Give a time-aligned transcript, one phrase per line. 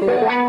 [0.00, 0.41] Thank you.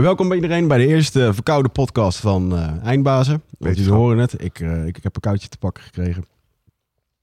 [0.00, 3.42] Welkom bij iedereen bij de eerste verkoude podcast van eh Eindbazen.
[3.58, 6.24] Want jullie horen het, ik, eh, ik, ik heb een koudje te pakken gekregen.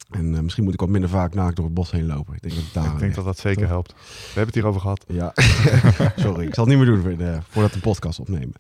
[0.09, 2.33] En eh, misschien moet ik wat minder vaak naakt door het bos heen lopen.
[2.33, 3.69] Ik denk dat daar Ik denk dat dat zeker Toch?
[3.69, 3.91] helpt.
[3.93, 5.05] We hebben het hierover gehad.
[5.07, 5.33] Ja,
[6.23, 6.47] sorry.
[6.47, 8.53] Ik zal het niet meer doen voor de- voordat een podcast opnemen.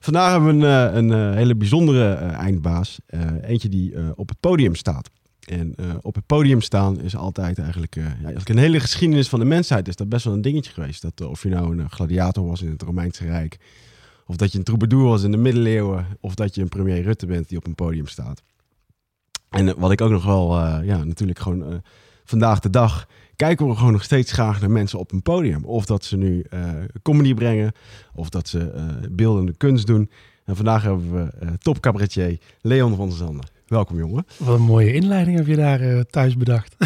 [0.00, 2.98] Vandaag hebben we een, een hele bijzondere eindbaas.
[3.42, 5.10] Eentje die op het podium staat.
[5.46, 7.96] En eh, op het podium staan is altijd eigenlijk...
[7.96, 11.02] eh, ja, een hele geschiedenis van de mensheid is dat best wel een dingetje geweest.
[11.02, 13.58] Dat, eh, of je nou een gladiator was in het Romeinse Rijk...
[14.26, 16.06] of dat je een troubadour was in de middeleeuwen...
[16.20, 18.42] of dat je een premier Rutte bent die op een podium staat.
[19.50, 20.58] En wat ik ook nog wel...
[20.82, 21.82] ja, natuurlijk gewoon...
[22.24, 25.64] vandaag de dag kijken we gewoon nog steeds graag naar mensen op een podium.
[25.64, 26.70] Of dat ze nu eh,
[27.02, 27.72] comedy brengen,
[28.14, 30.10] of dat ze eh, beeldende kunst doen.
[30.44, 33.46] En vandaag hebben we top cabaretier Leon van der Zanden.
[33.66, 34.26] Welkom jongen.
[34.36, 36.76] Wat een mooie inleiding heb je daar eh, thuis bedacht.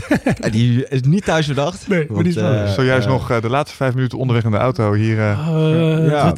[0.41, 1.89] En die is niet thuis bedacht.
[1.89, 4.51] Nee, maar die is wel- eh, Zojuist nog eh, de laatste vijf minuten onderweg in
[4.51, 5.19] de auto hier.
[5.19, 6.35] eh, Eh, ja.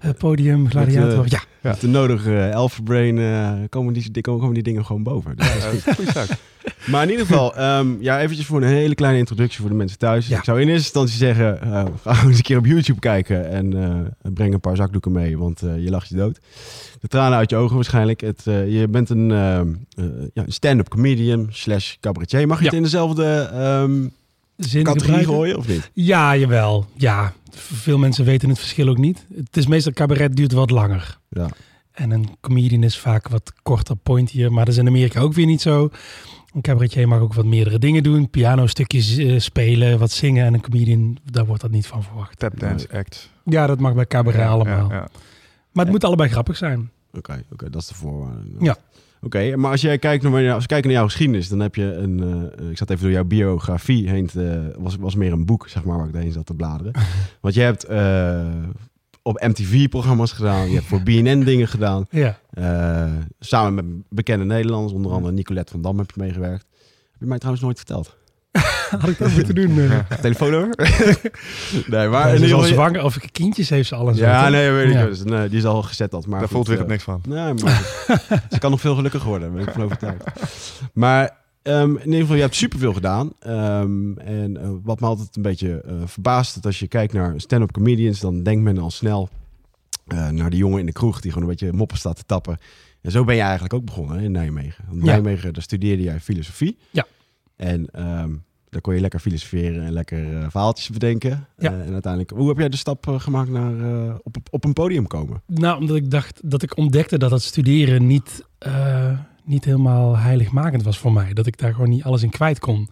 [0.00, 1.24] het, podium, gladiator.
[1.28, 1.70] ja, Ja.
[1.70, 5.36] Met de nodige uh, Elfenbrain eh, komen, die, die, komen die dingen gewoon boven.
[5.36, 6.36] Dus dat is goed.
[6.86, 9.98] Maar in ieder geval, ehm, ja, eventjes voor een hele kleine introductie voor de mensen
[9.98, 10.26] thuis.
[10.28, 10.38] Ja.
[10.38, 13.82] Ik zou in eerste instantie zeggen, eh, ga eens een keer op YouTube kijken en
[13.82, 16.38] eh, breng een paar zakdoeken mee, want eh, je lacht je dood.
[17.00, 18.20] De tranen uit je ogen waarschijnlijk.
[18.20, 19.74] Het, eh, je bent een, ehm, eh,
[20.34, 22.46] ja, een stand-up comedian slash cabaretier.
[22.46, 22.68] Mag je Ja.
[22.70, 24.06] het in dezelfde ehm,
[24.56, 25.90] zin categorie gooien of niet?
[25.92, 26.86] Ja, jawel.
[26.94, 29.26] Ja, veel mensen weten het verschil ook niet.
[29.34, 31.18] Het is meestal cabaret duurt wat langer.
[31.28, 31.48] Ja.
[31.92, 34.52] En een comedian is vaak wat korter, pointier.
[34.52, 35.90] Maar dat is in Amerika ook weer niet zo.
[36.54, 38.30] Een cabaretier mag ook wat meerdere dingen doen.
[38.30, 40.46] Piano-stukjes eh, spelen, wat zingen.
[40.46, 42.38] En een comedian, daar wordt dat niet van verwacht.
[42.38, 43.30] Tapdance act.
[43.44, 44.88] Ja, dat mag bij cabaret Ja, allemaal.
[44.90, 45.08] ja, ja.
[45.72, 46.90] Maar het moet allebei grappig zijn.
[47.12, 48.42] Oké, oké, dat is de voorwaarde.
[48.60, 48.76] Ja.
[49.22, 51.94] Oké, maar als jij kijkt naar, als we kijken naar jouw geschiedenis, dan heb je
[51.94, 52.22] een.
[52.58, 54.26] eh, ik zat even door jouw biografie heen.
[54.26, 56.92] Te, was, was meer een boek, zeg maar, waar ik doorheen zat te bladeren.
[57.40, 58.46] Want je hebt eh,
[59.22, 62.06] op MTV-programma's gedaan, je hebt voor BNN dingen gedaan.
[62.10, 62.38] Ja.
[62.50, 66.66] Eh, samen met bekende Nederlanders, onder andere Nicolette van Dam heb je meegewerkt.
[67.10, 68.16] Heb je mij trouwens nooit verteld?
[69.00, 69.78] Had ik dat moeten doen?
[69.80, 69.98] eh?
[70.20, 70.76] Telefoonnummer?
[71.86, 74.24] nee, maar Ja, al zwanger, of kindjes heeft ze al en zo.
[74.24, 74.92] Ja, nee, weet ik.
[74.92, 75.04] Ja.
[75.06, 76.26] Dus, nee, die is al gezet dat.
[76.26, 77.20] Maar Daar voelt weer eh, het niks van.
[77.28, 77.82] Nee, maar
[78.50, 80.24] ze kan nog veel gelukkiger worden, ben ik van overtuigd.
[80.92, 83.32] Maar ehm, in ieder geval, je hebt superveel gedaan.
[83.40, 87.34] Ehm, en eh, wat me altijd een beetje eh, verbaast, dat als je kijkt naar
[87.36, 89.28] stand-up comedians, dan denkt men al snel
[90.06, 92.58] eh, naar die jongen in de kroeg die gewoon een beetje moppen staat te tappen.
[93.02, 94.84] En zo ben je eigenlijk ook begonnen hè, in Nijmegen.
[94.90, 95.04] In Ja.
[95.04, 96.78] Nijmegen, daar studeerde jij filosofie.
[96.90, 97.06] Ja.
[97.58, 98.30] En ehm,
[98.68, 101.46] daar kon je lekker filosoferen en lekker eh, verhaaltjes bedenken.
[101.58, 101.72] Ja.
[101.72, 104.72] Eh, en uiteindelijk, hoe heb jij de stap eh, gemaakt naar eh, op, op een
[104.72, 105.42] podium komen?
[105.46, 110.82] Nou, omdat ik dacht dat ik ontdekte dat het studeren niet, eh, niet helemaal heiligmakend
[110.82, 111.32] was voor mij.
[111.32, 112.88] Dat ik daar gewoon niet alles in kwijt kon.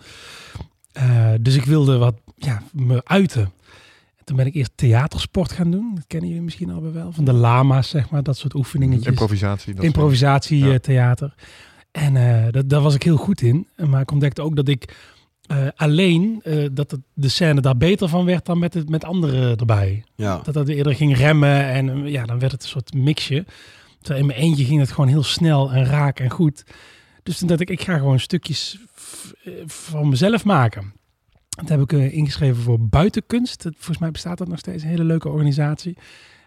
[0.93, 3.43] Eh, dus ik wilde wat ja, me uiten.
[4.17, 5.93] En toen ben ik eerst theatersport gaan doen.
[5.95, 7.13] Dat kennen jullie misschien al wel.
[7.13, 8.23] Van de lama's, zeg maar.
[8.23, 9.07] Dat soort oefeningetjes.
[9.07, 9.75] Improvisatie.
[9.75, 10.79] dat Improvisatie, Ja.
[10.79, 11.35] theater.
[11.97, 13.67] En eh, dat, daar was ik heel goed in.
[13.77, 14.95] Maar ik ontdekte ook dat ik
[15.47, 19.05] eh, alleen, eh, dat het, de scène daar beter van werd dan met, het, met
[19.05, 20.05] anderen erbij.
[20.15, 20.41] Ja.
[20.43, 23.45] Dat dat eerder ging remmen en ja, dan werd het een soort mixje.
[23.99, 26.65] Terwijl in mijn eentje ging het gewoon heel snel en raak en goed.
[27.23, 28.79] Dus toen dacht ik, ik ga gewoon stukjes
[29.67, 30.93] van mezelf maken.
[31.49, 33.63] Dat heb ik ingeschreven voor Buitenkunst.
[33.63, 35.97] Volgens mij bestaat dat nog steeds, een hele leuke organisatie.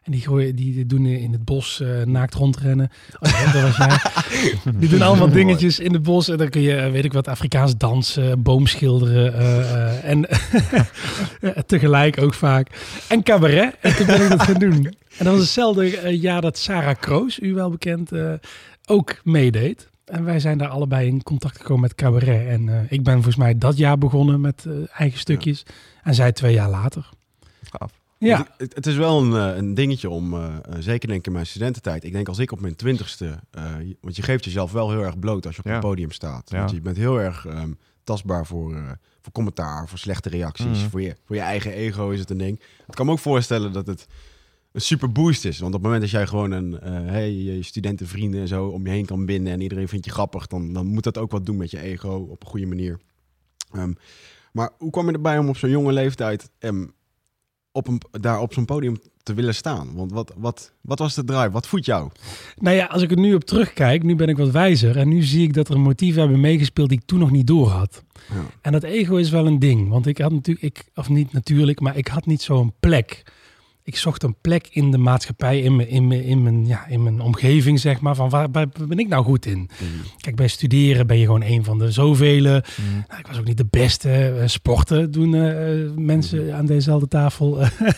[0.04, 2.90] En die, gooien, die doen in het bos eh, naakt rondrennen.
[3.20, 3.98] Oh, dat was jij.
[4.80, 6.28] Die doen allemaal dingetjes in het bos.
[6.30, 9.34] En dan kun je, eh, weet ik wat, Afrikaans dansen, boomschilderen.
[9.34, 10.28] eh, eh, en
[11.66, 12.68] tegelijk ook vaak.
[13.08, 13.76] En cabaret.
[13.80, 14.86] En toen ben ik dat gaan doen.
[15.18, 18.12] En dat was hetzelfde jaar dat Sarah Kroos, u wel bekend,
[18.86, 19.90] ook meedeed.
[20.06, 22.48] En wij zijn daar allebei in contact gekomen met cabaret.
[22.48, 24.66] En ik ben volgens mij dat jaar begonnen met
[24.98, 25.64] eigen stukjes.
[26.04, 27.10] En zij twee jaar later.
[27.72, 27.99] Gaaf.
[28.20, 31.32] Ja, Het, is wel een, eh, een dingetje om, eh, eh, zeker denk ik in
[31.32, 32.04] mijn studententijd.
[32.04, 33.40] Ik denk als ik op mijn twintigste,
[34.02, 35.74] want je geeft jezelf wel heel erg bloot als je op Ja.
[35.76, 36.50] een podium staat.
[36.50, 36.58] Ja.
[36.58, 37.72] Want je bent heel erg ehm,
[38.04, 40.66] tastbaar voor, voor commentaar, voor slechte reacties.
[40.80, 40.90] Mhm.
[40.90, 42.60] Voor, je, voor je eigen ego is het een ding.
[42.88, 44.08] Ik kan me ook voorstellen dat het
[44.72, 45.60] een super boost is.
[45.60, 46.72] Want op het moment dat jij gewoon een,
[47.08, 50.48] hey, je studentenvrienden en zo om je heen kan binden en iedereen vindt je grappig,
[50.48, 53.00] dan, dan moet dat ook wat doen met je ego op een goede manier.
[53.72, 53.94] Ehm,
[54.52, 56.86] maar hoe kwam je erbij om op zo'n jonge leeftijd ehm,
[57.72, 59.96] op een, daar op zo'n podium te willen staan?
[59.96, 61.52] Want wat, wat, wat was de drive?
[61.52, 62.10] Wat voedt jou?
[62.58, 64.98] Nou ja, als ik er nu op terugkijk, nu ben ik wat wijzer.
[64.98, 67.68] En nu zie ik dat er motieven hebben meegespeeld die ik toen nog niet door
[67.68, 68.04] had.
[68.30, 68.46] Ja.
[68.62, 69.90] En dat ego is wel een ding.
[69.90, 73.24] Want ik had natuurlijk, ik, of niet natuurlijk, maar ik had niet zo'n plek.
[73.90, 77.04] Ik zocht een plek in de maatschappij, in mijn, in mijn, in mijn, ja, in
[77.04, 78.16] mijn omgeving, zeg maar.
[78.16, 79.70] Van waar, waar ben ik nou goed in?
[80.18, 82.42] Kijk, bij studeren ben je gewoon een van de zoveel.
[82.42, 82.62] Nou,
[83.20, 84.10] ik was ook niet de beste.
[84.10, 87.62] Eh, sporten doen eh, mensen aan dezezelfde tafel.
[87.62, 87.70] eh,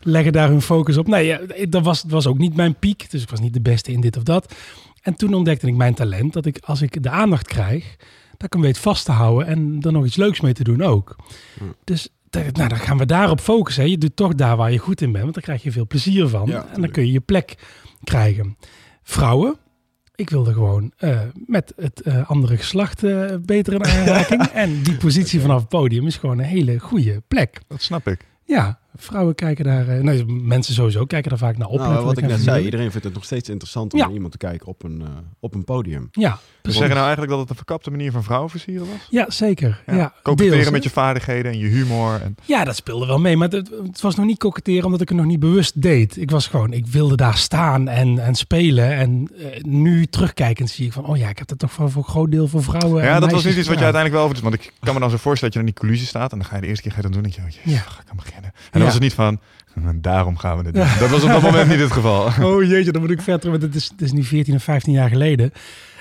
[0.00, 1.06] leggen daar hun focus op.
[1.06, 3.10] Nee, ja, dat was, dat was ook niet mijn piek.
[3.10, 4.54] Dus ik was niet de beste in dit of dat.
[5.02, 6.32] En toen ontdekte ik mijn talent.
[6.32, 7.96] Dat ik, als ik de aandacht krijg,
[8.30, 9.46] dat ik hem weet vast te houden.
[9.46, 11.16] En er nog iets leuks mee te doen ook.
[11.58, 11.74] Hmm.
[11.84, 13.82] Dus nou, dan gaan we daarop focussen.
[13.82, 13.88] hè.
[13.88, 15.22] Je doet toch daar waar je goed in bent.
[15.22, 16.46] Want dan krijg je veel plezier van.
[16.46, 17.54] Ja, en dan kun je je plek
[18.04, 18.56] krijgen.
[19.02, 19.58] Vrouwen.
[20.14, 24.42] Ik wilde gewoon eh, met het eh, andere geslacht eh, beter in aanraking.
[24.64, 27.60] en die positie vanaf het podium is gewoon een hele goede plek.
[27.68, 28.26] Dat snap ik.
[28.44, 29.88] Ja, vrouwen kijken daar...
[29.88, 31.78] eh, nee, mensen sowieso kijken daar vaak naar op.
[31.78, 34.04] Nou, wat ik net zei, iedereen vindt het nog steeds interessant om Ja.
[34.04, 35.08] naar iemand te kijken op een, eh,
[35.40, 36.08] op een podium.
[36.12, 36.78] Ja, We precies.
[36.78, 39.06] zeggen nou eigenlijk dat het een verkapte manier van vrouwen versieren was?
[39.10, 39.82] Ja, zeker.
[39.86, 40.70] Ja, Koketteren deels, hè.
[40.72, 42.20] met je vaardigheden en je humor.
[42.22, 43.36] En, Ja, dat speelde wel mee.
[43.36, 46.16] Maar het, het was nog niet koketteren omdat ik het nog niet bewust deed.
[46.16, 48.92] Ik was gewoon, ik wilde daar staan en, en spelen.
[48.96, 52.02] En eh, nu terugkijkend zie ik van, oh ja, ik heb dat toch voor, voor
[52.02, 53.04] een groot deel voor vrouwen.
[53.04, 54.42] ja, en dat was niet iets wat je uiteindelijk wel over doet.
[54.42, 56.32] Want ik kan me dan zo voorstellen dat je dan in die coulissen staat.
[56.32, 57.24] En dan ga je de eerste keer ga je dat doen.
[57.24, 57.90] En denk je, oh, jezus, Ja.
[57.90, 58.52] ga ik aan beginnen.
[58.54, 58.89] En dan Ja.
[58.92, 59.40] Was het niet van,
[60.00, 60.86] daarom gaan we dit doen.
[60.98, 62.28] Dat was op dat moment niet het geval.
[62.50, 63.50] Oh jeetje, dan moet ik verder.
[63.50, 65.52] Want het is, het is nu 14 of 15 jaar geleden.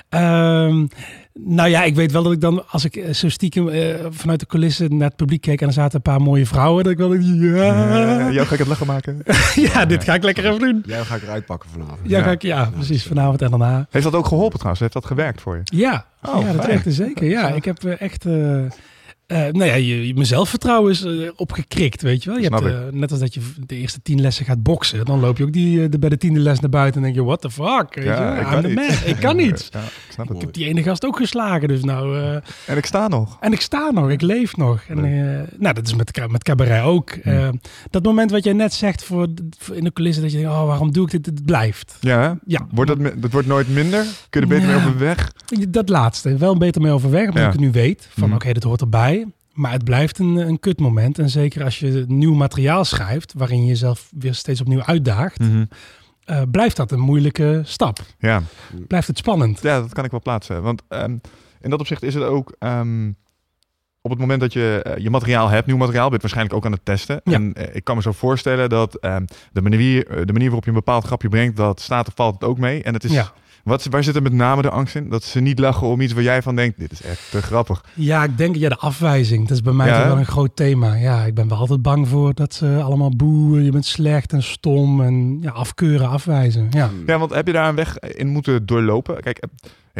[0.09, 0.85] Ehm,
[1.33, 4.39] nou ja, ik weet wel dat ik dan, als ik eh, zo stiekem eh, vanuit
[4.39, 6.97] de coulissen naar het publiek keek en er zaten een paar mooie vrouwen, dat ik
[6.97, 9.21] wel ja, Eh, jou ga ik het lachen maken.
[9.73, 10.83] ja, dit ga ik lekker even doen.
[10.85, 11.99] Jij ga ik eruit pakken vanavond.
[12.03, 12.23] Ja, Ja.
[12.23, 13.87] ga ik, ja, precies, vanavond en daarna.
[13.89, 14.79] Heeft dat ook geholpen trouwens?
[14.81, 15.61] Heeft dat gewerkt voor je?
[15.63, 17.27] Ja, Oh, ja dat werkte zeker.
[17.27, 18.25] Ja, ik heb eh, echt...
[18.25, 18.61] eh
[19.29, 22.39] eh, nou ja, je, je- mijn zelfvertrouwen is eh, opgekrikt, weet je wel.
[22.39, 25.19] Je Snap hebt, eh, net als dat je de eerste tien lessen gaat boksen, dan
[25.19, 27.41] loop je ook die, de, bij de tiende les naar buiten en denk je, what
[27.41, 27.95] the fuck?
[27.95, 28.09] Weet je?
[28.09, 28.35] wel?
[28.35, 28.75] ik kan the niet.
[28.75, 28.85] man.
[29.05, 29.67] Ik kan niet.
[29.71, 30.41] Ja, ik snap Ik het.
[30.41, 32.17] heb die ene gast ook geslagen, dus nou...
[32.65, 33.37] En ik sta nog.
[33.39, 34.81] en ik sta nog, ik leef nog.
[34.87, 35.01] En,
[35.57, 37.09] nou, dat is met, met cabaret ook.
[37.09, 37.49] Eh,
[37.89, 39.27] dat moment wat jij net zegt voor,
[39.57, 41.25] voor in de coulissen, dat je denkt, oh, waarom doe ik dit?
[41.25, 41.97] Het blijft.
[41.99, 42.31] Ja, hè?
[42.45, 44.05] Ja, Wordt dat, dat wordt nooit minder?
[44.29, 44.79] Kun je er beter Ja.
[44.79, 45.31] mee op weg?
[45.69, 47.45] Dat laatste, wel beter mee overweg, omdat Ja.
[47.47, 48.07] ik het nu weet.
[48.17, 48.35] Van Mhm.
[48.35, 49.18] oké, dit hoort erbij.
[49.59, 51.19] Maar het blijft een, een kutmoment.
[51.19, 55.65] En zeker als je nieuw materiaal schrijft, waarin je jezelf weer steeds opnieuw uitdaagt, Mhm.
[56.23, 57.99] eh, blijft dat een moeilijke stap.
[58.19, 58.41] Ja.
[58.87, 59.61] Blijft het spannend.
[59.61, 60.61] ja, dat kan ik wel plaatsen.
[60.61, 61.17] Want ehm,
[61.61, 62.55] in dat opzicht is het ook...
[62.59, 63.11] ehm,
[64.01, 66.55] op het moment dat je eh, je materiaal hebt, nieuw materiaal, ben je het waarschijnlijk
[66.57, 67.21] ook aan het testen.
[67.23, 67.33] Ja.
[67.33, 70.69] En eh, ik kan me zo voorstellen dat ehm, de, manier, de manier waarop je
[70.69, 72.83] een bepaald grapje brengt, dat staat of valt het ook mee.
[72.83, 73.33] En het is, Ja.
[73.63, 75.09] Wat, waar zit er met name de angst in?
[75.09, 77.83] Dat ze niet lachen om iets waar jij van denkt, dit is echt te grappig.
[77.93, 79.47] ja, ik denk, ja, de afwijzing.
[79.47, 80.93] Dat is bij mij Ja, toch wel een groot thema.
[80.93, 83.63] Ja, ik ben wel altijd bang voor dat ze allemaal boeien.
[83.63, 86.67] Je bent slecht en stom en ja, afkeuren, afwijzen.
[86.69, 86.89] Ja.
[87.05, 89.21] Ja, want heb je daar een weg in moeten doorlopen?
[89.21, 89.43] Kijk,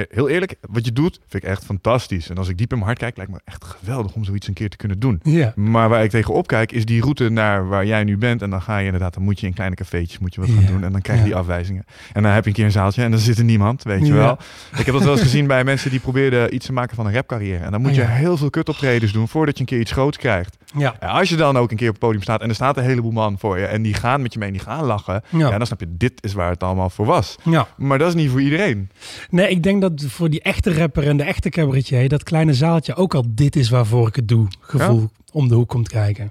[0.09, 2.29] heel eerlijk, wat je doet vind ik echt fantastisch.
[2.29, 4.53] En als ik diep in mijn hart kijk, lijkt me echt geweldig om zoiets een
[4.53, 5.19] keer te kunnen doen.
[5.23, 5.53] Ja.
[5.55, 8.41] Maar waar ik tegenop kijk, is die route naar waar jij nu bent.
[8.41, 10.61] En dan ga je inderdaad, dan moet je in kleine cafeetjes moet je wat gaan
[10.61, 10.83] Ja, doen.
[10.83, 11.31] En dan krijg je ja.
[11.31, 11.85] die afwijzingen.
[12.13, 14.13] En dan heb je een keer een zaaltje en dan zit er niemand, weet je
[14.13, 14.37] wel.
[14.77, 17.13] Ik heb dat wel eens gezien bij mensen die probeerden iets te maken van een
[17.13, 17.63] rapcarrière.
[17.63, 20.57] En dan moet je heel veel kutoptredens doen voordat je een keer iets groots krijgt.
[20.77, 20.95] Ja.
[20.99, 23.11] Als je dan ook een keer op het podium staat en er staat een heleboel
[23.11, 23.65] man voor je.
[23.65, 25.23] En die gaan met je mee en die gaan lachen.
[25.29, 25.49] Ja.
[25.49, 27.35] Ja, dan snap je, dit is waar het allemaal voor was.
[27.43, 27.67] ja.
[27.77, 28.89] Maar dat is niet voor iedereen.
[29.29, 32.95] Nee, ik denk dat voor die echte rapper en de echte cabaretier, dat kleine zaaltje
[32.95, 36.29] ook al dit is waarvoor ik het doe, gevoel om de hoek komt kijken.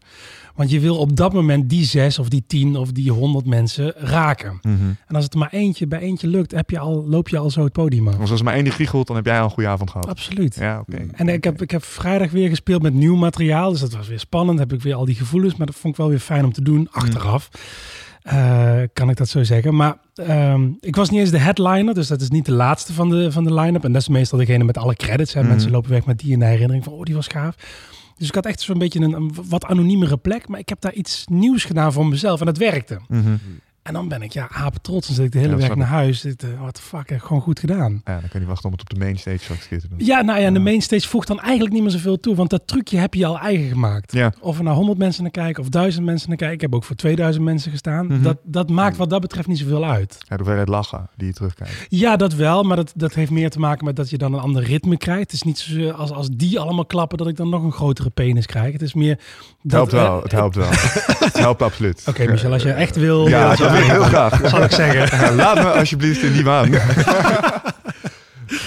[0.59, 3.93] Want je wil op dat moment die zes of die tien of die honderd mensen
[3.97, 4.59] raken.
[5.07, 7.50] En als het er maar eentje bij eentje lukt, heb je al, loop je al
[7.50, 8.19] zo het podium af.
[8.19, 10.09] Als er maar één die giechelt, dan heb jij al een goede avond gehad.
[10.09, 10.55] Absoluut.
[10.55, 11.07] Ja, oké.
[11.12, 13.71] En ik heb, ik heb vrijdag weer gespeeld met nieuw materiaal.
[13.71, 14.59] Dus dat was weer spannend.
[14.59, 15.57] Heb ik weer al die gevoelens.
[15.57, 16.88] Maar dat vond ik wel weer fijn om te doen.
[16.91, 17.50] Achteraf.
[18.23, 19.77] Eh, kan ik dat zo zeggen.
[19.77, 21.95] Maar ehm, ik was niet eens de headliner.
[21.95, 23.85] Dus dat is niet de laatste van de, van de line-up.
[23.85, 25.35] En dat is meestal degene met alle credits.
[25.35, 25.41] Hè.
[25.41, 25.49] Mhm.
[25.49, 26.93] Mensen lopen weg met die in de herinnering van...
[26.93, 27.57] Oh, die was gaaf.
[28.18, 30.48] Dus ik had echt zo'n beetje een, een wat anoniemere plek.
[30.48, 32.40] Maar ik heb daar iets nieuws gedaan voor mezelf.
[32.40, 33.00] En dat werkte.
[33.08, 33.37] Mhm.
[33.88, 35.07] En dan ben ik ja, apen trots.
[35.07, 36.25] Dan zit ik de hele Ja, weg naar huis.
[36.25, 38.00] Eh, what the fuck, heb ik gewoon goed gedaan.
[38.04, 40.07] Ja, dan kan je wachten om het op de mainstage straks te doen.
[40.07, 42.35] Ja, nou ja, en de mainstage voegt dan eigenlijk niet meer zoveel toe.
[42.35, 44.12] Want dat trucje heb je al eigen gemaakt.
[44.12, 44.33] Ja.
[44.40, 46.57] Of er nou 100 mensen naar kijken of 1000 mensen naar kijken.
[46.57, 48.07] Ik heb ook voor 2000 mensen gestaan.
[48.07, 48.23] Mhm.
[48.23, 50.16] dat, dat maakt wat dat betreft niet zoveel uit.
[50.18, 51.87] Ja, de hoeveelheid lachen die je terugkijkt.
[51.88, 52.62] Ja, dat wel.
[52.62, 55.23] Maar dat, dat heeft meer te maken met dat je dan een ander ritme krijgt.
[55.23, 58.11] Het is niet zo als, als die allemaal klappen dat ik dan nog een grotere
[58.11, 58.73] penis krijg.
[58.73, 59.18] Het is meer...
[59.62, 60.68] Het helpt dat, wel, eh, het helpt wel.
[61.28, 62.02] het helpt absoluut.
[62.09, 63.28] Oké, Michel, als je echt wil...
[63.28, 64.40] Ja, eh, dat wil heel graag.
[64.44, 65.35] zal ik zeggen.
[65.35, 66.70] Laat me alsjeblieft in die maan.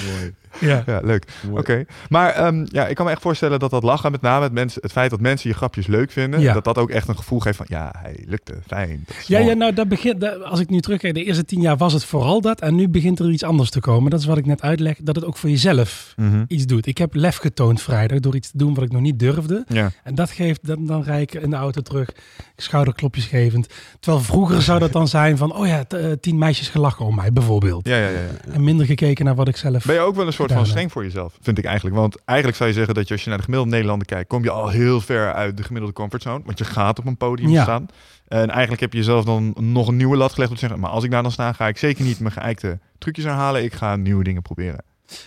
[0.07, 0.33] Mooi.
[0.59, 0.83] Ja.
[0.85, 1.25] Ja, leuk.
[1.51, 1.85] Oké.
[2.09, 4.81] Maar ehm, ja, ik kan me echt voorstellen dat dat lachen, met name het, mensen,
[4.81, 6.53] het feit dat mensen je grapjes leuk vinden, Ja.
[6.53, 9.05] dat dat ook echt een gevoel geeft van, ja, hij lukte, fijn.
[9.27, 9.49] Ja, mooi.
[9.51, 12.05] ja, nou, dat begint, dat- als ik nu terugkijk, de eerste tien jaar was het
[12.05, 12.59] vooral dat.
[12.61, 14.11] En nu begint er iets anders te komen.
[14.11, 16.43] Dat is wat ik net uitleg, dat het ook voor jezelf Mhm.
[16.47, 16.85] iets doet.
[16.87, 19.63] Ik heb lef getoond vrijdag door iets te doen wat ik nog niet durfde.
[19.67, 19.91] Ja.
[20.03, 22.09] En dat geeft, dan, dan rijd ik in de auto terug,
[22.55, 23.67] schouderklopjes gevend.
[23.99, 27.33] Terwijl vroeger zou dat dan zijn van, oh ja, eh, tien meisjes gelachen om mij
[27.33, 27.87] bijvoorbeeld.
[27.87, 28.53] Ja, ja, ja, ja.
[28.53, 29.85] En minder gekeken naar wat ik zelf...
[29.85, 31.95] Ben je ook wel een soort van streng voor jezelf, vind ik eigenlijk.
[31.95, 34.43] Want eigenlijk zou je zeggen dat je als je naar de gemiddelde Nederlander kijkt, kom
[34.43, 36.41] je al heel ver uit de gemiddelde comfortzone.
[36.45, 37.63] Want je gaat op een podium Ja.
[37.63, 37.85] staan.
[38.27, 40.89] En eigenlijk heb je jezelf dan nog een nieuwe lat gelegd om te zeggen, maar
[40.89, 43.63] als ik daar dan sta, ga ik zeker niet mijn geëikte trucjes herhalen.
[43.63, 44.83] Ik ga nieuwe dingen proberen.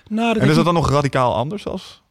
[0.08, 2.02] Nou, En is ik dat dan nog radicaal anders als...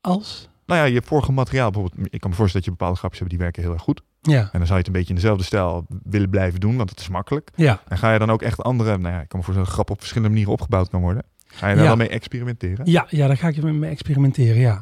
[0.00, 0.50] als...
[0.66, 2.06] Nou ja, je vorige materiaal bijvoorbeeld.
[2.14, 4.02] Ik kan me voorstellen dat je bepaalde grapjes hebt die werken heel erg goed.
[4.20, 6.90] Ja, En dan zou je het een beetje in dezelfde stijl willen blijven doen, want
[6.90, 7.50] het is makkelijk.
[7.54, 7.82] ja.
[7.88, 9.90] En ga je dan ook echt andere, nou ja, ik kan me voorstellen dat grap
[9.90, 11.22] op verschillende manieren opgebouwd kan worden.
[11.52, 11.88] Ga je daar Ja.
[11.88, 12.90] dan mee experimenteren?
[12.90, 14.74] Ja, ja, daar ga ik mee experimenteren, ja.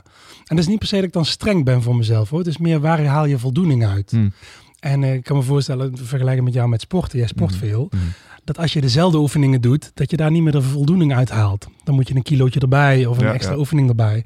[0.46, 2.38] En dat is niet per se dat ik dan streng ben voor mezelf, hoor.
[2.38, 4.10] Het is meer waar haal je voldoening uit.
[4.10, 4.32] Hmm.
[4.80, 7.58] En eh, ik kan me voorstellen, vergelijken met jou met sporten, jij sport Mhm.
[7.60, 8.02] veel, Mhm.
[8.44, 11.66] dat als je dezelfde oefeningen doet, dat je daar niet meer de voldoening uit haalt.
[11.84, 13.58] Dan moet je een kilootje erbij of een Ja, extra ja.
[13.58, 14.24] oefening erbij.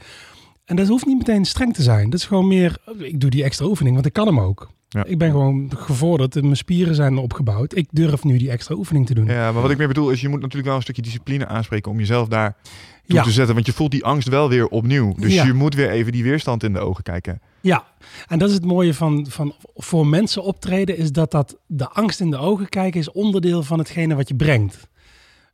[0.64, 2.10] En dat hoeft niet meteen streng te zijn.
[2.10, 4.70] Dat is gewoon meer, ik doe die extra oefening, want ik kan hem ook.
[4.94, 5.04] Ja.
[5.04, 7.76] Ik ben gewoon gevorderd, mijn spieren zijn opgebouwd.
[7.76, 9.26] Ik durf nu die extra oefening te doen.
[9.26, 11.90] Ja, maar wat ik meer bedoel is, je moet natuurlijk wel een stukje discipline aanspreken
[11.90, 12.56] om jezelf daar
[13.06, 13.22] toe Ja.
[13.22, 13.54] te zetten.
[13.54, 15.14] Want je voelt die angst wel weer opnieuw.
[15.16, 15.44] Dus Ja.
[15.44, 17.40] je moet weer even die weerstand in de ogen kijken.
[17.60, 17.84] Ja,
[18.28, 22.20] en dat is het mooie van, van voor mensen optreden, is dat, dat de angst
[22.20, 24.88] in de ogen kijken is onderdeel van hetgene wat je brengt.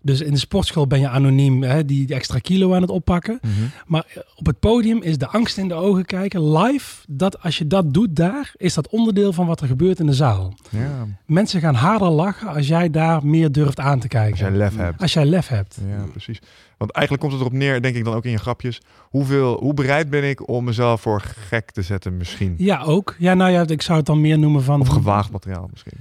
[0.02, 3.40] Dus in de sportschool ben je anoniem hè, die, die extra kilo aan het oppakken.
[3.86, 7.02] Maar eh, op het podium is de angst in de ogen kijken live.
[7.08, 10.12] Dat als je dat doet daar, is dat onderdeel van wat er gebeurt in de
[10.12, 10.54] zaal.
[10.70, 14.30] Ja, Mensen gaan harder lachen als jij daar meer durft aan te kijken.
[14.30, 15.00] als jij lef hebt.
[15.02, 15.78] Als jij lef hebt.
[15.88, 16.38] Ja, precies.
[16.80, 18.80] Want eigenlijk komt het erop neer, denk ik dan ook in je grapjes.
[19.00, 22.54] Hoeveel, hoe bereid ben ik om mezelf voor gek te zetten misschien?
[22.58, 23.14] Ja, ook.
[23.18, 24.80] Ja, nou ja, ik zou het dan meer noemen van...
[24.80, 25.98] Of gewaagd materiaal misschien.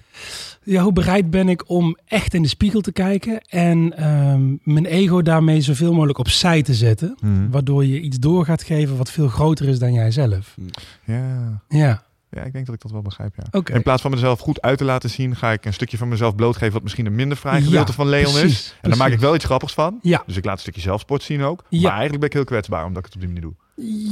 [0.64, 4.86] Ja, hoe bereid ben ik om echt in de spiegel te kijken en ehm, mijn
[4.86, 7.50] ego daarmee zoveel mogelijk opzij te zetten, Mhm.
[7.50, 10.56] waardoor je iets door gaat geven wat veel groter is dan jijzelf.
[11.04, 11.62] Ja.
[11.70, 13.62] Ja, ja, ik denk dat ik dat wel begrijp, ja.
[13.74, 16.36] In plaats van mezelf goed uit te laten zien, ga ik een stukje van mezelf
[16.36, 18.40] blootgeven wat misschien een minder fraai gedeelte Ja, van Leon is.
[18.40, 20.00] precies, En dan maak ik wel iets grappigs van.
[20.02, 20.24] Ja.
[20.26, 21.64] Dus ik laat een stukje zelfsport zien ook.
[21.70, 21.82] Ja.
[21.82, 23.54] Maar eigenlijk ben ik heel kwetsbaar omdat ik het op die manier doe.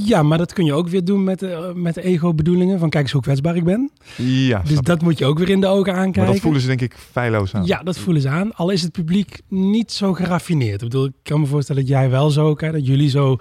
[0.05, 3.03] Ja, maar dat kun je ook weer doen met, eh, met de ego-bedoelingen van kijk
[3.03, 3.91] eens hoe kwetsbaar ik ben.
[4.15, 4.86] Ja, Dus ik.
[4.86, 6.21] dat moet je ook weer in de ogen aankijken.
[6.24, 7.65] maar dat voelen ze denk ik feilloos aan.
[7.65, 8.53] Ja, dat voelen ze aan.
[8.55, 10.81] Al is het publiek niet zo geraffineerd.
[10.81, 13.38] Ik bedoel, ik kan me voorstellen dat jij wel zo, hè, dat jullie zo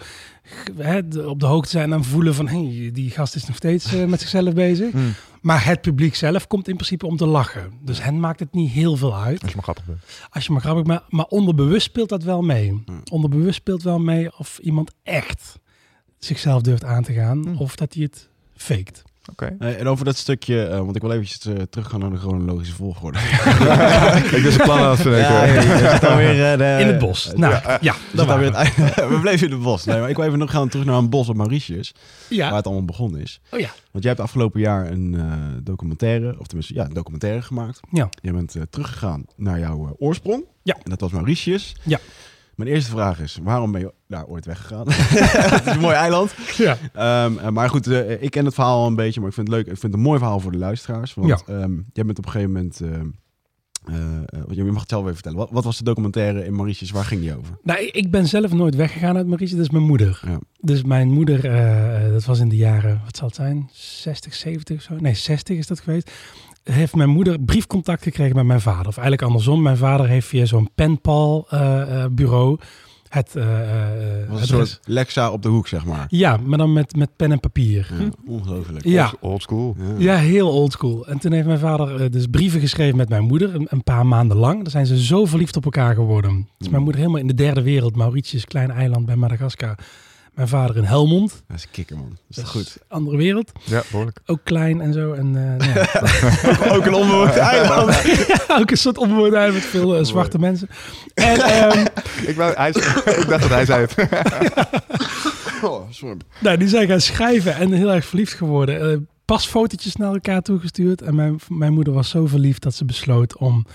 [0.77, 4.05] hè, op de hoogte zijn en voelen van, hey, die gast is nog steeds eh,
[4.05, 4.93] met zichzelf bezig.
[4.93, 5.13] Mm.
[5.41, 7.73] Maar het publiek zelf komt in principe om te lachen.
[7.83, 9.41] Dus hen maakt het niet heel veel uit.
[9.43, 9.99] Als je maar grappig bent.
[10.31, 11.03] Als je maar grappig bent.
[11.09, 12.85] Maar onderbewust speelt dat wel mee.
[13.11, 15.59] Onderbewust speelt wel mee of iemand echt
[16.19, 17.43] zichzelf durft aan te gaan.
[17.43, 17.57] Hmm.
[17.59, 19.03] Of dat hij het faked.
[19.31, 19.57] Oké.
[19.59, 23.19] En over dat stukje, eh, want ik wil eventjes eh, teruggaan naar de chronologische volgorde.
[24.37, 25.35] ik dus een plan aan het verdenken.
[25.79, 27.31] Ja, eh, de- In het bos.
[27.35, 29.85] nou, ja, We dat het bleven in het bos.
[29.85, 31.95] Nee, maar ik wil even nog gaan terug naar een bos op Mauritius,
[32.29, 33.41] waar het allemaal begonnen is.
[33.51, 33.69] Oh ja.
[33.91, 35.33] Want jij hebt afgelopen jaar een eh,
[35.63, 37.81] documentaire, of tenminste, ja, een documentaire gemaakt.
[37.91, 38.09] Ja.
[38.23, 40.45] Je bent eh, teruggegaan naar jouw eh, oorsprong.
[40.63, 40.75] Ja.
[40.83, 41.77] En dat was Mauritius.
[41.83, 41.99] Ja.
[42.57, 44.87] Mijn eerste vraag is, waarom ben je daar ooit weggegaan?
[44.91, 46.35] het is een mooi eiland.
[46.57, 46.77] Ja.
[46.93, 49.47] Ehm, eh, maar goed, eh, ik ken het verhaal al een beetje, maar ik vind
[49.49, 49.67] het leuk.
[49.67, 51.15] Ik vind het een mooi verhaal voor de luisteraars.
[51.15, 51.55] Want Ja.
[51.55, 52.81] ehm, jij bent op een gegeven moment...
[52.81, 53.01] eh,
[54.51, 55.39] je mag het zelf even vertellen.
[55.39, 56.91] Wat, wat was de documentaire in Mauritius?
[56.91, 57.59] Waar ging die over?
[57.63, 59.57] Nou, ik ben zelf nooit weggegaan uit Mauritius.
[59.57, 60.21] Dat is mijn moeder.
[60.27, 60.39] Ja.
[60.61, 61.43] Dus mijn moeder,
[62.13, 63.69] dat was in de jaren, wat zal het zijn?
[63.73, 64.95] 60, 70 of zo?
[64.99, 66.11] Nee, 60 is dat geweest.
[66.73, 68.87] Heeft mijn moeder briefcontact gekregen met mijn vader.
[68.87, 69.63] Of eigenlijk andersom.
[69.63, 72.59] Mijn vader heeft via zo'n penpal eh, eh, bureau
[73.09, 73.37] het...
[73.37, 73.89] eh, eh,
[74.21, 76.07] Het was een het soort Lexa op de hoek, zeg maar.
[76.09, 77.91] Ja, maar dan met, met pen en papier.
[77.99, 78.85] Ja, ongelooflijk.
[78.85, 79.13] Ja.
[79.21, 79.77] Old school.
[79.79, 79.95] Ja.
[79.99, 81.07] Ja, heel oldschool.
[81.07, 84.37] En toen heeft mijn vader dus brieven geschreven met mijn moeder, een, een paar maanden
[84.37, 84.63] lang.
[84.63, 86.49] Daar zijn ze zo verliefd op elkaar geworden.
[86.59, 89.79] Dus mijn moeder helemaal in de derde wereld, Mauritius, klein eiland bij Madagaskar.
[90.37, 92.09] Mijn vader in Helmond, Dat is een kikker, man.
[92.09, 92.79] Dat is dat toch is goed?
[92.89, 93.53] andere wereld.
[93.65, 94.21] Ja, behoorlijk.
[94.27, 95.13] Ook klein en zo.
[95.13, 96.73] En, eh, nou ja.
[96.77, 98.05] Ook een onbewoond eiland.
[98.61, 100.69] ook een soort onbewoond eiland met veel eh, zwarte mensen.
[101.15, 101.87] En ehm,
[102.27, 104.09] Ik, wou, hij, ik dacht dat hij zei het.
[105.63, 106.17] Oh, sorry.
[106.39, 108.91] nou, die zijn gaan schrijven en heel erg verliefd geworden.
[108.91, 111.03] Eh, pasfotootjes naar elkaar toegestuurd.
[111.03, 113.67] En mijn, mijn moeder was zo verliefd dat ze besloot om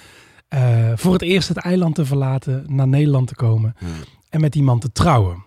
[0.48, 3.76] eh, voor het eerst het eiland te verlaten, naar Nederland te komen.
[3.80, 3.88] Ja.
[4.30, 5.44] en met die man te trouwen.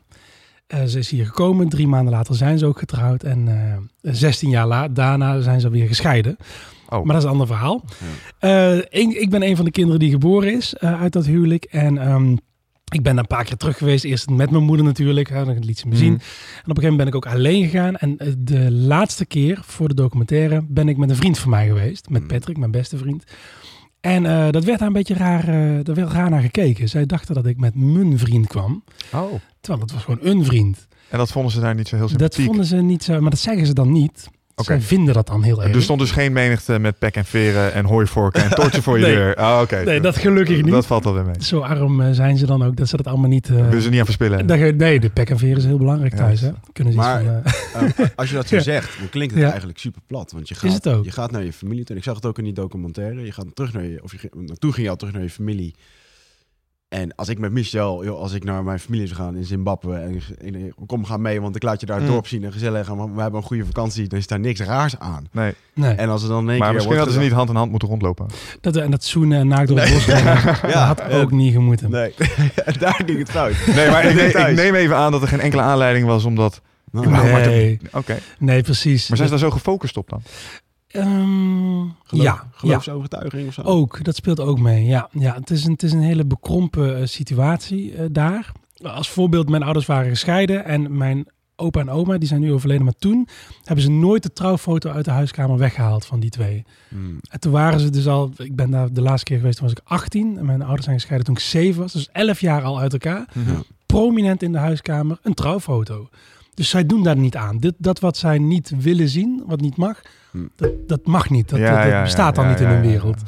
[0.75, 4.50] Eh, ze is hier gekomen, drie maanden later zijn ze ook getrouwd en eh 16
[4.50, 6.37] jaar la daarna zijn ze weer gescheiden.
[6.88, 7.04] Oh.
[7.04, 7.85] Maar dat is een ander verhaal.
[8.38, 11.64] Eh, ik, ik ben een van de kinderen die geboren is eh, uit dat huwelijk
[11.64, 12.37] en ehm,
[12.93, 14.04] Ik ben een paar keer terug geweest.
[14.04, 15.28] Eerst met mijn moeder natuurlijk.
[15.28, 16.12] Hè, dan liet ze me zien.
[16.12, 16.21] Mhm.
[16.21, 17.97] En op een gegeven moment ben ik ook alleen gegaan.
[17.97, 21.66] En eh, de laatste keer voor de documentaire ben ik met een vriend van mij
[21.66, 22.09] geweest.
[22.09, 22.28] Met Mm.
[22.28, 23.25] Patrick, mijn beste vriend.
[24.04, 26.88] En eh, dat werd daar een beetje raar, eh daar werd raar naar gekeken.
[26.88, 28.84] Zij dachten dat ik met mijn vriend kwam.
[29.14, 29.32] Oh.
[29.61, 30.87] Terwijl het was gewoon een vriend.
[31.08, 32.46] En dat vonden ze daar niet zo heel Dat sympathiek.
[32.46, 34.28] vonden ze niet zo, maar dat zeggen ze dan niet.
[34.56, 34.64] Oké.
[34.64, 35.75] Zij vinden dat dan heel erg.
[35.75, 39.04] Er stond dus geen menigte met pek en veren en hooivorken en toortje voor je
[39.04, 39.14] Nee.
[39.14, 39.38] deur.
[39.38, 39.82] Oh, oké.
[39.84, 40.70] Nee, dat gelukkig niet.
[40.73, 41.34] Dat valt wel weer mee.
[41.38, 43.49] Zo arm eh, zijn ze dan ook dat ze dat allemaal niet...
[43.49, 44.46] eh, Willen ze niet aan verspillen.
[44.46, 46.40] dat nee, de pek en veer is heel belangrijk Ja, thuis.
[46.40, 46.50] Hè?
[46.73, 47.23] Kunnen ze iets Maar-
[47.73, 49.49] van, eh, als je dat zo zegt, dan klinkt het Ja.
[49.49, 50.32] eigenlijk super plat.
[50.32, 51.04] Want je gaat, het ook.
[51.04, 51.90] je gaat naar je familie toe.
[51.94, 53.25] En ik zag het ook in die documentaire.
[53.25, 55.75] Je gaat terug naar je, of je, naartoe ging je al terug naar je familie.
[56.88, 59.95] En als ik met Michel, joh, als ik naar mijn familie zou gaan in Zimbabwe
[59.95, 60.21] en,
[60.55, 62.12] en kom gaan mee, want ik laat je daar het Mm.
[62.12, 64.99] dorp zien en gezellig, en we hebben een goede vakantie, dan is daar niks raars
[64.99, 65.26] aan.
[65.33, 67.49] Nee, nee, En als er dan één maar keer misschien wordt hadden ze niet hand
[67.50, 68.26] in hand moeten rondlopen.
[68.61, 71.53] dat, en dat zoenen en naakt door het bos rennen, dat had eh, ook niet
[71.53, 71.91] gemoeten.
[71.91, 72.14] Nee,
[72.79, 73.55] daar ging het fout.
[73.75, 74.57] Nee, maar ik, neem- ik Thuis.
[74.57, 76.61] neem even aan dat er geen enkele aanleiding was om dat...
[76.91, 78.19] Maar Nee, Oké.
[78.38, 79.09] nee, precies.
[79.09, 80.23] Maar zijn ze daar zo gefocust op dan?
[80.95, 83.63] Ehm, geloof, ja, ja, geloofsovertuiging of zo?
[83.63, 84.05] ook.
[84.05, 84.85] Dat speelt ook mee.
[84.85, 88.53] Ja, ja het, is een, het is een hele bekrompen eh, situatie eh, daar.
[88.83, 92.85] Als voorbeeld, mijn ouders waren gescheiden en mijn opa en oma, die zijn nu overleden,
[92.85, 93.29] maar toen
[93.65, 96.65] hebben ze nooit de trouwfoto uit de huiskamer weggehaald van die twee.
[96.89, 97.19] Hmm.
[97.29, 99.77] En toen waren ze dus al, ik ben daar de laatste keer geweest, toen was
[99.77, 102.81] ik 18 en mijn ouders zijn gescheiden toen ik 7 was, dus 11 jaar al
[102.81, 103.29] uit elkaar.
[103.47, 103.63] Ja.
[103.87, 106.09] Prominent in de huiskamer, een trouwfoto.
[106.55, 107.59] Dus zij doen daar niet aan.
[107.59, 110.03] Dit, dat wat zij niet willen zien, wat niet mag.
[110.57, 111.49] Dat, dat mag niet.
[111.49, 112.88] Dat, Ja, dat- dat bestaat dan niet in hun ja.
[112.88, 113.23] wereld.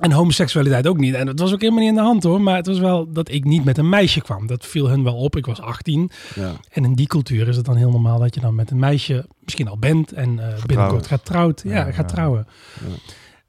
[0.00, 1.14] En homoseksualiteit ook niet.
[1.14, 2.40] En dat was ook helemaal niet in de hand hoor.
[2.40, 4.46] Maar het was wel dat ik niet met een meisje kwam.
[4.46, 5.36] Dat viel hun wel op.
[5.36, 6.10] Ik was 18.
[6.34, 6.52] Ja.
[6.70, 9.26] En in die cultuur is het dan heel normaal dat je dan met een meisje
[9.44, 10.12] misschien al bent.
[10.12, 11.62] En eh, binnenkort gaat trouwt.
[11.64, 12.46] Ja, Ja, gaat trouwen.
[12.80, 12.94] Ja.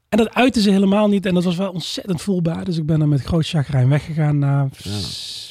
[0.08, 1.26] En dat uiten ze helemaal niet.
[1.26, 2.64] En dat was wel ontzettend voelbaar.
[2.64, 4.68] Dus ik ben dan met groot chagrijn weggegaan na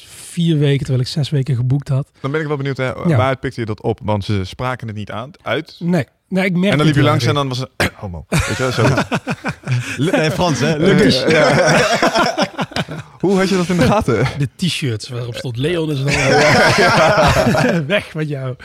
[0.06, 0.78] vier weken.
[0.78, 2.10] Terwijl ik zes weken geboekt had.
[2.20, 4.00] Dan ben ik wel benieuwd, hè, waar pikte je dat op?
[4.02, 5.76] Want ze spraken het niet aan, uit.
[5.78, 8.24] Nee, nee ik merk En dan liep je langs en dan was het homo.
[8.28, 8.86] Weet je, wel, zo.
[10.10, 10.76] Nee, Frans, hè?
[10.76, 11.24] Lucas.
[11.28, 11.80] Ja.
[13.20, 14.26] Hoe had je dat in de gaten?
[14.38, 16.02] De t-shirts waarop stond Leon is
[17.86, 18.56] weg met jou.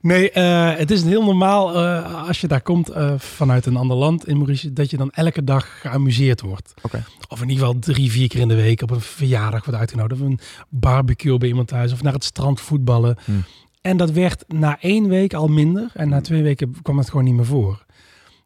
[0.00, 3.96] Nee, eh, het is heel normaal eh, als je daar komt eh, vanuit een ander
[3.96, 6.74] land in Mauritius, dat je dan elke dag geamuseerd wordt.
[6.82, 7.04] Oké.
[7.28, 10.20] Of in ieder geval drie, vier keer in de week op een verjaardag wordt uitgenodigd.
[10.20, 11.92] Of een barbecue bij iemand thuis.
[11.92, 13.16] Of naar het strand voetballen.
[13.24, 13.44] Hmm.
[13.82, 15.90] En dat werd na één week al minder.
[15.94, 17.84] En na twee weken kwam het gewoon niet meer voor.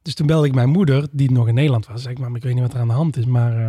[0.03, 2.03] Dus toen belde ik mijn moeder, die nog in Nederland was.
[2.03, 3.68] Zei ik, mam, ik weet niet wat er aan de hand is, maar eh,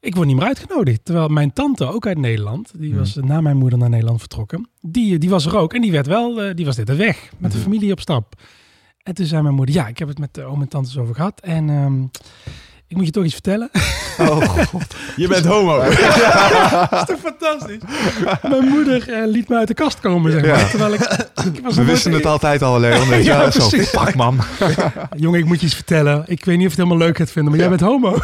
[0.00, 1.04] ik word niet meer uitgenodigd.
[1.04, 2.98] Terwijl mijn tante, ook uit Nederland, die Hmm.
[2.98, 4.68] was eh, na mijn moeder naar Nederland vertrokken.
[4.80, 7.30] Die, die was er ook en die werd wel, eh, die was dit weg.
[7.38, 7.66] Met de Mhm.
[7.66, 8.34] familie op stap.
[9.02, 11.14] En toen zei mijn moeder, ja, ik heb het met de oom en tantes over
[11.14, 11.40] gehad.
[11.40, 12.02] En ehm,
[12.88, 13.70] ik moet je toch iets vertellen.
[14.18, 14.94] Oh, god.
[15.16, 15.78] Je bent homo.
[16.90, 17.80] dat is toch fantastisch?
[18.42, 20.58] mijn moeder eh, liet me uit de kast komen, zeg maar.
[20.58, 20.68] Ja.
[20.68, 21.00] Terwijl ik,
[21.54, 23.08] ik was We wisten het altijd al, Leon.
[23.08, 23.50] Je Ja?
[23.50, 23.88] Zo, precies.
[23.88, 24.38] fuck, mam.
[25.16, 26.24] Jongen, ik moet je iets vertellen.
[26.26, 28.18] Ik weet niet of je het helemaal leuk gaat vinden, maar jij bent homo.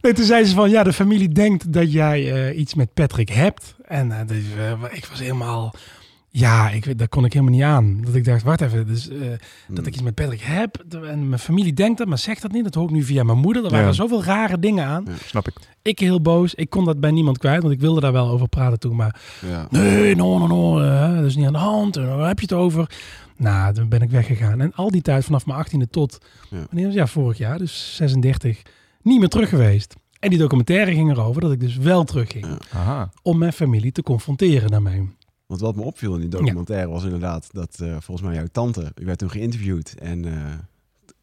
[0.00, 3.28] nee, toen zei ze van, ja, de familie denkt dat jij eh, iets met Patrick
[3.28, 3.74] hebt.
[3.86, 5.74] En dus, eh, ik was helemaal...
[6.32, 8.00] Ja, ik, daar kon ik helemaal niet aan.
[8.04, 9.18] Dat ik dacht, wacht even, dus, eh,
[9.68, 10.84] dat ik iets met Patrick heb.
[11.04, 12.64] En mijn familie denkt dat, maar zegt dat niet.
[12.64, 13.64] Dat hoor ik nu via mijn moeder.
[13.64, 13.92] Er waren Ja.
[13.92, 15.04] zoveel rare dingen aan.
[15.24, 15.54] Snap ik.
[15.82, 16.54] Ik heel boos.
[16.54, 18.96] Ik kon dat bij niemand kwijt, want ik wilde daar wel over praten toen.
[18.96, 19.66] Maar Ja.
[19.70, 20.80] Nee, no, no, no.
[20.80, 21.94] eh, dat is niet aan de hand.
[21.96, 22.90] Waar heb je het over?
[23.36, 24.60] Nou, toen ben ik weggegaan.
[24.60, 26.18] En al die tijd vanaf mijn 18e tot,
[26.50, 26.66] Ja.
[26.70, 28.62] wanneer ja, vorig jaar, dus 36,
[29.02, 29.94] niet meer terug geweest.
[30.20, 32.46] En die documentaire ging erover dat ik dus wel terugging.
[32.46, 32.58] Ja.
[32.78, 33.10] Aha.
[33.22, 35.08] Om mijn familie te confronteren daarmee.
[35.50, 38.92] Want wat me opviel in die documentaire was inderdaad dat eh, volgens mij jouw tante,
[38.94, 40.32] die werd toen geïnterviewd en eh,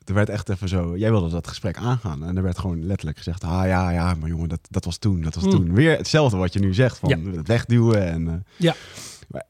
[0.06, 3.18] er werd echt even zo, jij wilde dat gesprek aangaan en er werd gewoon letterlijk
[3.18, 5.50] gezegd, ah ja, ja, maar jongen, dat, dat was toen, dat was Mm.
[5.50, 5.74] toen.
[5.74, 7.32] Weer hetzelfde wat je nu zegt, van Ja.
[7.38, 8.28] het wegduwen en...
[8.28, 8.76] eh, Ja.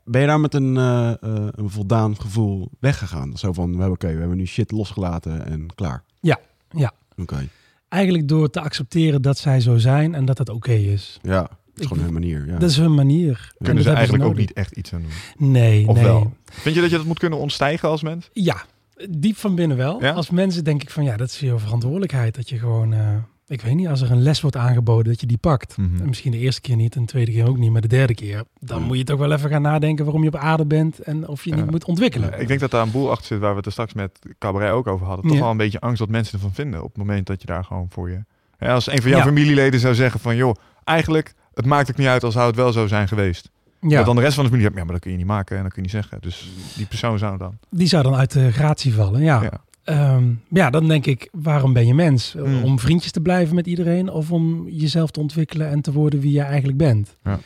[0.03, 3.37] Ben je daar met een, een voldaan gevoel weggegaan?
[3.37, 6.03] Zo van, we hebben, oké, we hebben nu shit losgelaten en klaar.
[6.19, 6.91] Ja, ja.
[7.17, 7.47] Oké,
[7.89, 11.19] Eigenlijk door te accepteren dat zij zo zijn en dat dat oké is.
[11.21, 12.45] ja, is gewoon hun manier.
[12.47, 12.57] Ja.
[12.57, 13.51] Dat is hun manier.
[13.63, 15.01] Kunnen ze eigenlijk ook niet echt iets aan
[15.37, 15.51] doen?
[15.51, 16.03] Nee, Of nee.
[16.03, 16.33] wel?
[16.45, 18.29] Vind je dat je dat moet kunnen ontstijgen als mens?
[18.33, 18.63] Ja,
[19.09, 20.01] diep van binnen wel.
[20.01, 20.11] Ja?
[20.11, 22.35] Als mensen denk ik van ja, dat is je verantwoordelijkheid.
[22.35, 22.99] Dat je gewoon, eh,
[23.47, 25.77] ik weet niet, als er een les wordt aangeboden, dat je die pakt.
[25.77, 25.99] Mhm.
[26.01, 28.13] En misschien de eerste keer niet en de tweede keer ook niet, maar de derde
[28.15, 28.43] keer.
[28.59, 28.85] Dan Ja.
[28.85, 31.49] moet je toch wel even gaan nadenken waarom je op aarde bent en of je
[31.49, 31.55] Ja.
[31.55, 32.39] niet moet ontwikkelen.
[32.39, 34.71] Ik denk dat daar een boel achter zit waar we het er straks met cabaret
[34.71, 35.25] ook over hadden.
[35.25, 35.41] Toch Ja.
[35.41, 37.87] wel een beetje angst wat mensen ervan vinden op het moment dat je daar gewoon
[37.89, 38.23] voor je...
[38.59, 39.25] Ja, als een van jouw Ja.
[39.25, 42.71] familieleden zou zeggen van joh, eigenlijk, het maakt ook niet uit als zou het wel
[42.71, 43.49] zo zijn geweest.
[43.81, 45.57] ja, Dat dan de rest van de familie, ja, maar dat kun je niet maken
[45.57, 46.21] en dat kun je niet zeggen.
[46.21, 47.57] Dus die persoon zou dan.
[47.69, 49.41] die zou dan uit de gratie vallen, ja.
[49.43, 49.61] Ja.
[49.83, 52.35] ehm, ja, dan denk ik, waarom ben je mens?
[52.37, 52.63] Hmm.
[52.63, 56.31] Om vriendjes te blijven met iedereen of om jezelf te ontwikkelen en te worden wie
[56.31, 57.15] je eigenlijk bent?
[57.23, 57.39] Ja.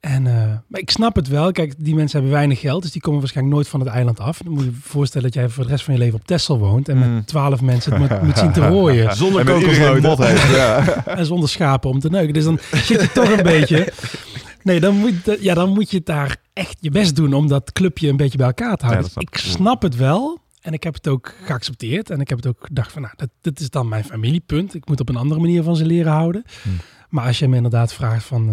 [0.00, 0.32] En, eh,
[0.68, 1.52] maar ik snap het wel.
[1.52, 4.38] Kijk, die mensen hebben weinig geld, dus die komen waarschijnlijk nooit van het eiland af.
[4.44, 6.58] Dan moet je je voorstellen dat jij voor de rest van je leven op Texel
[6.58, 9.16] woont en met twaalf mensen het moet, moet zien te rooien.
[9.16, 10.02] Zonder kokosnoten.
[10.02, 10.50] mot heeft.
[10.50, 10.84] Ja.
[11.18, 12.34] en zonder schapen om te neuken.
[12.34, 13.92] Dus dan zit je toch een beetje.
[14.62, 17.72] Nee, dan moet, je- ja, dan moet je daar echt je best doen om dat
[17.72, 19.10] clubje een beetje bij elkaar te houden.
[19.14, 20.38] Ja, ik snap het wel.
[20.60, 22.10] En ik heb het ook geaccepteerd.
[22.10, 24.74] En ik heb het ook gedacht van, nou, dat, dit is dan mijn familiepunt.
[24.74, 26.42] Ik moet op een andere manier van ze leren houden.
[26.62, 26.76] Hmm.
[27.08, 28.50] Maar als je me inderdaad vraagt van,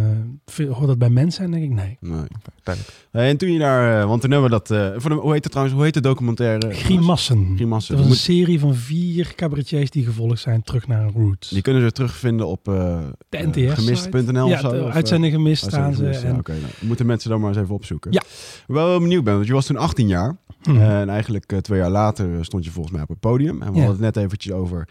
[0.58, 1.41] eh, hoort dat bij mensen?
[1.41, 1.98] Dan denk ik nee.
[2.00, 2.78] Nee.
[3.12, 5.34] Hey, en toen je daar, eh, want toen hebben we dat, eh, voor de, hoe
[5.34, 6.74] heet het trouwens, hoe heet de documentaire?
[6.74, 7.54] Grimassen.
[7.56, 7.96] Grimassen.
[7.96, 11.50] Dat was een serie van vier cabaretiers die gevolgd zijn terug naar roots.
[11.50, 13.74] Die kunnen ze terugvinden op eh de eh, NTS.
[13.74, 14.72] gemist.nl Ja, of zo?
[14.72, 16.04] eh, uitzending gemist staan ze.
[16.06, 18.12] ja, Oké, nou, moeten mensen dan maar eens even opzoeken.
[18.12, 18.22] Ja.
[18.68, 20.38] Wel benieuwd ben, want je was toen 18 jaar.
[20.65, 20.75] Hm.
[20.75, 23.62] Eh, en eigenlijk eh, twee jaar later eh, stond je volgens mij op het podium.
[23.62, 24.89] En we hadden het net eventjes over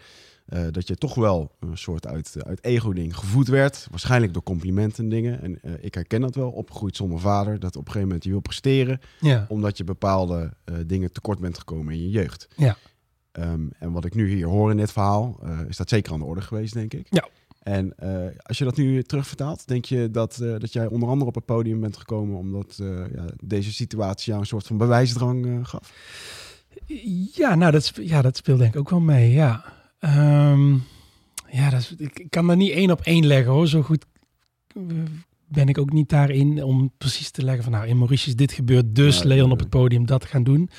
[0.71, 3.87] dat je toch wel een soort uit, uit ego-ding gevoed werd.
[3.89, 5.41] Waarschijnlijk door complimenten en dingen.
[5.41, 7.59] En ik herken dat wel, opgegroeid zonder vader.
[7.59, 8.99] Dat op een gegeven moment je wil presteren.
[9.19, 9.45] ja.
[9.49, 10.53] Omdat je bepaalde
[10.85, 12.47] dingen tekort bent gekomen in je jeugd.
[12.55, 12.77] Ja.
[13.31, 16.25] Ehm, en wat ik nu hier hoor in dit verhaal, is dat zeker aan de
[16.25, 17.07] orde geweest, denk ik.
[17.09, 17.27] Ja.
[17.65, 21.29] En eh, als je dat nu terugvertaalt, denk je dat, eh, dat jij onder andere
[21.29, 25.59] op het podium bent gekomen omdat eh, ja, deze situatie jou een soort van bewijsdrang
[25.67, 25.93] gaf?
[27.33, 29.65] Ja, nou, dat, ja, dat speelt denk ik ook wel mee, ja.
[29.99, 30.73] Ehm,
[31.49, 33.67] ja, dat is, ik, kan daar niet één op één leggen, hoor.
[33.67, 34.05] Zo goed
[35.47, 37.71] ben ik ook niet daarin om precies te leggen van...
[37.71, 40.69] nou, in Mauritius dit gebeurt, dus Ja, Leon op het podium dat gaan doen.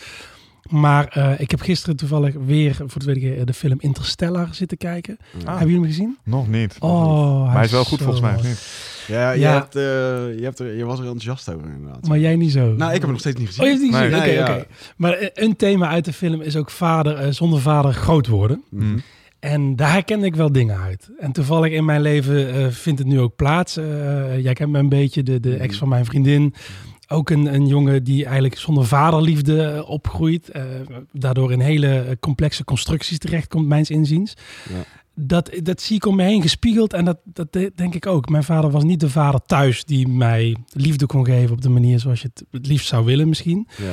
[0.71, 4.77] Maar eh, ik heb gisteren toevallig weer voor de tweede keer de film Interstellar zitten
[4.79, 5.17] kijken.
[5.21, 5.45] Ah.
[5.47, 6.19] Hebben jullie hem gezien?
[6.25, 6.77] Nog niet.
[6.79, 8.49] Oh, maar hij is wel goed zo volgens mij, of mooi.
[8.49, 8.95] niet?
[9.07, 9.53] Ja, je, Ja.
[9.53, 12.09] Hebt, eh, je, hebt er, je was er enthousiast over inderdaad.
[12.09, 12.61] Maar jij niet zo.
[12.73, 13.63] nou, ik heb hem nog steeds niet gezien.
[13.65, 14.15] Oh, je hebt niet gezien?
[14.17, 14.53] Oké, Nee, oké.
[14.53, 14.65] ja.
[14.97, 18.63] Maar eh, een thema uit de film is ook vader, eh, zonder vader groot worden.
[18.71, 18.99] Mhm.
[19.41, 21.11] En daar herken ik wel dingen uit.
[21.19, 23.77] En toevallig in mijn leven eh, vindt het nu ook plaats.
[23.77, 26.55] Eh, jij kent me een beetje, de, de ex van mijn vriendin.
[27.09, 30.49] Ook een, een jongen die eigenlijk zonder vaderliefde eh, opgroeit.
[30.49, 30.63] eh,
[31.13, 34.35] daardoor in hele eh, complexe constructies terechtkomt, mijns inziens.
[34.69, 34.85] Ja.
[35.15, 36.93] Dat, dat zie ik om me heen gespiegeld.
[36.93, 38.29] En dat, dat de- denk ik ook.
[38.29, 41.99] Mijn vader was niet de vader thuis die mij liefde kon geven op de manier
[42.01, 43.69] zoals je het het liefst zou willen misschien.
[43.77, 43.93] Ja.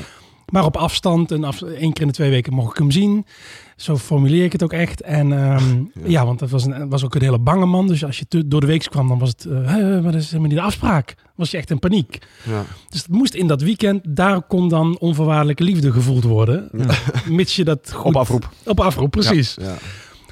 [0.52, 3.26] Maar op afstand, en af, één keer in de twee weken mocht ik hem zien.
[3.76, 5.02] Zo formuleer ik het ook echt.
[5.02, 6.02] En ehm, ja.
[6.06, 6.26] Ja.
[6.26, 7.88] want dat was, een, was ook een hele bange man.
[7.88, 9.44] Dus als je te- door de week kwam, dan was het...
[9.44, 11.16] "Hè, maar dat is helemaal niet de afspraak.
[11.36, 12.18] was je echt in paniek.
[12.44, 12.64] Ja.
[12.90, 16.70] Dus het moest in dat weekend, daar kon dan onvoorwaardelijke liefde gevoeld worden.
[17.30, 18.06] Mits je dat goed...
[18.06, 18.50] Op afroep.
[18.66, 19.56] Op afroep, precies.
[19.62, 19.76] Ja,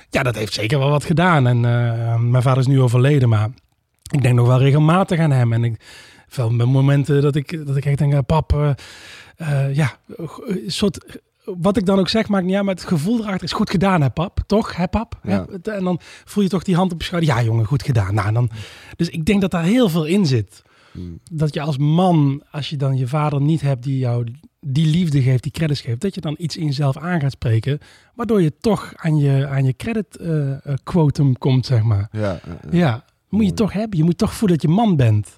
[0.09, 0.23] Ja.
[0.23, 1.47] dat heeft zeker wel wat gedaan.
[1.47, 3.49] En eh, mijn vader is nu overleden, maar
[4.11, 5.53] ik denk nog wel regelmatig aan hem.
[5.53, 5.81] En ik
[6.27, 8.75] veel momenten dat ik, dat ik echt denk, eh, pap,
[9.73, 9.97] ja,
[10.45, 11.21] een soort...
[11.43, 14.01] Wat ik dan ook zeg, maakt niet uit, maar het gevoel erachter is goed gedaan,
[14.01, 14.39] hè pap?
[14.45, 15.19] Toch, hè pap?
[15.23, 15.45] Ja.
[15.63, 17.29] En dan voel je toch die hand op je schouder.
[17.29, 18.13] Ja, jongen, goed gedaan.
[18.13, 18.49] Nou, dan,
[18.95, 20.61] dus ik denk dat daar heel veel in zit.
[20.91, 21.19] Mm.
[21.31, 24.25] Dat je als man, als je dan je vader niet hebt die jou
[24.59, 27.79] die liefde geeft, die credits geeft, dat je dan iets in jezelf aan gaat spreken,
[28.15, 32.07] waardoor je toch aan je, aan je credit eh, eh, quotum komt, zeg maar.
[32.11, 32.39] Ja,
[32.71, 33.97] ja, moet je toch hebben.
[33.97, 35.37] Je moet toch voelen dat je man bent.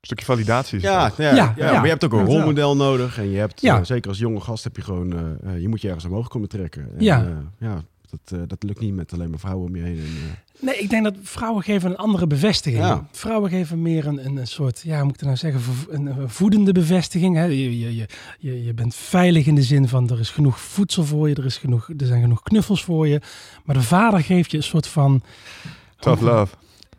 [0.00, 0.76] Een stukje validatie.
[0.76, 3.18] is Ja, ja, ja, Ja, maar je hebt ook een rolmodel nodig.
[3.18, 3.78] En je hebt, Ja.
[3.78, 6.28] eh, zeker als jonge gast, heb je gewoon, eh, eh, je moet je ergens omhoog
[6.28, 6.82] komen trekken.
[6.96, 7.24] En, Ja.
[7.24, 7.30] eh,
[7.68, 9.96] ja dat, eh, dat lukt niet met alleen maar vrouwen om je heen.
[9.98, 12.82] En, eh, Nee, ik denk dat vrouwen geven een andere bevestiging.
[12.82, 13.06] Ja.
[13.12, 16.06] Vrouwen geven meer een, een, een soort, ja, hoe moet ik het nou zeggen, een,
[16.20, 17.36] een voedende bevestiging.
[17.36, 17.44] Hè?
[17.44, 18.06] Je, je, je,
[18.38, 21.44] je, je bent veilig in de zin van er is genoeg voedsel voor je, er,
[21.44, 23.20] is genoeg, er zijn genoeg knuffels voor je.
[23.64, 25.22] Maar de vader geeft je een soort van...
[25.98, 26.54] Tough love.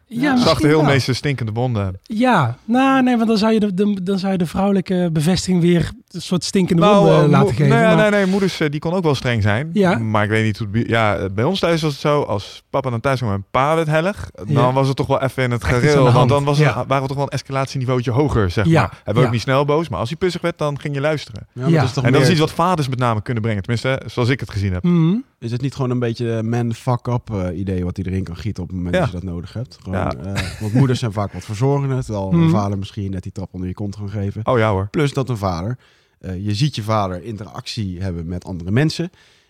[0.10, 2.00] Ja, Zachte heel meeste stinkende wonden.
[2.04, 5.62] Ja, nou nee, want dan zou je de, de- dan zou je de vrouwelijke bevestiging
[5.62, 7.68] weer een soort stinkende Nou, wonden eh, laten geven.
[7.70, 8.26] Nee, maar- nee, nee.
[8.26, 9.70] Moeders eh, die kon ook wel streng zijn.
[9.74, 9.98] Ja.
[9.98, 10.76] Maar ik weet niet hoe het...
[10.76, 12.22] bij- Ja, eh, bij ons thuis was het zo.
[12.22, 14.30] Als papa dan thuis kwam en pa werd hellig.
[14.34, 14.74] Dan Ja.
[14.74, 16.12] was het toch wel even in het gereel.
[16.12, 16.86] Want dan was het, Ja.
[16.88, 18.82] waren we toch wel een escalatieniveautje hoger, zeg Ja.
[18.82, 18.90] maar.
[18.90, 19.26] Hij werd Ja.
[19.26, 19.90] ook niet snel boos.
[19.90, 21.48] Maar als hij puzzig werd, dan ging je luisteren.
[21.54, 21.78] ja, maar Ja.
[21.80, 23.62] het is toch En dat is iets wat vaders met name kunnen brengen.
[23.64, 24.84] Tenminste, zoals ik het gezien heb.
[24.84, 25.16] Mhm.
[25.40, 28.36] Is het niet gewoon een beetje man fuck up eh, idee wat hij erin kan
[28.38, 29.02] gieten op het moment Ja.
[29.02, 29.78] dat je dat nodig hebt?
[29.82, 30.16] Gewoon, Ja.
[30.16, 32.50] eh, want moeders zijn vaak wat verzorgender, terwijl een Mhm.
[32.50, 34.46] vader misschien net die trap onder je kont kan geven.
[34.46, 34.88] Oh ja hoor.
[34.90, 35.78] Plus dat een vader,
[36.20, 39.10] eh, je ziet je vader interactie hebben met andere mensen.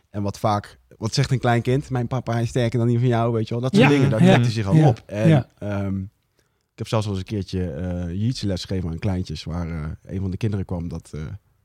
[0.10, 1.90] En wat vaak, wat zegt een klein kind?
[1.90, 3.64] Mijn papa is sterker dan die van jou, weet je wel.
[3.64, 5.04] Dat soort Ja, dingen, daar ja, trekt hij zich al ja, op.
[5.06, 5.48] En ja.
[5.60, 5.98] ehm,
[6.72, 7.76] ik heb zelfs wel eens een keertje
[8.12, 11.12] uh, les gegeven aan kleintjes, waar een van de kinderen kwam dat...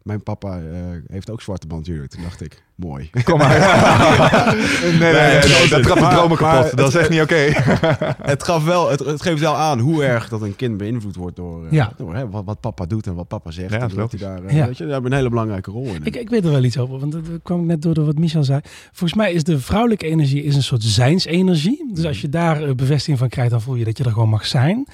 [0.02, 2.06] mijn papa eh, heeft ook zwarte band judo.
[2.06, 3.10] Toen dacht ik, mooi.
[3.24, 3.58] Kom maar.
[4.82, 6.62] nee, nee, nee, nee, dat trapt de dromen kapot.
[6.62, 7.34] maar dat is echt niet oké.
[8.32, 11.36] het, gaf wel, het, het geeft wel aan hoe erg dat een kind beïnvloed wordt
[11.36, 11.92] door, eh, Ja.
[11.96, 13.72] door hè, wat, wat papa doet en wat papa zegt.
[13.72, 14.66] Ja, dat hij daar, eh, Ja.
[14.66, 16.00] weet je, daar hebben een hele belangrijke rol in.
[16.04, 18.44] Ik, ik weet er wel iets over, want dat kwam ik net door wat Michel
[18.44, 18.60] zei.
[18.92, 21.90] Volgens mij is de vrouwelijke energie is een soort zijnsenergie.
[21.94, 24.46] Dus als je daar bevestiging van krijgt, dan voel je dat je er gewoon mag
[24.46, 24.86] zijn.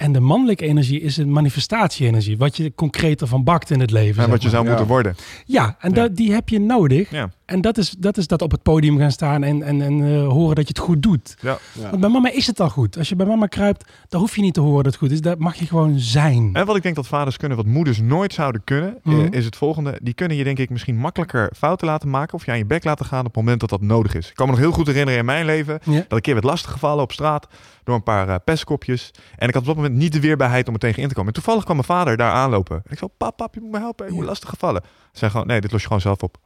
[0.00, 2.36] En de mannelijke energie is een manifestatie-energie.
[2.38, 4.22] Wat je concreter van bakt in het leven.
[4.24, 4.50] En wat je maar.
[4.56, 4.68] zou Ja.
[4.70, 5.14] moeten worden.
[5.44, 5.94] Ja, en Ja.
[5.94, 7.10] dat- die heb je nodig.
[7.10, 7.30] Ja.
[7.44, 10.28] En dat is, dat is dat op het podium gaan staan en, en, en eh,
[10.28, 11.36] horen dat je het goed doet.
[11.40, 11.58] Ja.
[11.90, 12.98] Want bij mama is het al goed.
[12.98, 15.20] Als je bij mama kruipt, dan hoef je niet te horen dat het goed is.
[15.20, 16.50] Dat mag je gewoon zijn.
[16.52, 19.32] En wat ik denk dat vaders kunnen, wat moeders nooit zouden kunnen, eh, Mhm.
[19.32, 19.98] is het volgende.
[20.02, 22.84] Die kunnen je denk ik misschien makkelijker fouten laten maken of je aan je bek
[22.84, 24.28] laten gaan op het moment dat dat nodig is.
[24.28, 25.92] Ik kan me nog heel goed herinneren in mijn leven Ja.
[25.92, 27.46] dat ik een keer werd lastiggevallen op straat
[27.84, 29.10] door een paar eh, pestkopjes.
[29.38, 31.28] En ik had op dat moment niet de weerbaarheid om er tegen in te komen.
[31.28, 32.76] En toevallig kwam mijn vader daar aanlopen.
[32.76, 34.04] En ik zei, pap, pap, je moet me helpen.
[34.06, 34.28] Ik word Ja.
[34.30, 34.82] lastiggevallen.
[34.82, 36.36] Hij zei gewoon, nee, dit los je gewoon zelf op.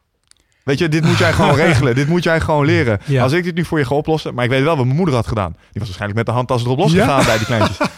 [0.64, 1.94] Weet je, dit moet jij gewoon regelen.
[1.94, 3.00] Dit moet jij gewoon leren.
[3.04, 3.22] Ja.
[3.22, 4.35] Als ik dit nu voor je ga oplossen.
[4.35, 5.50] Maar ik weet wel wat mijn moeder had gedaan.
[5.52, 6.83] Die was waarschijnlijk met de handtas erop Ja.
[6.83, 7.78] losgegaan bij die kleintjes.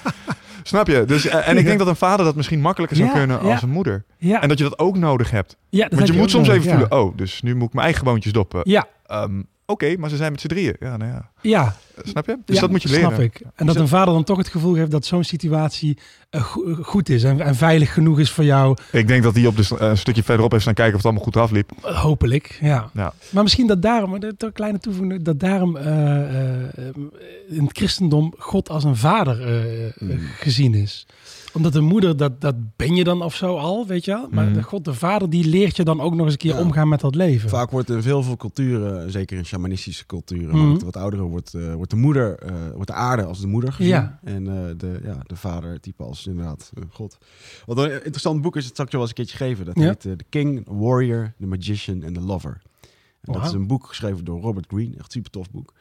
[0.62, 1.04] Snap je?
[1.04, 1.66] Dus, eh, en ik Ja.
[1.66, 3.62] denk dat een vader dat misschien makkelijker zou Ja, kunnen als ja.
[3.62, 4.04] een moeder.
[4.18, 5.56] Ja, En dat je dat ook nodig hebt.
[5.68, 6.87] ja dat Want je moet soms nodig, even ja.
[6.87, 8.61] voelen, oh, dus nu moet ik mijn eigen boontjes doppen.
[8.64, 10.76] Ja, Ehm, Oké, maar ze zijn met z'n drieën.
[10.81, 11.31] Ja, nou ja.
[11.40, 11.76] ja.
[12.02, 12.38] Snap je?
[12.44, 13.07] Dus Ja, dat moet je leren.
[13.07, 13.40] Snap ik.
[13.55, 15.98] En dat een vader dan toch het gevoel heeft dat zo'n situatie
[16.31, 18.76] eh, go- eh, goed is en, en veilig genoeg is voor jou.
[18.92, 21.07] Ik denk dat hij op de, eh, een stukje verderop heeft staan kijken of het
[21.07, 21.70] allemaal goed afliep.
[21.81, 22.90] Hopelijk, ja.
[22.94, 23.12] Ja.
[23.31, 25.76] Maar misschien dat daarom, dat een kleine toevoeging, dat daarom
[27.48, 30.18] in het christendom God als een vader eh, eh, Mm.
[30.38, 31.07] gezien is.
[31.57, 34.29] Omdat de moeder, dat, dat ben je dan of zo al, weet je wel.
[34.31, 34.55] Maar Mhm.
[34.55, 36.61] de God, de vader, die leert je dan ook nog eens een keer Ja.
[36.61, 37.49] omgaan met dat leven.
[37.49, 40.59] Vaak wordt in veel veel culturen, zeker in shamanistische culturen, Mhm.
[40.59, 43.47] maar wat, wat oudere, wordt, eh, wordt de moeder, eh, wordt de aarde als de
[43.47, 43.90] moeder gezien.
[43.92, 44.19] Ja.
[44.25, 47.19] En eh, de, ja, de vader type als inderdaad God.
[47.66, 49.64] Wat een interessant boek is, het zal ik je wel eens een keertje geven.
[49.64, 52.62] Dat heet The King, Warrior, The Magician and The Lover.
[53.21, 55.73] En dat is een boek geschreven door Robert Greene, echt super tof boek.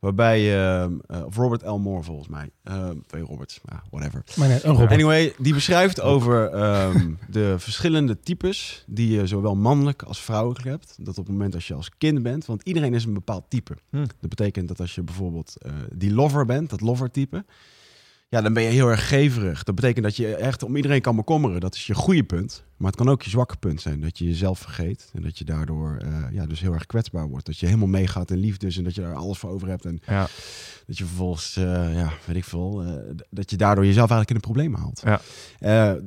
[0.00, 1.78] Waarbij, eh, of Robert L.
[1.78, 4.24] Moore volgens mij, Ehm, twee Roberts, ja, whatever.
[4.36, 4.88] Maar net, een.
[4.88, 10.96] Anyway, die beschrijft over ehm, de verschillende types die je zowel mannelijk als vrouwelijk hebt.
[10.98, 13.76] Dat op het moment als je als kind bent, want iedereen is een bepaald type.
[13.90, 14.06] Hm.
[14.20, 17.44] Dat betekent dat als je bijvoorbeeld eh, die lover bent, dat lover type,
[18.30, 19.62] ja, dan ben je heel erg geverig.
[19.62, 21.60] Dat betekent dat je echt om iedereen kan bekommeren.
[21.60, 22.64] Dat is je goede punt.
[22.76, 24.00] Maar het kan ook je zwakke punt zijn.
[24.00, 25.10] Dat je jezelf vergeet.
[25.14, 27.46] En dat je daardoor eh, ja, dus heel erg kwetsbaar wordt.
[27.46, 28.76] Dat je helemaal meegaat in liefdes.
[28.76, 29.84] En dat je daar alles voor over hebt.
[29.84, 30.28] En Ja.
[30.86, 32.92] dat je vervolgens, eh, ja, weet ik veel, eh,
[33.30, 35.02] dat je daardoor jezelf eigenlijk in een probleem haalt.
[35.04, 35.20] Ja.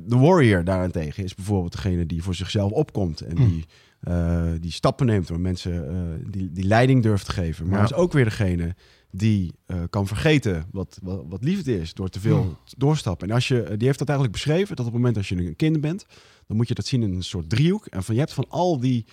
[0.06, 3.64] De warrior daarentegen is bijvoorbeeld degene die voor zichzelf opkomt en die,
[4.00, 7.68] eh, die stappen neemt door mensen die, die leiding durft te geven.
[7.68, 7.84] Maar Ja.
[7.84, 8.74] is ook weer degene
[9.16, 12.48] die eh, kan vergeten wat, wat, wat liefde is door te veel Hm.
[12.64, 13.28] te doorstappen.
[13.28, 15.56] En als je, die heeft dat eigenlijk beschreven dat op het moment als je een
[15.56, 16.06] kind bent,
[16.46, 17.86] dan moet je dat zien in een soort driehoek.
[17.86, 19.04] En van je hebt van al die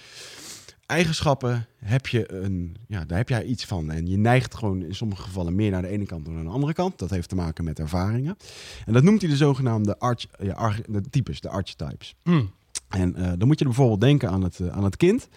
[0.85, 3.91] eigenschappen heb je een, ja, daar heb jij iets van.
[3.91, 6.49] En je neigt gewoon in sommige gevallen meer naar de ene kant dan naar de
[6.49, 6.99] andere kant.
[6.99, 8.37] Dat heeft te maken met ervaringen.
[8.85, 12.15] En dat noemt hij de zogenaamde arch, ja, arch- de types, de archetypes.
[12.23, 12.51] Mm.
[12.89, 15.27] En eh, dan moet je er bijvoorbeeld denken aan het, eh, aan het kind.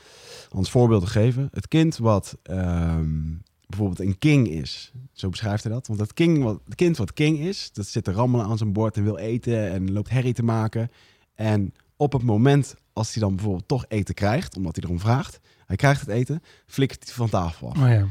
[0.57, 1.49] Het voorbeeld te geven.
[1.53, 3.21] Het kind wat ehm,
[3.67, 4.93] bijvoorbeeld een king is.
[5.13, 5.87] Zo beschrijft hij dat.
[5.87, 8.73] Want het, king, wat, het kind wat king is, dat zit te rammelen aan zijn
[8.73, 10.91] bord en wil eten en loopt herrie te maken.
[11.35, 15.41] En op het moment als hij dan bijvoorbeeld toch eten krijgt, omdat hij erom vraagt,
[15.67, 17.79] hij krijgt het eten, flikkert hij van tafel af.
[17.79, 18.07] Oh ja.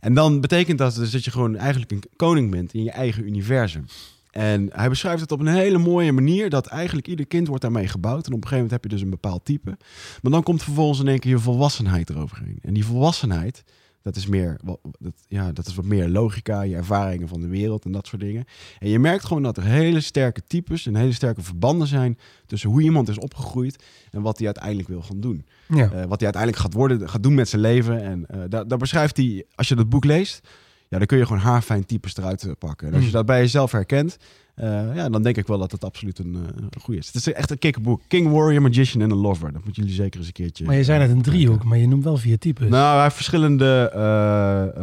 [0.00, 3.26] En dan betekent dat dus dat je gewoon eigenlijk een koning bent in je eigen
[3.26, 3.84] universum.
[4.30, 7.88] En hij beschrijft het op een hele mooie manier dat eigenlijk ieder kind wordt daarmee
[7.88, 8.26] gebouwd.
[8.26, 9.76] En op een gegeven moment heb je dus een bepaald type.
[10.22, 12.58] Maar dan komt vervolgens in één keer je volwassenheid eroverheen.
[12.62, 13.64] En die volwassenheid,
[14.02, 17.46] dat is, meer, wat- dat, ja, dat is wat meer logica, je ervaringen van de
[17.46, 18.44] wereld en dat soort dingen.
[18.78, 22.70] En je merkt gewoon dat er hele sterke types en hele sterke verbanden zijn tussen
[22.70, 25.46] hoe iemand is opgegroeid en wat hij uiteindelijk wil gaan doen.
[25.68, 25.84] Ja.
[25.84, 28.02] Eh, wat hij uiteindelijk gaat worden, gaat doen met zijn leven.
[28.02, 30.48] En eh, daar, daar beschrijft hij, als je dat boek leest,
[30.88, 32.86] ja, dan kun je gewoon haarfijn types eruit eh, pakken.
[32.88, 33.14] En als je Mm.
[33.14, 34.16] dat bij jezelf herkent,
[34.54, 37.06] eh, ja, dan denk ik wel dat het absoluut een, eh, een goede is.
[37.06, 38.00] Het is echt een kikkerboek.
[38.08, 39.52] King, Warrior, Magician en een Lover.
[39.52, 40.64] Dat moeten jullie zeker eens een keertje...
[40.64, 42.68] Maar je zei net een driehoek, maar je noemt wel vier types.
[42.68, 44.82] Nou, hij heeft verschillende, eh,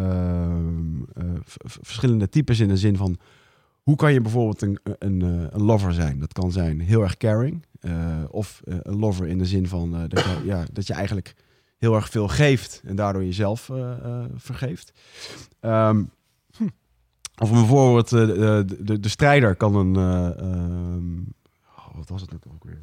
[1.64, 3.18] verschillende types in de zin van...
[3.82, 6.20] Hoe kan je bijvoorbeeld een, een, een lover zijn?
[6.20, 7.66] Dat kan zijn heel erg caring.
[8.30, 11.36] of een lover in de zin van dat, je, ja, dat je eigenlijk
[11.78, 12.82] heel erg veel geeft...
[12.86, 13.70] en daardoor jezelf
[14.36, 14.94] vergeeft.
[15.60, 16.04] Ehm,
[17.40, 19.96] Of bijvoorbeeld eh, de, de, de strijder kan een...
[19.96, 21.18] eh, ehm,
[21.78, 22.82] oh, wat was het net ook weer?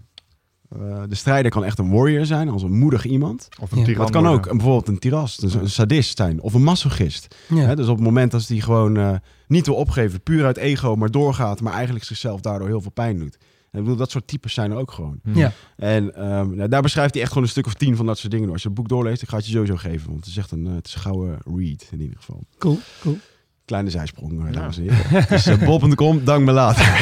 [0.68, 3.48] Eh, de strijder kan echt een warrior zijn, als een moedig iemand.
[3.60, 3.84] Of een Ja.
[3.84, 6.40] tiran het kan ook een- bijvoorbeeld een tiras, dus een sadist zijn.
[6.40, 7.34] Of een masochist.
[7.48, 7.56] ja.
[7.56, 7.76] Hè?
[7.76, 9.14] Dus op het moment dat hij gewoon eh,
[9.46, 13.18] niet wil opgeven, puur uit ego, maar doorgaat, maar eigenlijk zichzelf daardoor heel veel pijn
[13.18, 13.34] doet.
[13.72, 15.20] ik bedoel, dat soort types zijn er ook gewoon.
[15.22, 15.38] Mhm.
[15.38, 15.52] Ja.
[15.76, 18.32] En ehm, nou, daar beschrijft hij echt gewoon een stuk of tien van dat soort
[18.32, 18.50] dingen.
[18.50, 20.06] Als je het boek doorleest, ik ga het je sowieso geven.
[20.08, 22.42] Want het is echt een, het is een gouden read in ieder geval.
[22.58, 23.18] Cool, cool.
[23.66, 24.60] Kleine zijsprong, eh, Ja.
[24.60, 25.26] dames en heren.
[25.28, 26.84] Dus uh, bob.com, dank me later.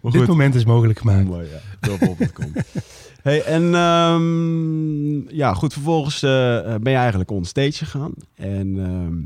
[0.00, 1.24] maar Dit goed, moment is mogelijk gemaakt.
[1.24, 1.58] mooi, ja.
[1.80, 2.52] Door bob.com.
[3.22, 8.12] hey, en ehm, ja, goed, vervolgens eh, eh, ben je eigenlijk on stage gegaan.
[8.34, 9.16] En ehm,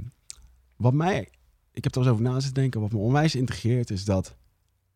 [0.76, 1.28] wat mij,
[1.72, 4.36] ik heb er eens over na zitten denken, wat me onwijs integreert is dat,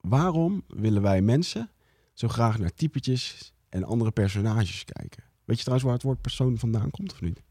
[0.01, 1.71] waarom willen wij mensen
[2.15, 5.23] zo graag naar typetjes en andere personages kijken?
[5.45, 7.43] Weet je trouwens waar het woord persoon vandaan komt of niet?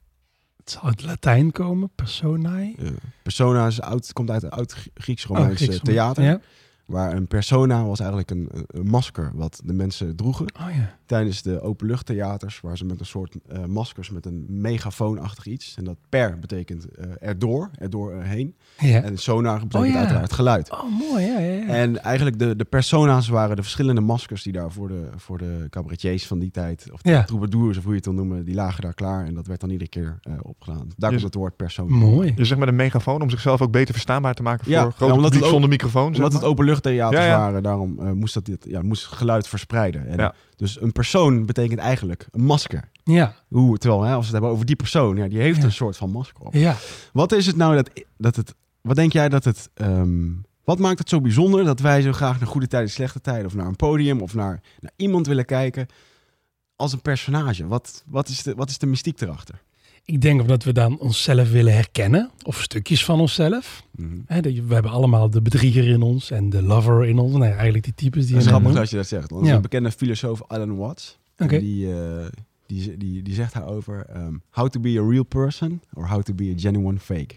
[0.68, 2.74] Het zal uit Latijn komen, personae.
[2.78, 2.92] Ja.
[3.24, 4.76] Persona is oud, komt uit het oud
[5.28, 6.24] Oh, Grieks, theater.
[6.24, 6.40] Ja.
[6.88, 8.50] Waar een persona was eigenlijk een,
[8.84, 10.96] masker wat de mensen droegen Oh ja.
[11.06, 12.60] tijdens de openluchttheaters.
[12.62, 15.76] Waar ze met een soort eh, maskers met een megafoonachtig iets.
[15.78, 18.56] En dat per betekent eh, erdoor, erdoor eh, heen.
[18.80, 19.02] ja.
[19.02, 19.98] En sonar betekent Oh, ja.
[20.00, 20.72] uiteraard geluid.
[20.72, 21.26] Oh, mooi.
[21.26, 21.66] Ja, ja, ja.
[21.68, 25.68] En eigenlijk de, de persona's waren de verschillende maskers die daar voor de, voor de
[25.70, 28.82] cabaretiers van die tijd, of de troubadours of hoe je het wil noemen, die lagen
[28.82, 29.26] daar klaar.
[29.26, 30.88] En dat werd dan iedere keer eh, opgedaan.
[30.98, 31.96] Daar Dus- komt het woord persona.
[31.96, 32.34] Mooi.
[32.36, 35.06] Je zegt met een megafoon om zichzelf ook beter verstaanbaar te maken Ja, voor grote
[35.14, 36.08] ja, omdat het publiek ook- zonder microfoon.
[36.08, 36.50] zeg Omdat het maar.
[36.86, 37.38] Ja, ja.
[37.38, 40.08] waren, daarom eh, moest dat dit, ja, moest geluid verspreiden.
[40.08, 40.34] En Ja.
[40.56, 42.90] Dus een persoon betekent eigenlijk een masker.
[43.04, 45.64] Ja, Hoe, terwijl, hè, als we het hebben over die persoon, ja, die heeft Ja.
[45.64, 46.54] een soort van masker op.
[46.54, 46.76] ja.
[47.14, 50.30] Wat is het nou dat, dat het, wat denk jij dat het, ehm,
[50.64, 53.56] wat maakt het zo bijzonder dat wij zo graag naar goede tijden, slechte tijden, of
[53.56, 55.88] naar een podium, of naar, naar iemand willen kijken
[56.76, 57.68] als een personage?
[57.68, 59.62] Wat, wat, is de, wat is de mystiek erachter?
[60.10, 62.30] Ik denk omdat we dan onszelf willen herkennen.
[62.44, 63.84] Of stukjes van onszelf.
[63.96, 64.18] Mhm.
[64.26, 67.34] Hè, dat je- we hebben allemaal de bedrieger in ons en de lover in ons.
[67.36, 69.30] Nee, eigenlijk die types die Dat is grappig dat je dat zegt.
[69.30, 69.56] Want er is Ja.
[69.56, 71.18] een bekende filosoof, Alan Watts.
[71.48, 72.26] Die, eh,
[72.66, 76.34] die, die, die zegt daarover, ehm, how to be a real person or how to
[76.34, 77.36] be a genuine fake.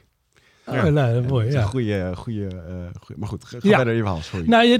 [0.66, 0.88] Oh, Ja.
[0.88, 1.60] nou, is mooi, ja.
[1.62, 3.76] een goede, goede, eh, goeie- maar goed, ga Ja.
[3.76, 4.46] verder in je verhaal, sorry.
[4.48, 4.78] Nou, ja,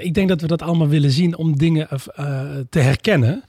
[0.00, 1.98] ik denk dat we dat allemaal willen zien om dingen eh,
[2.70, 3.44] te herkennen.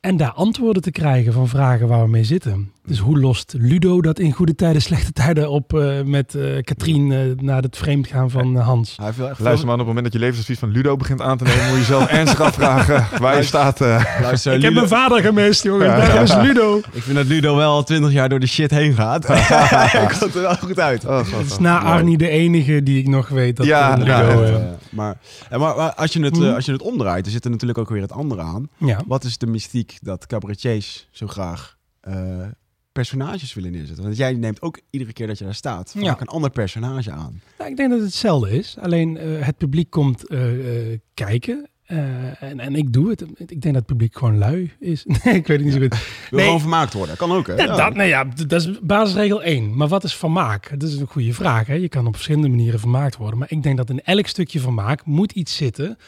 [0.00, 2.72] En daar antwoorden te krijgen van vragen waar we mee zitten.
[2.90, 7.12] Dus hoe lost Ludo dat in goede tijden, slechte tijden op eh, met eh Katrien
[7.12, 8.96] eh, na het vreemdgaan van eh, Hans?
[8.96, 11.20] Hij heeft echt Luister veel- man, op het moment dat je levensadvies van Ludo begint
[11.20, 13.80] aan te nemen, moet je jezelf ernstig afvragen waar je staat.
[13.80, 14.04] eh.
[14.22, 15.86] Luister, ik heb mijn vader gemist, jongen.
[15.86, 15.96] Ja.
[15.96, 16.78] Daar is Ludo.
[16.92, 19.26] Ik vind dat Ludo wel al twintig jaar door de shit heen gaat.
[19.28, 21.04] Hij komt er wel goed uit.
[21.06, 24.10] Oh, is na Arnie de enige die ik nog weet dat Ja, Ludo...
[24.46, 25.16] ja, maar
[25.48, 26.54] en maar, maar als, je het, Mhm.
[26.54, 28.68] als je het omdraait, er zit er natuurlijk ook weer het andere aan.
[28.78, 29.00] ja.
[29.06, 32.14] Wat is de mystiek dat cabaretiers zo graag eh,
[32.92, 34.04] personages willen neerzetten?
[34.04, 36.16] Want jij neemt ook iedere keer dat je daar staat vaak Ja.
[36.20, 37.40] een ander personage aan.
[37.58, 38.76] Nou, ik denk dat het hetzelfde is.
[38.80, 41.68] Alleen eh, het publiek komt eh, eh, kijken.
[42.40, 43.20] en, en ik doe het.
[43.36, 45.04] Ik denk dat het publiek gewoon lui is.
[45.24, 45.90] nee, ik weet het niet zo goed.
[45.90, 45.98] Wil
[46.30, 46.44] Nee.
[46.44, 47.16] gewoon vermaakt worden.
[47.16, 47.54] Kan ook, hè?
[47.54, 47.76] Ja.
[47.76, 49.76] Dat, nou ja, dat is basisregel 1.
[49.76, 50.70] Maar wat is vermaak?
[50.80, 51.66] Dat is een goede vraag.
[51.66, 51.74] Hè?
[51.74, 53.38] Je kan op verschillende manieren vermaakt worden.
[53.38, 55.98] Maar ik denk dat in elk stukje vermaak moet iets zitten...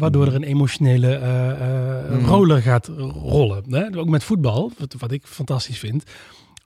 [0.00, 2.24] waardoor er een emotionele eh, Mhm.
[2.24, 2.90] roller gaat
[3.22, 3.64] rollen.
[3.68, 3.98] Hè?
[3.98, 6.02] Ook met voetbal, wat, wat ik fantastisch vind.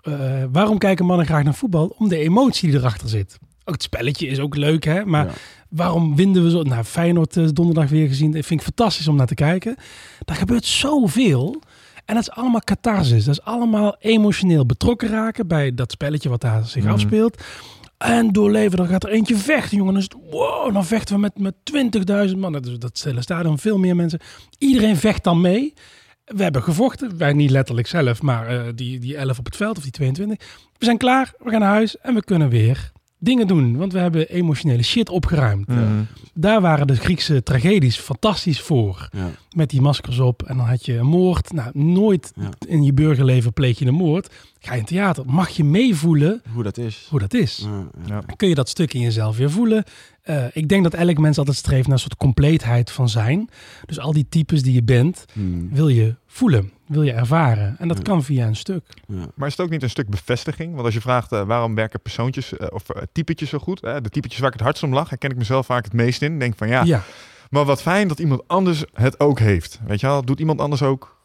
[0.03, 1.95] Eh, waarom kijken mannen graag naar voetbal?
[1.99, 3.39] Om de emotie die erachter zit.
[3.65, 5.05] Ook het spelletje is ook leuk, hè?
[5.05, 5.33] Maar Ja.
[5.69, 6.63] waarom winden we zo?
[6.63, 8.31] Nou, Feyenoord donderdag weer gezien.
[8.33, 9.77] Dat vind ik fantastisch om naar te kijken.
[10.25, 11.63] Daar gebeurt zoveel.
[12.05, 13.25] En dat is allemaal catharsis.
[13.25, 16.93] Dat is allemaal emotioneel betrokken raken bij dat spelletje wat daar zich Mhm.
[16.93, 17.43] afspeelt.
[17.99, 19.95] En doorleven, dan gaat er eentje vechten, jongen.
[19.95, 21.55] Dan dan vechten we met, met
[22.31, 22.53] 20.000 man.
[22.53, 24.21] Dat, dat stellen stadion, veel meer mensen.
[24.59, 25.75] Iedereen vecht dan mee.
[26.25, 29.77] We hebben gevochten, wij niet letterlijk zelf, maar eh, die, die 11 op het veld
[29.77, 30.39] of die 22.
[30.79, 32.93] We zijn klaar, we gaan naar huis en we kunnen weer
[33.25, 33.77] dingen doen.
[33.77, 35.69] Want we hebben emotionele shit opgeruimd.
[35.69, 36.03] Mhm.
[36.35, 39.09] Daar waren de Griekse tragedies fantastisch voor.
[39.13, 39.31] Ja.
[39.51, 41.53] Met die maskers op en dan had je een moord.
[41.53, 42.49] Nou, nooit Ja.
[42.69, 44.27] in je burgerleven pleeg je een moord.
[44.59, 47.07] Ga je in het theater, mag je meevoelen Hoe dat is.
[47.11, 47.63] hoe dat is.
[47.65, 48.15] Ja, ja.
[48.27, 48.35] Ja.
[48.37, 49.85] Kun je dat stuk in jezelf weer voelen.
[50.23, 53.49] Eh, ik denk dat elk mens altijd streeft naar een soort compleetheid van zijn.
[53.87, 55.69] Dus al die types die je bent, Hmm.
[55.73, 57.77] wil je voelen, wil je ervaren.
[57.79, 58.03] En dat Ja.
[58.03, 58.83] kan via een stuk.
[59.07, 59.27] Ja.
[59.35, 60.73] Maar is het ook niet een stuk bevestiging?
[60.73, 64.01] Want als je vraagt eh, waarom werken persoontjes eh, of eh, typetjes zo goed, hè,
[64.01, 66.39] de typetjes waar ik het hardst om lach, herken ik mezelf vaak het meest in.
[66.39, 67.03] Denk van ja, Ja,
[67.51, 69.81] maar wat fijn dat iemand anders het ook heeft.
[69.87, 71.17] Weet je wel, doet iemand anders ook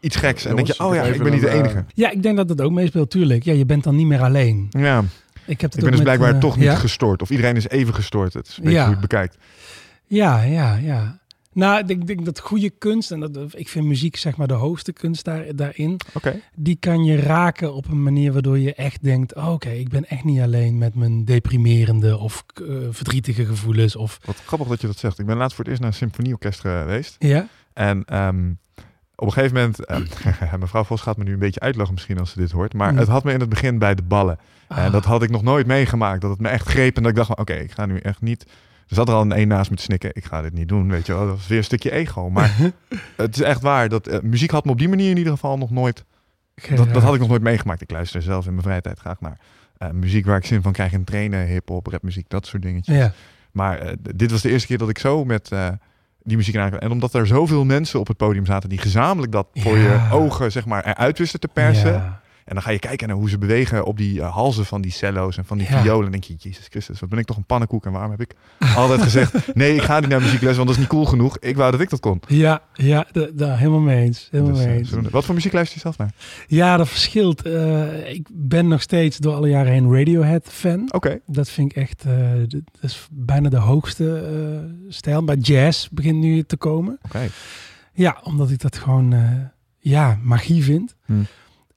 [0.00, 0.44] iets geks?
[0.44, 1.84] En denk je, oh ja, ik ben niet de enige.
[1.94, 3.42] ja ik denk dat dat ook meespeelt, tuurlijk.
[3.44, 4.66] Ja, je bent dan niet meer alleen.
[4.70, 5.02] Ja,
[5.46, 6.74] Ik, heb het ik ben dus met, blijkbaar toch niet ja?
[6.74, 7.22] gestoord.
[7.22, 8.32] Of iedereen is even gestoord.
[8.32, 8.84] Het is een beetje Ja.
[8.84, 9.36] hoe je het bekijkt.
[10.06, 11.18] Ja, ja, ja.
[11.60, 14.92] Nou, ik denk dat goede kunst, en dat, ik vind muziek zeg maar de hoogste
[14.92, 16.00] kunst daar, daarin,
[16.54, 20.04] die kan je raken op een manier waardoor je echt denkt, oh, oké, ik ben
[20.08, 23.96] echt niet alleen met mijn deprimerende of eh, verdrietige gevoelens.
[23.96, 25.18] Of, Wat grappig dat je dat zegt.
[25.18, 27.16] Ik ben laatst voor het eerst naar een symfonieorkest geweest.
[27.18, 28.50] ja, En ehm,
[29.14, 30.04] op een gegeven moment, ehm,
[30.60, 32.74] mevrouw Vos gaat me nu een beetje uitlachen misschien als ze dit hoort.
[32.74, 32.98] Maar Mm.
[32.98, 34.38] het had me in het begin bij de ballen.
[34.68, 34.92] En Ah.
[34.92, 36.20] dat had ik nog nooit meegemaakt.
[36.20, 38.20] Dat het me echt greep en dat ik dacht van oké, ik ga nu echt
[38.20, 38.46] niet
[38.90, 40.10] Er zat er al een één naast me te snikken.
[40.12, 41.26] Ik ga dit niet doen, weet je wel.
[41.26, 42.30] Dat was weer een stukje ego.
[42.30, 42.56] Maar
[43.16, 43.88] het is echt waar.
[43.88, 46.04] Dat, eh, muziek had me op die manier in ieder geval nog nooit...
[46.74, 47.80] Dat, dat had ik nog nooit meegemaakt.
[47.80, 49.38] Ik luister zelf in mijn vrije tijd graag naar
[49.78, 51.46] eh, muziek waar ik zin van krijg in trainen.
[51.46, 52.96] Hip-hop, rapmuziek, dat soort dingetjes.
[52.96, 53.12] Ja,
[53.52, 55.68] Maar eh, dit was de eerste keer dat ik zo met eh,
[56.22, 56.80] die muziek aankwam.
[56.80, 59.92] En omdat er zoveel mensen op het podium zaten die gezamenlijk dat voor Ja.
[60.08, 61.92] je ogen zeg maar eruit wisten te persen.
[61.92, 62.20] Ja.
[62.50, 64.90] En dan ga je kijken naar hoe ze bewegen op die eh, halzen van die
[64.90, 65.80] cello's en van die Ja.
[65.82, 66.04] violen.
[66.04, 67.84] En denk je, Jezus Christus, wat ben ik toch een pannenkoek.
[67.86, 68.34] En waarom heb ik
[68.76, 71.38] altijd gezegd, nee, ik ga niet naar muziekles, want dat is niet cool genoeg.
[71.38, 72.20] Ik wou dat ik dat kon.
[72.26, 74.28] Ja, ja da- da- helemaal mee eens.
[74.30, 74.90] Helemaal Dus, eh, mee eens.
[75.10, 76.14] wat voor muziek luister je zelf naar?
[76.46, 77.42] Ja, dat verschilt.
[77.42, 80.92] Eh, ik ben nog steeds door alle jaren heen Radiohead-fan.
[80.92, 82.04] Oké, Dat vind ik echt,
[82.50, 85.22] dat is bijna de hoogste stijl.
[85.22, 86.98] Maar jazz begint nu te komen.
[87.02, 87.28] oké.
[87.92, 89.14] Ja, omdat ik dat gewoon,
[89.78, 90.94] ja, magie vind.
[91.06, 91.26] Hmm.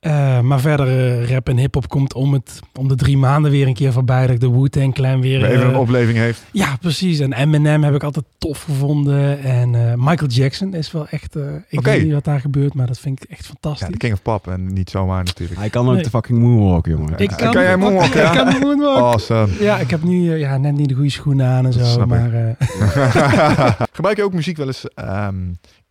[0.04, 3.68] Eh, maar verder, eh, rap en hip-hop komt om, het, om de drie maanden weer
[3.68, 4.22] een keer voorbij.
[4.22, 5.40] Dat ik de Wu-Tang Clan weer...
[5.40, 6.44] Weer even eh, een opleving heeft.
[6.52, 7.20] ja, precies.
[7.20, 9.40] En Eminem heb ik altijd tof gevonden.
[9.44, 11.36] En eh, Michael Jackson is wel echt...
[11.36, 11.90] eh, ik Oké.
[11.90, 13.88] weet niet wat daar gebeurt, maar dat vind ik echt Ja, fantastisch.
[13.92, 15.60] de King of Pop en niet zomaar natuurlijk.
[15.60, 16.04] Hij kan ook Nee.
[16.04, 17.14] de fucking moonwalk, jongen.
[17.18, 18.32] Ik Kan jij moonwalken, ja?
[18.32, 18.98] Ik kan moonwalk.
[19.14, 19.48] Awesome.
[19.60, 22.06] Ja, ik heb nu eh, ja, net niet de goede schoenen aan en Dat zo.
[22.06, 22.56] Maar eh,
[23.92, 25.36] Gebruik je ook muziek wel eens ehm,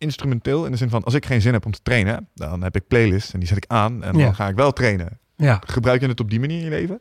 [0.03, 0.65] instrumenteel?
[0.65, 2.87] In de zin van, als ik geen zin heb om te trainen, dan heb ik
[2.87, 4.23] playlists en die zet ik aan en Ja.
[4.23, 5.19] dan ga ik wel trainen.
[5.35, 5.61] ja.
[5.67, 6.99] Gebruik je het op die manier in je leven?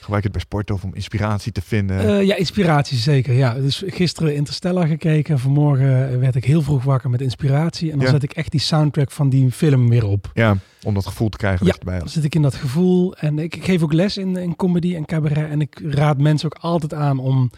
[0.00, 1.98] Gebruik je het bij sport of om inspiratie te vinden?
[2.18, 3.34] Eh, ja, inspiratie zeker.
[3.34, 3.54] Ja.
[3.54, 5.38] Dus gisteren Interstellar gekeken.
[5.38, 7.90] Vanmorgen werd ik heel vroeg wakker met inspiratie.
[7.90, 8.12] En dan Ja.
[8.12, 10.30] zet ik echt die soundtrack van die film weer op.
[10.34, 11.72] ja, om dat gevoel te krijgen dat Ja.
[11.74, 13.16] je erbij Dan zit ik in dat gevoel.
[13.16, 15.50] En ik, ik geef ook les in, in comedy en cabaret.
[15.50, 17.50] En ik raad mensen ook altijd aan om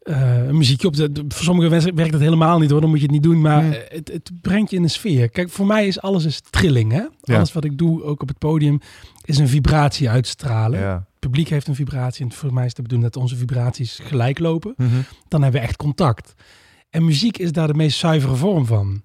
[0.00, 1.10] eh, een muziekje op te...
[1.28, 2.80] Voor sommige mensen werkt het helemaal niet hoor.
[2.80, 3.40] Dan moet je het niet doen.
[3.40, 5.28] Maar eh, het, het brengt je in een sfeer.
[5.28, 6.92] Kijk, voor mij is alles is trilling.
[6.92, 7.02] Hè?
[7.22, 7.36] Ja.
[7.36, 8.80] Alles wat ik doe, ook op het podium,
[9.24, 10.80] is een vibratie uitstralen.
[10.80, 10.94] Ja.
[10.94, 12.24] Het publiek heeft een vibratie.
[12.24, 14.74] En voor mij is de bedoeling dat onze vibraties gelijk lopen.
[14.76, 14.88] Mhm.
[15.28, 16.34] Dan hebben we echt contact.
[16.90, 19.02] En muziek is daar de meest zuivere vorm van.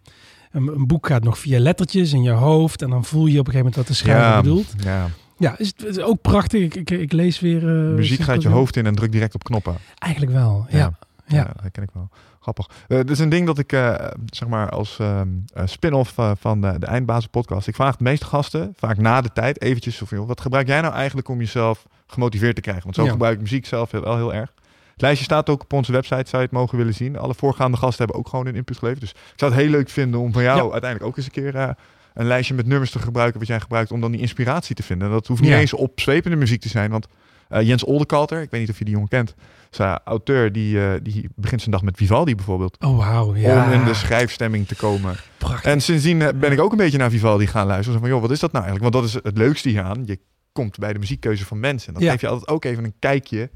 [0.51, 2.81] Een, een boek gaat nog via lettertjes in je hoofd.
[2.81, 4.73] En dan voel je op een gegeven moment wat de schrijver Ja, bedoelt.
[4.83, 5.09] ja.
[5.37, 6.61] Ja, is het is ook prachtig.
[6.61, 7.57] Ik, ik, ik lees weer...
[7.67, 9.75] eh, Muziek gaat je hoofd in en drukt direct op knoppen.
[9.97, 10.77] Eigenlijk wel, ja.
[10.77, 10.93] Ja.
[11.25, 11.37] ja.
[11.37, 12.09] Ja, dat ken ik wel.
[12.39, 12.67] Grappig.
[12.87, 15.21] Dit is een ding dat ik, eh, zeg maar, als eh,
[15.65, 17.67] spin-off van de, de Eindbazen podcast.
[17.67, 20.25] Ik vraag de meeste gasten, vaak na de tijd, eventjes zoveel.
[20.27, 22.83] Wat gebruik jij nou eigenlijk om jezelf gemotiveerd te krijgen?
[22.83, 23.09] Want zo Ja.
[23.11, 24.53] gebruik ik muziek zelf wel heel erg.
[24.91, 27.17] Het lijstje staat ook op onze website, zou je het mogen willen zien.
[27.17, 29.01] Alle voorgaande gasten hebben ook gewoon een input geleverd.
[29.01, 30.71] Dus ik zou het heel leuk vinden om van jou Ja.
[30.71, 31.75] uiteindelijk ook eens een keer
[32.15, 35.07] een lijstje met nummers te gebruiken wat jij gebruikt om dan die inspiratie te vinden.
[35.07, 35.57] En dat hoeft niet Ja.
[35.59, 37.07] eens opzwepende muziek te zijn, want
[37.49, 39.35] eh, Jens Oldekalter, ik weet niet of je die jongen kent,
[39.71, 42.77] is auteur die, eh, die begint zijn dag met Vivaldi bijvoorbeeld.
[42.83, 43.35] Oh, wauw.
[43.35, 43.65] Ja.
[43.65, 45.15] Om in de schrijfstemming te komen.
[45.37, 45.71] Prachtig.
[45.71, 47.93] En sindsdien eh, ben ik ook een beetje naar Vivaldi gaan luisteren.
[47.93, 48.93] Zo van, joh, wat is dat nou eigenlijk?
[48.93, 50.03] Want dat is het leukste hieraan.
[50.05, 50.19] Je
[50.51, 51.87] komt bij de muziekkeuze van mensen.
[51.87, 52.09] En dat Ja.
[52.09, 53.49] geeft je altijd ook even een kijkje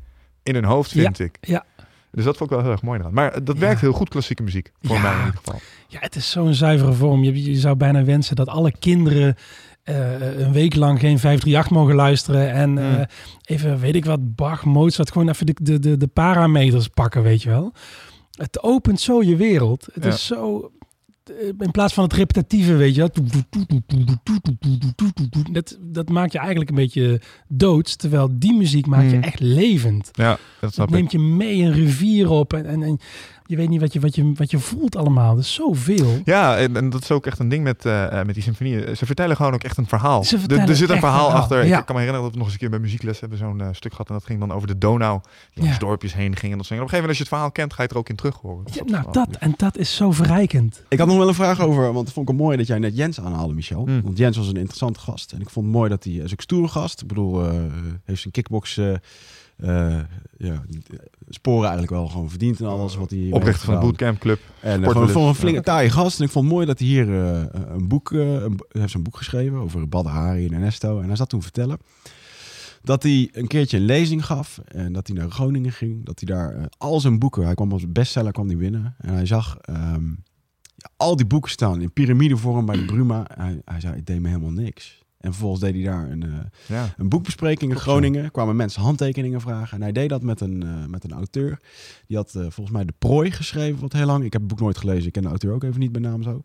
[0.44, 1.38] in hun hoofd, vind ik.
[1.42, 1.66] ja.
[2.12, 3.14] Dus dat vond ik wel heel erg mooi eraan.
[3.14, 3.62] Maar eh, dat Ja.
[3.62, 4.72] werkt heel goed, klassieke muziek.
[4.82, 5.02] Voor Ja.
[5.02, 5.60] mij in ieder geval.
[5.88, 7.24] Ja, het is zo'n zuivere vorm.
[7.24, 9.36] Je, je zou bijna wensen dat alle kinderen
[9.84, 12.52] eh, een week lang geen 538 mogen luisteren.
[12.52, 13.06] En eh, Hmm.
[13.46, 17.42] even, weet ik wat, Bach, Mozart, gewoon even de, de, de, de parameters pakken, weet
[17.44, 17.74] je wel.
[18.32, 19.88] Het opent zo je wereld.
[19.94, 20.10] Het Ja.
[20.10, 20.72] is zo...
[21.30, 23.10] eh, In plaats van het repetitieve, weet je.
[25.52, 27.96] Dat, dat maakt je eigenlijk een beetje doods.
[27.96, 29.24] Terwijl die muziek maakt je Hmm.
[29.24, 30.10] echt levend.
[30.12, 30.94] Ja, dat Dat snap ik.
[30.94, 32.54] neemt je mee een rivier op.
[32.54, 33.00] En, en, en
[33.50, 35.36] je weet niet wat je, wat, je, wat je voelt allemaal.
[35.36, 36.22] Dat is zoveel.
[36.26, 38.98] Ja, en, en dat is ook echt een ding met, eh, eh, met die symfonieën.
[38.98, 40.24] Ze vertellen gewoon ook echt een verhaal.
[40.24, 41.66] Ze Er- vertellen er zit een echt verhaal, een verhaal, achter.
[41.66, 41.80] ja.
[41.80, 43.68] Ik kan me herinneren dat we nog eens een keer bij muziekles hebben zo'n eh,
[43.72, 44.08] stuk gehad.
[44.08, 45.20] En dat ging dan over de Donau.
[45.54, 45.86] Die langs Ja.
[45.86, 46.52] dorpjes heen ging.
[46.52, 46.84] En dat zingen.
[46.84, 48.16] Op een gegeven moment, als je het verhaal kent, ga je het er ook in
[48.16, 48.64] terug horen.
[48.74, 50.84] Ja, nou, dat en dat is zo verrijkend.
[50.90, 52.96] Ik had nog wel een vraag over, want het vond ik mooi dat jij net
[52.98, 53.86] Jens aanhaalde, Michel.
[53.86, 54.02] Hmm.
[54.02, 55.32] Want Jens was een interessante gast.
[55.32, 57.02] En ik vond het mooi dat hij, is ook stoere gast.
[57.02, 57.54] Ik bedoel, eh,
[58.04, 58.98] heeft zijn kickbox eh, eh,
[60.38, 60.64] ja,
[61.30, 63.80] sporen eigenlijk wel gewoon verdiend en alles wat hij Oprichter van de.
[63.80, 64.40] Bootcamp Club.
[64.40, 64.92] En uh, Sportwillen.
[64.92, 66.20] gewoon voor een flinke taaie gast.
[66.20, 68.94] En ik vond het mooi dat hij hier eh, een boek, eh, een, hij heeft
[68.94, 71.00] een boek geschreven over Badr Hari en Ernesto.
[71.00, 71.78] En hij zat toen vertellen
[72.82, 76.06] dat hij een keertje een lezing gaf en dat hij naar Groningen ging.
[76.06, 78.96] Dat hij daar eh, al zijn boeken, hij kwam als bestseller kwam hij binnen.
[78.98, 80.08] En hij zag ehm,
[80.76, 83.26] ja, al die boeken staan in piramidevorm bij de Bruma.
[83.34, 84.99] Hij, hij zei, het deed me helemaal niks.
[85.20, 86.94] En vervolgens deed hij daar een, eh, Ja.
[86.98, 87.78] een boekbespreking in.
[87.78, 88.32] Groningen.
[88.32, 89.76] Kwamen mensen handtekeningen vragen.
[89.78, 91.60] En hij deed dat met een, eh, met een auteur.
[92.08, 94.24] Die had eh, volgens mij De Prooi geschreven, wat heel lang.
[94.24, 95.08] Ik heb het boek nooit gelezen.
[95.08, 96.42] Ik ken de auteur ook even niet bij naam zo.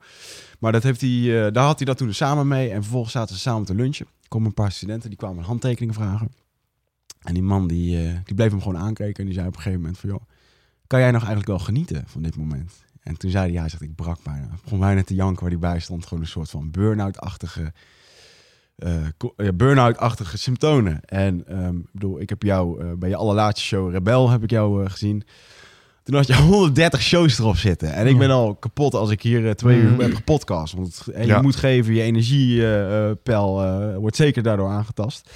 [0.58, 2.70] Maar dat heeft hij, daar had hij dat toen samen mee.
[2.70, 4.06] En vervolgens zaten ze samen te lunchen.
[4.22, 6.28] Er komen een paar studenten, die kwamen handtekeningen vragen.
[7.22, 9.18] En die man die, die bleef hem gewoon aankijken.
[9.18, 10.10] En die zei op een gegeven moment van...
[10.10, 10.22] joh,
[10.86, 12.72] kan jij nog eigenlijk wel genieten van dit moment?
[13.00, 14.44] En toen zei hij, ja, hij zegt, ik brak bijna.
[14.44, 16.06] Ik begon bijna te janken waar hij bij stond.
[16.06, 17.72] Gewoon een soort van burn-out-achtige
[19.36, 21.00] ja, burn-out-achtige symptomen.
[21.04, 24.50] En ehm, ik bedoel, ik heb jou eh, bij je allerlaatste show Rebel heb ik
[24.50, 25.22] jou eh, gezien.
[26.02, 27.92] Toen had je 130 shows erop zitten.
[27.92, 28.34] En ik ben Mm.
[28.34, 29.86] al kapot als ik hier twee Mm.
[29.94, 30.74] uur heb gepodcast.
[30.74, 31.40] Want en je Ja.
[31.42, 33.54] moet geven, je energiepeil
[34.00, 35.30] wordt zeker daardoor aangetast.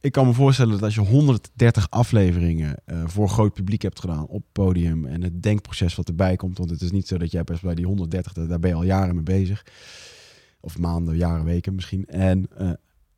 [0.00, 2.76] Ik kan me voorstellen dat als je 130 afleveringen
[3.06, 6.80] voor groot publiek hebt gedaan op podium en het denkproces wat erbij komt, want het
[6.80, 9.24] is niet zo dat jij best bij die 130, daar ben je al jaren mee
[9.24, 9.64] bezig.
[10.60, 12.06] Of maanden, jaren, weken misschien.
[12.06, 12.48] En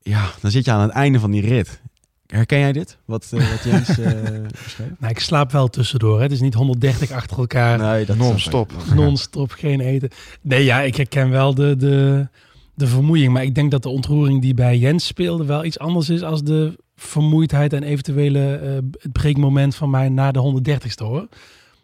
[0.07, 1.81] ja, dan zit je aan het einde van die rit.
[2.27, 2.99] Herken jij dit?
[3.05, 4.13] Wat, eh, wat Jens eh
[4.65, 4.89] beschreef?
[4.99, 6.17] Nou, ik slaap wel tussendoor.
[6.17, 6.23] Hè.
[6.23, 7.79] Het is niet 130 achter elkaar.
[7.79, 8.73] Nee, dat Non-stop.
[8.95, 10.09] Non-stop, geen eten.
[10.41, 12.29] Nee, ja, ik herken wel de, de,
[12.75, 13.33] de vermoeiing.
[13.33, 16.43] Maar ik denk dat de ontroering die bij Jens speelde wel iets anders is als
[16.43, 21.29] de vermoeidheid en eventuele eh, het breekmoment van mij na de 130ste hoor.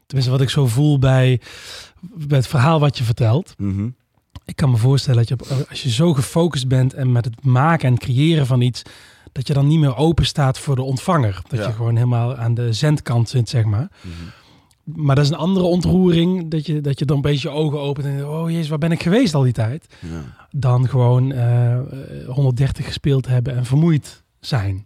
[0.07, 1.41] Tenminste, wat ik zo voel bij,
[2.01, 3.55] bij het verhaal wat je vertelt.
[3.59, 3.89] Mhm.
[4.45, 7.88] Ik kan me voorstellen dat je als je zo gefocust bent en met het maken
[7.88, 8.82] en creëren van iets,
[9.32, 11.40] dat je dan niet meer open staat voor de ontvanger.
[11.49, 11.66] Dat Ja.
[11.66, 13.88] je gewoon helemaal aan de zendkant zit, zeg maar.
[14.01, 14.14] Mhm.
[15.05, 17.80] Maar dat is een andere ontroering, dat je, dat je dan een beetje je ogen
[17.80, 19.86] opent en denkt, oh jezus, waar ben ik geweest al die tijd?
[20.01, 20.22] Ja.
[20.51, 21.84] Dan gewoon eh, eh,
[22.28, 24.84] 130 gespeeld hebben en vermoeid zijn.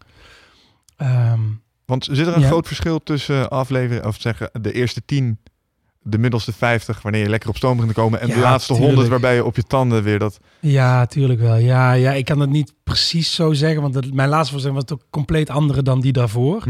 [0.97, 1.41] Ehm,
[1.87, 2.47] Want zit er een Ja.
[2.47, 5.39] groot verschil tussen afleveren, of zeggen, de eerste 10,
[6.07, 8.95] de middelste 50, wanneer je lekker op stoom begint te komen, en de laatste tuurlijk.
[8.95, 10.39] 100, waarbij je op je tanden weer dat.
[10.61, 11.57] ja, tuurlijk wel.
[11.57, 14.99] Ja, ja, ik kan het niet precies zo zeggen, want het- mijn laatste voorstelling was
[14.99, 16.65] ook compleet andere dan die daarvoor.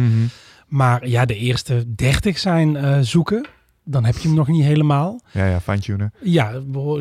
[0.67, 3.47] Maar ja, de eerste 30 zijn eh, zoeken.
[3.89, 5.21] Dan heb je hem nog niet helemaal.
[5.33, 6.13] Ja, ja, fine-tunen.
[6.23, 6.51] Ja,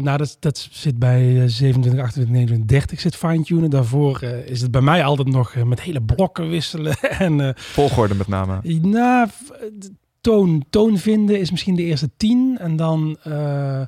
[0.01, 3.69] nou, dat, dat zit bij eh, 27, 28, 29, 30 zit fine-tunen.
[3.69, 6.97] Daarvoor eh, is het bij mij altijd nog eh, met hele blokken wisselen.
[7.19, 8.59] en Volgorde met name.
[8.81, 9.27] nou,
[10.25, 12.57] toon, toon vinden is misschien de eerste 10.
[12.59, 13.87] En dan eh, eh,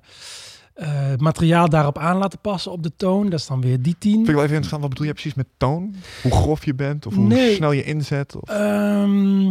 [1.18, 3.30] materiaal daarop aan laten passen op de toon.
[3.30, 4.12] Dat is dan weer die 10.
[4.12, 5.96] Vind ik wel even interessant, wat bedoel je precies met toon?
[6.24, 7.56] Hoe grof je bent, of hoe Nee.
[7.56, 8.36] snel je inzet?
[8.36, 8.50] Of...
[8.50, 9.46] Ehm,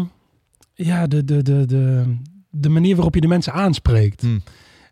[0.75, 2.15] ja, de, de, de, de,
[2.51, 4.21] de manier waarop je de mensen aanspreekt.
[4.23, 4.39] Hm.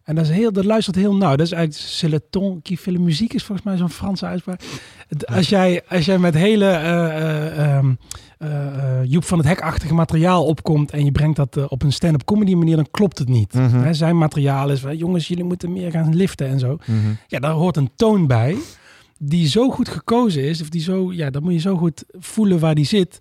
[0.05, 1.37] En dat, is heel, dat luistert heel nauw.
[1.37, 4.61] Dat is eigenlijk Celeton qui fait muziek is volgens mij zo'n Franse uitspraak.
[5.25, 7.79] Als jij, als jij met hele eh,
[9.05, 12.77] Joep van het Hek-achtige materiaal opkomt en je brengt dat op een stand-up comedy manier,
[12.77, 13.55] dan klopt het niet.
[13.55, 13.93] Mhm.
[13.93, 16.79] Zijn materiaal is van, jongens, jullie moeten meer gaan liften en zo.
[16.87, 16.99] Mhm.
[17.29, 18.57] Ja, daar hoort een toon bij
[19.19, 22.59] die zo goed gekozen is, of die zo, ja, dan moet je zo goed voelen
[22.59, 23.19] waar die zit,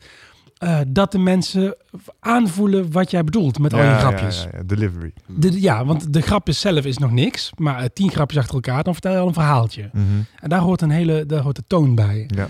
[0.64, 1.76] eh, dat de mensen
[2.20, 4.42] aanvoelen wat jij bedoelt met al je grapjes.
[4.42, 5.14] Ja, ja, ja, delivery.
[5.28, 8.84] De, ja, want de grapjes zelf is nog niks, maar eh, tien grapjes achter elkaar,
[8.84, 9.90] dan vertel je al een verhaaltje.
[9.94, 10.06] Mhm.
[10.40, 12.30] En daar hoort een hele, daar hoort de toon bij.
[12.36, 12.48] Ja.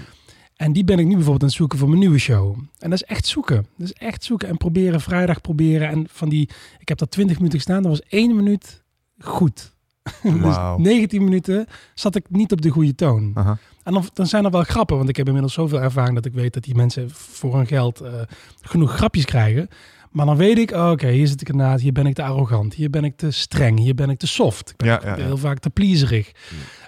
[0.56, 2.58] En die ben ik nu bijvoorbeeld aan het zoeken voor mijn nieuwe show.
[2.80, 3.68] En dat is echt zoeken.
[3.78, 5.90] Dat is echt zoeken en proberen, vrijdag proberen.
[5.90, 6.50] En van die,
[6.80, 8.84] ik heb daar 20 minuten gestaan, dat was één minuut
[9.20, 9.72] goed.
[10.42, 10.78] Wauw.
[10.78, 13.32] dus 19 minuten zat ik niet op de goede toon.
[13.34, 13.58] Aha.
[13.84, 16.34] En dan, dan zijn er wel grappen, want ik heb inmiddels zoveel ervaring dat ik
[16.34, 18.14] weet dat die mensen voor hun geld eh,
[18.62, 19.68] genoeg grapjes krijgen.
[20.12, 22.74] Maar dan weet ik, oh, oké, hier zit ik inderdaad, hier ben ik te arrogant,
[22.74, 24.70] hier ben ik te streng, hier ben ik te soft.
[24.70, 25.24] Ik ben Ja, ook ja, ja.
[25.24, 26.32] heel vaak te pleaserig.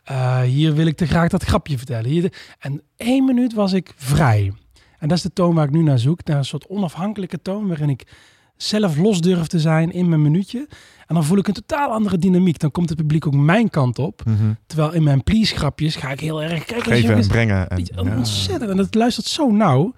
[0.03, 2.09] Eh, hier wil ik te graag dat grapje vertellen.
[2.09, 4.53] Hier de- en één minuut was ik vrij.
[4.99, 7.67] En dat is de toon waar ik nu naar zoek, naar een soort onafhankelijke toon
[7.67, 8.03] waarin ik
[8.57, 10.67] zelf los durf te zijn in mijn minuutje.
[11.07, 12.59] En dan voel ik een totaal andere dynamiek.
[12.59, 14.21] Dan komt het publiek ook mijn kant op.
[14.25, 14.53] Mhm.
[14.67, 16.91] Terwijl in mijn please grapjes ga ik heel erg kijken.
[16.91, 17.69] Geven en brengen.
[17.69, 18.15] En, ja.
[18.15, 18.69] Ontzettend.
[18.69, 19.93] En dat luistert zo nauw.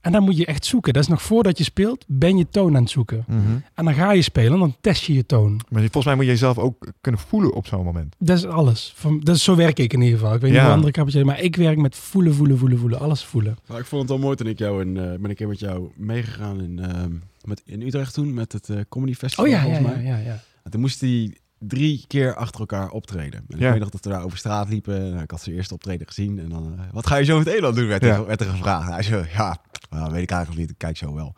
[0.00, 0.92] En dan moet je echt zoeken.
[0.92, 3.24] Dat is nog voordat je speelt, ben je toon aan het zoeken.
[3.26, 3.38] Mhm.
[3.74, 5.60] En dan ga je spelen, dan test je je toon.
[5.68, 8.16] Maar volgens mij moet je jezelf ook kunnen voelen op zo'n moment.
[8.18, 8.92] Dat is alles.
[8.96, 10.34] Van, dat is, zo werk ik in ieder geval.
[10.34, 12.98] Ik weet niet hoe andere cabaretiers, maar ik werk met voelen, voelen, voelen, voelen.
[12.98, 13.58] Alles voelen.
[13.66, 15.48] Nou, ik vond het wel mooi toen ik jou in, eh, ben ik een keer
[15.48, 17.12] met jou meegegaan in, ehm,
[17.44, 20.02] met, in Utrecht toen met het eh, Comedy Festival Oh ja, ja, volgens ja, mij.
[20.04, 20.40] ja, ja.
[20.62, 23.44] En toen moest hij drie keer achter elkaar optreden.
[23.48, 23.66] En Ja.
[23.66, 25.14] ik weet nog dat we daar over straat liepen.
[25.14, 26.38] En ik had zijn eerste optreden gezien.
[26.38, 27.86] En dan, eh, wat ga je zo meteen dan doen?
[27.86, 28.14] Werd, Ja.
[28.14, 28.88] er, werd er gevraagd.
[28.90, 29.56] Hij zei, ja,
[29.90, 30.70] nou, weet ik eigenlijk nog niet.
[30.70, 31.34] Ik kijk zo wel.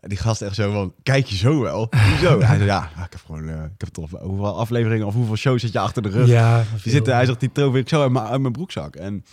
[0.00, 1.88] En die gast echt zo van, kijk je zo wel?
[2.10, 2.40] Hoezo?
[2.40, 5.60] Hij zei, ja, ik heb gewoon, eh, ik heb toch hoeveel afleveringen of hoeveel shows
[5.60, 6.28] zit je achter de rug?
[6.28, 8.96] Ja, Die zitten, hij zegt, die tover ik zo uit mijn, uit mijn broekzak.
[8.96, 9.24] En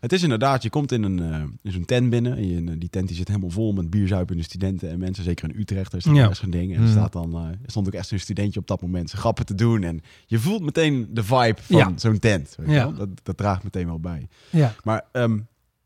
[0.00, 2.36] het is inderdaad, je komt in, een, eh, in zo'n tent binnen.
[2.36, 5.24] En je, die tent die zit helemaal vol met bierzuipende studenten en mensen.
[5.24, 6.30] Zeker in Utrecht, daar is Ja.
[6.42, 6.70] een ding.
[6.70, 6.90] En er, Mhm.
[6.90, 9.54] staat dan, eh, er stond ook echt een studentje op dat moment zijn grappen te
[9.54, 9.82] doen.
[9.82, 11.92] En je voelt meteen de vibe van Ja.
[11.96, 12.54] zo'n tent.
[12.58, 12.74] Weet Ja.
[12.84, 12.94] wel?
[12.94, 14.28] Dat, dat draagt meteen wel bij.
[14.50, 14.74] ja.
[14.84, 15.38] Maar ehm,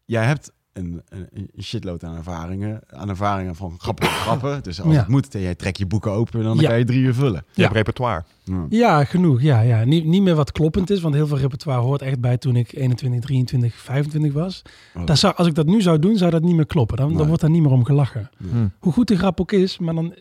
[0.04, 2.80] jij hebt een, een, een shitload aan ervaringen.
[2.90, 4.62] Aan ervaringen van grappige grappen.
[4.62, 4.98] Dus als Ja.
[4.98, 6.68] het moet, en jij trekt je boeken open, dan Ja.
[6.68, 7.44] kan je drie uur vullen.
[7.52, 8.24] Je hebt repertoire.
[8.44, 8.66] Ja.
[8.68, 9.42] Ja, genoeg.
[9.42, 9.84] Ja, ja.
[9.84, 12.72] Niet, niet meer wat kloppend is, want heel veel repertoire hoort echt bij toen ik
[12.72, 14.62] 21, 23, 25 was.
[14.96, 15.06] Oh.
[15.06, 16.96] Dat zou, als ik dat nu zou doen, zou dat niet meer kloppen.
[16.96, 18.30] Dan, dan wordt daar niet meer om gelachen.
[18.36, 18.66] Hm.
[18.78, 20.14] Hoe goed de grap ook is, maar dan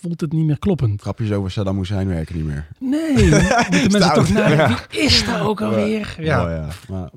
[0.00, 1.00] voelt het niet meer kloppend.
[1.02, 2.68] Grapjes over Saddam Hussein werken niet meer.
[2.78, 3.12] Nee,
[3.70, 6.16] moeten mensen toch nadenken, wie is dat ook alweer?
[6.18, 6.54] Ja, Ja.
[6.54, 6.68] ja.
[6.88, 7.10] Maar,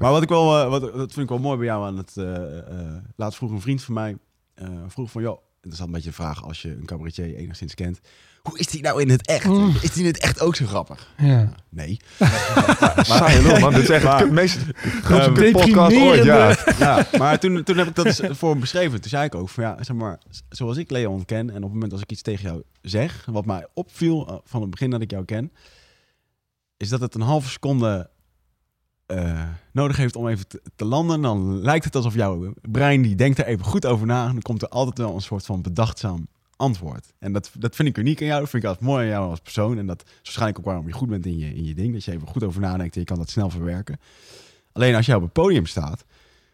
[0.00, 2.16] maar wat ik wel, eh, wat, dat vind ik wel mooi bij jou aan het.
[2.16, 4.16] eh, laatst vroeg een vriend van mij,
[4.86, 7.74] vroeg van, joh, dat is al een beetje een vraag als je een cabaretier enigszins
[7.74, 8.00] kent.
[8.42, 9.44] Hoe is die nou in het echt?
[9.44, 9.74] Mm.
[9.82, 11.08] Is die in het echt ook zo grappig?
[11.16, 11.52] Ja.
[11.68, 12.00] Nee.
[13.02, 13.72] Saaie lul, man.
[13.74, 14.58] Dit is echt Maar- de meest
[15.02, 16.24] grootste Ehm, podcast ooit.
[16.24, 16.56] Ja.
[16.78, 19.00] ja, maar toen, toen heb ik dat voor hem beschreven.
[19.00, 20.18] Toen zei ik ook van ja, zeg maar,
[20.48, 23.46] zoals ik Leon ken en op het moment als ik iets tegen jou zeg, wat
[23.46, 25.52] mij opviel eh, van het begin dat ik jou ken,
[26.76, 28.10] is dat het een halve seconde
[29.06, 31.22] eh, nodig heeft om even te, te landen.
[31.22, 34.42] Dan lijkt het alsof jouw brein die denkt er even goed over na en dan
[34.42, 36.28] komt er altijd wel een soort van bedachtzaam
[36.58, 37.12] antwoord.
[37.18, 39.30] En dat, dat vind ik uniek aan jou, dat vind ik altijd mooi aan jou
[39.30, 39.78] als persoon.
[39.78, 42.04] En dat is waarschijnlijk ook waarom je goed bent in je, in je ding, dat
[42.04, 43.98] je even goed over nadenkt en je kan dat snel verwerken.
[44.72, 46.04] Alleen als jij op het podium staat,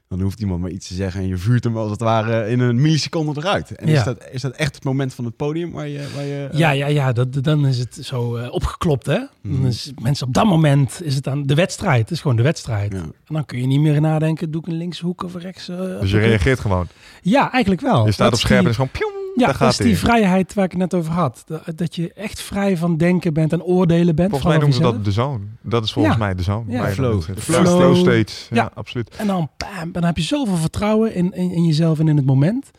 [0.09, 2.61] dan hoeft iemand maar iets te zeggen en je vuurt hem als het ware in
[2.61, 3.75] een milliseconde eruit.
[3.75, 3.99] En Ja.
[3.99, 6.09] is, dat, is dat echt het moment van het podium waar je...
[6.15, 9.19] Waar je eh, Ja, ja, ja dat, dan is het zo eh, opgeklopt, hè?
[9.43, 9.55] Mhm.
[9.57, 12.01] Dan is mensen op dat moment is het dan de wedstrijd.
[12.01, 12.93] Het is gewoon de wedstrijd.
[12.93, 12.99] Ja.
[12.99, 15.69] En dan kun je niet meer nadenken, doe ik een linkshoek of een rechts?
[15.69, 16.87] eh, Dus je reageert gewoon.
[17.23, 18.07] Ja, eigenlijk wel.
[18.07, 18.91] Je staat Dat op scherm en is gewoon...
[18.91, 21.43] pioeng, Ja, daar dat is gaat die vrijheid waar ik het net over had.
[21.47, 24.31] Dat, dat je echt vrij van denken bent en oordelen bent.
[24.31, 25.45] Volgens mij noemen ze dat de zone.
[25.63, 26.21] Dat is volgens Ja.
[26.21, 26.73] mij de zone.
[26.73, 27.23] Ja, flow.
[27.35, 27.97] De Flow, flow.
[27.97, 28.47] states.
[28.51, 28.71] Ja, Ja.
[28.75, 29.09] absoluut.
[29.17, 32.27] En dan, bam, dan heb je zoveel vertrouwen in, in, in jezelf en in het
[32.27, 32.71] moment.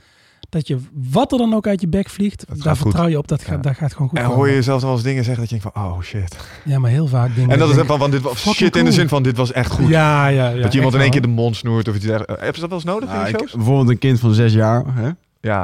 [0.49, 0.77] Dat je,
[1.11, 2.77] wat er dan ook uit je bek vliegt, daar goed.
[2.77, 3.27] vertrouw je op.
[3.27, 3.47] Dat, Ja.
[3.47, 5.59] gaat, dat gaat gewoon goed En hoor je jezelf wel eens dingen zeggen dat je
[5.59, 5.83] denkt van...
[5.85, 6.35] Oh shit.
[6.65, 7.49] Ja, maar heel vaak dingen.
[7.49, 9.37] En dat is denk van, van dit was fucking shit in de zin van dit
[9.37, 9.87] was echt goed.
[9.87, 10.61] Ja, ja, ja.
[10.61, 12.43] dat je iemand in één keer de mond snoert of iets dergelijks.
[12.43, 13.51] Heb je dat wel eens nodig in ik- shows?
[13.51, 14.83] bijvoorbeeld een kind van zes jaar.
[14.95, 15.09] Hè?
[15.45, 15.63] Ja.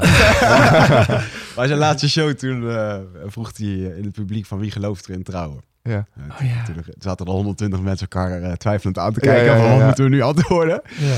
[1.56, 5.06] Bij zijn laatste show toen eh, vroeg hij eh, in het publiek van wie gelooft
[5.08, 5.62] er in trouwen.
[5.84, 6.06] ja.
[6.18, 6.64] Eh, Oh, ja.
[6.64, 9.46] Toen zaten er 120 mensen elkaar eh, twijfelend aan te Ja, kijken.
[9.46, 9.86] ja, ja, van wat ja.
[9.86, 10.82] moeten we nu antwoorden?
[11.00, 11.16] Ja.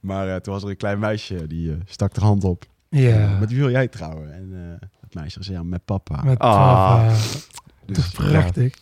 [0.00, 2.64] Maar eh, toen was er een klein meisje die eh, stak de hand op.
[2.88, 3.36] Ja.
[3.40, 4.32] Met wie wil jij trouwen?
[4.34, 6.22] En eh het meisje zei ja, met papa.
[6.24, 6.54] Met Ah.
[6.54, 7.08] papa.
[7.08, 7.48] Dus,
[7.86, 8.74] Dat is prachtig.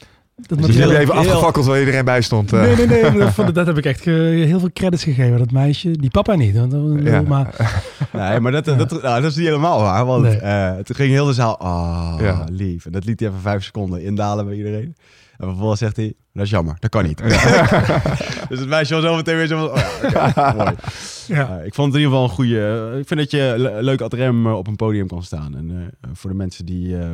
[0.47, 2.53] Dat Dus je even heel- afgefakkeld waar iedereen bij stond.
[2.53, 2.61] eh.
[2.61, 3.11] Nee, nee, nee.
[3.13, 4.11] maar Dat, dat heb ik echt ge-
[4.47, 5.39] heel veel credits gegeven.
[5.39, 5.91] Dat meisje.
[5.91, 6.57] Die papa niet.
[6.57, 7.21] Want, een Ja.
[7.23, 7.55] maar
[8.13, 10.05] Nee, maar dat, dat, nou, dat is niet helemaal waar.
[10.07, 10.37] Want Nee.
[10.37, 12.45] eh, toen ging heel de zaal, ah, Ja.
[12.53, 12.87] lief.
[12.87, 14.97] En dat liet hij even vijf seconden indalen bij iedereen.
[15.37, 17.19] En vervolgens zegt hij, dat is jammer, dat kan niet.
[18.49, 20.75] dus het meisje was zo meteen weer zo van, oh ja, oké, mooi.
[21.27, 21.59] ja.
[21.59, 22.97] Eh, ik vond het in ieder geval een goede...
[23.01, 25.57] ik vind dat je le- leuk ad rem eh, op een podium kan staan.
[25.57, 27.07] En eh, voor de mensen die eh,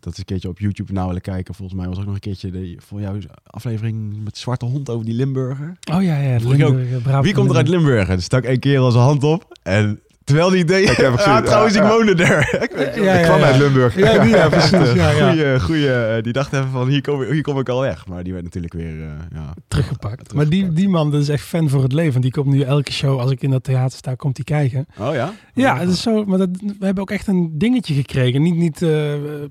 [0.00, 1.54] dat eens een keertje op YouTube naar willen kijken...
[1.54, 5.04] volgens mij was ook nog een keertje de, voor jou aflevering met Zwarte Hond over
[5.04, 5.76] die Limburger.
[5.92, 6.34] Oh ja, ja.
[6.34, 8.08] Ook, Limburg, Brabant- Wie komt er uit Limburg?
[8.08, 9.58] En stak één keer al zijn hand op.
[9.62, 10.90] En terwijl die deed...
[10.90, 12.48] Ik heb gezien, ah, trouwens, ik woonde daar.
[12.62, 13.44] Ik weet- Ja, ja, ik kwam ja.
[13.46, 13.96] uit Limburg.
[13.96, 14.92] Ja, die, ja, precies.
[14.92, 15.28] Ja, ja.
[15.30, 18.06] Goeie, goeie, eh, die dacht even van, hier kom, hier kom ik al weg.
[18.06, 19.00] Maar die werd natuurlijk weer...
[19.00, 20.34] eh, ja, Teruggepakt.
[20.34, 22.20] Maar die, die man dat is echt fan voor het leven.
[22.20, 24.86] Die komt nu elke show, als ik in dat theater sta, komt hij kijken.
[24.98, 25.32] Oh ja?
[25.54, 26.24] Ja, het is zo.
[26.24, 26.48] Maar dat,
[26.78, 28.42] we hebben ook echt een dingetje gekregen.
[28.42, 28.90] Niet, niet eh,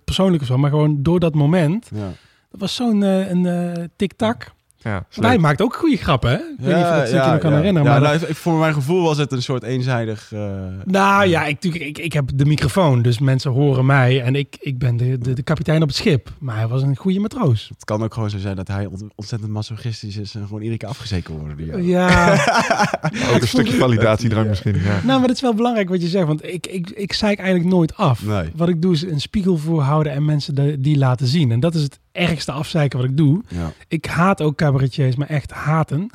[0.05, 1.89] persoonlijk of zo, maar gewoon door dat moment.
[1.95, 2.11] Ja.
[2.51, 4.51] Dat was zo'n eh, een eh, tik-tak.
[4.87, 6.35] Ja, hij maakt ook goede grappen, hè?
[6.35, 7.83] Ik weet niet of je dat stukje nog kan herinneren.
[7.91, 10.31] Ja, maar nou, ik- voor mijn gevoel was het een soort eenzijdig...
[10.33, 10.39] eh,
[10.85, 14.77] Nou ja, ik, ik, ik heb de microfoon, dus mensen horen mij en ik, ik
[14.77, 16.29] ben de, de, de kapitein op het schip.
[16.39, 17.67] Maar hij was een goede matroos.
[17.73, 20.77] Het kan ook gewoon zo zijn dat hij ont- ontzettend masochistisch is en gewoon iedere
[20.79, 22.31] keer afgezeken die- Ja,
[23.33, 24.49] Ook een stukje validatiedrang Ja.
[24.49, 24.75] misschien.
[24.75, 24.99] Ja.
[25.03, 27.69] nou, maar dat is wel belangrijk wat je zegt, want ik, ik, ik zeik eigenlijk
[27.69, 28.25] nooit af.
[28.25, 28.49] Nee.
[28.55, 31.51] Wat ik doe is een spiegel voorhouden en mensen de- die laten zien.
[31.51, 33.43] En dat is het ergste afzeiken wat ik doe.
[33.47, 33.71] Ja.
[33.87, 36.09] Ik haat ook cabaretiers, maar echt haten,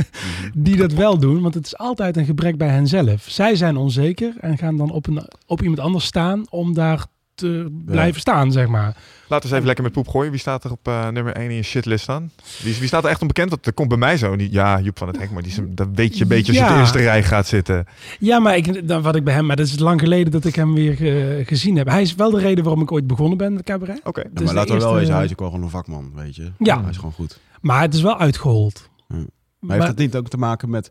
[0.54, 1.42] die dat wel doen.
[1.42, 3.24] Want het is altijd een gebrek bij henzelf.
[3.28, 7.80] Zij zijn onzeker en gaan dan op, een, op iemand anders staan om daar te
[7.84, 8.96] blijven staan, zeg maar.
[9.28, 10.30] Laten we eens even lekker met poep gooien.
[10.30, 12.30] Wie staat er op eh, nummer 1 in je shitlist staan?
[12.62, 13.50] Wie, wie staat er echt onbekend?
[13.50, 14.52] Want dat komt bij mij zo niet.
[14.52, 16.66] Ja, Joep van het Hek, maar die is, dat weet je een beetje als je
[16.66, 17.86] op de eerste rij gaat zitten.
[18.18, 20.54] Ja, maar ik, dan, wat ik bij hem, maar dat is lang geleden dat ik
[20.54, 20.92] hem weer
[21.38, 21.86] eh, gezien heb.
[21.88, 24.00] Hij is wel de reden waarom ik ooit begonnen ben met cabaret.
[24.04, 24.20] Oké.
[24.20, 26.12] Ja, Dus maar laten we wel eerste- wezen, hij is ook wel gewoon een vakman,
[26.14, 26.50] weet je.
[26.58, 26.80] Ja.
[26.80, 27.40] Hij is gewoon goed.
[27.60, 28.88] Maar het is wel uitgehold.
[29.08, 29.14] Ja.
[29.16, 29.26] Maar
[29.58, 30.90] Maar, heeft het niet ook te maken met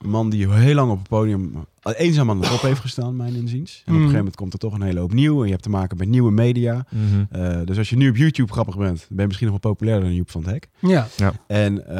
[0.00, 3.34] een man die heel lang op het podium eenzaam aan de top heeft gestaan, mijn
[3.34, 3.72] inziens.
[3.76, 3.98] En op een Mm.
[3.98, 5.38] gegeven moment komt er toch een hele hoop nieuw.
[5.38, 6.84] En je hebt te maken met nieuwe media.
[6.90, 7.24] Mhm.
[7.42, 9.72] Eh, dus als je nu op YouTube grappig bent, dan ben je misschien nog wel
[9.72, 10.68] populairder dan Joep van het Hek.
[10.78, 11.06] ja.
[11.46, 11.96] En eh,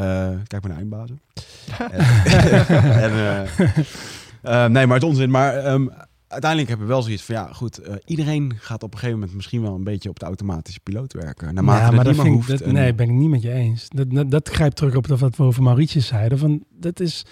[0.47, 1.19] kijk maar naar eindbazen.
[3.05, 3.43] en, eh,
[4.41, 5.29] eh, nee, maar het onzin.
[5.29, 5.87] Maar ehm,
[6.27, 9.35] uiteindelijk hebben we wel zoiets van, ja goed, eh, iedereen gaat op een gegeven moment
[9.35, 11.53] misschien wel een beetje op de automatische piloot werken.
[11.53, 12.47] Naarmate ja, maar dat vind ik, hoeft.
[12.47, 13.87] dat, en- nee, ben ik niet met je eens.
[13.89, 16.37] Dat, dat, dat grijpt terug op dat wat we over Mauritius zeiden.
[16.37, 17.25] Van, dat is,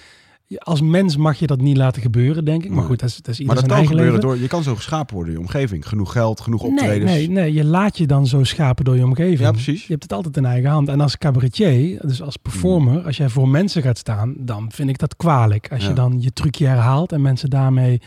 [0.58, 2.70] als mens mag je dat niet laten gebeuren, denk ik.
[2.70, 2.88] Maar Nee.
[2.88, 4.22] goed, dat is, dat is maar dat kan gebeuren leven.
[4.22, 5.88] door, je kan zo geschapen worden in je omgeving.
[5.88, 7.12] Genoeg geld, genoeg Nee, optredens.
[7.12, 9.40] nee, nee, je laat je dan zo schapen door je omgeving.
[9.40, 9.82] Ja, precies.
[9.82, 10.88] Je hebt het altijd in eigen hand.
[10.88, 14.98] En als cabaretier, dus als performer, als jij voor mensen gaat staan, dan vind ik
[14.98, 15.68] dat kwalijk.
[15.72, 15.88] Als Ja.
[15.90, 18.02] je dan je trucje herhaalt en mensen daarmee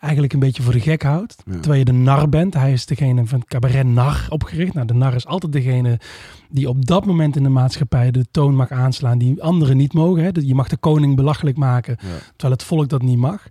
[0.00, 1.36] eigenlijk een beetje voor de gek houdt.
[1.46, 1.52] Ja.
[1.52, 2.54] Terwijl je de nar bent.
[2.54, 4.74] Hij is degene van het cabaret nar opgericht.
[4.74, 5.98] Nou, de nar is altijd degene
[6.50, 10.22] die op dat moment in de maatschappij de toon mag aanslaan die anderen niet mogen.
[10.22, 10.30] Hè.
[10.40, 12.08] Je mag de koning belachelijk maken, Ja.
[12.30, 13.42] terwijl het volk dat niet mag.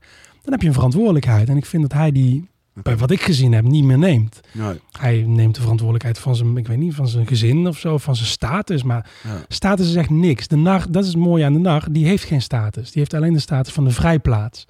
[0.41, 1.49] Dan heb je een verantwoordelijkheid.
[1.49, 2.47] En ik vind dat hij die
[2.83, 4.39] bij wat ik gezien heb, niet meer neemt.
[4.53, 4.79] Nee.
[4.99, 8.15] Hij neemt de verantwoordelijkheid van zijn, ik weet niet, van zijn gezin of zo, van
[8.15, 8.83] zijn status.
[8.83, 9.41] Maar Ja.
[9.47, 10.47] status is echt niks.
[10.47, 12.85] De nar, dat is het mooie aan de nar, die heeft geen status.
[12.91, 14.67] Die heeft alleen de status van de vrijplaats.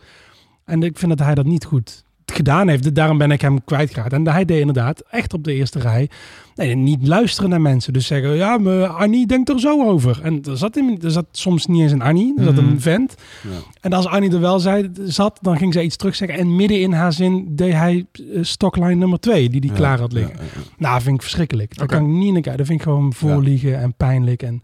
[0.66, 2.96] En ik vind dat hij dat niet goed gedaan heeft.
[2.96, 4.14] Daarom ben ik hem kwijtgeraakt.
[4.14, 6.10] En hij deed inderdaad echt op de eerste rij.
[6.60, 7.94] Nee, niet luisteren naar mensen.
[7.94, 10.20] Dus zeggen, ja, maar Annie denkt er zo over.
[10.24, 12.66] En er zat, hem, er zat soms niet eens een Annie, er zat Mhm.
[12.68, 13.16] een vent.
[13.44, 13.50] Ja.
[13.82, 16.38] En als Annie er wel zei, zat, dan ging ze iets terugzeggen.
[16.40, 20.00] En midden in haar zin deed hij eh, stockline nummer twee, die die Ja, klaar
[20.00, 20.34] had liggen.
[20.36, 20.62] ja.
[20.78, 21.76] Nou, vind ik verschrikkelijk.
[21.78, 21.96] Daar Oké.
[21.96, 22.58] kan ik niet naar kijken.
[22.58, 24.44] Dat vind ik gewoon voorliegen en pijnlijk.
[24.44, 24.62] En,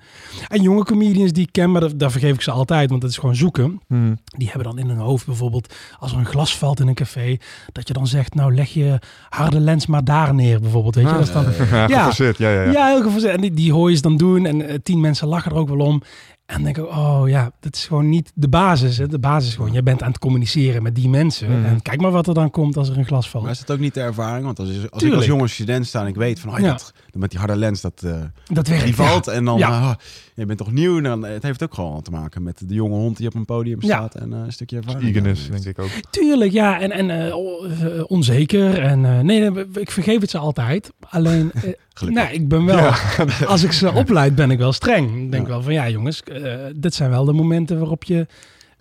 [0.47, 3.09] en jonge comedians die ik ken, maar dat, daar vergeef ik ze altijd, want dat
[3.09, 3.79] is gewoon zoeken.
[3.87, 4.17] Hmm.
[4.37, 7.37] Die hebben dan in hun hoofd bijvoorbeeld, als er een glas valt in een café,
[7.71, 10.95] dat je dan zegt, nou leg je harde lens maar daar neer bijvoorbeeld.
[10.95, 11.43] Weet je, Ah, dat is dan...
[11.87, 12.33] Ja, Ja.
[12.37, 12.71] Ja, ja, ja.
[12.71, 13.29] Ja, heel.
[13.29, 15.69] En die, die hoor je ze dan doen en eh, tien mensen lachen er ook
[15.69, 16.01] wel om.
[16.45, 18.97] En dan denk ik, oh ja, dat is gewoon niet de basis.
[18.97, 19.07] Hè.
[19.07, 21.59] De basis is gewoon, je bent aan het communiceren met die mensen.
[21.59, 21.65] Mhm.
[21.65, 23.43] En kijk maar wat er dan komt als er een glas valt.
[23.43, 24.45] Maar is het ook niet de ervaring?
[24.45, 26.67] Want als, als ik als jonge student sta en ik weet van, oh, Ja.
[26.67, 28.21] dat, met die harde lens, dat, eh,
[28.53, 28.83] dat werkt.
[28.85, 29.07] die ja.
[29.09, 29.27] valt.
[29.27, 29.69] En dan, Ja.
[29.69, 29.93] ah,
[30.35, 30.97] je bent toch nieuw.
[30.97, 33.45] En dan, het heeft ook gewoon te maken met de jonge hond die op een
[33.45, 33.87] podium Ja.
[33.87, 34.15] staat.
[34.15, 35.03] En eh, een stukje ervaring.
[35.03, 35.89] Eagerness, denk ik ook.
[36.09, 36.79] Tuurlijk, ja.
[36.81, 38.79] En, en eh, eh, onzeker.
[38.79, 40.91] En eh, nee, ik vergeef het ze altijd.
[41.09, 42.77] Alleen, eh, nee, ik ben wel...
[42.77, 42.95] Ja.
[43.47, 45.23] Als ik ze opleid, ben ik wel streng.
[45.23, 45.49] Ik denk Ja.
[45.49, 48.27] wel van, ja jongens, eh, dit zijn wel de momenten waarop je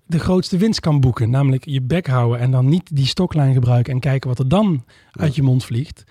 [0.06, 1.30] de grootste winst kan boeken.
[1.30, 4.84] Namelijk je bek houden en dan niet die stoklijn gebruiken en kijken wat er dan
[5.12, 6.04] uit je mond vliegt.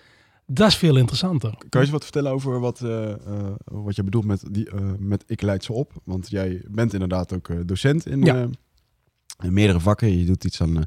[0.46, 1.50] Dat is veel interessanter.
[1.50, 3.18] Kan je eens wat vertellen over wat, eh, eh,
[3.64, 5.92] wat je bedoelt met, die, eh, met Ik leid ze op?
[6.04, 8.36] Want jij bent inderdaad ook docent in, Ja.
[8.36, 8.44] eh,
[9.42, 10.18] in meerdere vakken.
[10.20, 10.86] Je doet iets aan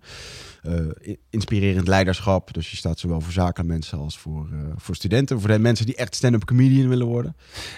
[1.30, 2.54] inspirerend leiderschap.
[2.54, 5.40] Dus je staat zowel voor zakenmensen als voor, eh, voor studenten.
[5.40, 7.36] Voor de mensen die echt stand-up comedian willen worden.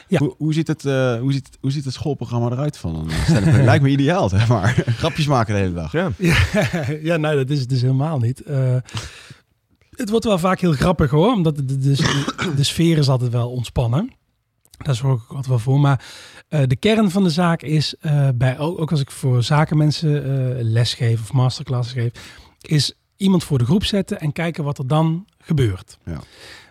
[0.08, 0.18] Ja.
[0.18, 3.64] Hoe, hoe, ziet het, eh, hoe, ziet, hoe ziet het schoolprogramma eruit van een stand-up?
[3.64, 4.82] Lijkt me ideaal, zeg maar.
[4.98, 5.92] Grapjes maken de hele dag.
[5.92, 6.10] Ja.
[6.18, 6.36] Ja,
[7.02, 8.42] ja nee, dat is het dus helemaal niet.
[9.98, 11.96] Het wordt wel vaak heel grappig hoor, omdat de, de, de,
[12.56, 14.12] de sfeer is altijd wel ontspannen.
[14.78, 15.80] Daar zorg ik altijd wel voor.
[15.80, 16.04] Maar
[16.48, 20.64] eh, de kern van de zaak is, eh, bij, ook, als ik voor zakenmensen eh
[20.64, 22.10] les geef of masterclasses geef,
[22.60, 25.98] is iemand voor de groep zetten en kijken wat er dan gebeurt.
[26.04, 26.20] Ja.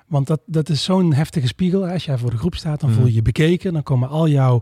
[0.07, 1.87] Want dat, dat is zo'n heftige spiegel.
[1.87, 3.73] Als jij voor de groep staat, dan voel je je bekeken.
[3.73, 4.61] Dan komen al jouw,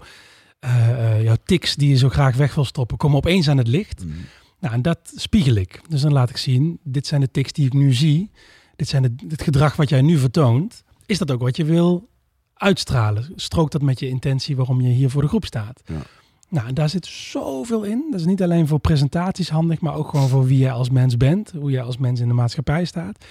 [1.22, 4.05] jouw tics die je zo graag weg wil stoppen, komen opeens aan het licht.
[4.05, 4.13] Mm.
[4.59, 5.82] Nou, en dat spiegel ik.
[5.89, 8.32] Dus dan laat ik zien, dit zijn de tics die ik nu zie.
[8.76, 10.84] Dit zijn het, het gedrag wat jij nu vertoont.
[11.05, 12.09] Is dat ook wat je wil
[12.53, 13.32] uitstralen?
[13.36, 15.82] Strookt dat met je intentie waarom je hier voor de groep staat?
[15.86, 16.01] Ja.
[16.49, 18.07] Nou, en daar zit zoveel in.
[18.11, 21.17] Dat is niet alleen voor presentaties handig, maar ook gewoon voor wie jij als mens
[21.17, 21.51] bent.
[21.59, 23.26] Hoe jij als mens in de maatschappij staat.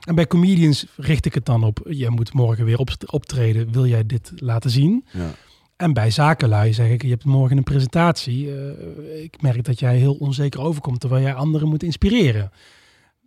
[0.00, 3.72] En bij comedians richt ik het dan op, je moet morgen weer op, optreden.
[3.72, 5.04] Wil jij dit laten zien?
[5.12, 5.30] Ja.
[5.76, 8.54] En bij zakenlui zeg ik, je hebt morgen een presentatie.
[8.54, 12.50] Eh, ik merk dat jij heel onzeker overkomt, terwijl jij anderen moet inspireren.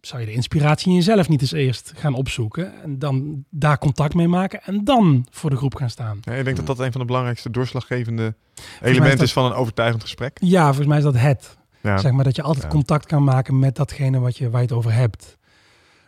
[0.06, 4.14] Zou je de inspiratie in jezelf niet eens eerst gaan opzoeken en dan daar contact
[4.14, 6.20] mee maken en dan voor de groep gaan staan?
[6.22, 8.36] Ja, ik denk dat dat een van de belangrijkste doorslaggevende
[8.82, 10.38] elementen is is, van een overtuigend gesprek.
[10.42, 11.58] Ja, volgens mij is dat het.
[11.82, 11.98] Ja.
[11.98, 12.70] Zeg maar dat je altijd Ja.
[12.70, 15.38] contact kan maken met datgene wat je, waar je het over hebt.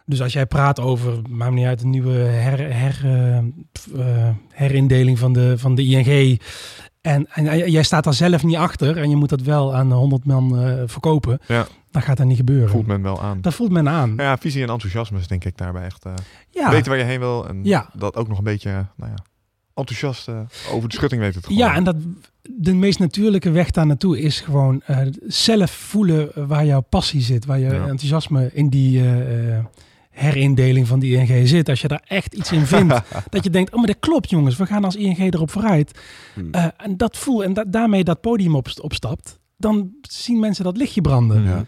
[0.05, 5.19] Dus als jij praat over, maakt niet uit, een nieuwe her, her, eh, eh, herindeling
[5.19, 6.41] van de, van de ING.
[7.06, 10.26] En, en jij staat daar zelf niet achter en je moet dat wel aan 100
[10.26, 11.39] man eh, verkopen.
[11.47, 11.68] Ja.
[11.91, 12.70] Dan gaat dat niet gebeuren.
[12.70, 13.41] Voelt men wel aan.
[13.41, 14.14] Dat voelt men aan.
[14.18, 16.06] Ja, visie en enthousiasme is denk ik daarbij echt...
[16.06, 16.14] eh,
[16.49, 17.89] Ja, Weten waar je heen wil en Ja.
[17.93, 19.24] dat ook nog een beetje, nou ja,
[19.74, 20.39] enthousiast eh,
[20.72, 21.64] over de schutting weten te gooien.
[21.66, 21.95] ja en dat,
[22.41, 24.82] de meest natuurlijke weg daar naartoe is gewoon
[25.28, 27.45] zelf voelen waar jouw passie zit.
[27.45, 29.01] Waar je enthousiasme in die
[30.16, 31.70] herindeling van die ING zit.
[31.70, 32.93] Als je daar echt iets in vindt.
[33.30, 34.57] dat je denkt, oh maar dat klopt jongens.
[34.57, 35.99] We gaan als ING erop vooruit.
[36.34, 36.47] Hmm.
[36.51, 39.39] Eh, en dat voel en da- daarmee dat podium op, opstapt.
[39.57, 41.43] Dan zien mensen dat lichtje branden.
[41.43, 41.66] Ja.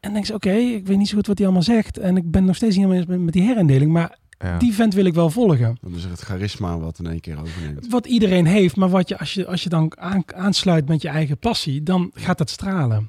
[0.00, 1.98] En denken ze, oké, ik weet niet zo goed wat hij allemaal zegt.
[1.98, 3.92] En ik ben nog steeds niet helemaal eens met, met die herindeling.
[3.92, 4.58] Maar Ja.
[4.58, 5.78] die vent wil ik wel volgen.
[5.80, 7.86] Dan is het charisma wat in één keer overneemt.
[7.90, 11.08] Wat iedereen heeft, maar wat je, als, je, als je dan aan, aansluit met je
[11.08, 13.08] eigen passie, dan gaat dat stralen.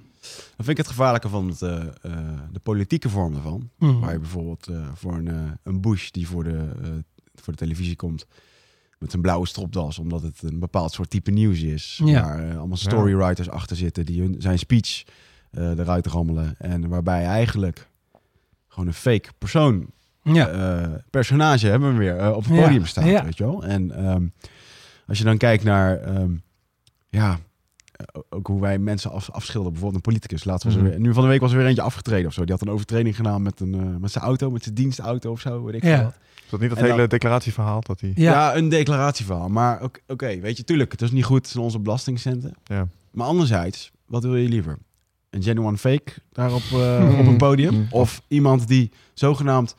[0.63, 3.69] Vind ik het gevaarlijke van het, eh, eh, de politieke vorm ervan.
[3.77, 3.99] Hmm.
[3.99, 6.69] Waar je bijvoorbeeld eh, voor een, een Bush die voor de,
[7.35, 8.25] voor de televisie komt
[8.99, 12.01] met een blauwe stropdas, omdat het een bepaald soort type nieuws is.
[12.03, 12.23] Ja.
[12.23, 15.03] Waar allemaal storywriters achter zitten die hun, zijn speech
[15.51, 16.55] eruit rammelen.
[16.57, 17.89] En waarbij eigenlijk
[18.67, 19.85] gewoon een fake persoon,
[20.23, 21.01] Ja.
[21.09, 23.05] personage hebben we weer op het podium staat.
[23.05, 23.23] Ja.
[23.23, 23.63] Weet je wel?
[23.63, 24.27] En ehm,
[25.07, 26.31] als je dan kijkt naar, ehm,
[27.09, 27.39] ja,
[28.29, 29.71] ook hoe wij mensen af, afschilderen.
[29.73, 30.43] Bijvoorbeeld een politicus.
[30.43, 30.85] Laten we Mhm.
[30.89, 32.41] weer, nu van de week was er weer eentje afgetreden of zo.
[32.43, 35.39] Die had een overtreding gedaan met, een, eh, met zijn auto, met zijn dienstauto of
[35.39, 35.63] zo.
[35.63, 36.03] Weet ik Ja.
[36.03, 36.13] wat.
[36.35, 37.81] Is dat niet dat En dan- hele declaratieverhaal?
[37.81, 38.11] Dat die...
[38.15, 38.31] Ja.
[38.31, 38.55] Ja.
[38.55, 39.49] een declaratieverhaal.
[39.49, 41.37] Maar oké, oké, weet je, tuurlijk, het is niet goed.
[41.37, 42.53] Het zijn onze belastingcenten.
[42.63, 42.87] Ja.
[43.11, 44.77] Maar anderzijds, wat wil je liever?
[45.29, 47.19] Een genuine fake daar op, eh, Mhm.
[47.19, 47.73] op een podium?
[47.73, 47.83] Mhm.
[47.95, 49.75] Of iemand die zogenaamd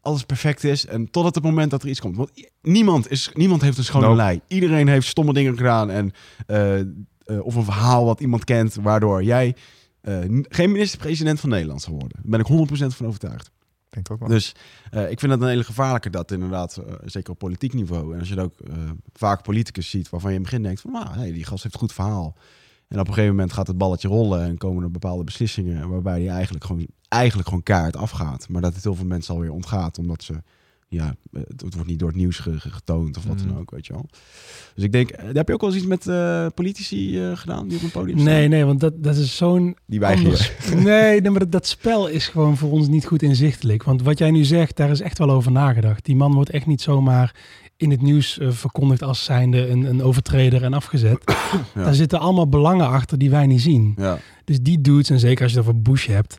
[0.00, 0.86] alles perfect is.
[0.86, 2.16] En tot het moment dat er iets komt.
[2.16, 2.30] Want
[2.62, 4.16] niemand, is, niemand heeft een schone Nope.
[4.16, 4.40] lei.
[4.46, 5.90] Iedereen heeft stomme dingen gedaan.
[5.90, 6.12] En,
[6.46, 6.80] eh,
[7.26, 9.56] eh, of een verhaal wat iemand kent, waardoor jij
[10.00, 10.18] eh,
[10.48, 12.18] geen minister-president van Nederland zal worden.
[12.22, 13.50] Daar ben ik 100% van overtuigd.
[13.88, 14.28] Denk ook wel.
[14.28, 14.54] Dus
[14.90, 18.12] eh, ik vind het een hele gevaarlijke dat inderdaad, zeker op politiek niveau.
[18.12, 18.54] En als je het ook
[19.12, 21.74] vaak politicus ziet waarvan je in het begin denkt van, nou, hey, die gast heeft
[21.74, 22.36] een goed verhaal.
[22.88, 26.18] En op een gegeven moment gaat het balletje rollen en komen er bepaalde beslissingen waarbij
[26.18, 28.48] die eigenlijk gewoon, eigenlijk gewoon kaart afgaat.
[28.48, 30.42] Maar dat het heel veel mensen alweer ontgaat, omdat ze,
[30.88, 33.48] ja, het, het wordt niet door het nieuws ge- ge- getoond of wat Mm.
[33.48, 34.06] dan ook, weet je wel.
[34.74, 37.68] Dus ik denk, eh, heb je ook wel eens iets met eh, politici eh, gedaan
[37.68, 38.32] die op een podium staan?
[38.32, 40.38] Nee, nee, want dat, dat is zo'n Die weigeren.
[40.84, 43.82] Nee, nee, maar dat, dat spel is gewoon voor ons niet goed inzichtelijk.
[43.82, 46.04] Want wat jij nu zegt, daar is echt wel over nagedacht.
[46.04, 47.34] Die man wordt echt niet zomaar
[47.76, 51.22] in het nieuws verkondigd als zijnde een, een overtreder en afgezet.
[51.74, 51.82] Ja.
[51.84, 53.94] Daar zitten allemaal belangen achter die wij niet zien.
[53.96, 56.36] Ja, Dus die dudes, en zeker als je het over Bush hebt,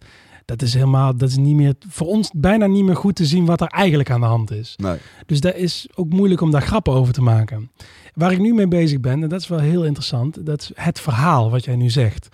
[0.47, 3.45] dat is helemaal, dat is niet meer, voor ons bijna niet meer goed te zien
[3.45, 4.73] wat er eigenlijk aan de hand is.
[4.77, 4.97] nee.
[5.25, 7.71] Dus dat is ook moeilijk om daar grappen over te maken.
[8.13, 10.99] Waar ik nu mee bezig ben, en dat is wel heel interessant, dat is het
[10.99, 12.27] verhaal wat jij nu zegt.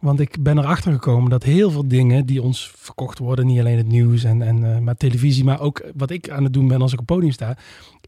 [0.00, 3.76] Want ik ben erachter gekomen dat heel veel dingen die ons verkocht worden, niet alleen
[3.76, 6.82] het nieuws en, en eh, maar televisie, maar ook wat ik aan het doen ben
[6.82, 7.56] als ik op podium sta,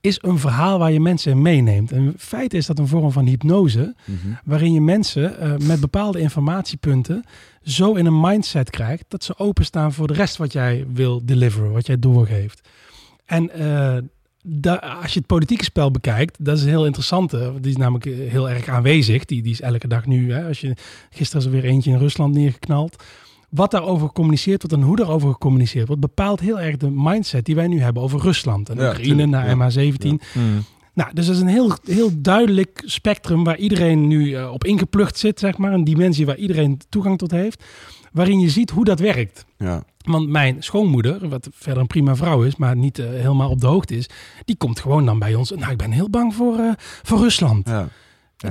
[0.05, 1.93] is een verhaal waar je mensen in meeneemt.
[1.93, 4.17] En in feite is dat een vorm van hypnose, Mhm.
[4.45, 7.25] waarin je mensen eh, met bepaalde informatiepunten
[7.63, 11.73] zo in een mindset krijgt dat ze openstaan voor de rest wat jij wil deliveren,
[11.73, 12.69] wat jij doorgeeft.
[13.25, 13.51] En
[14.43, 17.53] da- als je het politieke spel bekijkt, dat is een heel interessante.
[17.61, 19.25] Die is namelijk eh, heel erg aanwezig.
[19.25, 20.33] Die, die is elke dag nu.
[20.33, 20.77] Hè, als je,
[21.11, 23.03] gisteren is er weer eentje in Rusland neergeknald.
[23.55, 27.55] Wat daarover gecommuniceerd wordt en hoe daarover gecommuniceerd wordt, bepaalt heel erg de mindset die
[27.55, 29.91] wij nu hebben over Rusland en Ja, Oekraïne tuurlijk, naar ja.
[29.93, 30.09] MH17.
[30.33, 30.65] Hmm.
[30.95, 35.19] Nou, dus dat is een heel, heel duidelijk spectrum waar iedereen nu eh, op ingeplucht
[35.19, 35.73] zit, zeg maar.
[35.73, 37.65] Een dimensie waar iedereen toegang tot heeft.
[38.13, 39.45] Waarin je ziet hoe dat werkt.
[39.59, 39.85] ja.
[40.05, 43.67] Want mijn schoonmoeder, wat verder een prima vrouw is, maar niet eh, helemaal op de
[43.67, 44.09] hoogte is,
[44.45, 45.51] die komt gewoon dan bij ons.
[45.51, 47.69] Nou, ik ben heel bang voor, eh, voor Rusland.
[47.69, 47.89] ja.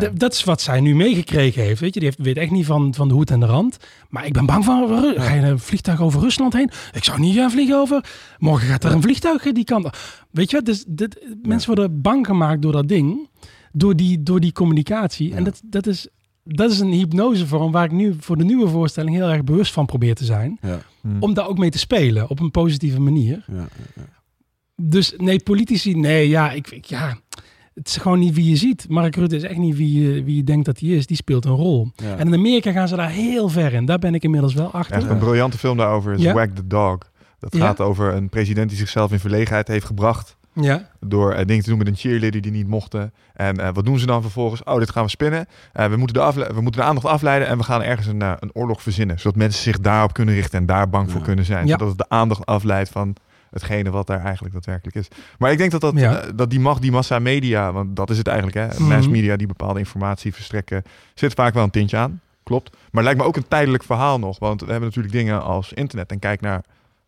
[0.01, 0.09] Ja.
[0.13, 1.79] Dat is wat zij nu meegekregen heeft.
[1.79, 3.77] Weet je, die heeft, weet echt niet van, van de hoed en de rand.
[4.09, 4.87] Maar ik ben bang van.
[5.01, 6.69] Ru- Ga je een vliegtuig over Rusland heen?
[6.91, 8.05] Ik zou niet gaan vliegen over.
[8.37, 9.87] Morgen gaat er een vliegtuig die kant.
[10.31, 10.65] Weet je wat?
[10.65, 13.29] Dus dit, mensen worden bang gemaakt door dat ding.
[13.71, 15.29] Door die, door die communicatie.
[15.29, 15.35] Ja.
[15.35, 16.07] En dat, dat, is,
[16.43, 19.85] dat is een hypnosevorm waar ik nu voor de nieuwe voorstelling heel erg bewust van
[19.85, 20.57] probeer te zijn.
[20.61, 21.17] Ja, Hmm.
[21.19, 23.45] Om daar ook mee te spelen op een positieve manier.
[23.47, 24.03] ja, ja.
[24.75, 27.17] Dus nee, politici, nee, ja, ik, ik- ja,
[27.73, 28.85] het is gewoon niet wie je ziet.
[28.89, 31.05] Mark Rutte is echt niet wie je, wie je denkt dat hij is.
[31.07, 31.91] Die speelt een rol.
[31.95, 32.15] Ja.
[32.17, 33.85] En in Amerika gaan ze daar heel ver in.
[33.85, 34.95] Daar ben ik inmiddels wel achter.
[34.95, 36.33] Echt een briljante film daarover is Ja.
[36.33, 36.97] Wag the Dog.
[37.39, 37.59] Dat Ja.
[37.65, 40.37] gaat over een president die zichzelf in verlegenheid heeft gebracht.
[40.55, 43.13] Ja, Door eh, dingen te doen met een cheerleader die niet mochten.
[43.33, 44.63] En eh, wat doen ze dan vervolgens?
[44.63, 45.45] Oh, dit gaan we spinnen.
[45.73, 48.21] Eh, we, moeten de afle- we moeten de aandacht afleiden en we gaan ergens een,
[48.21, 49.19] een oorlog verzinnen.
[49.19, 51.65] Zodat mensen zich daarop kunnen richten en daar bang voor kunnen zijn.
[51.65, 51.71] Ja.
[51.71, 53.15] Zodat het de aandacht afleidt van
[53.53, 55.07] hetgene wat daar eigenlijk daadwerkelijk is.
[55.37, 56.19] Maar ik denk dat, dat, Ja.
[56.21, 58.67] eh, dat die macht, die massa media, want dat is het eigenlijk, hè?
[58.67, 58.83] Mhm.
[58.95, 60.83] mass media die bepaalde informatie verstrekken,
[61.13, 62.21] zit vaak wel een tintje aan.
[62.43, 62.69] Klopt.
[62.71, 64.39] Maar het lijkt me ook een tijdelijk verhaal nog.
[64.39, 66.11] Want we hebben natuurlijk dingen als internet.
[66.11, 66.61] En kijk naar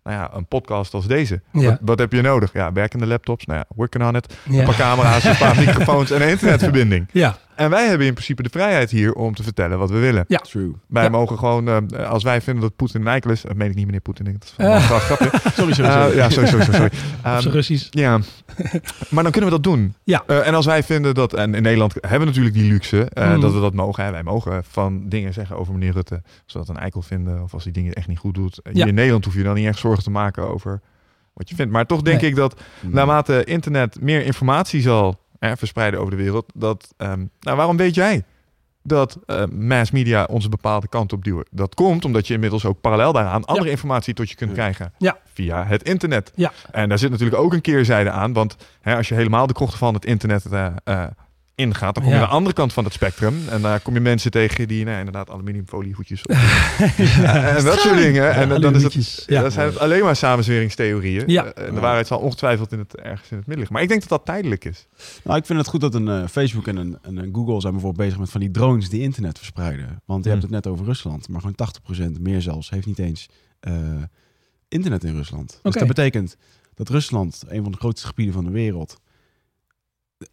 [0.04, 1.42] nou ja, een podcast als deze.
[1.52, 1.62] Ja.
[1.70, 2.54] Wat, wat heb je nodig?
[2.54, 3.46] Ja, werkende laptops.
[3.46, 4.38] Nou ja, working on it.
[4.50, 7.08] Een paar camera's, een paar microfoons en een internetverbinding.
[7.12, 7.38] ja.
[7.56, 10.26] En wij hebben in principe de vrijheid hier om te vertellen wat we willen.
[10.28, 10.38] Ja.
[10.38, 10.72] True.
[10.88, 11.10] Wij Ja.
[11.10, 13.86] mogen gewoon, eh, als wij vinden dat Poetin een eikel is, dat meen ik niet
[13.86, 14.74] meneer Poetin, dat is van Eh.
[14.74, 15.30] een grapje.
[15.56, 16.16] Sorry, sorry, Eh, sorry.
[16.18, 16.90] ja, sorry, sorry, sorry.
[17.24, 17.88] Ehm, Russisch.
[17.90, 18.20] ja,
[19.10, 19.94] maar dan kunnen we dat doen.
[20.04, 20.24] Ja.
[20.28, 23.34] Eh, en als wij vinden dat, en in Nederland hebben we natuurlijk die luxe, eh,
[23.34, 23.42] Mm.
[23.42, 24.04] dat we dat mogen.
[24.04, 24.12] Hè.
[24.12, 27.54] Wij mogen van dingen zeggen over meneer Rutte, als we dat een eikel vinden of
[27.54, 28.60] als hij dingen echt niet goed doet.
[28.64, 28.86] Hier Ja.
[28.86, 30.82] in Nederland hoef je dan niet echt zorgen te maken over
[31.34, 31.72] wat je vindt.
[31.72, 32.30] Maar toch denk Nee.
[32.30, 32.94] ik dat Mm.
[32.94, 35.24] naarmate internet meer informatie zal
[35.58, 38.24] verspreiden over de wereld, dat, ehm, nou waarom weet jij
[38.84, 41.46] dat eh, mass media onze bepaalde kant op duwen?
[41.52, 45.18] Dat komt omdat je inmiddels ook parallel daaraan andere informatie tot je kunt krijgen Ja.
[45.34, 46.32] via het internet.
[46.36, 46.52] Ja.
[46.72, 49.78] En daar zit natuurlijk ook een keerzijde aan, want hè, als je helemaal de krochten
[49.80, 51.04] van het internet eh, eh,
[51.56, 52.24] ingaat, dan kom je Ja.
[52.24, 54.98] aan de andere kant van het spectrum en daar kom je mensen tegen die nou,
[54.98, 56.30] inderdaad aluminiumfoliehoedjes op
[57.56, 58.34] en dat soort dingen.
[58.34, 59.24] En Ja, dan is het.
[59.28, 59.42] Ja.
[59.42, 61.24] dan zijn het alleen maar samenzweringstheorieën.
[61.28, 61.46] Ja.
[61.46, 63.74] Eh, en de waarheid zal ongetwijfeld in het, ergens in het midden liggen.
[63.74, 64.88] Maar ik denk dat dat tijdelijk is.
[65.24, 67.74] Nou, ik vind het goed dat een eh, Facebook en een, en een Google zijn
[67.74, 70.02] bijvoorbeeld bezig met van die drones die internet verspreiden.
[70.06, 70.40] Want je Hmm.
[70.40, 73.30] hebt het net over Rusland, maar gewoon 80% meer zelfs heeft niet eens
[73.60, 73.74] eh,
[74.68, 75.60] internet in Rusland.
[75.64, 76.38] Dus dat betekent
[76.74, 79.00] dat Rusland, een van de grootste gebieden van de wereld,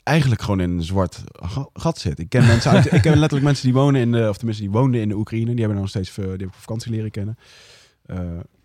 [0.02, 2.18] eigenlijk gewoon in een zwart ga- gat zit.
[2.18, 4.72] Ik ken mensen uit, ik ken letterlijk mensen die wonen in de, of tenminste die
[4.72, 5.50] woonden in de Oekraïne.
[5.50, 7.38] Die hebben nog steeds, veel- die heb ik op vakantie leren kennen.
[8.06, 8.18] Eh,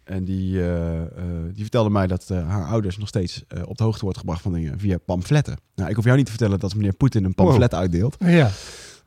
[0.03, 1.07] en die, eh, eh,
[1.53, 4.41] die vertelde mij dat eh, haar ouders nog steeds eh, op de hoogte wordt gebracht
[4.41, 5.57] van dingen via pamfletten.
[5.75, 8.15] Nou, ik hoef jou niet te vertellen dat meneer Poetin een pamflet uitdeelt.
[8.19, 8.49] Ja.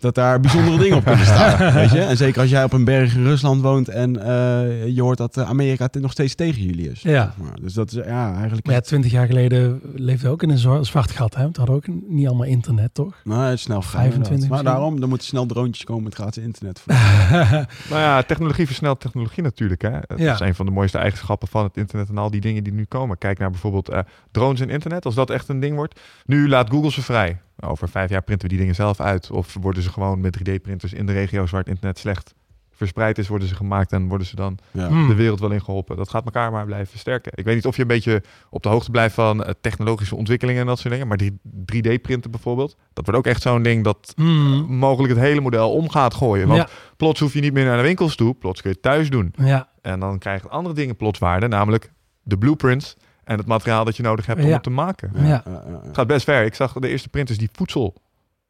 [0.00, 1.72] Dat daar bijzondere dingen op kunnen staan.
[1.74, 2.00] weet je?
[2.00, 5.38] En zeker als jij op een berg in Rusland woont en eh, je hoort dat
[5.38, 7.02] Amerika nog steeds tegen jullie is.
[7.02, 7.34] Ja.
[7.42, 8.66] Maar, dus dat is ja, eigenlijk...
[8.66, 11.34] Maar ja, twintig jaar geleden leefde ook in een zwa- zwart gat.
[11.34, 11.44] Hè?
[11.46, 13.14] We hadden ook niet allemaal internet, toch?
[13.24, 14.62] Nou, het is snel gaan, 25 inderdaad.
[14.64, 16.82] Maar daarom, er moeten snel droontjes komen met gratis internet.
[17.90, 19.82] Nou ja, technologie versnelt technologie natuurlijk.
[19.82, 19.90] Hè?
[19.90, 20.32] Het Ja.
[20.34, 22.84] is een van de mooiste eigenschappen van het internet en al die dingen die nu
[22.84, 23.18] komen.
[23.18, 23.98] Kijk naar bijvoorbeeld eh,
[24.30, 25.04] drones en internet.
[25.04, 26.00] Als dat echt een ding wordt.
[26.26, 27.38] Nu laat Google ze vrij.
[27.60, 29.30] Over vijf jaar printen we die dingen zelf uit.
[29.30, 32.34] Of worden ze gewoon met 3D-printers in de regio's waar het internet slecht
[32.72, 34.86] verspreid is, worden ze gemaakt en worden ze dan Ja.
[34.88, 35.08] Hmm.
[35.08, 35.96] de wereld wel in geholpen.
[35.96, 37.32] Dat gaat elkaar maar blijven versterken.
[37.34, 40.60] Ik weet niet of je een beetje op de hoogte blijft van eh, technologische ontwikkelingen
[40.60, 41.08] en dat soort dingen.
[41.08, 44.66] Maar die 3D-printen bijvoorbeeld, dat wordt ook echt zo'n ding dat Hmm.
[44.76, 46.48] mogelijk het hele model om gaat gooien.
[46.48, 46.68] Want Ja.
[46.96, 49.34] plots hoef je niet meer naar de winkels toe, plots kun je het thuis doen.
[49.36, 51.92] Ja, En dan krijgen andere dingen plots waarde, namelijk
[52.22, 52.96] de blueprints
[53.30, 54.52] en het materiaal dat je nodig hebt om Ja.
[54.52, 55.10] het te maken.
[55.14, 55.22] Ja.
[55.24, 55.80] ja, ja.
[55.82, 56.44] Het gaat best ver.
[56.44, 57.94] Ik zag de eerste printers die voedsel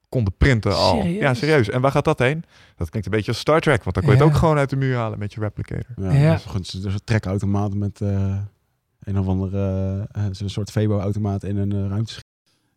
[0.09, 1.01] konden printen al.
[1.01, 1.20] Serieus?
[1.20, 1.68] Ja, serieus.
[1.68, 2.45] En waar gaat dat heen?
[2.76, 4.70] Dat klinkt een beetje als Star Trek, want dan kon je het ook gewoon uit
[4.70, 5.95] de muur halen met je replicator.
[5.97, 6.33] Ja, Ja.
[6.33, 8.37] Dus, goed, dus een trekautomaat met eh,
[9.01, 9.59] een of andere
[10.12, 12.24] eh, eh, een soort Febo-automaat in een uh, ruimteschip.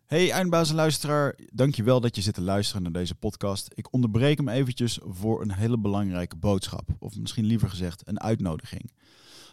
[0.06, 3.70] Hey eindbaas en luisteraar, dankjewel dat je zit te luisteren naar deze podcast.
[3.74, 6.88] Ik onderbreek hem eventjes voor een hele belangrijke boodschap.
[6.98, 8.90] Of misschien liever gezegd een uitnodiging.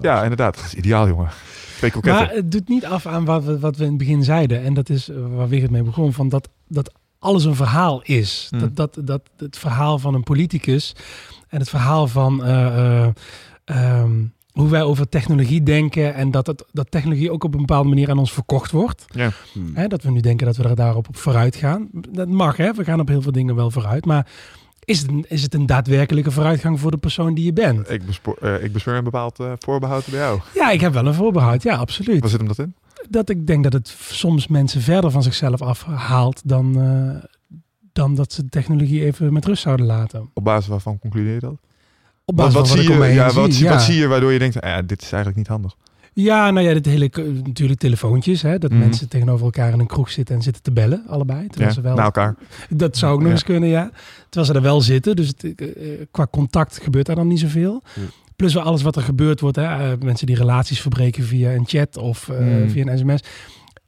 [0.00, 0.54] Ja, inderdaad.
[0.54, 1.28] Dat is ideaal, jongen.
[1.76, 1.92] Twee.
[2.02, 4.62] Maar het doet niet af aan wat we, wat we in het begin zeiden.
[4.62, 6.12] En dat is eh, waar Wigert mee begon.
[6.12, 8.46] Van dat, dat alles een verhaal is.
[8.50, 8.60] Hmm.
[8.60, 10.94] Dat, dat, dat het verhaal van een politicus.
[11.48, 13.08] En het verhaal van eh, eh,
[13.64, 14.12] ehm,
[14.52, 16.14] hoe wij over technologie denken.
[16.14, 19.04] En dat, het, dat technologie ook op een bepaalde manier aan ons verkocht wordt.
[19.08, 19.30] Ja.
[19.72, 21.88] Hè, dat we nu denken dat we er daarop op vooruit gaan.
[21.92, 22.72] Dat mag, hè?
[22.72, 24.04] we gaan op heel veel dingen wel vooruit.
[24.04, 24.26] Maar
[24.84, 27.90] is het, een, is het een daadwerkelijke vooruitgang voor de persoon die je bent?
[27.90, 30.40] Ik, bespo- eh, ik bespeur een bepaald eh, voorbehoud bij jou.
[30.54, 31.62] Ja, ik heb wel een voorbehoud.
[31.62, 32.20] Ja, absoluut.
[32.20, 32.74] Waar zit hem dat in?
[33.10, 37.24] dat ik denk dat het soms mensen verder van zichzelf afhaalt dan, eh,
[37.92, 40.30] dan dat ze de technologie even met rust zouden laten.
[40.34, 41.50] Op basis waarvan concludeer je dat?
[42.24, 43.70] Op Wat, basis wat van zie om me je, ja, wat, zie, zie- ja.
[43.72, 45.76] wat zie je waardoor je denkt, ah, ja, dit is eigenlijk niet handig.
[46.16, 47.10] Ja, nou ja, dit hele,
[47.44, 48.42] natuurlijk telefoontjes.
[48.42, 48.78] Hè, dat Mhm.
[48.80, 51.40] mensen tegenover elkaar in een kroeg zitten en zitten te bellen, allebei.
[51.42, 52.34] Ja, Terwijl ze wel, naar elkaar.
[52.68, 53.34] Dat zou ook nog Ja.
[53.34, 53.90] eens kunnen, ja.
[54.28, 55.16] Terwijl ze er wel zitten.
[55.16, 55.66] Dus het, eh,
[56.10, 57.82] qua contact gebeurt daar dan niet zoveel.
[57.94, 58.02] Ja.
[58.36, 59.56] Plus wel alles wat er gebeurd wordt.
[59.56, 59.62] Hè.
[59.64, 62.70] eh, mensen die relaties verbreken via een chat of eh, Hmm.
[62.70, 63.20] via een sms.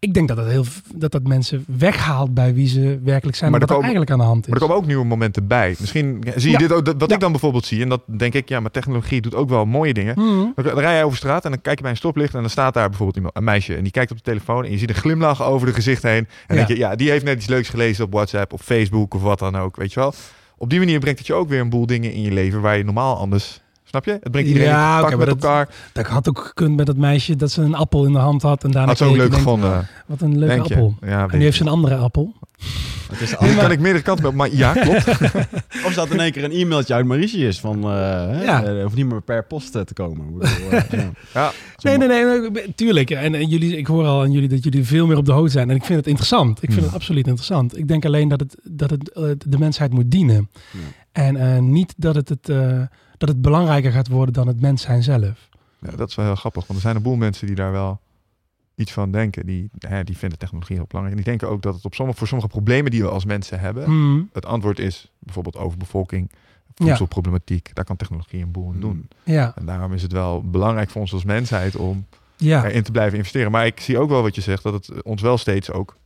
[0.07, 3.51] Ik denk dat dat, heel, dat dat mensen weghaalt bij wie ze werkelijk zijn.
[3.51, 4.51] Maar wat er komen- eigenlijk aan de hand is.
[4.53, 5.75] Maar er komen ook nieuwe momenten bij.
[5.79, 6.59] Misschien zie je Ja.
[6.59, 7.15] dit ook, dat- Ja.
[7.15, 7.83] ik dan bijvoorbeeld zie.
[7.83, 10.15] En dat denk ik, ja, maar technologie doet ook wel mooie dingen.
[10.15, 10.53] Hmm.
[10.55, 12.51] Dan, dan rij je over straat en dan kijk je bij een stoplicht en dan
[12.51, 14.89] staat daar bijvoorbeeld iemand, een meisje en die kijkt op de telefoon en je ziet
[14.89, 16.13] een glimlach over de gezicht heen.
[16.17, 16.55] En Ja.
[16.55, 19.39] denk je, ja, die heeft net iets leuks gelezen op WhatsApp of Facebook of wat
[19.39, 20.15] dan ook, weet je wel.
[20.59, 22.77] Op die manier brengt het je ook weer een boel dingen in je leven waar
[22.77, 23.61] je normaal anders,
[24.03, 24.21] snap je?
[24.23, 25.75] Het brengt iedereen Ja, in contact oké, met maar elkaar.
[25.93, 28.65] Dat had ook gekund met dat meisje dat ze een appel in de hand had.
[28.65, 30.95] En daarna Had ze ook leuk gevonden, Wat een leuke denk appel.
[31.01, 32.33] Ja, En nu heeft ze een andere appel.
[33.11, 35.09] Het is kan ik meerdere kanten op, maar ja, klopt.
[35.87, 37.91] Of staat in één keer een e-mailtje uit Mauritius van, eh
[38.27, 38.65] hè, Ja.
[38.65, 40.25] eh, hoeft niet meer per post eh, te komen.
[40.71, 41.11] Ja.
[41.35, 41.53] Ja.
[41.83, 43.11] Nee, nee, nee, nee, tuurlijk.
[43.11, 45.51] En, en jullie, ik hoor al aan jullie dat jullie veel meer op de hoogte
[45.51, 45.71] zijn.
[45.71, 46.57] En ik vind het interessant.
[46.57, 46.85] Ik vind Hmm.
[46.85, 47.79] het absoluut interessant.
[47.79, 49.11] Ik denk alleen dat het, dat het
[49.47, 50.51] de mensheid moet dienen.
[50.73, 50.79] Ja.
[51.13, 52.81] En eh, niet dat het, het, eh,
[53.19, 55.49] dat het belangrijker gaat worden dan het mens zijn zelf.
[55.79, 58.01] Ja, dat is wel heel grappig, want er zijn een boel mensen die daar wel
[58.75, 59.47] iets van denken.
[59.47, 61.19] Die, hè, die vinden technologie heel belangrijk.
[61.19, 63.61] En die denken ook dat het op sommige, voor sommige problemen die we als mensen
[63.61, 64.29] hebben, Hmm.
[64.33, 66.31] het antwoord is bijvoorbeeld overbevolking,
[66.75, 67.71] voedselproblematiek.
[67.75, 69.09] Daar kan technologie een boel in doen.
[69.25, 72.07] Ja, En daarom is het wel belangrijk voor ons als mensheid om
[72.37, 72.65] ja.
[72.65, 73.51] erin te blijven investeren.
[73.51, 75.97] Maar ik zie ook wel wat je zegt, dat het ons wel steeds ook...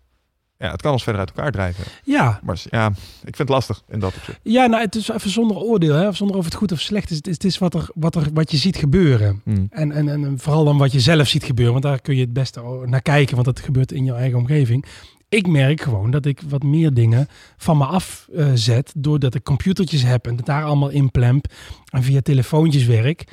[0.61, 1.85] Ja, het kan ons verder uit elkaar drijven.
[2.05, 2.41] ja.
[2.43, 2.87] Maar ja,
[3.25, 4.39] ik vind het lastig in dat opzicht.
[4.43, 6.13] Ja, nou, het is even zonder oordeel, hè?
[6.13, 7.17] zonder of het goed of slecht is.
[7.17, 9.41] Het is, het is wat, er, wat, er, wat je ziet gebeuren.
[9.45, 9.67] Mm.
[9.71, 12.33] En, en, en vooral dan wat je zelf ziet gebeuren, want daar kun je het
[12.33, 14.85] beste naar kijken, want dat gebeurt in jouw eigen omgeving.
[15.29, 20.27] Ik merk gewoon dat ik wat meer dingen van me afzet, doordat ik computertjes heb
[20.27, 21.47] en het daar allemaal inplemp
[21.91, 23.25] en via telefoontjes werk.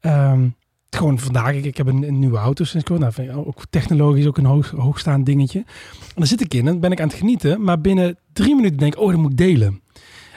[0.00, 0.48] Ehm,
[0.96, 3.00] gewoon vandaag, ik, ik heb een, een nieuwe auto sinds kort.
[3.00, 5.58] Nou, vind ik ook technologisch ook een hoog, hoogstaand dingetje.
[5.58, 8.78] En dan zit ik in en ben ik aan het genieten, maar binnen drie minuten
[8.78, 9.80] denk ik, oh, dat moet ik delen.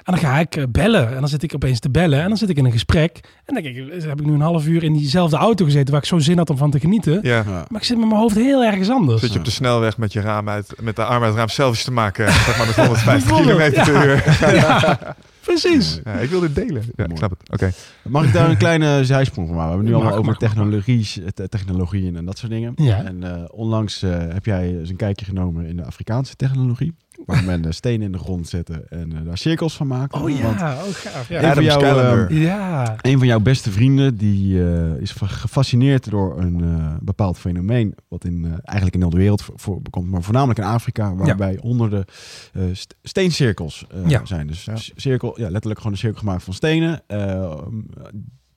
[0.04, 1.08] En dan ga ik eh, bellen.
[1.10, 2.22] En dan zit ik opeens te bellen.
[2.22, 3.20] En dan zit ik in een gesprek.
[3.46, 5.92] En dan denk ik, eh, heb ik nu een half uur in diezelfde auto gezeten...
[5.92, 7.20] waar ik zo zin had om van te genieten.
[7.22, 7.44] Ja.
[7.44, 9.22] Maar ik zit met mijn hoofd heel ergens anders.
[9.22, 11.48] Zit je op de snelweg met je raam uit, met de arm uit het raam
[11.48, 14.56] selfies te maken, zeg maar met 150 Bijvoorbeeld, kilometer per uur.
[14.56, 15.00] ja,
[15.46, 16.00] precies.
[16.04, 16.84] Ja, ik wil dit delen.
[16.96, 17.52] Ja, ik snap het.
[17.52, 17.72] Oké.
[18.04, 19.72] Mag ik daar een kleine zijsprong van maken?
[19.72, 22.74] We hebben nu Mag, allemaal over technologie, te- technologieën en dat soort dingen.
[22.76, 23.04] Ja.
[23.04, 26.94] En eh, onlangs eh, heb jij eens een kijkje genomen in de Afrikaanse technologie.
[27.26, 30.22] Waar men eh, stenen in de grond zetten en eh, daar cirkels van maken.
[30.22, 31.30] Oh ja, Want oh gaaf.
[31.30, 32.28] Ja, een, van calendar.
[32.30, 32.96] eh, ja.
[33.02, 37.96] een van jouw beste vrienden die eh, is fa- gefascineerd door een eh, bepaald fenomeen.
[38.08, 41.16] Wat in, eh, eigenlijk in heel de wereld voor, voorkomt, maar voornamelijk in Afrika.
[41.16, 42.06] Waarbij honderden
[42.54, 44.26] eh, st- steencirkels eh, Ja.
[44.26, 44.48] zijn.
[44.48, 44.74] Dus Ja.
[44.96, 47.02] cirkel, ja, letterlijk gewoon een cirkel gemaakt van stenen.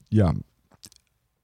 [0.07, 0.33] Ja,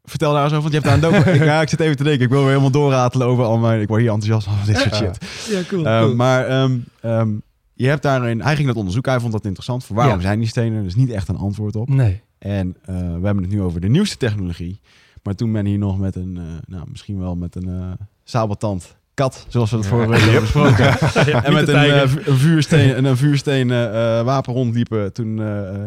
[0.06, 1.98] Vertel daar eens over, want je hebt daar een docu- ik, ja, ik zit even
[1.98, 2.24] te denken.
[2.24, 3.82] Ik wil weer helemaal doorratelen over al mijn...
[3.82, 5.18] Ik word hier enthousiast van dit soort shit.
[5.50, 5.86] ja, cool.
[5.86, 6.16] Eh, cool.
[6.16, 7.30] maar ehm, ehm,
[7.74, 8.42] je hebt daarin...
[8.42, 9.12] Hij ging dat onderzoeken.
[9.12, 9.84] Hij vond dat interessant.
[9.86, 10.22] Voor waarom Ja.
[10.22, 10.80] zijn die stenen?
[10.80, 11.90] Er is niet echt een antwoord op.
[11.90, 12.22] nee.
[12.38, 14.80] En eh, we hebben het nu over de nieuwste technologie.
[15.24, 16.38] Maar toen men hier nog met een...
[16.38, 17.92] eh, nou, misschien wel met een eh
[18.24, 20.86] sabeltand kat, zoals we het vorige week hebben besproken.
[21.32, 25.14] Ja, en met een, eh, vu- een vuursteen, en een vuursteen eh, eh, wapen rondliepen.
[25.14, 25.36] Toen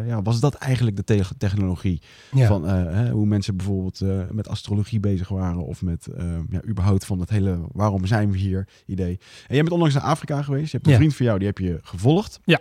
[0.07, 2.01] ja, was dat eigenlijk de te- technologie.
[2.31, 2.47] ja.
[2.47, 5.65] Van eh, hè, hoe mensen bijvoorbeeld eh, met astrologie bezig waren.
[5.65, 9.19] Of met eh, ja, überhaupt van het hele waarom zijn we hier idee.
[9.47, 10.65] En jij bent onlangs naar Afrika geweest.
[10.71, 10.97] Je hebt een Ja.
[10.97, 12.39] vriend van jou, die heb je gevolgd.
[12.43, 12.59] Ja.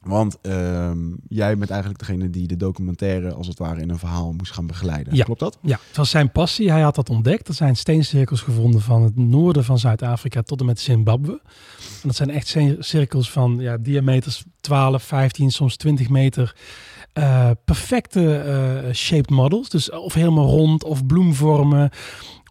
[0.00, 4.32] Want ehm, jij bent eigenlijk degene die de documentaire als het ware in een verhaal
[4.32, 5.14] moest gaan begeleiden.
[5.14, 5.24] Ja.
[5.24, 5.58] Klopt dat?
[5.62, 6.70] Ja, het was zijn passie.
[6.70, 7.48] Hij had dat ontdekt.
[7.48, 11.32] Er zijn steencirkels gevonden van het noorden van Zuid-Afrika tot en met Zimbabwe.
[12.02, 16.56] En dat zijn echt cir- cirkels van ja, diameters 12, 15, soms 20 meter.
[17.12, 19.68] Eh, perfecte eh, shaped models.
[19.68, 21.90] Dus of helemaal rond of bloemvormen.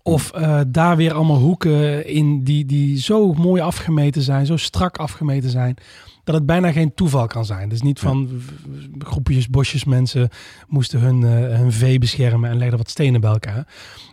[0.04, 4.98] Of eh, daar weer allemaal hoeken in die, die zo mooi afgemeten zijn, zo strak
[4.98, 5.78] afgemeten zijn,
[6.28, 7.69] dat het bijna geen toeval kan zijn.
[7.69, 8.41] Dus niet van
[8.99, 10.30] groepjes, bosjes mensen
[10.67, 13.67] moesten hun, eh, hun vee beschermen en legden wat stenen bij elkaar.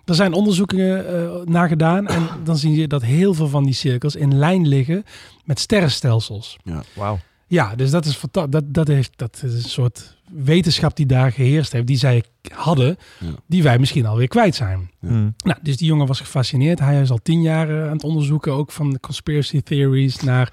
[0.04, 3.74] Er zijn onderzoeken eh, naar gedaan en dan zie je dat heel veel van die
[3.74, 5.04] cirkels in lijn liggen
[5.44, 6.58] met sterrenstelsels.
[6.94, 7.18] Wauw.
[7.46, 11.72] Ja, dus dat is dat, dat, heeft, dat is een soort wetenschap die daar geheerst
[11.72, 12.24] heeft, die zij
[12.54, 13.26] hadden, Ja.
[13.46, 14.90] die wij misschien alweer kwijt zijn.
[15.00, 15.08] Ja.
[15.10, 15.34] Mm.
[15.44, 16.78] Nou, dus die jongen was gefascineerd.
[16.78, 20.52] Hij is al tien jaar eh, aan het onderzoeken, ook van de conspiracy theories naar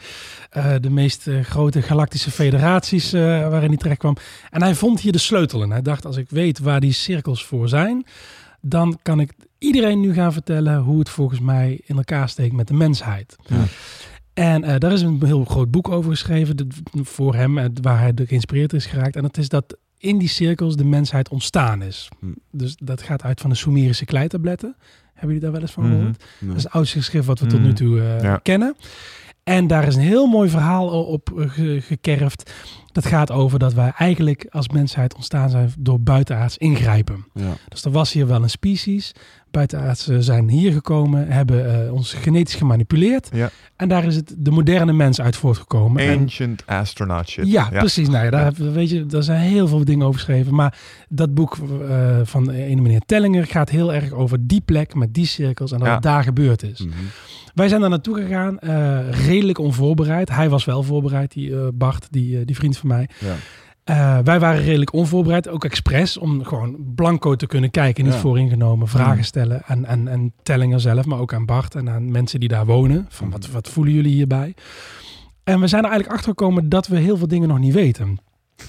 [0.50, 4.16] eh, de meest eh, grote galactische federaties eh, waarin hij terecht kwam.
[4.50, 5.72] En hij vond hier de sleutel in.
[5.72, 8.06] Hij dacht, als ik weet waar die cirkels voor zijn,
[8.62, 12.68] dan kan ik iedereen nu gaan vertellen hoe het volgens mij in elkaar steekt met
[12.68, 13.36] de mensheid.
[13.46, 13.64] Ja.
[14.34, 18.00] En eh, daar is een heel groot boek over geschreven de- voor hem, eh, waar
[18.00, 19.16] hij door geïnspireerd is geraakt.
[19.16, 22.10] En dat is dat in die cirkels de mensheid ontstaan is.
[22.20, 22.26] Hm.
[22.52, 24.76] Dus dat gaat uit van de Sumerische kleitabletten.
[25.14, 25.94] Hebben jullie daar wel eens van Mhm.
[25.96, 26.24] gehoord?
[26.40, 27.68] Dat is het oudste geschrift wat we tot Mhm.
[27.68, 28.38] nu toe eh, Ja.
[28.38, 28.76] kennen.
[29.44, 32.54] En daar is een heel mooi verhaal op ge- gekerfd.
[32.92, 37.26] Dat gaat over dat wij eigenlijk als mensheid ontstaan zijn door buitenaards ingrijpen.
[37.34, 37.54] Ja.
[37.70, 39.12] Dus er was hier wel een species.
[39.52, 43.30] Buitenaardsen zijn hier gekomen, hebben eh, ons genetisch gemanipuleerd.
[43.34, 43.50] Ja.
[43.76, 46.02] En daar is het de moderne mens uit voortgekomen.
[46.04, 47.48] En- Ancient astronaut shit.
[47.52, 48.10] ja, precies.
[48.10, 48.72] Nou ja, daar, Ja.
[48.72, 50.56] weet je, daar zijn heel veel dingen over geschreven.
[50.56, 50.78] Maar
[51.10, 51.58] dat boek
[51.90, 55.72] eh, van de ene meneer Tellinger gaat heel erg over die plek met die cirkels
[55.72, 56.80] en dat het daar gebeurd is.
[56.80, 56.94] Mhm.
[57.54, 60.30] Wij zijn daar naartoe gegaan, eh, redelijk onvoorbereid.
[60.30, 63.10] Hij was wel voorbereid, die Bart, die, die vriend van mij.
[63.20, 63.36] Ja.
[63.84, 68.20] Eh, wij waren redelijk onvoorbereid, ook expres, om gewoon blanco te kunnen kijken, niet Ja.
[68.20, 69.24] vooringenomen, vragen Mm.
[69.24, 72.66] stellen aan, aan, aan Tellinger zelf, maar ook aan Bart en aan mensen die daar
[72.66, 73.06] wonen.
[73.10, 74.54] Van wat, wat voelen jullie hierbij?
[75.44, 78.18] En we zijn er eigenlijk achter gekomen dat we heel veel dingen nog niet weten.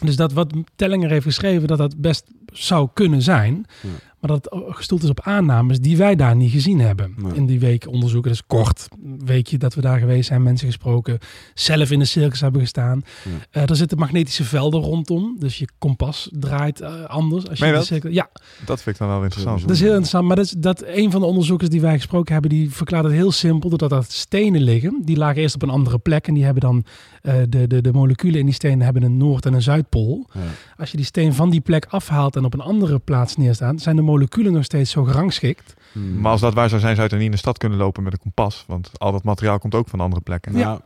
[0.00, 3.64] Dus dat wat Tellinger heeft geschreven, dat dat best zou kunnen zijn.
[3.82, 3.88] Ja.
[4.22, 7.14] Maar dat het gestoeld is op aannames die wij daar niet gezien hebben.
[7.16, 7.32] Nee.
[7.34, 8.30] In die week onderzoeken.
[8.30, 8.88] Dat is kort.
[9.24, 11.18] Weekje dat we daar geweest zijn, mensen gesproken.
[11.54, 13.02] Zelf in de circus hebben gestaan.
[13.50, 15.36] Eh, er zitten magnetische velden rondom.
[15.38, 17.48] Dus je kompas draait eh, anders.
[17.48, 18.30] Als je in de cirkel, ja,
[18.66, 19.60] Dat vind ik dan wel interessant.
[19.60, 20.26] dat is heel interessant.
[20.26, 23.12] Maar dat is dat een van de onderzoekers die wij gesproken hebben, die verklaart het
[23.12, 23.68] heel simpel.
[23.68, 25.02] Doordat er stenen liggen.
[25.04, 26.26] Die lagen eerst op een andere plek.
[26.26, 26.84] En die hebben dan
[27.22, 30.26] eh, de, de, de moleculen in die stenen hebben een Noord- en een Zuidpool.
[30.32, 30.40] Ja.
[30.76, 33.96] Als je die steen van die plek afhaalt en op een andere plaats neerstaan, zijn
[33.96, 35.74] de moleculen nog steeds zo gerangschikt.
[35.92, 36.20] Hmm.
[36.20, 38.02] Maar als dat waar zou zijn, zou je dan niet in de stad kunnen lopen
[38.02, 38.64] met een kompas.
[38.66, 40.52] Want al dat materiaal komt ook van andere plekken.
[40.52, 40.80] Nou,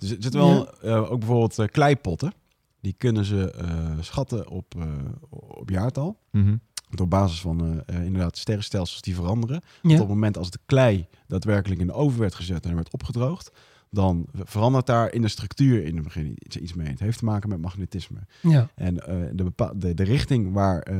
[0.00, 2.32] er zit zit wel eh, ook bijvoorbeeld eh, kleipotten.
[2.80, 3.68] Die kunnen ze eh,
[4.00, 4.86] schatten op, eh,
[5.30, 6.18] op jaartal.
[6.30, 6.56] Mhm.
[6.88, 9.62] Want op basis van inderdaad sterrenstelsels die veranderen.
[9.82, 9.92] Ja.
[9.92, 13.50] Op het moment als de klei daadwerkelijk in de oven werd gezet en werd opgedroogd,
[13.94, 16.86] dan verandert daar in de structuur in het begin iets, iets mee.
[16.86, 18.18] Het heeft te maken met magnetisme.
[18.40, 18.68] Ja.
[18.74, 20.96] En eh, de, de, de richting waar eh,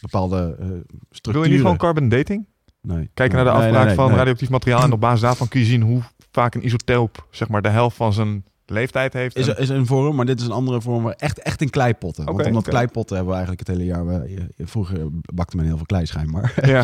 [0.00, 1.48] bepaalde eh Wil structuren...
[1.48, 2.46] je niet gewoon carbon dating?
[2.80, 3.10] Nee.
[3.14, 4.16] Kijken Nee, naar de nee, afbraak nee, van nee.
[4.16, 4.82] radioactief materiaal.
[4.82, 7.96] En op basis daarvan kun je zien hoe vaak een isotoop zeg maar, de helft
[7.96, 9.36] van zijn leeftijd heeft.
[9.36, 11.02] Is, En- is een vorm, maar dit is een andere vorm.
[11.02, 12.24] waar Echt, echt in kleipotten.
[12.24, 12.70] Want Oké, omdat oké.
[12.70, 14.06] kleipotten hebben we eigenlijk het hele jaar...
[14.06, 14.98] We, je- vroeger
[15.34, 16.52] bakte men heel veel klei schijnbaar.
[16.66, 16.82] ja.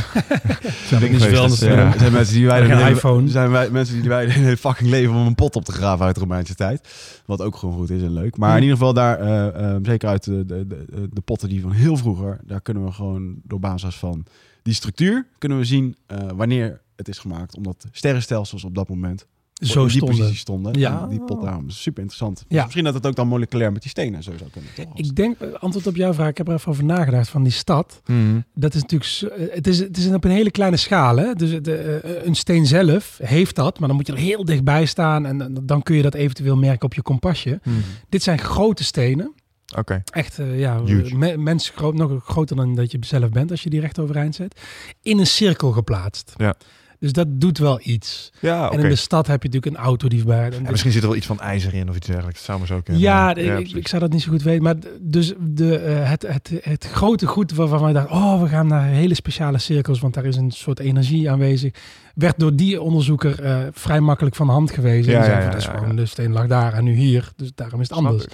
[0.87, 1.13] Zijn
[1.59, 2.11] ja.
[2.11, 3.29] Mensen die wij een hele- iPhone.
[3.29, 6.07] zijn wij, mensen die wij een hele fucking leven om een pot op te graven
[6.07, 6.89] uit de Romeinse tijd.
[7.27, 8.37] Wat ook gewoon goed is en leuk.
[8.37, 11.61] Maar in ieder geval daar, eh, eh, zeker uit de, de, de, de potten die
[11.63, 14.25] van heel vroeger, daar kunnen we gewoon door basis van
[14.63, 17.57] die structuur kunnen we zien eh, wanneer het is gemaakt.
[17.57, 19.27] Omdat sterrenstelsels op dat moment
[19.63, 20.17] Zo in die stonden.
[20.19, 20.79] positie stonden.
[20.79, 21.07] Ja.
[21.07, 22.37] Die pot daarom is super interessant.
[22.39, 22.63] Dus Ja.
[22.63, 24.71] misschien dat het ook dan moleculair met die stenen zo zou kunnen.
[24.75, 24.87] Toch?
[24.95, 27.53] Ik denk, eh, antwoord op jouw vraag, ik heb er even over nagedacht van die
[27.53, 28.01] stad.
[28.07, 28.41] Mhm.
[28.55, 31.17] Dat is natuurlijk, eh, het is, het is op een hele kleine schaal.
[31.17, 31.33] Hè?
[31.35, 34.85] Dus de, eh, een steen zelf heeft dat, maar dan moet je er heel dichtbij
[34.87, 37.61] staan en dan- kun je dat eventueel merken op je kompasje.
[37.65, 37.77] Mhm.
[38.09, 39.33] Dit zijn grote stenen.
[39.77, 40.03] Oké.
[40.13, 41.17] Echt, ja, Huge.
[41.17, 44.61] me, mensgroot, nog groter dan dat je zelf bent als je die recht overeind zet.
[45.03, 46.33] In een cirkel geplaatst.
[46.37, 46.55] Ja.
[46.99, 48.33] Dus dat doet wel iets.
[48.41, 48.71] Ja.
[48.71, 50.51] En in de stad heb je natuurlijk een auto die voorbij.
[50.51, 52.39] Ja, misschien zit er wel iets van ijzer in of iets dergelijks.
[52.39, 53.03] Dat zou maar zo kunnen.
[53.03, 54.63] Ja, ik, ik zou dat niet zo goed weten.
[54.63, 58.17] Maar dus de, eh, het, het, het grote goed waarvan wij dachten...
[58.17, 60.01] oh, we gaan naar hele speciale cirkels...
[60.01, 61.73] want daar is een soort energie aanwezig...
[62.15, 65.13] werd door die onderzoeker eh, vrij makkelijk van de hand gewezen.
[65.13, 67.33] Ja, Ja, ja, ja, dat is gewoon, de steen lag daar en nu hier.
[67.37, 68.27] Dus daarom is het Snap anders.
[68.27, 68.33] ik.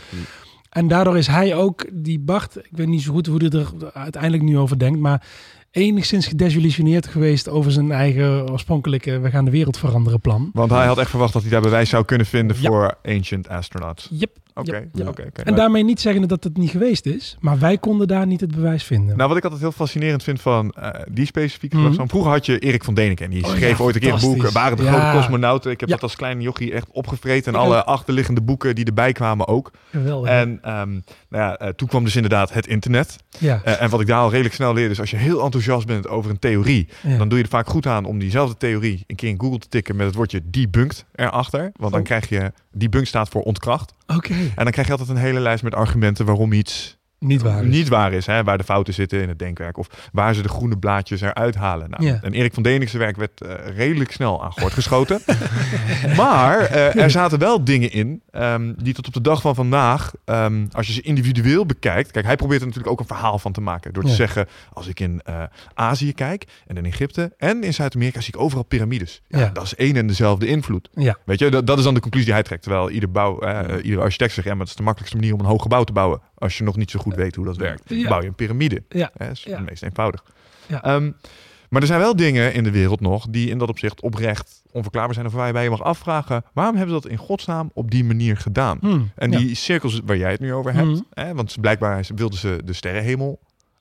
[0.71, 2.57] En daardoor is hij ook, die Bart...
[2.57, 4.99] ik weet niet zo goed hoe hij er uiteindelijk nu over denkt...
[4.99, 5.27] maar
[5.73, 9.19] enigszins gedesillusioneerd geweest over zijn eigen oorspronkelijke...
[9.21, 10.51] we gaan de wereld veranderen plan.
[10.53, 12.69] Want hij had echt verwacht dat hij daar bewijs zou kunnen vinden Ja.
[12.69, 14.09] voor ancient astronauts.
[14.11, 14.31] Yep.
[14.55, 14.89] Oké.
[15.45, 17.37] En daarmee niet zeggen dat het niet geweest is...
[17.41, 19.17] maar wij konden daar niet het bewijs vinden.
[19.17, 22.09] Nou, wat ik altijd heel fascinerend vind van eh, die specifieke gedragsvorm.
[22.09, 23.23] Vroeger had je Erik van Däniken.
[23.25, 24.31] En die Oh schreef ja, ooit een keer een boek.
[24.31, 24.61] fantastisch.
[24.63, 24.93] Waren de Ja.
[24.93, 25.71] grote cosmonauten.
[25.71, 25.95] Ik heb Ja.
[25.95, 27.55] dat als kleine jochie echt opgevreten.
[27.55, 29.71] En alle achterliggende boeken die erbij kwamen ook.
[29.91, 30.31] Geweldig.
[30.31, 33.17] En ehm, nou ja, eh, toen kwam dus inderdaad het internet.
[33.39, 33.61] ja.
[33.65, 36.09] Eh, en wat ik daar al redelijk snel leerde is als je heel enthousiast bent
[36.09, 36.89] over een theorie.
[37.03, 37.17] ja.
[37.17, 39.69] Dan doe je er vaak goed aan om diezelfde theorie een keer in Google te
[39.69, 41.61] tikken met het woordje debunked erachter.
[41.77, 42.07] Want dan Oh.
[42.07, 43.93] krijg je, debunked staat voor ontkracht.
[44.55, 47.63] En dan krijg je altijd een hele lijst met argumenten waarom iets Niet waar.
[47.65, 47.69] is.
[47.71, 48.27] niet waar is.
[48.27, 48.45] Hè?
[48.45, 49.77] Waar de fouten zitten in het denkwerk.
[49.79, 51.91] Of waar ze de groene blaadjes eruit halen.
[51.91, 52.19] Nou, Ja.
[52.23, 55.21] En Erik van Denikse werk werd eh, redelijk snel aan gort geschoten.
[56.17, 60.13] maar eh, er zaten wel dingen in ehm, die tot op de dag van vandaag,
[60.25, 62.11] ehm, als je ze individueel bekijkt.
[62.11, 63.93] Kijk, hij probeert er natuurlijk ook een verhaal van te maken.
[63.93, 64.15] Door te Ja.
[64.15, 65.43] zeggen, als ik in eh,
[65.75, 69.23] Azië kijk en in Egypte en in Zuid-Amerika zie ik overal piramides.
[69.29, 69.51] Ja.
[69.53, 70.89] Dat is één en dezelfde invloed.
[71.25, 72.63] Weet je, dat, dat is dan de conclusie die hij trekt.
[72.63, 73.41] Terwijl ieder, bouw,
[73.83, 75.93] ieder architect zegt, ja, maar het is de makkelijkste manier om een hoog gebouw te
[75.93, 76.21] bouwen.
[76.43, 78.09] Als je nog niet zo goed weet hoe dat werkt.
[78.09, 78.83] Bouw je een piramide.
[78.89, 79.11] Ja.
[79.17, 79.57] Hè, is Ja.
[79.57, 80.25] het meest eenvoudig.
[80.67, 80.83] Ja.
[80.83, 81.11] Ehm,
[81.69, 85.15] maar er zijn wel dingen in de wereld nog die in dat opzicht oprecht onverklaarbaar
[85.15, 85.27] zijn.
[85.27, 88.05] Of waar je bij je mag afvragen, waarom hebben ze dat in godsnaam op die
[88.05, 88.79] manier gedaan?
[88.81, 89.11] Hmm.
[89.15, 89.39] En Ja.
[89.39, 91.01] die cirkels waar jij het nu over hebt, Mhm.
[91.15, 93.39] hè, want blijkbaar wilden ze de sterrenhemel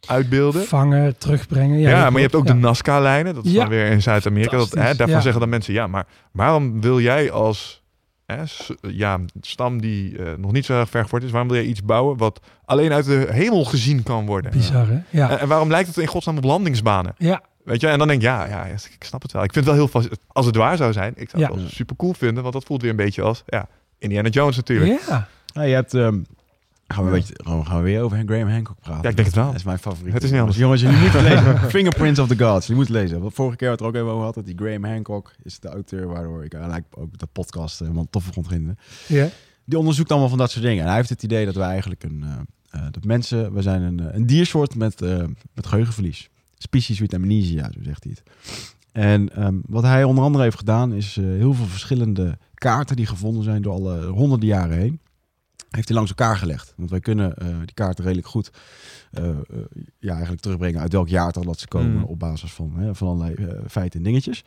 [0.07, 0.63] uitbeelden.
[0.65, 1.79] vangen, terugbrengen.
[1.79, 3.33] Ja, maar je hebt ook de Nazca-lijnen.
[3.35, 4.57] Dat is dan weer in Zuid-Amerika.
[4.57, 7.80] Dat, hè, Fantastisch, daarvan zeggen dan mensen, ja, maar waarom wil jij als
[8.37, 8.43] hè,
[8.89, 11.83] ja, stam die eh, nog niet zo erg ver voort is, waarom wil jij iets
[11.83, 14.51] bouwen wat alleen uit de hemel gezien kan worden?
[14.51, 14.99] Bizar, hè?
[15.09, 15.29] Ja.
[15.29, 17.15] En, en waarom lijkt het in godsnaam op landingsbanen?
[17.17, 17.41] ja.
[17.63, 19.43] Weet je, en dan denk ik, ja, ja, ik snap het wel.
[19.43, 20.09] Ik vind het wel heel vast.
[20.27, 21.59] Als het waar zou zijn, ik zou het Ja.
[21.59, 23.67] wel super cool vinden, want dat voelt weer een beetje als, ja,
[23.97, 25.01] Indiana Jones natuurlijk.
[25.07, 25.27] Ja.
[25.45, 25.93] Ja, je hebt...
[25.93, 26.19] ehm,
[26.93, 29.03] gaan, we beetje, gaan we- gaan we weer over Graham Hancock praten?
[29.03, 29.45] Ja, ik denk het wel.
[29.45, 30.13] Dat is mijn favoriet.
[30.13, 30.57] Het is niet anders.
[30.57, 31.59] Jongens, jullie moeten lezen.
[31.59, 32.67] Fingerprints of the Gods.
[32.67, 33.21] Je moet lezen.
[33.21, 34.45] Want vorige keer we het er ook even over hadden.
[34.45, 38.47] Die Graham Hancock is de auteur waardoor ik eigenlijk ook dat podcast helemaal tof vond
[38.47, 38.77] vinden.
[39.07, 39.29] Ja.
[39.65, 40.81] Die onderzoekt allemaal van dat soort dingen.
[40.81, 42.23] En hij heeft het idee dat wij eigenlijk een...
[42.23, 43.53] eh, eh, dat mensen...
[43.53, 45.23] We zijn een, eh, een diersoort met, eh,
[45.53, 46.29] met geheugenverlies.
[46.57, 48.23] Species with amnesia, zo zegt hij het.
[48.91, 50.93] En ehm, wat hij onder andere heeft gedaan...
[50.93, 54.99] is eh, heel veel verschillende kaarten die gevonden zijn door alle honderden jaren heen.
[55.71, 56.73] Heeft hij langs elkaar gelegd.
[56.77, 58.51] Want wij kunnen eh, die kaarten redelijk goed
[59.11, 59.35] eh, eh,
[59.99, 62.03] ja, eigenlijk terugbrengen uit welk jaartal dat ze komen Mm.
[62.03, 63.35] op basis van, hè, van allerlei
[63.67, 64.43] feiten en dingetjes.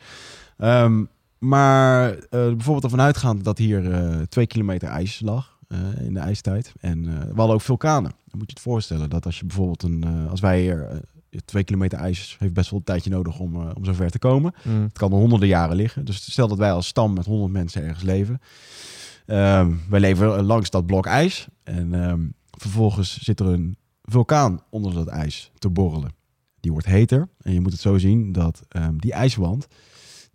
[0.57, 1.03] Ehm,
[1.37, 5.57] maar bijvoorbeeld ervan uitgaand dat hier twee kilometer ijs lag
[5.99, 6.73] in de ijstijd.
[6.79, 8.11] En we hadden ook vulkanen.
[8.25, 11.01] Dan moet je het voorstellen dat als je bijvoorbeeld een, als wij hier
[11.45, 14.53] twee kilometer ijs heeft best wel een tijdje nodig om, eh, om zover te komen.
[14.63, 14.83] Mm.
[14.83, 16.05] Het kan er honderden jaren liggen.
[16.05, 18.41] Dus stel dat wij als stam met honderd mensen ergens leven.
[19.25, 21.47] Ehm, wij leven langs dat blok ijs.
[21.63, 22.21] En ehm,
[22.51, 26.13] vervolgens zit er een vulkaan onder dat ijs te borrelen.
[26.59, 27.27] Die wordt heter.
[27.41, 29.67] En je moet het zo zien dat ehm, die ijswand...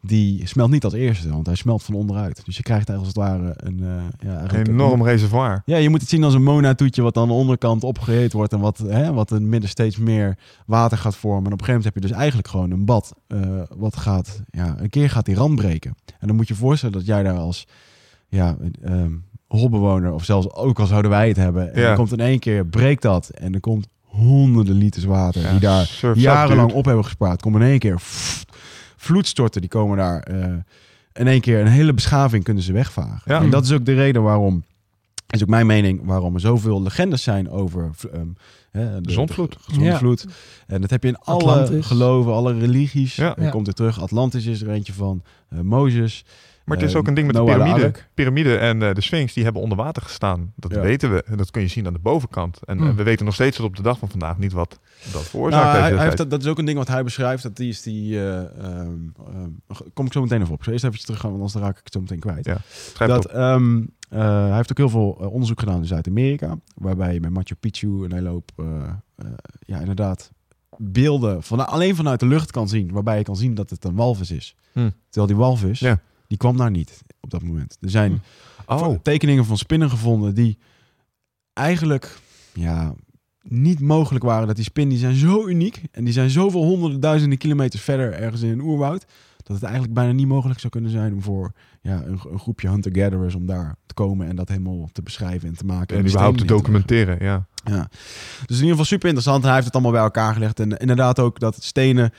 [0.01, 2.45] die smelt niet als eerste, want hij smelt van onderuit.
[2.45, 3.81] Dus je krijgt als het ware een...
[3.81, 5.63] eh, ja, eigenlijk Een enorm reservoir.
[5.65, 8.61] ja, je moet het zien als een Mona-toetje wat aan de onderkant opgeheet wordt en
[8.61, 11.47] wat, hè, wat in het midden steeds meer water gaat vormen.
[11.47, 14.43] En op een gegeven moment heb je dus eigenlijk gewoon een bad eh, wat gaat,
[14.51, 15.95] ja, een keer gaat die rand breken.
[16.19, 17.67] En dan moet je je voorstellen dat jij daar als,
[18.31, 19.13] ja, een, ehm,
[19.47, 21.75] holbewoner of zelfs ook al zouden wij het hebben.
[21.75, 21.87] En Ja.
[21.87, 25.61] dan komt in één keer, breekt dat en er komt honderden liters water Ja, die
[25.61, 27.43] daar jarenlang op hebben gespaard.
[27.43, 28.45] Komen in één keer pff,
[28.97, 30.45] vloedstorten, die komen daar eh,
[31.13, 33.33] in één keer een hele beschaving kunnen ze wegvagen.
[33.35, 33.41] Ja.
[33.41, 34.65] En dat is ook de reden waarom,
[35.29, 38.27] is ook mijn mening, waarom er zoveel legendes zijn over ehm,
[38.71, 39.57] hè, de, zondvloed.
[39.67, 40.27] de zondvloed.
[40.67, 41.87] En dat heb je in alle Atlantis.
[41.87, 43.17] geloven, alle religies.
[43.17, 43.37] Ja.
[43.41, 43.51] Ja.
[43.51, 44.01] komt er terug.
[44.01, 45.23] Atlantis is er eentje van.
[45.49, 46.25] eh, Mozes.
[46.71, 47.93] Maar het is Eh, ook een ding met de Noah de piramide.
[48.15, 50.53] Piramide en eh, de Sphinx, die hebben onder water gestaan.
[50.57, 50.81] Dat Ja.
[50.81, 51.23] weten we.
[51.23, 52.59] En dat kun je zien aan de bovenkant.
[52.65, 52.89] En Hmm.
[52.89, 54.79] eh, we weten nog steeds tot op de dag van vandaag niet wat
[55.13, 55.87] dat veroorzaakt Nou, heeft.
[55.89, 57.43] hij, hij heeft dat, dat is ook een ding wat hij beschrijft.
[57.43, 58.19] Dat die is die.
[58.19, 58.97] eh, ehm,
[59.29, 59.49] ehm,
[59.95, 60.65] kom ik zo meteen even op.
[60.65, 62.45] Zo eerst even terug gaan, want anders raak ik het zo meteen kwijt.
[62.99, 66.59] Ja, dat, ehm, eh, hij heeft ook heel veel onderzoek gedaan in Zuid-Amerika.
[66.75, 68.67] Waarbij je met Machu Picchu een hele hoop, eh,
[69.17, 69.27] eh,
[69.67, 70.31] ja, inderdaad,
[70.77, 72.93] beelden van, alleen vanuit de lucht kan zien.
[72.93, 74.57] Waarbij je kan zien dat het een walvis is.
[74.73, 74.93] Hmm.
[75.09, 76.01] Terwijl die walvis, Ja.
[76.31, 77.77] Die kwam daar niet op dat moment.
[77.81, 78.23] Er zijn
[78.67, 80.59] Oh, tekeningen van spinnen gevonden die
[81.53, 82.19] eigenlijk
[82.53, 82.95] ja,
[83.43, 84.47] niet mogelijk waren.
[84.47, 88.13] Dat die spinnen die zijn zo uniek en die zijn zoveel honderden duizenden kilometers verder
[88.13, 89.07] ergens in een oerwoud.
[89.37, 92.69] Dat het eigenlijk bijna niet mogelijk zou kunnen zijn om voor ja, een, een groepje
[92.69, 95.97] hunter-gatherers om daar te komen en dat helemaal te beschrijven en te maken.
[95.97, 97.47] en die überhaupt te documenteren, ja.
[97.65, 97.89] Ja.
[98.47, 99.41] Dus in ieder geval super interessant.
[99.41, 100.61] En hij heeft het allemaal bij elkaar gelegd.
[100.61, 102.13] En inderdaad ook dat stenen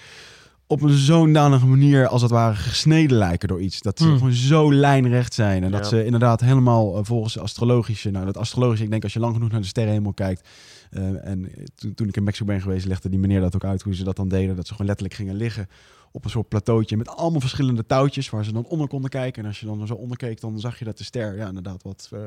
[0.72, 3.82] op een zo'n danige manier als het ware gesneden lijken door iets.
[3.82, 4.18] Dat ze Hmm.
[4.18, 5.64] gewoon zo lijnrecht zijn.
[5.64, 5.88] En dat Ja.
[5.88, 8.10] ze inderdaad helemaal eh, volgens astrologische...
[8.12, 10.48] Nou, dat astrologische, ik denk als je lang genoeg naar de sterrenhemel kijkt...
[10.92, 13.82] eh, en toen, toen ik in Mexico ben geweest, legde die meneer dat ook uit
[13.82, 14.56] hoe ze dat dan deden.
[14.56, 15.68] Dat ze gewoon letterlijk gingen liggen
[16.12, 19.42] op een soort plateautje met allemaal verschillende touwtjes waar ze dan onder konden kijken.
[19.44, 21.84] En als je dan zo onder keek, dan zag je dat de ster ja, inderdaad
[21.84, 22.20] wat eh,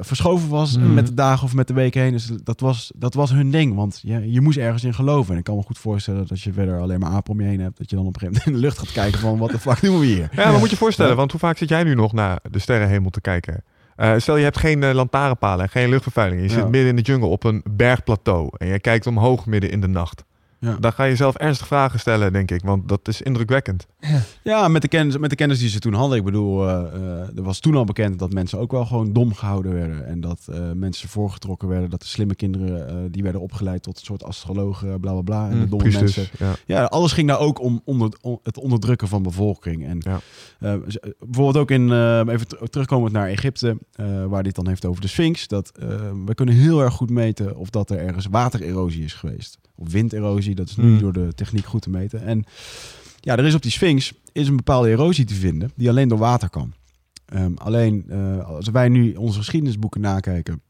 [0.00, 0.94] verschoven was Mhm.
[0.94, 2.12] met de dagen of met de weken heen.
[2.12, 5.32] Dus dat was, dat was hun ding, want ja, je moest ergens in geloven.
[5.32, 7.46] En ik kan me goed voorstellen dat als je verder alleen maar apen om je
[7.46, 9.38] heen hebt, dat je dan op een gegeven moment in de lucht gaat kijken van
[9.38, 10.28] wat de fuck doen we hier?
[10.32, 13.10] Ja, maar moet je voorstellen, want hoe vaak zit jij nu nog naar de sterrenhemel
[13.10, 13.64] te kijken?
[13.96, 16.40] Eh, stel je hebt geen eh, lantaarnpalen en geen luchtvervuiling.
[16.42, 16.54] Je Ja.
[16.54, 19.88] zit midden in de jungle op een bergplateau en je kijkt omhoog midden in de
[19.88, 20.24] nacht.
[20.64, 20.76] Ja.
[20.80, 23.86] Dan ga je zelf ernstig vragen stellen, denk ik, want dat is indrukwekkend.
[24.42, 26.18] Ja, met de, kennis, met de kennis die ze toen hadden.
[26.18, 29.34] Ik bedoel, eh, eh, er was toen al bekend dat mensen ook wel gewoon dom
[29.34, 30.06] gehouden werden.
[30.06, 31.90] En dat eh, mensen voorgetrokken werden.
[31.90, 35.44] Dat de slimme kinderen, eh, die werden opgeleid tot een soort astrologen, bla bla bla.
[35.44, 36.46] En de Mm, domme priesters, mensen.
[36.66, 36.74] ja.
[36.80, 39.86] Ja, alles ging daar ook om onder, om het onderdrukken van bevolking.
[39.86, 39.98] En
[40.60, 40.74] eh,
[41.18, 45.00] bijvoorbeeld ook in, eh, even ter- terugkomend naar Egypte, eh, waar dit dan heeft over
[45.02, 45.48] de Sphinx.
[45.48, 45.72] Dat
[46.26, 49.58] we kunnen heel erg goed meten of dat er ergens watererosie is geweest.
[49.74, 50.98] Of winderosie, dat is nu Hmm.
[50.98, 52.22] door de techniek goed te meten.
[52.22, 52.44] En
[53.20, 56.18] ja, er is op die Sphinx is een bepaalde erosie te vinden die alleen door
[56.18, 56.72] water kan.
[57.26, 60.62] Ehm, alleen eh, als wij nu onze geschiedenisboeken nakijken,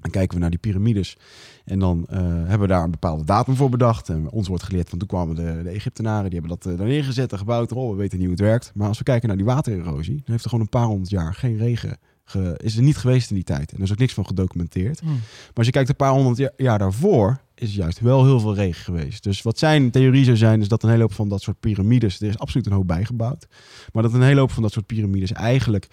[0.00, 1.16] dan kijken we naar die piramides.
[1.64, 4.08] En dan eh, hebben we daar een bepaalde datum voor bedacht.
[4.08, 6.86] En ons wordt geleerd van toen kwamen de, de Egyptenaren, die hebben dat eh, daar
[6.86, 7.72] neergezet en gebouwd.
[7.72, 8.72] Oh, we weten niet hoe het werkt.
[8.74, 11.34] Maar als we kijken naar die watererosie, dan heeft er gewoon een paar honderd jaar
[11.34, 11.98] geen regen.
[12.24, 13.70] ge- is er niet geweest in die tijd.
[13.70, 15.00] En er is ook niks van gedocumenteerd.
[15.00, 15.10] Hmm.
[15.12, 15.20] Maar
[15.54, 18.84] als je kijkt een paar honderd jaar, jaar daarvoor, is juist wel heel veel regen
[18.84, 19.22] geweest.
[19.22, 22.20] Dus wat zijn theorie zou zijn, is dat een hele hoop van dat soort piramides,
[22.20, 23.46] er is absoluut een hoop bijgebouwd,
[23.92, 25.88] maar dat een hele hoop van dat soort piramides eigenlijk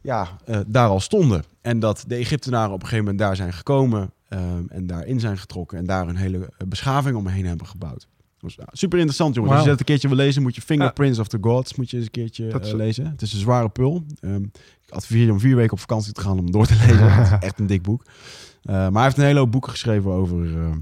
[0.00, 1.42] ja, eh, daar al stonden.
[1.60, 5.38] En dat de Egyptenaren op een gegeven moment daar zijn gekomen ehm, en daarin zijn
[5.38, 8.08] getrokken en daar een hele eh, beschaving omheen hebben gebouwd.
[8.38, 9.54] Dus, ja, super interessant jongens.
[9.54, 11.96] Als je dat een keertje wil lezen, moet je Fingerprints of the Gods moet je
[11.96, 13.06] eens een keertje is- eh, lezen.
[13.06, 14.04] Het is een zware pul.
[14.20, 14.42] Ehm,
[14.86, 17.12] ik adviseer je om vier weken op vakantie te gaan om door te lezen.
[17.12, 18.02] Het is echt een dik boek.
[18.64, 20.76] Eh, maar hij heeft een hele hoop boeken geschreven over eh,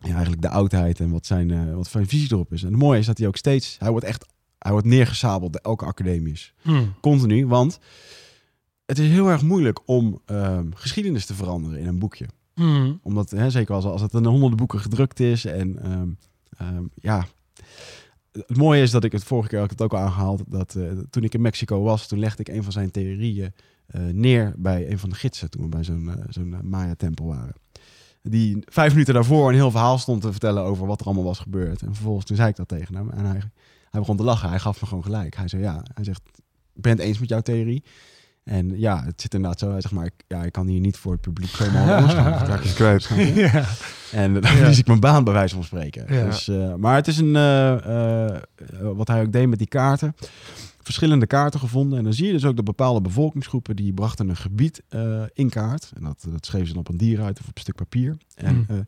[0.00, 2.62] ja, eigenlijk de oudheid en wat zijn, eh, wat zijn visie erop is.
[2.62, 4.26] En het mooie is dat hij ook steeds, hij wordt echt,
[4.58, 6.54] hij wordt neergesabeld, elke academisch.
[6.62, 6.94] Hmm.
[7.00, 7.78] Continu, want
[8.86, 12.26] het is heel erg moeilijk om ehm, geschiedenis te veranderen in een boekje.
[12.54, 13.00] Hmm.
[13.02, 15.44] Omdat, hè, zeker als, als het in honderden boeken gedrukt is.
[15.44, 16.08] En ehm,
[16.58, 17.26] ehm, ja,
[18.32, 20.42] het mooie is dat ik het vorige keer het ook al aangehaald.
[20.46, 23.52] Dat eh, toen ik in Mexico was, toen legde ik een van zijn theorieën
[23.86, 27.54] eh, neer bij een van de gidsen toen we bij zo'n eh, zo'n Maya-tempel waren.
[28.22, 31.38] Die vijf minuten daarvoor een heel verhaal stond te vertellen over wat er allemaal was
[31.38, 31.82] gebeurd.
[31.82, 33.40] En vervolgens toen zei ik dat tegen hem en hij,
[33.90, 34.48] hij begon te lachen.
[34.48, 35.36] Hij gaf me gewoon gelijk.
[35.36, 36.22] Hij zei ja, hij zegt,
[36.74, 37.84] ik ben het eens met jouw theorie.
[38.44, 39.80] En ja, het zit inderdaad zo.
[39.80, 42.62] Zegt maar, ik, ja, ik kan hier niet voor het publiek zomaar anders gaan.
[42.62, 43.08] Is kwijt.
[43.34, 43.64] ja.
[44.12, 46.14] en dan verlies ik mijn baan bij wijze van spreken.
[46.14, 46.24] Ja.
[46.24, 48.40] Dus, eh, maar het is een, eh, eh,
[48.94, 50.16] wat hij ook deed met die kaarten,
[50.82, 51.98] verschillende kaarten gevonden.
[51.98, 54.82] En dan zie je dus ook dat bepaalde bevolkingsgroepen, die brachten een gebied
[55.32, 55.90] in kaart.
[55.94, 58.16] En dat, dat schreven ze dan op een dieruit of op een stuk papier.
[58.34, 58.86] En Mm.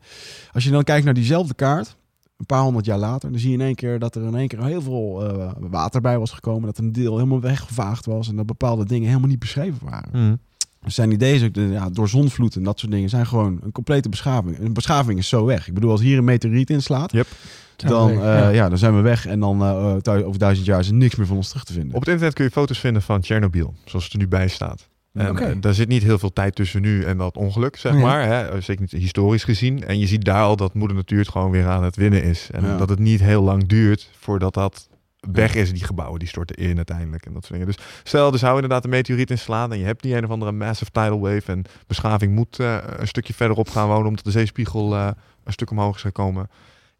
[0.51, 1.95] als je dan kijkt naar diezelfde kaart,
[2.37, 4.47] een paar honderd jaar later, dan zie je in één keer dat er in één
[4.47, 6.65] keer heel veel eh, water bij was gekomen.
[6.65, 10.09] Dat een deel helemaal weggevaagd was en dat bepaalde dingen helemaal niet beschreven waren.
[10.11, 10.35] Mhm.
[10.83, 13.59] Dus zijn ideeën, is ook de- ja, door zonvloed en dat soort dingen, zijn gewoon
[13.63, 14.59] een complete beschaving.
[14.59, 15.67] Een beschaving is zo weg.
[15.67, 17.27] Ik bedoel, als hier een meteoriet inslaat, Yep.
[17.75, 18.49] dan, Zijn we eh, weg, ja.
[18.49, 18.69] ja.
[18.69, 19.25] dan zijn we weg.
[19.25, 21.93] En dan eh, over duizend jaar is er niks meer van ons terug te vinden.
[21.95, 24.87] Op het internet kun je foto's vinden van Chernobyl, zoals het er nu bij staat.
[25.15, 25.43] En Oké.
[25.43, 27.99] eh, daar zit niet heel veel tijd tussen nu en dat ongeluk, zeg Ja.
[27.99, 28.25] maar.
[28.27, 28.61] Hè?
[28.61, 29.83] Zeker niet historisch gezien.
[29.83, 32.49] En je ziet daar al dat moeder natuur het gewoon weer aan het winnen is.
[32.51, 32.77] En Ja.
[32.77, 34.89] dat het niet heel lang duurt voordat dat
[35.31, 35.73] weg is.
[35.73, 37.25] Die gebouwen die storten in uiteindelijk.
[37.25, 37.75] En dat soort dingen.
[37.75, 39.71] Dus stel, er zou inderdaad een meteoriet inslaan.
[39.71, 41.51] En je hebt die een of andere massive tidal wave.
[41.51, 44.07] En beschaving moet eh, een stukje verderop gaan wonen.
[44.07, 45.07] Omdat de zeespiegel eh,
[45.43, 46.49] een stuk omhoog is gekomen.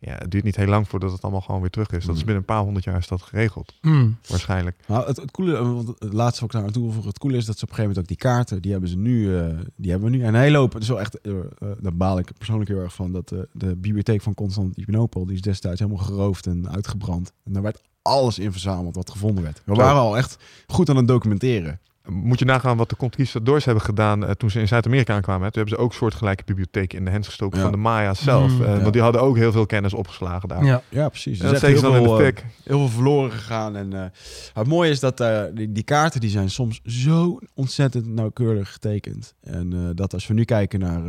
[0.06, 2.06] Ja, het duurt niet heel lang voordat het allemaal gewoon weer terug is.
[2.06, 2.26] Dat is Mm.
[2.26, 3.74] binnen een paar honderd jaar is dat geregeld.
[3.82, 4.18] Mm.
[4.28, 4.78] Waarschijnlijk.
[4.88, 7.46] Nou, het, het coole, want het laatste wat ik daar aan toevoegen, het coole is
[7.46, 9.46] dat ze op een gegeven moment ook die kaarten, die hebben ze nu, eh,
[9.76, 10.24] die hebben we nu.
[10.24, 13.12] En hoop, het is wel echt, eh, eh, daar baal ik persoonlijk heel erg van,
[13.12, 17.32] dat eh, de bibliotheek van Constantinopel, die is destijds helemaal geroofd en uitgebrand.
[17.44, 19.62] En daar werd alles in verzameld wat gevonden werd.
[19.66, 20.38] We waren al echt
[20.68, 21.80] goed aan het documenteren.
[22.10, 25.44] Moet je nagaan wat de conquistadors hebben gedaan eh, toen ze in Zuid-Amerika aankwamen.
[25.46, 25.52] Hè?
[25.52, 27.64] Toen hebben ze ook soortgelijke bibliotheken in de hand gestoken Ja.
[27.64, 28.52] van de Maya's zelf.
[28.52, 28.80] Mm, Eh, ja.
[28.82, 30.64] Want die hadden ook heel veel kennis opgeslagen daar.
[30.66, 30.82] Ja.
[30.90, 31.40] Ja, precies.
[31.40, 33.76] En Er dat in de eh, heel veel verloren gegaan.
[33.76, 34.06] En eh,
[34.54, 39.34] het mooie is dat eh, die, die kaarten die zijn soms zo ontzettend nauwkeurig getekend.
[39.42, 41.02] En eh, dat als we nu kijken naar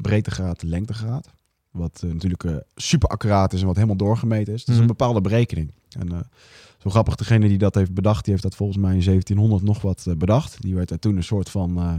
[0.00, 1.28] breedtegraad, lengtegraad.
[1.70, 4.58] Wat natuurlijk eh, super accuraat is en wat helemaal doorgemeten is.
[4.60, 4.80] Dat is Mhm.
[4.82, 5.72] een bepaalde berekening.
[5.98, 6.18] En eh,
[6.82, 9.82] zo grappig, degene die dat heeft bedacht, die heeft dat volgens mij in 1700 nog
[9.82, 10.62] wat eh, bedacht.
[10.62, 11.76] Die werd daar toen een soort van...
[11.78, 11.92] eh,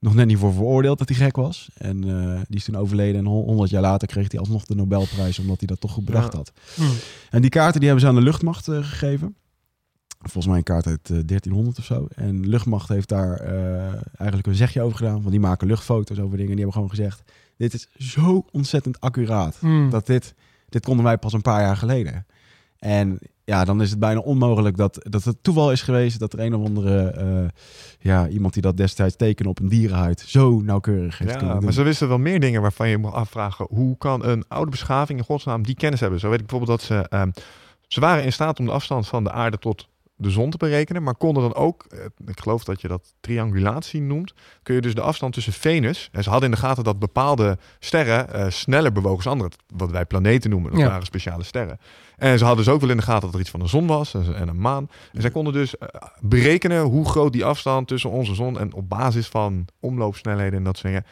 [0.00, 1.70] nog net niet voor veroordeeld dat hij gek was.
[1.74, 3.20] En eh, die is toen overleden.
[3.20, 6.04] En hon- 100 jaar later kreeg hij alsnog de Nobelprijs omdat hij dat toch goed
[6.04, 6.38] bedacht Ja.
[6.38, 6.52] had.
[6.76, 6.90] Mm.
[7.30, 9.36] En die kaarten die hebben ze aan de luchtmacht gegeven.
[10.18, 12.06] Volgens mij een kaart uit eh, 1300 of zo.
[12.14, 13.40] En luchtmacht heeft daar
[14.16, 15.18] eigenlijk een zegje over gedaan.
[15.18, 16.50] Want die maken luchtfoto's over dingen.
[16.50, 17.22] En die hebben gewoon gezegd,
[17.56, 19.56] dit is zo ontzettend accuraat.
[19.60, 19.90] Mm.
[19.90, 20.34] Dat dit,
[20.68, 22.26] dit konden wij pas een paar jaar geleden.
[22.78, 26.40] En ja, dan is het bijna onmogelijk dat, dat het toeval is geweest dat er
[26.40, 27.44] een of andere, eh,
[27.98, 31.72] ja, iemand die dat destijds tekende op een dierenhuid, zo nauwkeurig heeft Ja, maar doen.
[31.72, 33.66] ze wisten wel meer dingen waarvan je moet afvragen.
[33.70, 36.20] Hoe kan een oude beschaving in godsnaam die kennis hebben?
[36.20, 37.08] Zo weet ik bijvoorbeeld dat ze...
[37.08, 37.30] ehm,
[37.88, 41.02] ze waren in staat om de afstand van de aarde tot de zon te berekenen.
[41.02, 44.34] Maar konden dan ook, eh, ik geloof dat je dat triangulatie noemt.
[44.62, 46.08] Kun je dus de afstand tussen Venus...
[46.12, 49.50] En ze hadden in de gaten dat bepaalde sterren eh, sneller bewogen dan andere.
[49.74, 50.70] Wat wij planeten noemen.
[50.70, 50.88] Dat Ja.
[50.88, 51.78] waren speciale sterren.
[52.16, 53.86] En ze hadden dus ook wel in de gaten dat er iets van een zon
[53.86, 54.88] was en en een maan.
[55.12, 55.88] En zij konden dus eh,
[56.20, 60.76] berekenen hoe groot die afstand tussen onze zon en op basis van omloopsnelheden en dat
[60.78, 61.06] soort dingen.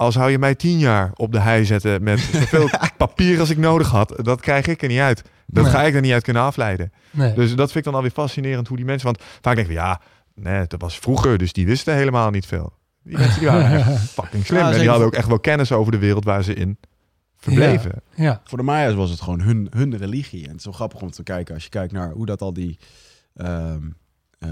[0.00, 3.56] Als zou je mij tien jaar op de hei zetten met zoveel papier als ik
[3.58, 5.22] nodig had, dat krijg ik er niet uit.
[5.46, 5.72] Dat Nee.
[5.72, 6.92] ga ik er niet uit kunnen afleiden.
[7.10, 7.34] Nee.
[7.34, 10.00] Dus dat vind ik dan alweer fascinerend hoe die mensen, want vaak denken we ja,
[10.34, 12.72] nee, dat was vroeger, dus die wisten helemaal niet veel.
[13.02, 15.72] Die mensen die waren echt fucking slim Ja, en die hadden ook echt wel kennis
[15.72, 16.78] over de wereld waar ze in
[17.36, 18.02] verbleven.
[18.14, 18.40] ja.
[18.44, 20.42] Voor de Maya's was het gewoon hun, hun religie.
[20.44, 22.52] En het is wel grappig om te kijken als je kijkt naar hoe dat al
[22.52, 22.78] die,
[23.34, 23.82] ehm,
[24.38, 24.48] eh,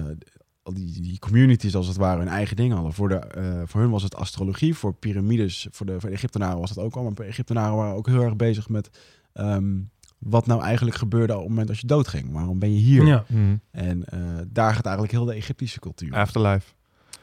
[0.68, 2.92] al die, die communities als het ware hun eigen dingen hadden.
[2.94, 6.58] Voor, de, eh, voor hun was het astrologie, voor piramides, voor de, voor de Egyptenaren
[6.58, 7.02] was dat ook al.
[7.02, 8.90] Maar de Egyptenaren waren ook heel erg bezig met
[9.32, 9.76] ehm,
[10.18, 12.32] wat nou eigenlijk gebeurde op het moment als je doodging.
[12.32, 13.06] Waarom ben je hier?
[13.06, 13.24] Ja.
[13.28, 13.56] Mhm.
[13.70, 14.18] En eh,
[14.48, 16.14] daar gaat eigenlijk heel de Egyptische cultuur.
[16.14, 16.72] Afterlife.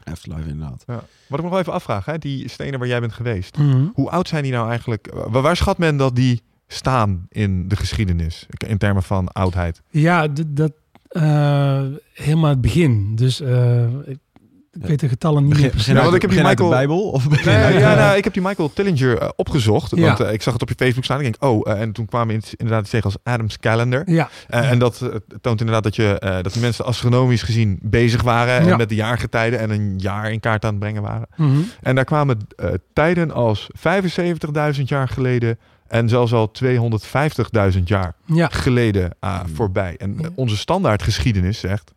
[0.03, 0.83] Afterlife inderdaad.
[0.87, 0.93] Ja.
[1.27, 3.57] Wat ik nog wel even afvraag, hè, die stenen waar jij bent geweest.
[3.57, 3.85] Mhm.
[3.93, 5.11] Hoe oud zijn die nou eigenlijk?
[5.13, 8.45] Wa- Waar schat men dat die staan in de geschiedenis?
[8.67, 9.81] In termen van oudheid.
[9.89, 10.71] Ja, dat
[12.13, 13.15] helemaal het begin.
[13.15, 14.17] Dus eh, ik,
[14.71, 15.93] ik weet de getallen niet meer precies.
[15.93, 17.09] Ja, want ik heb die de Michael- Bijbel?
[17.09, 19.95] Of begin Nee, uit, ja, eh, nou, ik heb die Michael Tillinger eh, opgezocht.
[19.95, 20.01] Ja.
[20.05, 21.17] Want eh, ik zag het op je Facebook staan.
[21.17, 24.03] Ik denk, oh, eh, en toen kwamen in- inderdaad iets tegen als Adam's Calendar.
[24.05, 25.07] Ja, Eh, En dat eh,
[25.41, 28.59] toont inderdaad dat, je, eh, dat die mensen astronomisch gezien bezig waren.
[28.59, 28.75] En Ja.
[28.77, 31.27] met de jaargetijden en een jaar in kaart aan het brengen waren.
[31.35, 31.57] Mhm.
[31.81, 35.57] En daar kwamen eh, tijden als 75.000 jaar geleden.
[35.87, 38.47] En zelfs al 250.000 jaar ja.
[38.51, 39.55] geleden ah, Hmm.
[39.55, 39.95] voorbij.
[39.97, 40.23] En Ja.
[40.23, 41.93] eh, onze standaardgeschiedenis zegt...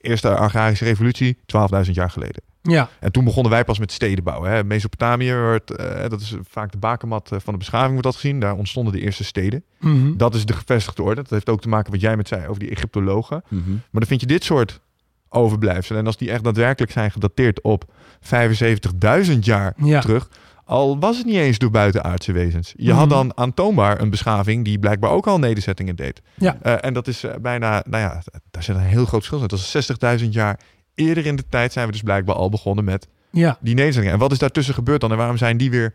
[0.00, 2.42] Eerste agrarische revolutie, 12.000 jaar geleden.
[2.62, 2.88] ja.
[3.00, 4.50] En toen begonnen wij pas met steden bouwen.
[4.50, 4.64] Hè.
[4.64, 8.40] Mesopotamië, werd, eh, dat is vaak de bakermat eh, van de beschaving, wordt dat gezien.
[8.40, 9.64] Daar ontstonden de eerste steden.
[9.78, 10.16] Mhm.
[10.16, 11.22] Dat is de gevestigde orde.
[11.22, 13.42] Dat heeft ook te maken wat jij met zei over die Egyptologen.
[13.48, 13.70] mhm.
[13.70, 14.80] Maar dan vind je dit soort
[15.28, 16.00] overblijfselen.
[16.00, 17.84] En als die echt daadwerkelijk zijn gedateerd op
[18.20, 20.00] 75.000 jaar Ja.
[20.00, 20.28] terug,
[20.70, 22.72] al was het niet eens door buitenaardse wezens.
[22.76, 23.14] Je had Mhm.
[23.14, 26.20] dan aantoonbaar een beschaving die blijkbaar ook al nederzettingen deed.
[26.36, 26.58] Ja.
[26.62, 29.46] Eh, en dat is eh, bijna, nou ja, daar zit een heel groot verschil in.
[29.46, 30.60] Dat is 60.000 jaar
[30.94, 33.58] eerder in de tijd zijn we dus blijkbaar al begonnen met Ja.
[33.60, 34.14] die nederzettingen.
[34.14, 35.94] En wat is daartussen gebeurd dan en waarom zijn die weer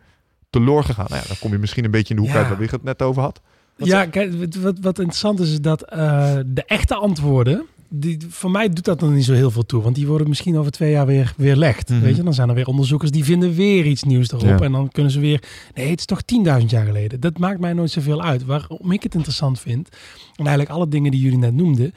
[0.50, 1.06] teloor gegaan?
[1.10, 2.38] Nou ja, dan kom je misschien een beetje in de hoek Ja.
[2.40, 3.42] uit waar we het net over had.
[3.78, 8.18] Wat ja, kijk, wat, wat, wat interessant is, is dat eh, de echte antwoorden, die,
[8.30, 9.82] voor mij doet dat nog niet zo heel veel toe.
[9.82, 11.90] Want die worden misschien over twee jaar weer weerlegd.
[11.90, 12.00] Mhm.
[12.00, 14.60] Weet je, dan zijn er weer onderzoekers die vinden weer iets nieuws erop.
[14.60, 14.60] Ja.
[14.60, 15.44] En dan kunnen ze weer,
[15.74, 16.22] nee, het is toch
[16.62, 17.20] 10.000 jaar geleden.
[17.20, 18.46] Dat maakt mij nooit zoveel uit.
[18.46, 19.90] Waarom ik het interessant vind,
[20.36, 21.94] en eigenlijk alle dingen die jullie net noemden,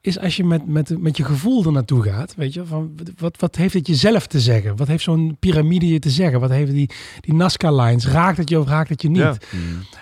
[0.00, 2.34] is als je met, met, met je gevoel er naartoe gaat.
[2.34, 4.76] Weet je, van wat, wat heeft het jezelf te zeggen?
[4.76, 6.40] Wat heeft zo'n piramide je te zeggen?
[6.40, 6.90] Wat heeft die,
[7.20, 8.06] die Nazca-lines?
[8.06, 9.18] Raakt het je of raakt het je niet?
[9.18, 9.36] Ja.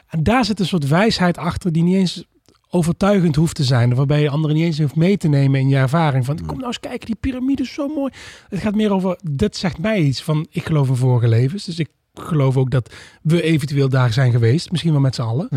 [0.08, 2.24] En daar zit een soort wijsheid achter die niet eens
[2.70, 3.94] overtuigend hoeft te zijn.
[3.94, 6.24] Waarbij je anderen niet eens hoeft mee te nemen in je ervaring.
[6.24, 8.12] Van, kom nou eens kijken, die piramide is zo mooi.
[8.48, 11.64] Het gaat meer over, dit zegt mij iets van, ik geloof in vorige levens.
[11.64, 14.70] Dus ik geloof ook dat we eventueel daar zijn geweest.
[14.70, 15.48] Misschien wel met z'n allen.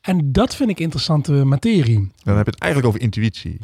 [0.00, 2.10] En dat vind ik interessante materie.
[2.22, 3.58] Dan heb je het eigenlijk over intuïtie.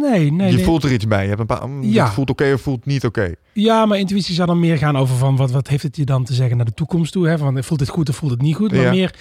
[0.00, 0.64] Nee, nee, je nee.
[0.64, 1.22] voelt er iets bij.
[1.22, 1.68] Je hebt een paar.
[1.68, 2.04] mm, Ja.
[2.04, 3.34] dit voelt oké of voelt niet oké.
[3.52, 6.24] Ja, maar intuïtie zou dan meer gaan over van wat, wat heeft het je dan
[6.24, 7.28] te zeggen naar de toekomst toe?
[7.28, 7.38] Hè?
[7.38, 8.72] Van, voelt het goed of voelt het niet goed?
[8.72, 8.90] Maar Ja.
[8.90, 9.14] meer,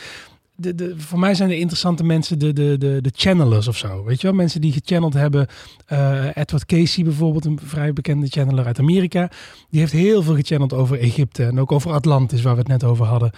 [0.57, 4.03] de, de, voor mij zijn de interessante mensen de, de, de, de channelers of zo.
[4.03, 4.35] Weet je wel?
[4.35, 5.47] Mensen die gechanneld hebben.
[5.85, 9.29] Eh, Edward Casey bijvoorbeeld, een vrij bekende channeler uit Amerika.
[9.69, 12.83] Die heeft heel veel gechanneld over Egypte en ook over Atlantis, waar we het net
[12.83, 13.31] over hadden.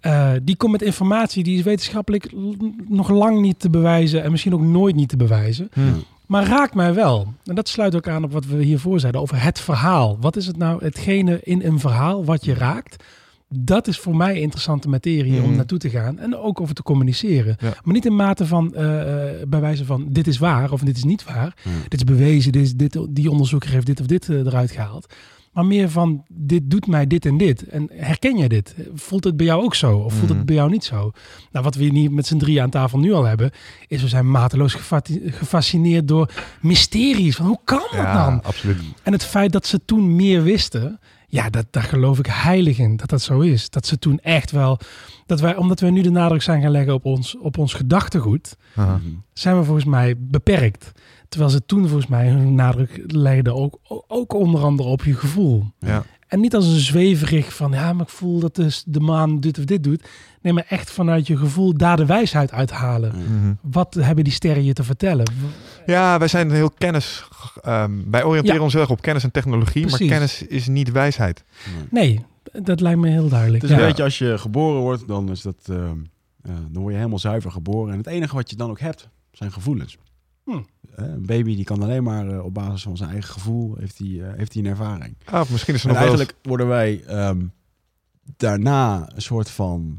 [0.00, 2.32] Eh, die komt met informatie die is wetenschappelijk
[2.88, 5.70] nog lang niet te bewijzen en misschien ook nooit niet te bewijzen.
[6.26, 7.34] Maar raakt mij wel.
[7.44, 10.16] En dat sluit ook aan op wat we hiervoor zeiden over het verhaal.
[10.20, 13.04] Wat is het nou, hetgene in een verhaal wat je raakt?
[13.54, 15.56] Dat is voor mij interessante materie om Mhm.
[15.56, 17.56] naartoe te gaan en ook over te communiceren.
[17.60, 17.74] Ja.
[17.84, 19.00] Maar niet in mate van, eh,
[19.40, 21.56] eh, bij wijze van, dit is waar of dit is niet waar.
[21.64, 21.70] Ja.
[21.88, 25.14] Dit is bewezen, dit is dit, die onderzoeker heeft dit of dit eh, eruit gehaald.
[25.52, 27.66] Maar meer van, dit doet mij dit en dit.
[27.68, 28.74] En herken jij dit?
[28.94, 29.96] Voelt het bij jou ook zo?
[29.98, 30.36] Of voelt Mhm.
[30.36, 31.10] het bij jou niet zo?
[31.50, 33.50] Nou, wat we hier niet met z'n drie aan tafel nu al hebben,
[33.88, 34.74] is we zijn mateloos
[35.26, 36.30] gefascineerd door
[36.60, 37.36] mysteries.
[37.36, 38.42] Van hoe kan dat Ja, dan?
[38.42, 38.78] absoluut.
[39.02, 40.98] En het feit dat ze toen meer wisten,
[41.32, 43.70] ja, dat, daar geloof ik heilig in dat dat zo is.
[43.70, 44.78] Dat ze toen echt wel,
[45.26, 48.56] dat wij, omdat we nu de nadruk zijn gaan leggen op ons, op ons gedachtegoed,
[48.74, 49.00] Aha.
[49.32, 50.92] zijn we volgens mij beperkt.
[51.28, 53.78] Terwijl ze toen volgens mij hun nadruk legden ook,
[54.08, 55.64] ook onder andere op je gevoel.
[55.78, 56.04] Ja.
[56.32, 59.58] En niet als een zweverig van, ja, maar ik voel dat de, de maan dit
[59.58, 60.08] of dit doet.
[60.40, 63.12] Nee, maar echt vanuit je gevoel daar de wijsheid uithalen.
[63.16, 63.52] Mhm.
[63.60, 65.30] Wat hebben die sterren je te vertellen?
[65.86, 67.24] Ja, wij zijn heel kennis.
[67.62, 68.62] ehm, wij oriënteren Ja.
[68.62, 69.98] ons heel erg op kennis en technologie, Precies.
[70.00, 71.44] maar kennis is niet wijsheid.
[71.90, 72.20] Nee,
[72.52, 73.62] dat lijkt me heel duidelijk.
[73.62, 73.82] Het is ja.
[73.82, 75.78] een beetje als je geboren wordt, dan is dat, ehm,
[76.42, 77.92] eh, dan word je helemaal zuiver geboren.
[77.92, 79.96] En het enige wat je dan ook hebt, zijn gevoelens.
[80.44, 80.60] Hm.
[80.90, 84.20] Een baby die kan alleen maar eh, op basis van zijn eigen gevoel, heeft hij
[84.20, 85.16] eh, heeft hij een ervaring.
[85.24, 87.46] Ah, of misschien is er En nog wel eigenlijk worden wij ehm,
[88.36, 89.98] daarna een soort van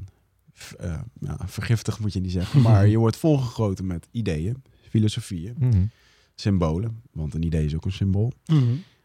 [0.58, 2.62] f- eh, ja, vergiftigd, moet je niet zeggen.
[2.68, 5.86] Maar je wordt volgegoten met ideeën, filosofieën, Mhm.
[6.36, 7.02] symbolen.
[7.12, 8.32] Want een idee is ook een symbool.
[8.46, 8.64] Mhm.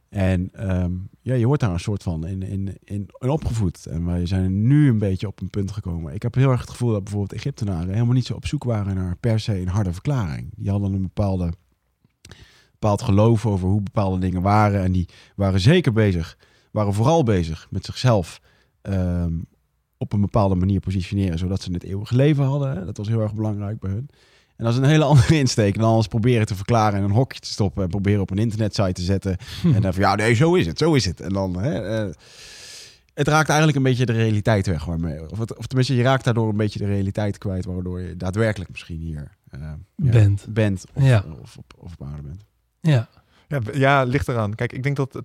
[0.08, 3.86] En ehm, ja, je wordt daar een soort van in, in, in, in opgevoed.
[3.86, 6.14] En wij zijn nu een beetje op een punt gekomen.
[6.14, 8.94] Ik heb heel erg het gevoel dat bijvoorbeeld Egyptenaren helemaal niet zo op zoek waren
[8.94, 10.52] naar per se een harde verklaring.
[10.56, 11.52] Die hadden een bepaalde,
[12.72, 14.82] bepaald geloof over hoe bepaalde dingen waren.
[14.82, 16.38] En die waren zeker bezig,
[16.70, 18.40] waren vooral bezig met zichzelf
[18.82, 19.38] ehm,
[19.96, 21.38] op een bepaalde manier positioneren.
[21.38, 22.86] Zodat ze het eeuwige leven hadden.
[22.86, 24.08] Dat was heel erg belangrijk bij hun.
[24.58, 27.40] En dat is een hele andere insteek dan alles proberen te verklaren in een hokje
[27.40, 29.36] te stoppen en proberen op een internetsite te zetten.
[29.74, 31.20] En dan van ja, nee, zo is het, zo is het.
[31.20, 32.14] En dan, hè, eh,
[33.14, 34.84] het raakt eigenlijk een beetje de realiteit weg.
[34.84, 38.16] Waarmee, of, het, of tenminste, je raakt daardoor een beetje de realiteit kwijt, waardoor je
[38.16, 40.46] daadwerkelijk misschien hier eh, ja, Bent.
[40.48, 41.24] bent of, Ja.
[41.42, 42.44] of, op, of op aarde bent.
[42.80, 43.08] Ja.
[43.48, 44.54] Ja, ja, ligt eraan.
[44.54, 45.24] Kijk, ik denk dat het,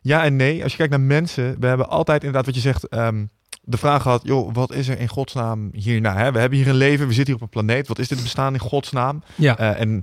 [0.00, 0.62] ja en nee.
[0.62, 3.24] Als je kijkt naar mensen, we hebben altijd inderdaad wat je zegt, ehm,
[3.60, 6.16] de vraag gehad, joh, wat is er in godsnaam hierna?
[6.16, 6.32] Hè?
[6.32, 7.88] We hebben hier een leven, we zitten hier op een planeet.
[7.88, 9.22] Wat is dit bestaan in godsnaam?
[9.34, 9.58] Ja.
[9.58, 10.02] Eh, en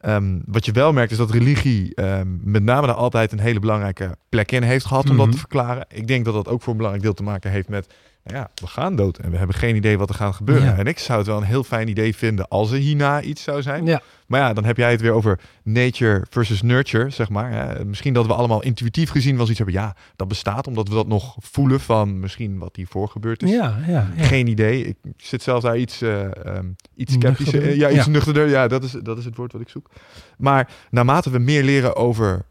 [0.00, 3.60] ehm, wat je wel merkt is dat religie ehm, met name daar altijd een hele
[3.60, 5.34] belangrijke plek in heeft gehad om dat Mhm.
[5.34, 5.86] te verklaren.
[5.88, 7.94] Ik denk dat dat ook voor een belangrijk deel te maken heeft met,
[8.24, 10.64] nou ja, we gaan dood en we hebben geen idee wat er gaat gebeuren.
[10.64, 10.76] Ja.
[10.76, 13.62] En ik zou het wel een heel fijn idee vinden als er hierna iets zou
[13.62, 13.86] zijn.
[13.86, 14.00] ja.
[14.26, 17.50] Maar ja, dan heb jij het weer over nature versus nurture, zeg maar.
[17.50, 17.84] Hè.
[17.84, 19.76] Misschien dat we allemaal intuïtief gezien wel iets hebben.
[19.76, 23.50] Ja, dat bestaat omdat we dat nog voelen van misschien wat hiervoor gebeurd is.
[23.50, 24.24] Ja, ja, ja.
[24.24, 24.84] Geen idee.
[24.86, 27.38] Ik zit zelf daar iets, eh, ehm, iets sceptisch.
[27.38, 27.70] Nuchterder?
[27.70, 28.48] eh, ja, iets nuchterder.
[28.48, 29.90] Ja, dat is, dat is het woord wat ik zoek.
[30.38, 32.46] Maar naarmate we meer leren over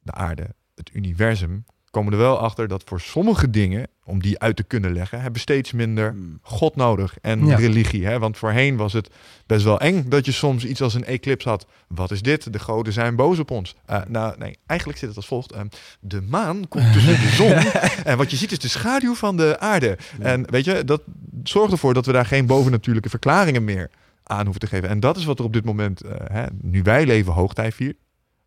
[0.00, 4.56] de aarde, het universum, komen er wel achter dat voor sommige dingen, om die uit
[4.56, 6.38] te kunnen leggen, hebben we steeds minder Hmm.
[6.42, 7.56] God nodig en Ja.
[7.56, 8.06] religie.
[8.06, 8.18] Hè?
[8.18, 9.10] Want voorheen was het
[9.46, 11.66] best wel eng dat je soms iets als een eclips had.
[11.88, 12.52] Wat is dit?
[12.52, 13.74] De goden zijn boos op ons.
[13.86, 15.52] Eh, nou, nee, eigenlijk zit het als volgt.
[15.52, 15.66] Ehm,
[16.00, 17.82] de maan komt tussen de zon
[18.12, 19.98] en wat je ziet is de schaduw van de aarde.
[20.20, 21.02] En weet je, dat
[21.44, 23.90] zorgt ervoor dat we daar geen bovennatuurlijke verklaringen meer
[24.24, 24.88] aan hoeven te geven.
[24.88, 27.94] En dat is wat er op dit moment, eh, hè, nu wij leven hoogtij vier,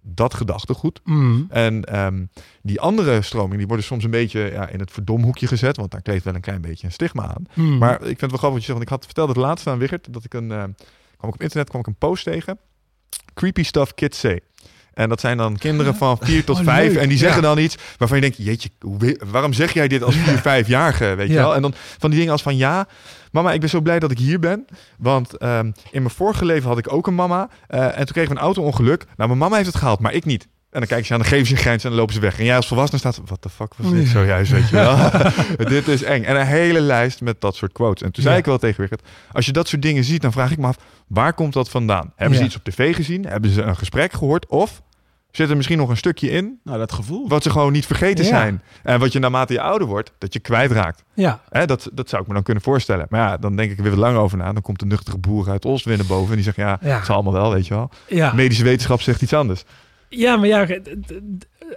[0.08, 1.02] dat gedachtegoed.
[1.04, 1.46] Mm.
[1.50, 2.26] En ehm,
[2.62, 6.02] die andere stroming, die worden soms een beetje ja, in het verdomhoekje gezet, want daar
[6.02, 7.46] kleeft wel een klein beetje een stigma aan.
[7.54, 7.78] Mm.
[7.78, 9.68] Maar ik vind het wel grappig wat je zegt, want ik had verteld het laatst
[9.68, 10.64] aan Wiggert, dat ik een, eh,
[11.18, 12.60] kwam ik op internet kwam ik een post tegen.
[13.34, 14.42] Creepy stuff kids say.
[14.96, 16.94] En dat zijn dan kinderen van 4 tot Oh, 5.
[16.94, 17.02] leuk.
[17.02, 17.48] En die zeggen Ja.
[17.48, 21.16] dan iets waarvan je denkt, jeetje, hoe waarom zeg jij dit als 4, 5-jarige?
[21.16, 21.56] Weet je wel?
[21.56, 22.88] En dan van die dingen als van, ja,
[23.32, 24.66] mama, ik ben zo blij dat ik hier ben.
[24.98, 27.50] Want ehm, in mijn vorige leven had ik ook een mama.
[27.68, 29.06] eh, en toen kregen we een auto-ongeluk.
[29.18, 30.48] Nou, mijn mama heeft het gehaald, maar ik niet.
[30.72, 32.40] En dan kijken ze aan, dan geven ze een grens en dan lopen ze weg.
[32.40, 34.10] En jij als volwassene staat, wat de fuck was dit Ja.
[34.10, 34.98] zojuist, weet je wel?
[35.76, 36.24] dit is eng.
[36.24, 38.02] En een hele lijst met dat soort quotes.
[38.04, 39.02] En toen zei ik wel tegen Wiggert,
[39.32, 40.76] als je dat soort dingen ziet, dan vraag ik me af,
[41.08, 42.14] waar komt dat vandaan?
[42.16, 43.26] Hebben ze iets op tv gezien?
[43.26, 44.48] Hebben ze een gesprek gehoord?
[44.48, 44.82] Of
[45.36, 47.28] zit er misschien nog een stukje in Nou, dat gevoel.
[47.28, 48.30] wat ze gewoon niet vergeten Ja.
[48.30, 48.62] zijn?
[48.84, 51.04] En wat je naarmate je ouder wordt, dat je kwijtraakt.
[51.14, 53.06] ja, Hè, dat, dat zou ik me dan kunnen voorstellen.
[53.10, 54.54] Maar ja, dan denk ik er weer wat lang over na.
[54.54, 56.30] Dan komt de nuchtere boer uit Oost weer naar boven.
[56.30, 56.96] En die zegt, ja, Ja.
[56.96, 57.90] het zal allemaal wel, weet je wel.
[58.08, 58.34] ja.
[58.34, 59.64] Medische wetenschap zegt iets anders.
[60.10, 60.68] Ja, maar ja,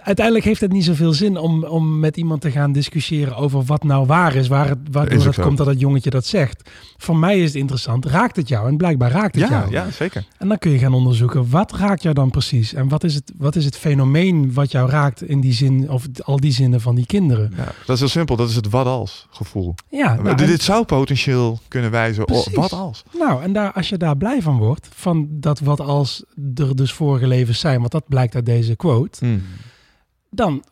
[0.01, 3.83] uiteindelijk heeft het niet zoveel zin om, om met iemand te gaan discussiëren over wat
[3.83, 6.69] nou waar is, waar het, waardoor Is het komt dat het jongetje dat zegt.
[6.97, 8.67] Voor mij is het interessant, raakt het jou?
[8.67, 9.71] En blijkbaar raakt het Ja, jou.
[9.71, 10.25] ja, zeker.
[10.37, 12.73] En dan kun je gaan onderzoeken, wat raakt jou dan precies?
[12.73, 16.05] En wat is het, wat is het fenomeen wat jou raakt in die zin, of
[16.23, 17.53] al die zinnen van die kinderen?
[17.57, 18.35] Ja, dat is heel simpel.
[18.35, 19.75] Dat is het wat als gevoel.
[19.89, 23.03] Ja, nou, dit, dit zou potentieel kunnen wijzen op wat als.
[23.17, 26.23] Nou, en daar, als je daar blij van wordt, van dat wat als
[26.55, 29.41] er dus vorige levens zijn, want dat blijkt uit deze quote, Hmm.
[30.29, 30.63] dan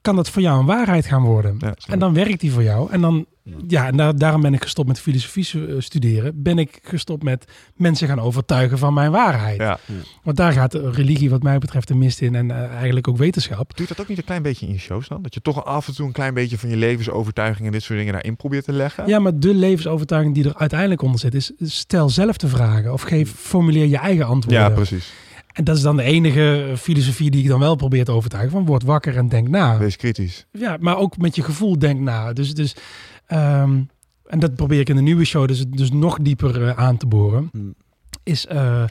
[0.00, 1.56] kan dat voor jou een waarheid gaan worden.
[1.58, 2.90] Ja, En dan werkt die voor jou.
[2.90, 3.26] En dan,
[3.68, 6.42] ja, en daar, daarom ben ik gestopt met filosofie eh, studeren.
[6.42, 7.44] Ben ik gestopt met
[7.76, 9.56] mensen gaan overtuigen van mijn waarheid.
[9.60, 9.78] ja.
[10.22, 12.34] Want daar gaat religie wat mij betreft de mist in.
[12.34, 13.76] En eh, eigenlijk ook wetenschap.
[13.76, 15.22] Doe je dat ook niet een klein beetje in je shows dan?
[15.22, 17.98] Dat je toch af en toe een klein beetje van je levensovertuiging en dit soort
[17.98, 19.06] dingen daarin probeert te leggen?
[19.06, 21.52] Ja, maar de levensovertuiging die er uiteindelijk onder zit is...
[21.58, 24.62] stel zelf de vragen of geef, formuleer je eigen antwoorden.
[24.62, 25.12] Ja, precies.
[25.52, 28.52] En dat is dan de enige filosofie die ik dan wel probeer te overtuigen.
[28.52, 29.78] Van word wakker en denk na.
[29.78, 30.46] Wees kritisch.
[30.52, 32.32] Ja, maar ook met je gevoel denk na.
[32.32, 32.76] Dus, dus
[33.26, 33.80] ehm,
[34.26, 37.06] en dat probeer ik in de nieuwe show dus, dus nog dieper eh, aan te
[37.06, 37.48] boren.
[37.52, 37.74] Hmm.
[38.22, 38.84] Is eh,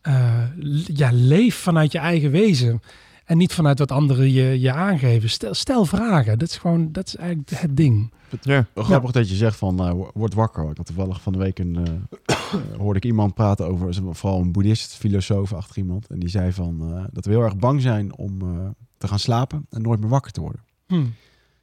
[0.00, 0.42] eh,
[0.86, 2.80] ja, leef vanuit je eigen wezen.
[3.24, 5.30] En niet vanuit wat anderen je, je aangeven.
[5.30, 6.38] Stel, stel vragen.
[6.38, 8.12] Dat is gewoon, dat is eigenlijk het ding.
[8.42, 8.66] Ja.
[8.74, 10.70] Grappig dat je zegt van, eh, word wakker.
[10.70, 11.92] Ik had toevallig van de week een, eh,
[12.82, 16.06] hoorde ik iemand praten over, vooral een boeddhist, filosoof achter iemand.
[16.06, 18.68] En die zei van, eh, dat we heel erg bang zijn om eh,
[18.98, 20.60] te gaan slapen en nooit meer wakker te worden.
[20.86, 21.04] Hm.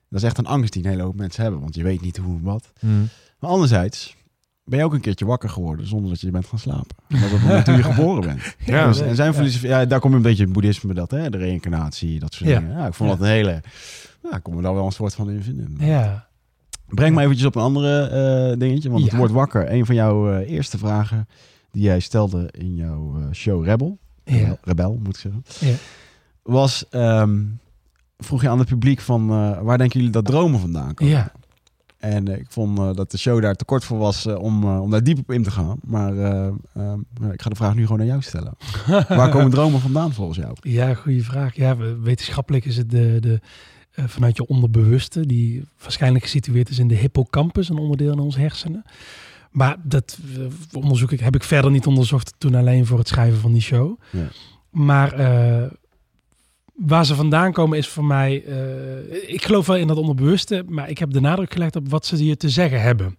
[0.10, 2.18] Dat is echt een angst die een hele hoop mensen hebben, want je weet niet
[2.18, 2.72] hoe en wat.
[2.80, 3.08] Hmm.
[3.40, 4.16] Maar anderzijds
[4.64, 6.96] ben je ook een keertje wakker geworden zonder dat je bent gaan slapen.
[7.48, 8.56] Dat toen je geboren bent.
[8.66, 9.38] Ja, Dus- en zijn ja.
[9.38, 12.60] filosofie, ja, daar komt een beetje het boeddhisme dat, hè, de reïncarnatie, dat soort Ja.
[12.60, 12.78] dingen.
[12.78, 13.16] Ja, ik vond Ja.
[13.16, 13.62] dat een hele,
[14.24, 15.76] ja, ik kon me daar wel een soort van in vinden.
[15.80, 16.28] Ja.
[16.88, 19.18] Breng me eventjes op een andere eh, dingetje, want het Ja.
[19.18, 19.72] wordt wakker.
[19.72, 21.28] Een van jouw eh, eerste vragen
[21.72, 24.34] die jij stelde in jouw eh, show Rebel, Ja.
[24.38, 25.74] Rebel, Rebel, moet ik zeggen, Ja.
[26.44, 27.40] was, ehm,
[28.18, 29.28] vroeg je aan het publiek van,
[29.64, 31.14] waar denken jullie dat dromen vandaan komen?
[31.14, 31.32] Ja.
[32.02, 34.80] En eh, ik vond eh, dat de show daar te kort voor was eh, om,
[34.80, 35.78] om daar diep op in te gaan.
[35.84, 36.14] Maar
[37.32, 38.54] ik ga de vraag nu gewoon aan jou stellen.
[39.08, 40.56] Waar komen dromen vandaan volgens jou?
[40.62, 41.56] Ja, goede vraag.
[41.56, 43.40] Ja, we- wetenschappelijk is het de, de,
[44.08, 48.84] vanuit je onderbewuste, die waarschijnlijk gesitueerd is in de hippocampus, een onderdeel in onze hersenen.
[49.52, 50.18] Maar dat
[50.72, 54.00] onderzoek ik, heb ik verder niet onderzocht toen alleen voor het schrijven van die show.
[54.10, 54.28] Ja.
[54.70, 55.14] Maar
[56.86, 60.90] waar ze vandaan komen is voor mij, eh, ik geloof wel in dat onderbewuste, maar
[60.90, 63.18] ik heb de nadruk gelegd op wat ze je te zeggen hebben.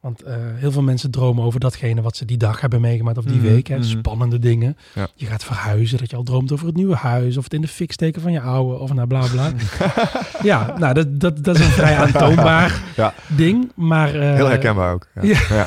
[0.00, 3.24] Want eh, heel veel mensen dromen over datgene wat ze die dag hebben meegemaakt of
[3.24, 3.66] die Mhm, week.
[3.66, 3.84] Hè, mhm.
[3.86, 4.76] Spannende dingen.
[4.94, 5.08] Ja.
[5.14, 7.36] Je gaat verhuizen, dat je al droomt over het nieuwe huis.
[7.36, 8.78] Of het in de fik steken van je oude.
[8.78, 9.50] Of nou bla bla.
[10.42, 13.14] ja, nou dat, dat, dat is een vrij aantoonbaar Ja.
[13.26, 13.72] ding.
[13.74, 15.06] Maar, eh, Heel herkenbaar ook.
[15.22, 15.66] Ja.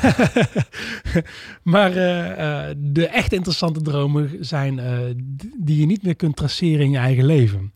[1.62, 4.80] maar eh, de echt interessante dromen zijn
[5.58, 7.72] die je niet meer kunt traceren in je eigen leven.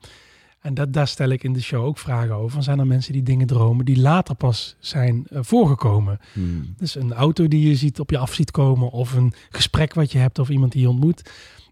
[0.67, 2.51] En dat, daar stel ik in de show ook vragen over.
[2.51, 6.19] Van zijn er mensen die dingen dromen die later pas zijn eh, voorgekomen?
[6.33, 6.75] Hmm.
[6.77, 10.13] Dus een auto die je ziet op je af ziet komen, of een gesprek wat
[10.13, 11.31] je hebt of iemand die je ontmoet.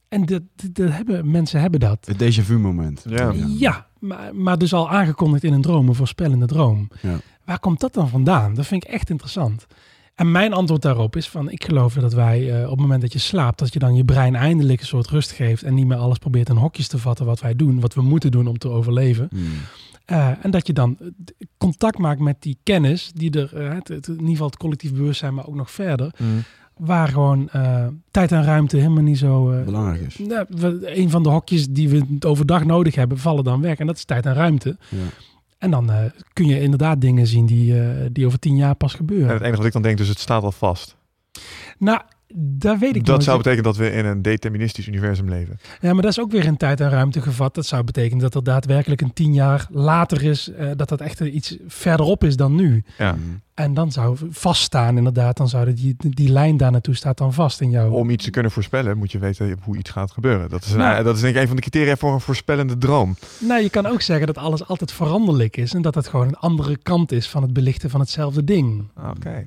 [0.08, 2.06] En dat, dat- dat hebben, mensen hebben dat.
[2.06, 3.04] Het déjà vu moment.
[3.08, 3.32] Ja.
[3.58, 6.88] Ja, maar, maar dus al aangekondigd in een droom, een voorspellende droom.
[7.02, 7.18] Ja.
[7.44, 8.54] Waar komt dat dan vandaan?
[8.54, 9.66] Dat vind ik echt interessant.
[10.14, 13.12] En mijn antwoord daarop is van, ik geloof dat wij eh, op het moment dat
[13.12, 15.96] je slaapt, dat je dan je brein eindelijk een soort rust geeft en niet meer
[15.96, 18.68] alles probeert in hokjes te vatten wat wij doen, wat we moeten doen om te
[18.68, 19.28] overleven.
[19.30, 19.44] Hmm.
[20.04, 21.06] Eh, en dat je dan eh,
[21.58, 25.34] contact maakt met die kennis die er, het, het- in ieder geval het collectief bewustzijn,
[25.34, 26.42] maar ook nog verder, Mm.
[26.76, 27.48] waar gewoon
[28.10, 29.62] tijd en ruimte helemaal niet zo...
[29.64, 30.18] Belangrijk is.
[30.98, 33.78] een van de hokjes die we overdag nodig hebben, vallen dan weg.
[33.78, 34.76] En dat is tijd en ruimte.
[34.88, 34.96] Ja.
[35.64, 38.92] En dan eh, kun je inderdaad dingen zien die, eh, die over tien jaar pas
[38.92, 39.28] En gebeuren.
[39.28, 40.96] het enige wat ik dan denk, dus het staat al vast.
[41.78, 42.00] nou,
[42.36, 43.22] dat weet ik Dat nooit.
[43.24, 45.58] zou betekenen dat we in een deterministisch universum leven.
[45.80, 47.54] Ja, maar dat is ook weer in tijd en ruimte gevat.
[47.54, 51.20] Dat zou betekenen dat er daadwerkelijk een tien jaar later is, eh, dat dat echt
[51.20, 52.84] iets verderop is dan nu.
[52.98, 53.12] Ja.
[53.12, 53.42] Mm.
[53.54, 57.60] En dan zou vaststaan inderdaad, dan zou die, die lijn daar naartoe staat dan vast
[57.60, 57.90] in jouw...
[57.90, 60.48] Om iets te kunnen voorspellen, moet je weten hoe iets gaat gebeuren.
[60.48, 61.04] Dat is, een, Nou.
[61.04, 63.16] dat is denk ik een van de criteria voor een voorspellende droom.
[63.38, 66.36] Nou, je kan ook zeggen dat alles altijd veranderlijk is en dat het gewoon een
[66.36, 68.88] andere kant is van het belichten van hetzelfde ding.
[69.10, 69.46] Oké.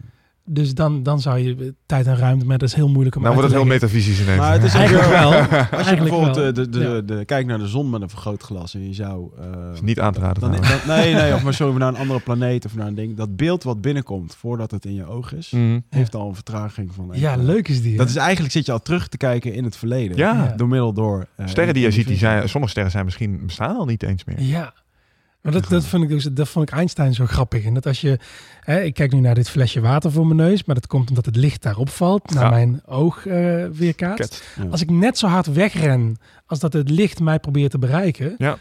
[0.50, 3.34] Dus dan, dan zou je tijd en ruimte, maar dat is heel moeilijk om Nou
[3.36, 4.38] wordt het heel metafysisch ineens.
[4.38, 5.32] Maar het is Eigenlijk wel.
[5.34, 8.74] Als je Eigenlijk bijvoorbeeld eh, de, de, de, kijkt naar de zon met een vergrootglas
[8.74, 9.30] en je zou...
[9.40, 10.42] eh, is niet aan te raden.
[10.42, 10.86] dan, trouwens.
[10.86, 13.16] dan- nee, nee, of maar zo naar een andere planeet of naar een ding.
[13.18, 15.84] Dat beeld wat binnenkomt voordat het in je oog is, Mm.
[15.90, 17.10] heeft al een vertraging van...
[17.14, 17.98] Ja, leuk is die.
[17.98, 20.18] Dat is eigenlijk zit je al terug te kijken in het verleden.
[20.18, 20.54] Ja.
[20.58, 21.28] Door middel door...
[21.36, 24.26] eh, Sterren die je ziet, die zijn, sommige sterren zijn misschien bestaan al niet eens
[24.26, 24.42] meer.
[24.42, 24.74] Ja.
[25.42, 27.66] Maar dat, dat, vond ik dus, dat vond ik Einstein zo grappig.
[27.66, 28.20] En dat als je,
[28.60, 31.26] hè, ik kijk nu naar dit flesje water voor mijn neus, maar dat komt omdat
[31.26, 32.50] het licht daarop valt, naar Ja.
[32.50, 33.24] mijn oog
[33.74, 34.30] weerkaatst.
[34.56, 34.64] Ket.
[34.66, 34.70] Ja.
[34.72, 38.58] Als ik net zo hard wegren als dat het licht mij probeert te bereiken, Ja.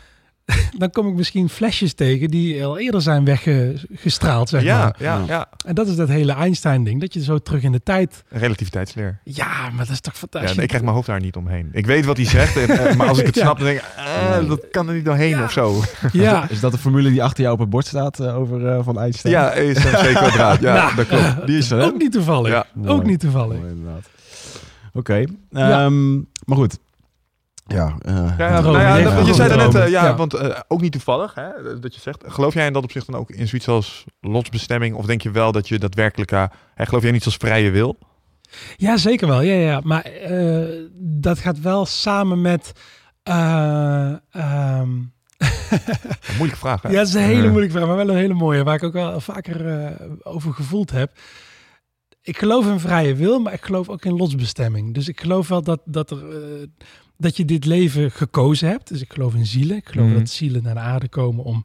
[0.79, 4.95] dan kom ik misschien flesjes tegen die al eerder zijn weggestraald, zeg Ja, maar.
[4.99, 5.25] ja, Ja.
[5.27, 5.49] ja.
[5.67, 8.25] En dat is dat hele Einstein-ding, dat je zo terug in de tijd...
[8.29, 9.19] Relativiteitsleer.
[9.25, 10.57] Ja, maar dat is toch Ja, fantastisch.
[10.63, 11.69] ik krijg mijn hoofd daar niet omheen.
[11.73, 13.43] Ik weet wat hij zegt, en, eh, maar als ik het Ja.
[13.43, 15.45] snap, dan denk ik, eh, dat kan er niet doorheen Ja.
[15.45, 15.83] of zo.
[16.13, 18.79] Ja, Is dat de formule die achter jou op het bord staat eh, over eh,
[18.85, 19.35] van Einstein?
[19.35, 20.61] Ja, is een C kwadraat.
[20.61, 21.47] Ja, Nou, dat klopt.
[21.47, 21.85] Die is er, hè?
[21.85, 22.51] ook niet toevallig.
[22.53, 22.67] Ja.
[22.87, 23.59] Ook niet toevallig.
[23.59, 24.09] Mooi, inderdaad.
[24.93, 25.25] Oké.
[25.51, 25.85] Ja.
[25.85, 26.79] ehm, maar goed.
[27.67, 29.73] Ja, eh, Ja, nou dat- van je zei dromen.
[29.73, 30.17] net, eh, ja, Ja.
[30.17, 32.23] want eh, ook niet toevallig, hè, dat je zegt.
[32.27, 34.95] Geloof jij in dat opzicht dan ook in zoiets als lotsbestemming?
[34.95, 36.45] Of denk je wel dat je daadwerkelijk, eh,
[36.75, 37.99] hè, geloof jij niet als vrije wil?
[38.77, 39.41] Ja, zeker wel.
[39.41, 39.81] Ja, ja.
[39.85, 40.65] Maar eh,
[40.99, 42.73] dat gaat wel samen met.
[43.23, 44.91] eh, ehm,
[45.39, 46.89] Een moeilijke vraag, hè?
[46.93, 48.93] ja, dat is een hele moeilijke vraag, maar wel een hele mooie, waar ik ook
[48.93, 49.91] wel vaker eh,
[50.23, 51.13] over gevoeld heb.
[52.23, 54.95] Ik geloof in vrije wil, maar ik geloof ook in lotsbestemming.
[54.95, 56.67] Dus ik geloof wel dat, dat, er, eh,
[57.19, 58.89] dat je dit leven gekozen hebt.
[58.89, 59.77] Dus ik geloof in zielen.
[59.77, 60.19] Ik geloof Mhm.
[60.19, 61.65] dat zielen naar de aarde komen om,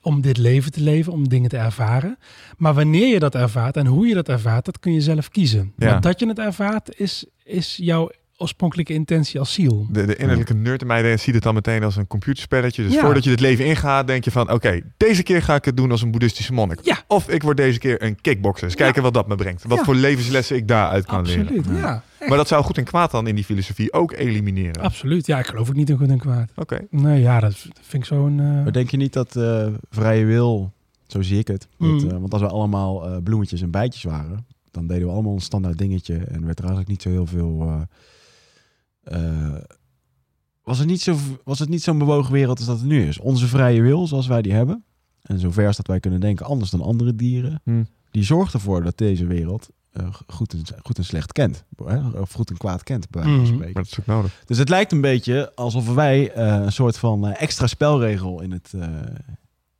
[0.00, 2.18] om dit leven te leven, om dingen te ervaren.
[2.56, 5.72] Maar wanneer je dat ervaart en hoe je dat ervaart, dat kun je zelf kiezen.
[5.76, 5.90] Ja.
[5.90, 8.10] Maar dat je het ervaart, is, is jouw
[8.42, 9.86] oorspronkelijke intentie als ziel.
[9.90, 12.82] De, de innerlijke nerd in mij ziet het dan meteen als een computerspelletje.
[12.82, 13.00] Dus Ja.
[13.00, 14.50] voordat je dit leven ingaat, denk je van...
[14.50, 16.78] oké, deze keer ga ik het doen als een boeddhistische monnik.
[16.82, 17.02] Ja.
[17.06, 18.64] Of ik word deze keer een kickboxer.
[18.64, 18.78] Eens Ja.
[18.84, 19.64] kijken wat dat me brengt.
[19.64, 19.84] Wat Ja.
[19.84, 21.46] voor levenslessen ik daaruit kan leren.
[21.46, 21.72] Absoluut, ja.
[21.78, 22.02] Ja.
[22.18, 22.28] echt.
[22.28, 24.82] Maar dat zou goed en kwaad dan in die filosofie ook elimineren.
[24.82, 25.26] Absoluut.
[25.26, 26.50] Ja, ik geloof ook niet in goed en kwaad.
[26.56, 26.78] Oké.
[26.90, 28.40] Nee, ja, dat vind ik zo'n...
[28.40, 30.72] eh, Maar denk je niet dat eh, vrije wil,
[31.06, 32.10] zo zie ik het, dat, Mm.
[32.10, 35.40] eh, want als we allemaal eh, bloemetjes en bijtjes waren, dan deden we allemaal een
[35.40, 37.60] standaard dingetje en werd er eigenlijk niet zo heel veel.
[37.60, 37.80] eh,
[39.02, 39.54] eh,
[40.62, 43.18] was, het niet zo, was het niet zo'n bewogen wereld als dat het nu is?
[43.18, 44.84] Onze vrije wil, zoals wij die hebben,
[45.22, 47.84] en zover als dat wij kunnen denken, anders dan andere dieren, Hm.
[48.10, 51.64] die zorgt ervoor dat deze wereld eh, goed, en, goed en slecht kent.
[51.84, 52.08] Hè?
[52.20, 53.58] Of goed en kwaad kent, bij Mhm.
[53.58, 54.42] Maar dat is ook nodig.
[54.44, 58.74] Dus het lijkt een beetje alsof wij eh, een soort van extra spelregel in het,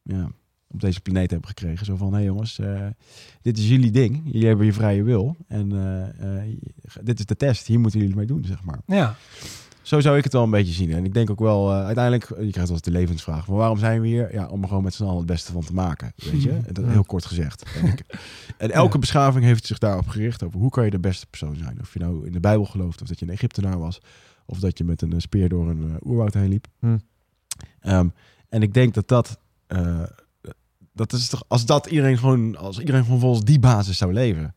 [0.03, 0.31] ja,
[0.73, 1.87] op deze planeet hebben gekregen.
[1.87, 2.87] Zo van, hé hey jongens, eh,
[3.43, 4.21] dit is jullie ding.
[4.25, 5.37] Jullie hebben je vrije wil.
[5.49, 6.57] En eh, eh,
[7.03, 7.67] dit is de test.
[7.67, 8.79] Hier moeten jullie mee doen, zeg maar.
[8.87, 9.17] ja.
[9.83, 10.93] Zo zou ik het wel een beetje zien.
[10.93, 13.47] En ik denk ook wel, uiteindelijk, je krijgt eens de levensvraag.
[13.49, 14.33] Maar waarom zijn we hier?
[14.35, 16.13] Ja, om er gewoon met z'n allen het beste van te maken.
[16.17, 16.51] Weet je?
[16.67, 17.65] En Dat, heel kort gezegd.
[17.83, 18.05] En, ik-
[18.59, 20.43] en elke beschaving heeft zich daarop gericht.
[20.43, 21.79] Over hoe kan je de beste persoon zijn?
[21.81, 23.03] Of je nou in de Bijbel gelooft.
[23.03, 24.01] Of dat je een Egyptenaar was.
[24.47, 26.67] Of dat je met een speer door een oerwoud heen liep.
[26.79, 26.97] Hm.
[27.81, 28.09] Ehm,
[28.49, 29.39] en ik denk dat dat...
[30.95, 34.55] dat is toch, als dat iedereen gewoon, als iedereen gewoon volgens die basis zou leven,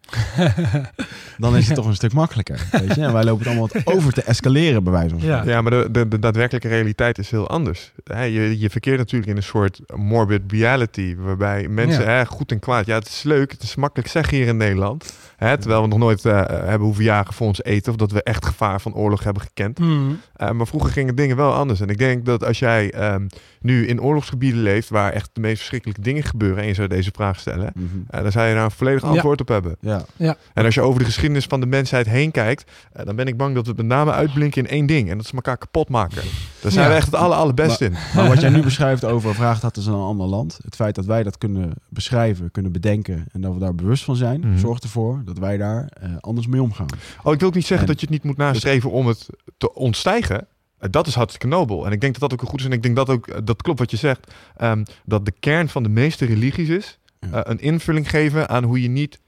[1.37, 2.67] dan is het toch een stuk makkelijker.
[2.71, 3.01] Weet je?
[3.01, 5.23] En wij lopen het allemaal wat over te escaleren, bij wijze van Ja.
[5.25, 5.51] spreken.
[5.51, 7.91] Ja, maar de, de, de daadwerkelijke realiteit is heel anders.
[8.03, 12.09] Hè, je, je verkeert natuurlijk in een soort morbid reality, waarbij mensen Ja.
[12.09, 12.85] hè, goed en kwaad.
[12.85, 15.13] Ja, het is leuk, het is makkelijk zeggen hier in Nederland.
[15.35, 18.23] Hè, terwijl we nog nooit eh, hebben hoeven jagen voor ons eten, of dat we
[18.23, 19.77] echt gevaar van oorlog hebben gekend.
[19.77, 20.19] Hmm.
[20.37, 21.79] Uh, maar vroeger gingen dingen wel anders.
[21.79, 23.27] En ik denk dat als jij ehm,
[23.61, 27.11] nu in oorlogsgebieden leeft, waar echt de meest verschrikkelijke dingen gebeuren, en je zou deze
[27.13, 27.85] vraag stellen, Mhm.
[28.15, 29.07] uh, dan zou je daar een volledig Ja.
[29.09, 29.75] antwoord op hebben.
[29.79, 30.05] Ja.
[30.53, 33.37] En als je over de geschiedenis van de mensheid heen kijkt, eh, dan ben ik
[33.37, 35.09] bang dat we het met name uitblinken in één ding.
[35.09, 36.21] En dat is elkaar kapot maken.
[36.61, 36.91] Daar zijn Ja.
[36.91, 37.91] we echt het aller, allerbeste in.
[38.15, 40.59] Maar wat jij nu beschrijft over vraag dat is een ander land.
[40.63, 44.15] Het feit dat wij dat kunnen beschrijven, kunnen bedenken en dat we daar bewust van
[44.15, 44.57] zijn, Mhm.
[44.57, 46.87] zorgt ervoor dat wij daar eh, anders mee omgaan.
[47.23, 49.25] Oh, ik wil ook niet zeggen En- dat je het niet moet nastreven om het
[49.57, 50.47] te ontstijgen.
[50.77, 51.85] Eh, dat is hartstikke nobel.
[51.85, 52.65] En ik denk dat dat ook een goed is.
[52.65, 55.69] En ik denk dat ook, eh, dat klopt wat je zegt, ehm, dat de kern
[55.69, 56.99] van de meeste religies is
[57.31, 57.47] Ja.
[57.49, 59.19] een invulling geven aan hoe je niet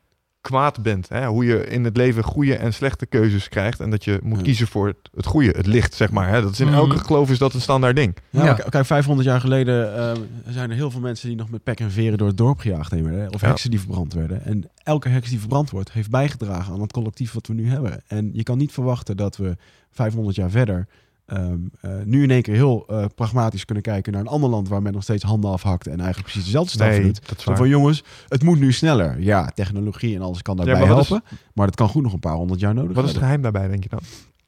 [0.48, 1.10] kwaad bent.
[1.10, 1.26] Hè?
[1.26, 3.80] Hoe je in het leven goede en slechte keuzes krijgt.
[3.80, 4.44] En dat je moet Ja.
[4.44, 6.30] kiezen voor het, het goede, het licht, zeg maar.
[6.30, 6.42] Hè?
[6.42, 6.76] Dat is in Mhm.
[6.76, 8.16] elke geloof is dat een standaard ding.
[8.30, 8.54] Ja, Ja.
[8.54, 10.12] Kijk, 500 jaar geleden eh,
[10.48, 12.92] zijn er heel veel mensen die nog met pek en veren door het dorp gejaagd
[12.92, 13.34] werden.
[13.34, 13.48] Of Ja.
[13.48, 14.46] heksen die verbrand werden.
[14.46, 18.02] En elke heks die verbrand wordt, heeft bijgedragen aan het collectief wat we nu hebben.
[18.08, 19.56] En je kan niet verwachten dat we
[19.92, 20.88] 500 jaar verder
[21.28, 24.68] ehm, eh, nu in één keer heel eh, pragmatisch kunnen kijken naar een ander land
[24.70, 27.30] waar men nog steeds handen afhakt en eigenlijk precies dezelfde stap Nee, doet.
[27.30, 29.20] dat van jongens, het moet nu sneller.
[29.22, 31.28] Ja, technologie en alles kan daarbij maar wat is- helpen.
[31.54, 33.68] Maar dat kan goed nog een paar honderd jaar nodig Wat is het geheim daarbij,
[33.68, 34.00] denk je dan?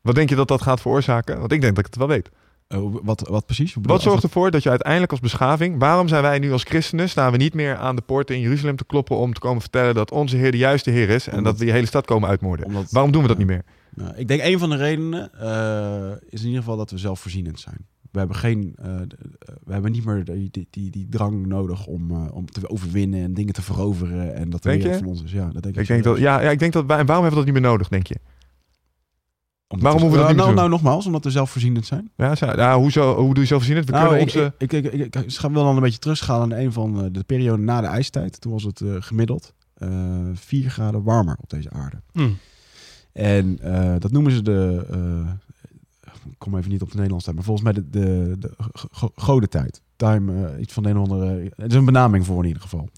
[0.02, 1.40] Wat denk je dat dat gaat veroorzaken?
[1.40, 2.30] Want ik denk dat ik het wel weet.
[2.76, 3.76] Oh, wat, wat precies?
[3.82, 5.80] Wat zorgt ervoor dat je uiteindelijk als beschaving...
[5.80, 7.10] Waarom zijn wij nu als christenen...
[7.10, 9.18] staan we niet meer aan de poorten in Jeruzalem te kloppen...
[9.18, 11.28] om te komen vertellen dat onze Heer de juiste Heer is...
[11.28, 12.66] en Omdat- dat we die hele stad komen uitmoorden?
[12.66, 13.64] Omdat- Waarom doen we dat niet meer?
[13.96, 17.60] Nou, ik denk een van de redenen eh, is in ieder geval dat we zelfvoorzienend
[17.60, 17.86] zijn.
[18.12, 19.02] We hebben, geen, eh, eh,
[19.64, 23.22] we hebben niet meer die, die, die, die drang nodig om, eh, om te overwinnen
[23.24, 24.36] en dingen te veroveren.
[24.36, 25.32] En dat de Denk wereld van ons is.
[25.32, 25.82] Ja, dat denk ik.
[25.82, 27.64] Ik denk dat, ja, ja, ik denk dat wij, en waarom hebben we dat niet
[27.64, 28.16] meer nodig, denk je?
[29.72, 32.12] Omdat waarom hoeven we dat nou, niet meer nou, nou, nogmaals, omdat we zelfvoorzienend zijn.
[32.16, 33.86] Ja, zo, ja hoezo, hoe doe je zelfvoorzienend?
[33.86, 34.54] We Nou, kunnen ik, onze...
[34.58, 37.24] ik, ik, ik, ik, ik wil dan een beetje terugschalen naar een van eh, de
[37.24, 38.42] periode na de ijstijd.
[38.42, 39.90] Toen was het eh, gemiddeld eh
[40.34, 42.02] 4 graden warmer op deze aarde.
[42.14, 42.30] Hm.
[43.14, 44.86] En eh, dat noemen ze de.
[44.92, 45.32] eh,
[46.30, 48.88] ik kom even niet op de Nederlandse tijd, maar volgens mij de, de, de go-
[48.92, 49.82] go- godentijd.
[49.96, 51.52] Time, eh, iets van de een of andere.
[51.56, 52.90] Het is een benaming voor in ieder geval.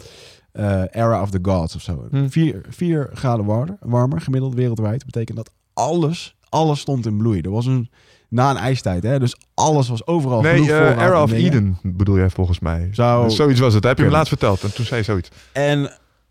[0.52, 2.08] Eh, era of the gods of zo.
[2.12, 2.28] Hm.
[2.28, 5.06] Vier, vier graden warmer, warmer, gemiddeld wereldwijd.
[5.06, 7.42] betekent dat alles, alles stond in bloei.
[7.42, 7.90] Er was een.
[8.30, 9.20] Na een ijstijd, hè?
[9.20, 10.42] dus alles was overal.
[10.42, 11.32] Nee, genoeg eh, voorraad Era of.
[11.32, 12.90] Eden bedoel jij volgens mij.
[12.92, 13.82] Zou Zoiets was het.
[13.82, 14.64] Dat heb je me laatst verteld.
[14.64, 15.30] En toen zei je zoiets.
[15.52, 15.82] En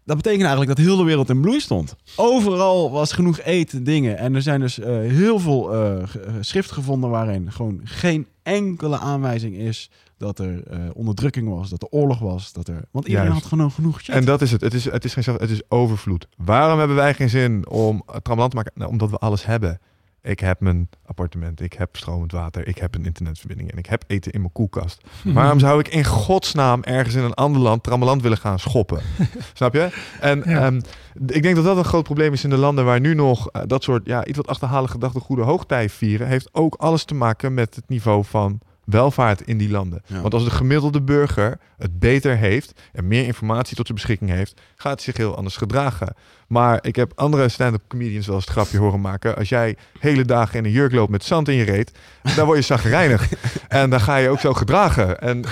[0.05, 1.97] dat betekent eigenlijk dat heel de wereld in bloei stond.
[2.17, 4.19] Overal was genoeg eten, dingen.
[4.19, 6.07] En er zijn dus eh, heel veel eh, eh,
[6.41, 9.91] schrift gevonden waarin gewoon geen enkele aanwijzing is
[10.21, 12.85] dat er eh, onderdrukking was, dat er oorlog was, dat er.
[12.91, 13.43] Want iedereen Juist.
[13.43, 14.15] had gewoon genoeg shit.
[14.15, 14.61] En dat is het.
[14.61, 16.29] Het is, het is geen zelf, het is overvloed.
[16.37, 18.73] Waarom hebben wij geen zin om het te maken?
[18.75, 19.81] Nou, omdat we alles hebben.
[20.23, 24.05] Ik heb mijn appartement, ik heb stromend water, ik heb een internetverbinding en ik heb
[24.07, 25.01] eten in mijn koelkast.
[25.25, 29.01] Waarom zou ik in godsnaam ergens in een ander land trammeland willen gaan schoppen?
[29.55, 29.89] Snap je?
[30.21, 30.65] En Ja.
[30.67, 30.81] ehm,
[31.27, 33.63] ik denk dat dat een groot probleem is in de landen waar nu nog eh,
[33.67, 36.27] dat soort ja, iets wat achterhalige gedachtegoeden hoogtij vieren.
[36.27, 38.61] Heeft ook alles te maken met het niveau van
[38.91, 40.03] welvaart in die landen.
[40.07, 40.21] Ja.
[40.21, 44.61] Want als de gemiddelde burger het beter heeft en meer informatie tot zijn beschikking heeft,
[44.77, 46.15] gaat hij zich heel anders gedragen.
[46.47, 49.37] Maar ik heb andere stand-up comedians wel eens het grapje horen maken.
[49.37, 51.93] Als jij hele dagen in een jurk loopt met zand in je reet,
[52.37, 53.29] dan word je zagrijnig.
[53.69, 55.21] en dan ga je ook zo gedragen.
[55.21, 55.45] En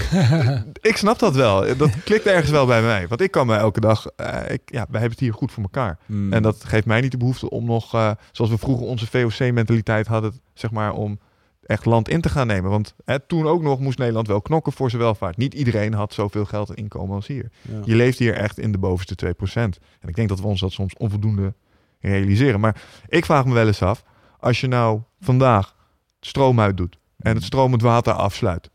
[0.80, 1.76] ik snap dat wel.
[1.76, 3.08] Dat klikt ergens wel bij mij.
[3.08, 4.06] Want ik kan me elke dag...
[4.16, 5.98] eh, ik, ja, wij hebben het hier goed voor elkaar.
[6.06, 6.32] Hmm.
[6.32, 7.94] En dat geeft mij niet de behoefte om nog...
[7.94, 10.40] eh, zoals we vroeger onze VOC-mentaliteit hadden...
[10.54, 11.18] zeg maar om
[11.68, 12.70] echt land in te gaan nemen.
[12.70, 15.36] Want hè, toen ook nog moest Nederland wel knokken voor zijn welvaart.
[15.36, 17.50] Niet iedereen had zoveel geld en inkomen als hier.
[17.62, 17.80] Ja.
[17.84, 19.34] Je leeft hier echt in de bovenste 2%.
[20.00, 21.54] En ik denk dat we ons dat soms onvoldoende
[22.00, 22.60] realiseren.
[22.60, 24.04] Maar ik vraag me wel eens af,
[24.40, 25.76] als je nou vandaag
[26.20, 28.70] stroom uitdoet en het stromend water afsluit,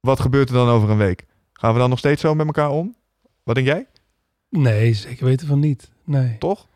[0.00, 1.26] wat gebeurt er dan over een week?
[1.52, 2.96] Gaan we dan nog steeds zo met elkaar om?
[3.42, 3.86] Wat denk jij?
[4.50, 5.90] Nee, zeker weten van niet.
[6.04, 6.38] Nee.
[6.38, 6.68] Toch?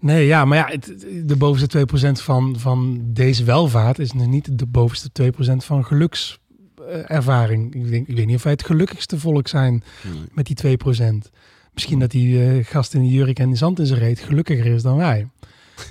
[0.00, 4.58] Nee, ja, maar ja, het, de bovenste 2% van, van deze welvaart is nog niet
[4.58, 7.74] de bovenste 2% van gelukservaring.
[7.74, 9.82] Ik, denk, ik weet niet of wij het gelukkigste volk zijn
[10.12, 10.22] Nee.
[10.32, 11.30] met die 2%.
[11.74, 14.66] Misschien dat die eh, gast in de jurk en de zand in zijn reet gelukkiger
[14.66, 15.28] is dan wij.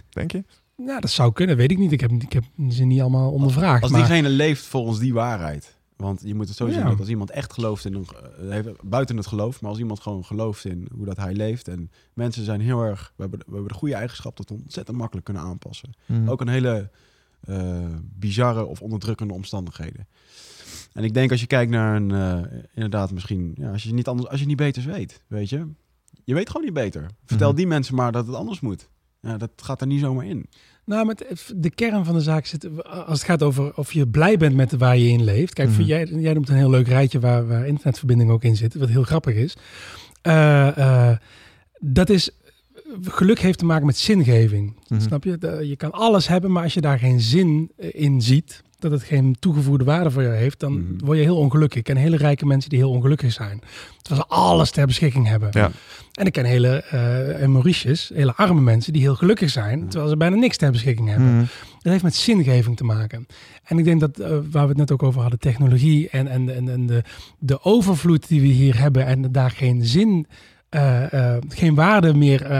[0.09, 0.43] Denk je?
[0.77, 1.91] Nou, dat zou kunnen, weet ik niet.
[1.91, 3.81] Ik heb, ik heb ze niet allemaal ondervraagd.
[3.83, 5.77] Als maar, diegene leeft volgens die waarheid.
[5.99, 6.89] Want je moet het zo zien Ja.
[6.89, 8.05] dat als iemand echt gelooft in een,
[8.39, 11.67] eh, heeft- buiten het geloof, maar als iemand gewoon gelooft in hoe dat hij leeft
[11.67, 14.97] en mensen zijn heel erg, we hebben, we hebben de goede eigenschap dat we ontzettend
[14.97, 15.93] makkelijk kunnen aanpassen.
[16.05, 16.29] Hm.
[16.29, 16.89] Ook een hele
[17.39, 20.07] eh, bizarre of onderdrukkende omstandigheden.
[20.93, 24.07] En ik denk als je kijkt naar een, eh, inderdaad misschien, ja, als je niet
[24.07, 25.67] anders, als je niet beters weet, weet je,
[26.23, 27.05] je weet gewoon niet beter.
[27.25, 27.57] Vertel Mhm.
[27.57, 28.89] die mensen maar dat het anders moet.
[29.21, 30.45] Ja, dat gaat er niet zomaar in.
[30.89, 31.25] Nou, met
[31.55, 32.67] de kern van de zaak zit,
[33.05, 35.53] als het gaat over of je blij bent met waar je in leeft.
[35.53, 35.87] Kijk, voor Mhm.
[35.89, 39.03] jij, jij noemt een heel leuk rijtje waar, waar internetverbinding ook in zit, wat heel
[39.03, 39.55] grappig is.
[40.21, 41.17] Eh, eh,
[41.79, 42.29] dat is,
[43.01, 44.75] geluk heeft te maken met zingeving.
[44.87, 45.01] Mhm.
[45.01, 45.37] Snap je?
[45.37, 48.91] De- Je kan alles hebben, maar als je daar geen zin eh, in ziet, dat
[48.91, 51.05] het geen toegevoegde waarde voor je heeft, dan Mhm.
[51.05, 51.77] word je heel ongelukkig.
[51.79, 53.61] Ik ken hele rijke mensen die heel ongelukkig zijn.
[54.01, 55.49] Terwijl ze alles ter beschikking hebben.
[55.51, 55.71] Ja.
[56.13, 56.69] En ik ken hele,
[57.39, 61.09] en Mauritius, hele arme mensen die heel gelukkig zijn, terwijl ze bijna niks ter beschikking
[61.09, 61.27] hebben.
[61.27, 61.39] Hm.
[61.81, 63.27] Dat heeft met zingeving te maken.
[63.63, 66.55] En ik denk dat, eh, waar we het net ook over hadden, technologie en, en,
[66.55, 67.03] en, en de,
[67.39, 70.27] de overvloed die we hier hebben en daar geen zin,
[70.69, 72.51] eh, geen waarde meer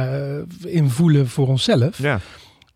[0.66, 1.98] in voelen voor onszelf.
[1.98, 2.20] Ja.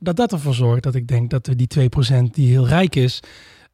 [0.04, 3.20] Dat dat ervoor zorgt dat ik denk dat we die 2% die heel rijk is,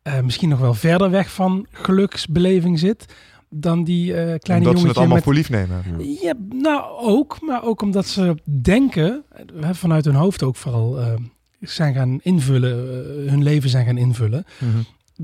[0.01, 3.05] eh, misschien nog wel verder weg van geluksbeleving zit
[3.49, 5.83] dan die eh kleine Omdat ze jongetje het allemaal met voor lief nemen.
[6.21, 9.23] ja, nou ook, maar ook omdat ze denken,
[9.61, 10.99] eh, vanuit hun hoofd ook vooral,
[11.59, 12.77] zijn gaan invullen,
[13.29, 14.45] hun leven zijn gaan invullen.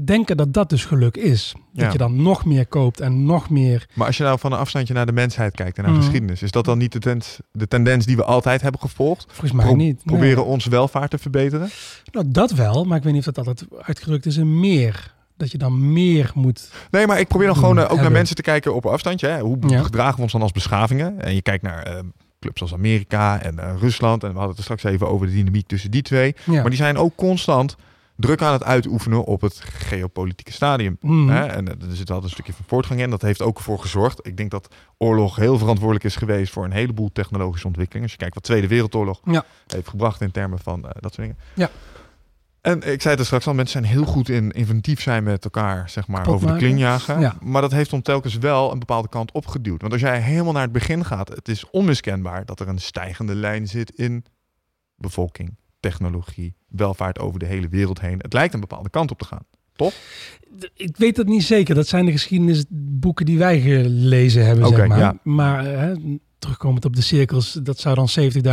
[0.04, 1.54] Denken dat dat dus geluk is.
[1.74, 3.88] Dat je dan nog meer koopt en nog meer.
[3.94, 6.02] Maar als je nou van een afstandje naar de mensheid kijkt en naar Mhm.
[6.02, 9.26] geschiedenis, is dat dan niet de, tens, de tendens die we altijd hebben gevolgd?
[9.28, 9.96] Volgens mij Pro- niet.
[10.06, 10.16] Nee.
[10.16, 11.70] Proberen ons welvaart te verbeteren?
[12.12, 15.14] Nou, dat wel, maar ik weet niet of dat altijd uitgedrukt is in meer.
[15.38, 16.72] Dat je dan meer moet.
[16.92, 19.28] Nee, maar ik probeer dan gewoon eh, ook naar mensen te kijken op afstandje.
[19.28, 19.40] Hè?
[19.40, 19.84] Hoe Ja.
[19.84, 21.22] gedragen we ons dan als beschavingen?
[21.22, 22.00] En je kijkt naar eh,
[22.40, 24.24] clubs als Amerika en eh, Rusland.
[24.24, 26.36] En we hadden het er straks even over de dynamiek tussen die twee.
[26.44, 26.54] Ja.
[26.54, 27.76] Maar die zijn ook constant
[28.16, 30.98] druk aan het uitoefenen op het geopolitieke stadium.
[31.02, 31.28] Mhm.
[31.30, 31.46] Hè?
[31.46, 33.10] En eh, er zit altijd een stukje van voortgang in.
[33.10, 34.28] Dat heeft ook ervoor gezorgd.
[34.28, 38.04] Ik denk dat oorlog heel verantwoordelijk is geweest voor een heleboel technologische ontwikkelingen.
[38.04, 39.46] Als je kijkt wat de Tweede Wereldoorlog Ja.
[39.68, 41.38] heeft gebracht in termen van eh, dat soort dingen.
[41.54, 41.70] Ja.
[42.62, 45.44] En ik zei het er straks al, mensen zijn heel goed in inventief zijn met
[45.44, 47.20] elkaar, zeg maar, Kapot over de kling jagen.
[47.20, 47.36] Ja.
[47.42, 49.82] Maar dat heeft ons telkens wel een bepaalde kant opgeduwd.
[49.82, 53.36] Want als jij helemaal naar het begin gaat, het is onmiskenbaar dat er een stijgende
[53.36, 54.26] lijn zit in
[54.96, 55.58] bevolking,
[55.90, 58.18] technologie, welvaart over de hele wereld heen.
[58.22, 59.46] Het lijkt een bepaalde kant op te gaan.
[60.60, 61.76] D- Ik weet dat niet zeker.
[61.76, 64.98] Dat zijn de geschiedenisboeken die wij gelezen hebben, zeg maar.
[65.00, 65.18] ja.
[65.24, 65.96] Maar eh,
[66.40, 68.10] terugkomend op de cirkels, dat zou dan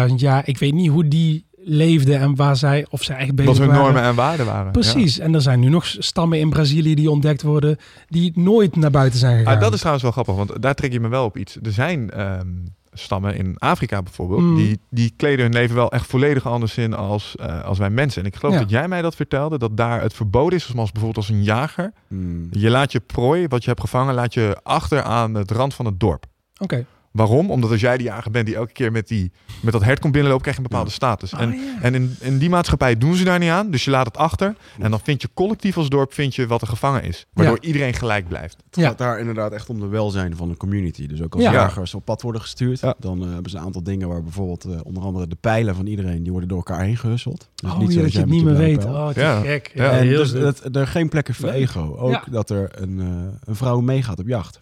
[0.09, 0.49] 70.000 jaar.
[0.49, 3.67] Ik weet niet hoe die leefden en waar zij, of zij echt bezig Wat hun
[3.69, 3.83] waren.
[3.83, 4.73] normen en waarden waren.
[4.73, 5.19] Precies.
[5.19, 7.77] En er zijn nu nog stammen in Brazilië die ontdekt worden,
[8.09, 9.39] die nooit naar buiten zijn Ja.
[9.39, 9.55] gegaan.
[9.55, 11.57] Ah, dat is trouwens wel grappig, want daar trek je me wel op iets.
[11.63, 12.49] Er zijn ehm,
[12.93, 14.56] stammen in Afrika bijvoorbeeld, Mm.
[14.56, 18.23] die, die kleden hun leven wel echt volledig anders in als, eh, als wij mensen.
[18.23, 18.60] En ik geloof Ja.
[18.60, 21.93] dat jij mij dat vertelde, dat daar het verboden is, zoals bijvoorbeeld als een jager.
[22.09, 22.48] Hmm.
[22.51, 25.86] Je laat je prooi, wat je hebt gevangen, laat je achter aan het rand van
[25.86, 26.24] het dorp.
[26.59, 26.86] Oké.
[27.12, 27.51] Waarom?
[27.51, 29.32] Omdat als jij die jager bent die elke keer met, die,
[29.62, 31.32] met dat hert komt binnenlopen, krijg je een bepaalde status.
[31.32, 31.80] En, Oh, ja.
[31.82, 33.70] en in, in die maatschappij doen ze daar niet aan.
[33.70, 34.55] Dus je laat het achter.
[34.80, 37.26] En dan vind je collectief als dorp vind je wat er gevangen is.
[37.32, 38.56] Waardoor iedereen gelijk blijft.
[38.66, 38.89] Het Ja.
[38.89, 41.06] gaat daar inderdaad echt om de welzijn van een community.
[41.06, 41.52] Dus ook als Ja.
[41.52, 42.94] jagers op pad worden gestuurd, Ja.
[42.98, 45.86] dan eh, hebben ze een aantal dingen waar bijvoorbeeld eh, onder andere de pijlen van
[45.86, 47.48] iedereen, die worden door elkaar heen gehusseld.
[47.55, 48.84] Dus oh, niet dat je het niet meer weet.
[48.84, 49.40] Oh, te Ja.
[49.40, 49.70] gek.
[49.74, 51.94] Ja, en heel dus dat er geen plekken voor ego.
[51.98, 52.24] Ook Ja.
[52.30, 53.06] dat er een, eh,
[53.44, 54.59] een vrouw meegaat op jacht.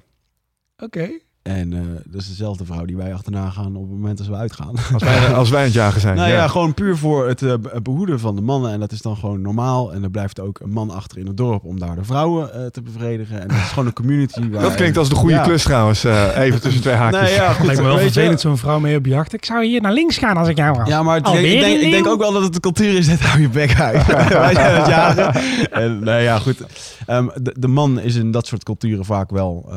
[0.76, 1.10] Oké.
[1.42, 4.34] En eh, dat is dezelfde vrouw die wij achterna gaan op het moment dat we
[4.34, 4.74] uitgaan.
[4.92, 6.16] Als wij, als wij aan het jagen zijn.
[6.16, 6.34] nou ja.
[6.34, 6.48] ja.
[6.48, 8.72] gewoon puur voor het eh, be- behoeden van de mannen.
[8.72, 9.92] En dat is dan gewoon normaal.
[9.92, 12.66] En er blijft ook een man achter in het dorp om daar de vrouwen eh,
[12.66, 13.40] te bevredigen.
[13.40, 14.48] En dat is gewoon een community.
[14.50, 15.42] Waar, Dat klinkt als de goede Ja.
[15.42, 16.04] klus trouwens.
[16.04, 17.20] eh, even tussen twee haakjes.
[17.22, 17.66] Nee, ja, goed.
[17.66, 19.32] Lijkt me wel weet je- vervelend, zo'n vrouw mee op jacht.
[19.32, 20.88] Ik zou hier naar links gaan als ik jou was.
[20.88, 23.08] Ja, maar het- ik, denk, ik denk ook wel dat het de cultuur is.
[23.08, 24.06] Dat hou je bek uit.
[24.06, 25.34] Wij zijn aan het jagen.
[25.70, 26.62] En, nee, ja, goed.
[27.06, 29.72] Ehm, de, de man is in dat soort culturen vaak wel...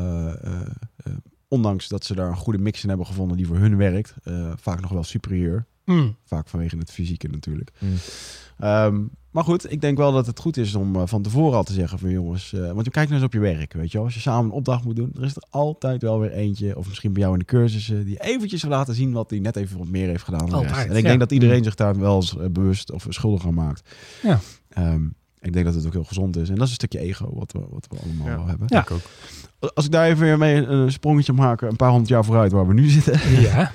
[1.48, 4.14] ondanks dat ze daar een goede mix in hebben gevonden die voor hun werkt...
[4.22, 5.66] eh, vaak nog wel superieur.
[5.84, 6.16] Hmm.
[6.24, 7.70] Vaak vanwege het fysieke natuurlijk.
[7.78, 7.94] Hmm.
[8.58, 11.64] Ehm, maar goed, ik denk wel dat het goed is om eh, van tevoren al
[11.64, 12.52] te zeggen van jongens...
[12.52, 14.06] eh, want je kijkt nou eens op je werk, weet je wel.
[14.06, 16.76] Als je samen een opdracht moet doen, er is er altijd wel weer eentje...
[16.76, 18.04] of misschien bij jou in de cursussen...
[18.04, 20.56] die eventjes wil laten zien wat hij net even wat meer heeft gedaan dan de
[20.56, 20.70] rest.
[20.70, 21.08] Altijd, En ik ja.
[21.08, 23.94] denk dat iedereen zich daar wel eens bewust of schuldig aan maakt.
[24.22, 24.40] Ja.
[24.68, 25.06] Ehm,
[25.46, 26.48] ik denk dat het ook heel gezond is.
[26.48, 28.36] En dat is een stukje ego wat we, wat we allemaal Ja.
[28.36, 28.66] wel hebben.
[28.70, 28.80] Ja.
[28.80, 29.00] Ik ook.
[29.74, 31.60] Als ik daar even weer mee een sprongetje maak...
[31.60, 33.40] een paar honderd jaar vooruit waar we nu zitten...
[33.40, 33.70] Ja.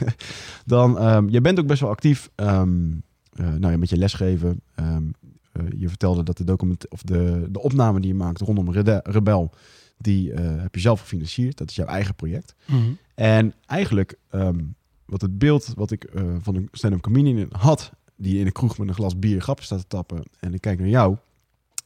[0.66, 2.92] dan, ehm je bent ook best wel actief ehm,
[3.34, 4.62] eh, nou ja, met je lesgeven.
[4.76, 5.04] Ehm,
[5.52, 9.00] eh, je vertelde dat de, document, of de, de opname die je maakt rondom Rede-
[9.04, 9.52] Rebel,
[9.98, 11.58] die eh, heb je zelf gefinancierd.
[11.58, 12.56] Dat is jouw eigen project.
[12.66, 12.80] Mhm.
[13.16, 14.60] En eigenlijk, ehm,
[15.06, 18.78] wat het beeld wat ik eh, van een stand-up comedian had, die in een kroeg
[18.78, 21.16] met een glas bier grappen staat te tappen, en ik kijk naar jou,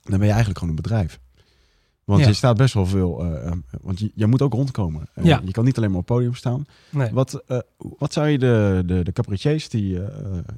[0.04, 1.20] dan ben je eigenlijk gewoon een bedrijf.
[2.04, 2.28] Want Ja.
[2.28, 3.52] je staat best wel veel, eh, eh,
[3.82, 5.10] want je, je moet ook rondkomen.
[5.22, 5.42] Ja.
[5.46, 6.66] Je kan niet alleen maar op het podium staan.
[6.90, 7.12] Nee.
[7.12, 10.00] Wat, eh, wat zou je de, de, de cabaretiers die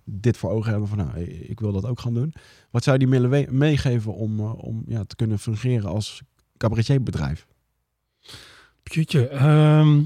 [0.03, 2.33] dit voor ogen hebben van nou, ik wil dat ook gaan doen.
[2.71, 6.21] Wat zou je die willen meegeven om, om ja, te kunnen fungeren als
[6.57, 7.47] cabaretierbedrijf?
[8.83, 9.27] Putje.
[9.27, 10.05] ehm, dat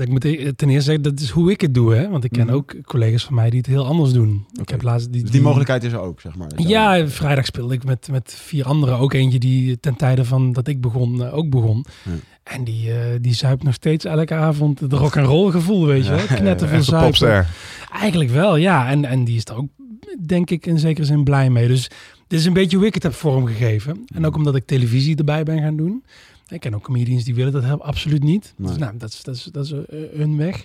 [0.00, 1.94] ik moet e- ten eerste zeggen, dat is hoe ik het doe.
[1.94, 2.08] Hè?
[2.08, 2.54] Want ik ken Mhm.
[2.54, 4.46] ook collega's van mij die het heel anders doen.
[4.60, 6.48] Ik heb laatst die, Dus die mogelijkheid is er ook, zeg maar.
[6.56, 8.98] Ja, vrijdag speelde ik met, met vier anderen.
[8.98, 11.84] Ook eentje die ten tijde van dat ik begon, eh, ook begon.
[12.04, 12.10] Ja.
[12.42, 16.04] En die, eh, die zuipt nog steeds elke avond het rock and roll gevoel, weet
[16.06, 16.10] je.
[16.12, 16.52] Ja, wel.
[16.70, 17.06] Een zuipen.
[17.08, 17.46] popster.
[17.92, 18.88] Eigenlijk wel, ja.
[18.90, 19.68] En, en die is er ook,
[20.26, 21.68] denk ik, in zekere zin blij mee.
[21.68, 21.90] Dus
[22.26, 24.04] dit is een beetje hoe ik het heb vormgegeven.
[24.14, 26.04] En ook omdat ik televisie erbij ben gaan doen.
[26.48, 28.54] Ik ken ook comedians die willen dat absoluut niet.
[28.56, 28.68] Nee.
[28.68, 30.64] Dus nou, dat is, dat is, dat is eh, hun weg.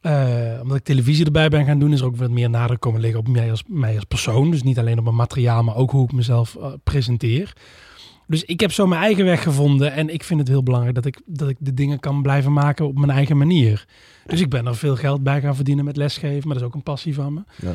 [0.00, 3.00] Eh, omdat ik televisie erbij ben gaan doen, is er ook wat meer nadruk komen
[3.00, 4.50] liggen op mij als, mij als persoon.
[4.50, 7.52] Dus niet alleen op mijn materiaal, maar ook hoe ik mezelf eh, presenteer.
[8.26, 9.92] Dus ik heb zo mijn eigen weg gevonden.
[9.92, 12.86] En ik vind het heel belangrijk dat ik, dat ik de dingen kan blijven maken
[12.86, 13.86] op mijn eigen manier.
[14.26, 16.48] Dus ik ben er veel geld bij gaan verdienen met lesgeven.
[16.48, 17.42] Maar dat is ook een passie van me.
[17.56, 17.74] Ja.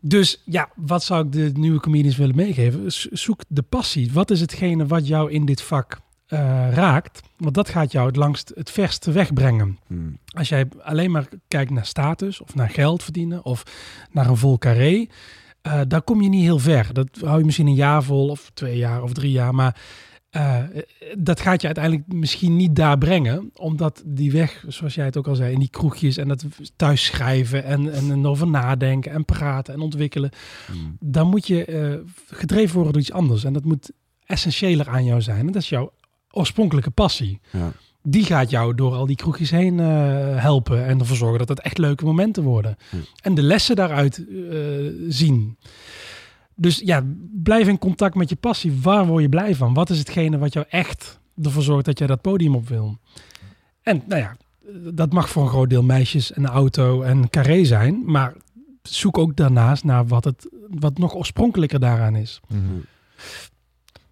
[0.00, 2.92] Dus ja, wat zou ik de nieuwe comedians willen meegeven?
[3.12, 4.12] Zoek de passie.
[4.12, 7.20] Wat is hetgene wat jou in dit vak eh, raakt?
[7.36, 9.78] Want dat gaat jou het langst het verste wegbrengen.
[9.86, 10.18] Hmm.
[10.26, 13.62] Als jij alleen maar kijkt naar status of naar geld verdienen of
[14.10, 15.06] naar een vol carré,
[15.62, 16.92] eh daar kom je niet heel ver.
[16.92, 19.80] Dat hou je misschien een jaar vol of twee jaar of drie jaar, maar
[20.30, 20.58] eh,
[21.18, 25.28] dat gaat je uiteindelijk misschien niet daar brengen, omdat die weg, zoals jij het ook
[25.28, 26.44] al zei, in die kroegjes en dat
[26.76, 30.30] thuis schrijven en, en, over nadenken en praten en ontwikkelen,
[30.66, 30.96] Hmm.
[31.00, 33.90] dan moet je gedreven worden door iets anders en dat moet
[34.26, 35.38] essentiëler aan jou zijn.
[35.38, 35.92] En dat is jouw
[36.34, 37.72] oorspronkelijke passie Ja.
[38.02, 39.86] die gaat jou door al die kroegjes heen eh,
[40.42, 42.76] helpen en ervoor zorgen dat het echt leuke momenten worden.
[43.22, 44.56] En de lessen daaruit eh,
[45.08, 45.56] zien.
[46.56, 47.02] Dus ja,
[47.42, 48.80] blijf in contact met je passie.
[48.82, 49.74] Waar word je blij van?
[49.74, 52.98] Wat is hetgene wat jou echt ervoor zorgt dat jij dat podium op wil?
[53.82, 54.36] En nou ja,
[54.92, 58.02] dat mag voor een groot deel meisjes en een auto en carré zijn.
[58.04, 58.34] Maar
[58.82, 62.40] zoek ook daarnaast naar wat, het, wat nog oorspronkelijker daaraan is.
[62.48, 62.60] Mhm.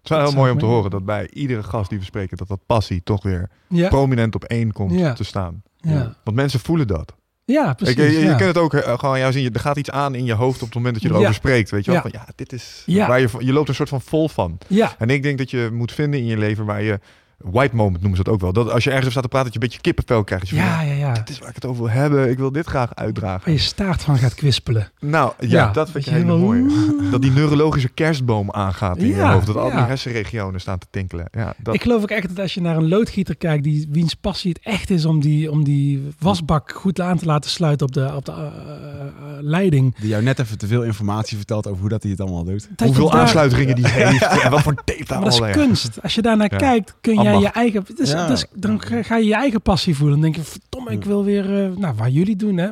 [0.03, 2.37] Het is wel heel mooi om te horen dat bij iedere gast die we spreken,
[2.37, 5.13] dat dat passie toch weer Ja, prominent op één komt Ja.
[5.13, 5.61] te staan.
[5.77, 6.15] ja.
[6.23, 7.15] Want mensen voelen dat.
[7.45, 7.95] ja precies.
[7.95, 8.35] Ik, je, je ja.
[8.35, 9.53] kunt het ook eh, gewoon jou zien.
[9.53, 11.69] Er gaat iets aan in je hoofd op het moment dat je erover spreekt.
[11.71, 12.01] Weet je wel?
[12.01, 14.57] Van, ja, dit is waar je, je loopt een soort van vol van.
[14.67, 16.99] ja, En ik denk dat je moet vinden in je leven waar je
[17.43, 18.53] white moment noemen ze dat ook wel.
[18.53, 20.49] Dat als je ergens staat te praten, dat je een beetje kippenvel krijgt.
[20.49, 21.13] Van, ja, ja, ja.
[21.13, 22.29] dit is waar ik het over wil hebben.
[22.29, 23.41] Ik wil dit graag uitdragen.
[23.45, 24.91] Waar je staart van gaat kwispelen.
[24.99, 26.65] Nou, ja, Ja, dat vind ik helemaal- mooie.
[27.11, 29.45] Dat die neurologische kerstboom aangaat in je hoofd.
[29.45, 31.27] Dat al die hersenregionen staan te tinkelen.
[31.31, 34.13] Ja, dat, Ik geloof ook echt dat als je naar een loodgieter kijkt, die wiens
[34.13, 37.93] passie het echt is om die, om die wasbak goed aan te laten sluiten op
[37.93, 38.51] de, op de eh, eh,
[39.39, 39.95] leiding.
[39.99, 42.67] Die jou net even te veel informatie vertelt over hoe dat hij het allemaal doet.
[42.75, 44.41] Dat hoeveel daar- aansluitingen die heeft.
[44.43, 46.01] En wat voor tape daar Maar dat is kunst.
[46.01, 46.57] Als je daarnaar Ja.
[46.57, 47.53] kijkt, kun jij Ambacht.
[47.53, 47.85] je eigen.
[47.95, 48.27] Dus, Ja.
[48.27, 50.21] dus dan ga je je eigen passie voelen.
[50.21, 51.63] Dan denk je, verdomme, ik wil weer.
[51.65, 52.69] eh, nou, waar jullie doen, hè?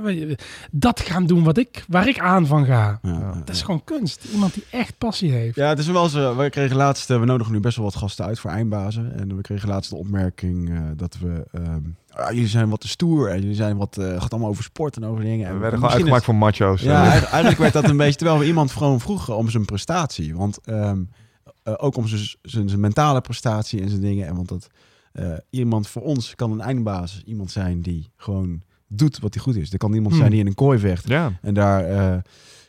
[0.71, 2.99] Dat gaan doen wat ik, waar ik aan van ga.
[3.01, 3.19] Ja, Ja.
[3.19, 3.33] ja.
[3.45, 4.23] Dat is gewoon kunst.
[4.33, 5.55] Iemand die echt passie heeft.
[5.55, 6.35] Ja, het is wel zo.
[6.35, 9.19] We kregen laatst, eh, we nodigen nu best wel wat gasten uit voor eindbazen.
[9.19, 11.79] En we kregen laatst de opmerking eh, dat we, ehm,
[12.11, 14.95] ah, jullie zijn wat te stoer en jullie zijn wat, eh gaat allemaal over sport
[14.95, 15.47] en over dingen.
[15.47, 16.81] En We werden gewoon uitgemaakt voor macho's.
[16.81, 20.35] Ja, eigenlijk, eigenlijk werd dat een beetje, terwijl we iemand gewoon vroegen om zijn prestatie.
[20.35, 20.99] Want ehm,
[21.63, 22.07] eh, ook om
[22.41, 24.27] zijn, mentale prestatie en zijn dingen.
[24.27, 24.67] En want dat
[25.11, 29.55] eh, iemand voor ons kan een eindbaas iemand zijn die gewoon doet wat hij goed
[29.55, 29.71] is.
[29.71, 30.19] Er kan iemand Hmm.
[30.19, 31.39] zijn die in een kooi vecht ja.
[31.41, 32.17] en daar eh,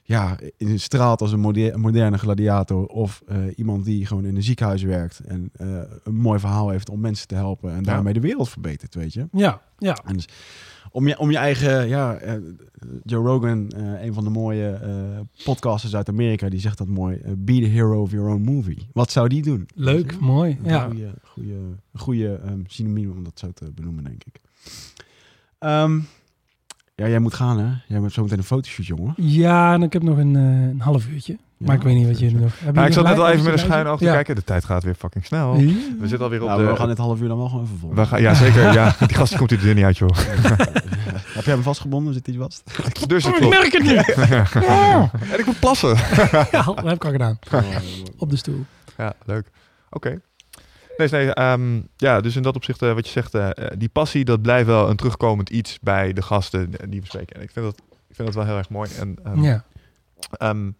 [0.04, 2.86] ja, in straalt als een moder- moderne gladiator.
[2.86, 5.66] Of eh, iemand die gewoon in een ziekenhuis werkt en eh,
[6.04, 7.72] een mooi verhaal heeft om mensen te helpen.
[7.74, 9.26] En daarmee de wereld verbetert, weet je.
[9.32, 9.98] Ja, ja.
[10.04, 10.28] En dus
[10.92, 12.34] om je, om je eigen, ja, eh,
[13.04, 17.20] Joe Rogan, eh, een van de mooie eh, podcasters uit Amerika, die zegt dat mooi.
[17.36, 18.88] be the hero of your own movie.
[18.92, 19.68] Wat zou die doen?
[19.74, 20.58] Leuk, mooi.
[20.62, 20.84] Een Ja.
[20.86, 21.54] goede, goede,
[21.94, 24.40] goede ehm, synoniem om dat zo te benoemen, denk ik.
[25.58, 26.00] Ehm,
[26.94, 27.64] ja, jij moet gaan, hè?
[27.88, 29.14] Jij hebt zo meteen een fotoshoot, jongen.
[29.16, 31.38] ja, en ik heb nog een, een half uurtje.
[31.64, 32.58] Maar ik weet niet wat jullie nog...
[32.58, 34.12] Hebben Ja, ik zat net al even met een schuin oog te Ja.
[34.12, 34.34] kijken.
[34.34, 35.54] De tijd gaat weer fucking snel.
[35.56, 36.66] We zitten alweer op Nou, de...
[36.70, 37.98] we gaan dit half uur dan wel gewoon even volgen.
[37.98, 38.72] we gaan, ja, zeker.
[38.72, 40.10] Ja, die gast komt er niet uit, joh.
[41.32, 42.14] Heb jij hem vastgebonden?
[42.14, 42.62] Zit hij vast?
[43.08, 44.16] Dus het Oh, ik merk het niet.
[44.62, 45.10] Ja.
[45.32, 45.96] En ik moet plassen.
[46.50, 47.38] ja, dat heb ik al gedaan.
[48.18, 48.64] Op de stoel.
[48.96, 49.50] Ja, leuk.
[49.90, 50.20] Oké.
[50.96, 53.88] Nee, nee, ehm, ja, dus in dat opzicht, eh, wat je zegt, eh, eh, die
[53.88, 57.36] passie, dat blijft wel een terugkomend iets bij de gasten die we spreken.
[57.36, 57.78] En ik vind dat,
[58.08, 58.90] ik vind dat wel heel erg mooi.
[59.00, 59.64] En, ehm, Ja.
[60.30, 60.70] ehm,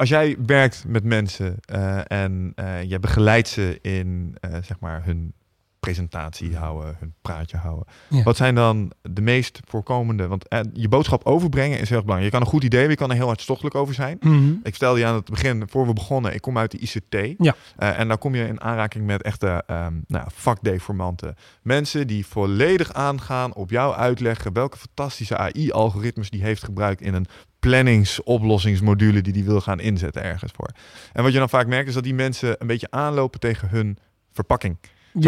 [0.00, 5.04] als jij werkt met mensen eh, en eh je begeleidt ze in, eh, zeg maar,
[5.04, 5.34] hun
[5.80, 7.86] presentatie houden, hun praatje houden.
[8.08, 8.22] Ja.
[8.22, 10.26] Wat zijn dan de meest voorkomende?
[10.26, 12.32] Want je boodschap overbrengen is heel erg belangrijk.
[12.32, 14.16] Je kan een goed idee hebben, je kan er heel hartstochtelijk over zijn.
[14.20, 14.50] Mhm.
[14.50, 17.34] Ik vertelde je aan het begin, voor we begonnen, ik kom uit de ICT.
[17.38, 17.54] Ja.
[17.76, 21.34] En dan kom je in aanraking met echte ehm nou, vakdeformanten.
[21.62, 27.26] Mensen die volledig aangaan op jou uitleggen welke fantastische AI-algoritmes die heeft gebruikt in een
[27.60, 30.70] planningsoplossingsmodule die die wil gaan inzetten ergens voor.
[31.12, 33.98] En wat je dan vaak merkt is dat die mensen een beetje aanlopen tegen hun
[34.32, 34.76] verpakking.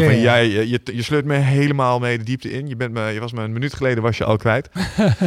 [0.04, 2.68] Van, jij, je, je, je sleurt me helemaal mee de diepte in.
[2.68, 4.68] Je, bent me, je was me een minuut geleden was je al kwijt.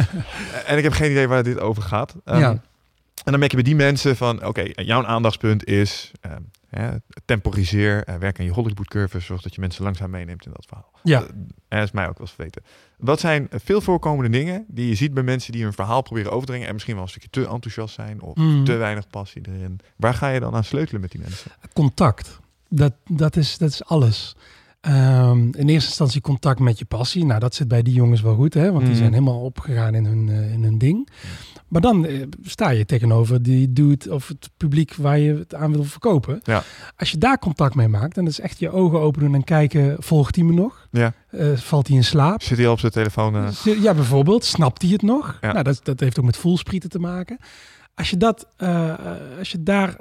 [0.66, 2.14] en ik heb geen idee waar dit over gaat.
[2.24, 2.50] Ehm, Ja.
[3.24, 6.90] En dan merk je bij die mensen van, oké, jouw aandachtspunt is ehm, hè,
[7.24, 10.64] temporiseer, eh, werk aan je Hollywood curve, zorg dat je mensen langzaam meeneemt in dat
[10.66, 10.90] verhaal.
[11.02, 11.20] Ja.
[11.22, 11.28] Eh,
[11.68, 12.62] En dat is mij ook wel eens weten.
[12.98, 16.40] Wat zijn veel voorkomende dingen die je ziet bij mensen die hun verhaal proberen over
[16.44, 18.64] te brengen en misschien wel een stukje te enthousiast zijn of Mm.
[18.64, 19.80] te weinig passie erin?
[19.96, 21.50] Waar ga je dan aan sleutelen met die mensen?
[21.72, 22.38] Contact.
[22.68, 24.36] Dat, dat, is, dat is alles.
[24.80, 27.24] Ehm, in eerste instantie contact met je passie.
[27.24, 28.66] Nou, dat zit bij die jongens wel goed, hè?
[28.66, 28.98] Want die Mhm.
[28.98, 31.08] zijn helemaal opgegaan in hun, eh, in hun ding.
[31.68, 35.72] Maar dan eh, sta je tegenover die dude of het publiek waar je het aan
[35.72, 36.40] wil verkopen.
[36.42, 36.62] Ja.
[36.96, 39.96] Als je daar contact mee maakt, dan is echt je ogen open doen en kijken,
[39.98, 40.88] volgt hij me nog?
[40.90, 41.12] Ja.
[41.30, 42.42] Eh, valt hij in slaap?
[42.42, 43.36] Zit hij al op zijn telefoon?
[43.36, 43.82] eh?
[43.82, 44.44] Ja, bijvoorbeeld.
[44.44, 45.38] Snapt hij het nog?
[45.40, 45.52] Ja.
[45.52, 47.38] Nou, dat, dat heeft ook met voelsprieten te maken.
[47.94, 48.46] Als je, dat,
[49.38, 49.96] als je daar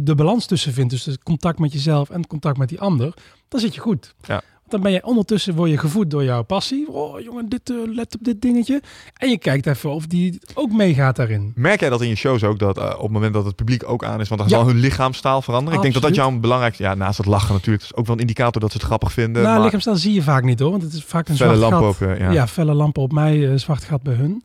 [0.00, 3.14] de balans tussen vindt, dus het contact met jezelf en het contact met die ander,
[3.48, 4.14] dan zit je goed.
[4.22, 4.42] Ja.
[4.72, 6.88] Dan ben je ondertussen word je gevoed door jouw passie.
[6.88, 8.82] Oh jongen, dit, eh, let op dit dingetje.
[9.16, 11.52] En je kijkt even of die ook meegaat daarin.
[11.54, 13.88] Merk jij dat in je shows ook, dat eh, op het moment dat het publiek
[13.88, 14.56] ook aan is, want dan Ja.
[14.56, 15.74] zal hun lichaamstaal veranderen?
[15.76, 18.20] Ik denk dat dat jouw belangrijkste, ja, naast het lachen natuurlijk, is ook wel een
[18.20, 19.42] indicator dat ze het grappig vinden.
[19.42, 21.96] nou, maar lichaamstaal zie je vaak niet hoor, want het is vaak een felle zwart
[21.96, 22.08] gat.
[22.08, 22.30] eh, ja.
[22.30, 22.46] Ja.
[22.46, 24.44] felle lampen op mij, zwart gat bij hun.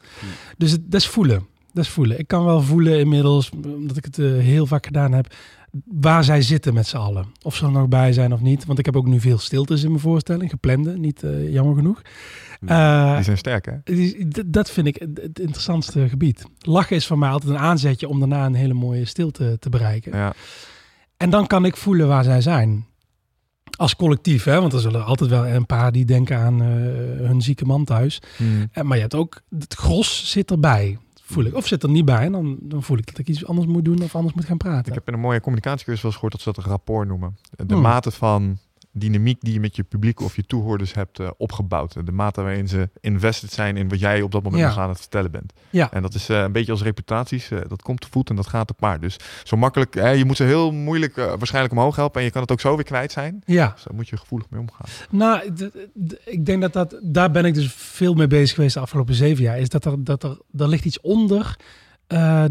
[0.58, 1.46] Dus het, dat is voelen.
[1.74, 2.20] Dat is voelen.
[2.20, 5.34] Ik kan wel voelen inmiddels, omdat ik het heel vaak gedaan heb,
[5.86, 7.26] waar zij zitten met z'n allen.
[7.42, 8.66] Of ze er nog bij zijn of niet.
[8.66, 12.02] Want ik heb ook nu veel stiltes in mijn voorstelling, geplande, niet eh, jammer genoeg.
[12.66, 13.74] Eh, Die zijn sterk, hè?
[13.84, 16.44] die- dat vind ik het, interessantste gebied.
[16.60, 20.18] Lachen is voor mij altijd een aanzetje om daarna een hele mooie stilte te bereiken.
[20.18, 20.34] Ja.
[21.18, 22.86] En dan kan ik voelen waar zij zijn.
[23.78, 24.60] Als collectief, hè?
[24.62, 26.68] want er zullen altijd wel een paar die denken aan eh,
[27.28, 28.22] hun zieke man thuis.
[28.38, 28.68] Hmm.
[28.72, 30.98] En, maar je hebt ook, het gros zit erbij,
[31.28, 31.56] voel ik.
[31.56, 33.86] Of zit er niet bij, en dan, dan voel ik dat ik iets anders moet
[33.86, 34.88] doen of anders moet gaan praten.
[34.88, 37.38] Ik heb in een mooie communicatiecursus wel eens gehoord dat ze dat rapport noemen.
[37.56, 37.82] De Hmm.
[37.82, 38.58] mate van
[38.98, 42.06] dynamiek die je met je publiek of je toehoorders hebt eh, opgebouwd.
[42.06, 44.68] De mate waarin ze invested zijn in wat jij op dat moment Ja.
[44.68, 45.54] nog aan het vertellen bent.
[45.70, 45.92] Ja.
[45.92, 47.52] En dat is eh, een beetje als reputaties.
[47.52, 49.02] eh, dat komt te voet en dat gaat te paard.
[49.02, 52.20] Dus zo makkelijk, hè, je moet ze heel moeilijk waarschijnlijk omhoog helpen.
[52.20, 53.42] En je kan het ook zo weer kwijt zijn.
[53.46, 54.86] Ja, Dus daar moet je gevoelig mee omgaan.
[55.10, 55.52] nou,
[56.26, 59.44] ik denk dat dat, daar ben ik dus veel mee bezig geweest de afgelopen zeven
[59.44, 59.60] jaar.
[59.60, 61.56] Is dat er, dat er, er ligt iets onder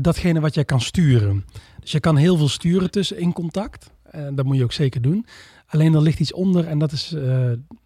[0.01, 1.45] datgene wat jij kan sturen.
[1.81, 3.91] Dus je kan heel veel sturen tussen in contact.
[4.11, 5.27] En dat moet je ook zeker doen.
[5.77, 7.23] Alleen er ligt iets onder en dat is, eh,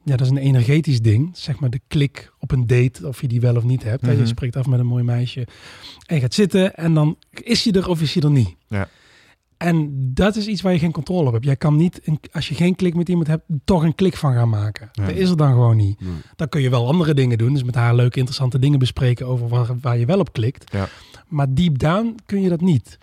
[0.05, 1.31] ja, dat is een energetisch ding.
[1.33, 4.07] Zeg maar de klik op een date, of je die wel of niet hebt.
[4.07, 4.11] hè.
[4.13, 4.21] Mhm.
[4.21, 5.47] Je spreekt af met een mooi meisje
[6.07, 8.55] en je gaat zitten en dan is je er of is je er niet.
[8.69, 8.89] Ja.
[9.57, 11.45] En dat is iets waar je geen controle op hebt.
[11.45, 14.33] Jij kan niet, een- als je geen klik met iemand hebt, toch een klik van
[14.35, 14.89] gaan maken.
[14.93, 15.05] Ja.
[15.07, 16.01] Dat is er dan gewoon niet.
[16.01, 16.11] Nee.
[16.37, 17.53] Dan kun je wel andere dingen doen.
[17.53, 20.73] Dus met haar leuke, interessante dingen bespreken over waar, waar je wel op klikt.
[20.73, 20.89] Ja.
[21.29, 22.99] Maar deep down kun je dat niet.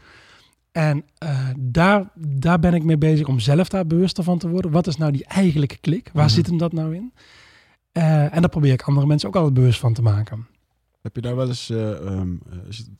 [0.77, 4.71] En eh, daar, daar ben ik mee bezig om zelf daar bewuster van te worden.
[4.71, 6.09] Wat is nou die eigenlijke klik?
[6.13, 6.33] Waar Mhm.
[6.33, 7.13] zit hem dat nou in?
[7.91, 10.47] Eh, en daar probeer ik andere mensen ook altijd bewust van te maken.
[11.01, 12.57] Heb je daar wel eens, eh, ehm, eh,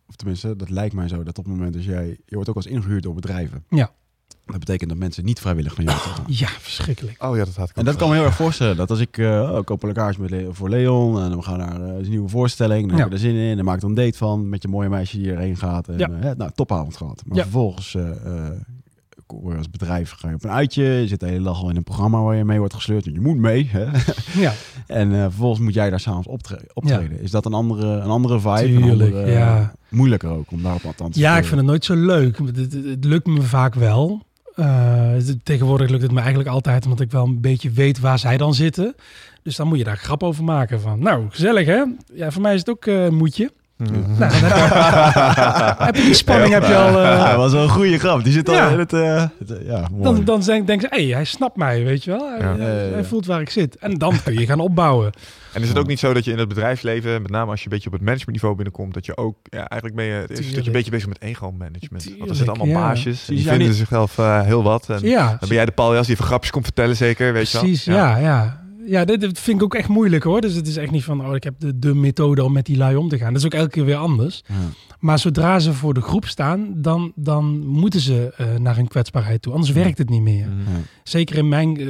[0.07, 2.55] of tenminste, dat lijkt mij zo, dat op het moment dat jij, je wordt ook
[2.55, 3.63] als ingehuurd door bedrijven.
[3.69, 3.91] Ja.
[4.47, 6.23] Dat betekent dat mensen niet vrijwillig naar jou toe gaan.
[6.27, 7.23] Ja, verschrikkelijk.
[7.23, 8.75] Oh ja, dat had ik En dat kan me heel erg voorstellen.
[8.77, 11.63] Dat als ik, ik koop een kaartje met Le- voor Leon en dan gaan we
[11.65, 12.87] naar eh, een nieuwe voorstelling.
[12.87, 13.01] Dan Ja.
[13.03, 13.55] heb je er zin in.
[13.55, 15.87] Dan maak er een date van met je mooie meisje die erheen gaat.
[15.87, 16.09] En, Ja.
[16.09, 17.21] eh, nou, topavond gehad.
[17.25, 17.43] Maar Ja.
[17.43, 18.51] vervolgens eh, eh,
[19.57, 20.83] als bedrijf ga je op een uitje.
[20.83, 23.05] Je zit de hele dag al in een programma waar je mee wordt gesleurd.
[23.05, 23.69] En je moet mee.
[23.71, 23.85] Hè?
[24.41, 24.53] Ja,
[24.87, 27.21] En eh, vervolgens moet jij daar s'avonds optre optreden.
[27.21, 28.51] Is dat een andere, een andere vibe?
[28.75, 29.73] een Tuurlijk, andere, ja.
[29.89, 32.37] Moeilijker ook om daarop aan te ja ik vind het nooit zo leuk.
[32.37, 34.25] Het, het, het lukt me vaak wel.
[34.57, 35.13] Eh,
[35.43, 38.53] tegenwoordig lukt het me eigenlijk altijd omdat ik wel een beetje weet waar zij dan
[38.53, 38.95] zitten.
[39.43, 41.83] Dus dan moet je daar grap over maken van, nou, gezellig hè?
[42.13, 43.51] Ja, voor mij is het ook eh, een moedje.
[43.77, 43.91] Mhm.
[43.93, 44.55] Nou, dan heb,
[45.77, 46.87] je, heb je die spanning heb je al...
[46.87, 48.23] eh, Ja, dat was wel een goede grap.
[48.23, 48.67] Die zit al Ja.
[48.69, 48.93] in het...
[48.93, 50.03] eh, het, eh, ja, mooi.
[50.03, 52.29] dan, dan denk, denken ze, hé, hij snapt mij, weet je wel.
[52.93, 53.75] Hij, voelt waar ik zit.
[53.77, 55.11] En dan kun je gaan opbouwen.
[55.53, 57.65] En is het ook niet zo dat je in het bedrijfsleven, met name als je
[57.65, 60.37] een beetje op het managementniveau binnenkomt, dat je ook, ja, eigenlijk ben je, het is
[60.37, 60.65] een stukje Tuurlijk.
[60.67, 62.03] een beetje bezig met ego-management.
[62.17, 62.87] Want er zitten allemaal ja.
[62.87, 64.89] baasjes, die vinden niet- zichzelf eh, heel wat.
[64.89, 67.57] En Ja, dan ben jij de paljas die even grapjes komt vertellen, zeker, weet je
[67.57, 67.61] wel?
[67.67, 67.85] precies.
[67.85, 68.65] Ja, ja.
[68.89, 70.41] Ja, dit, dit vind ik ook echt moeilijk hoor.
[70.41, 72.77] Dus het is echt niet van, oh, ik heb de, de methode om met die
[72.77, 73.33] lui om te gaan.
[73.33, 74.43] Dat is ook elke keer weer anders.
[74.47, 74.53] Ja.
[74.99, 79.41] Maar zodra ze voor de groep staan, dan, dan moeten ze eh, naar hun kwetsbaarheid
[79.41, 79.53] toe.
[79.53, 80.45] Anders werkt het niet meer.
[80.45, 80.81] Ja.
[81.03, 81.85] Zeker in mijn, eh,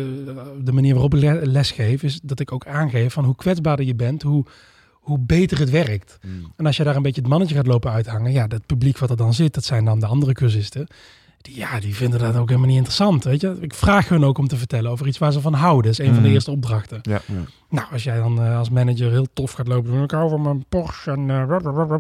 [0.64, 3.96] de manier waarop ik le- lesgeef, is dat ik ook aangeef van hoe kwetsbaarder je
[3.96, 4.46] bent, hoe,
[4.92, 6.18] hoe beter het werkt.
[6.26, 6.52] Mm.
[6.56, 9.10] En als je daar een beetje het mannetje gaat lopen uithangen, ja, dat publiek wat
[9.10, 10.88] er dan zit, dat zijn dan de andere cursisten.
[11.42, 13.58] Die, ja, die vinden dat ook helemaal niet interessant, weet je.
[13.60, 15.92] Ik vraag hun ook om te vertellen over iets waar ze van houden.
[15.92, 16.34] Dat is een van de Mhm.
[16.34, 17.00] eerste opdrachten.
[17.02, 17.22] Ja.
[17.26, 17.34] Ja.
[17.70, 20.42] Nou, als jij dan eh, als manager heel tof gaat lopen, van, ik hou van
[20.42, 21.98] mijn Porsche en eh,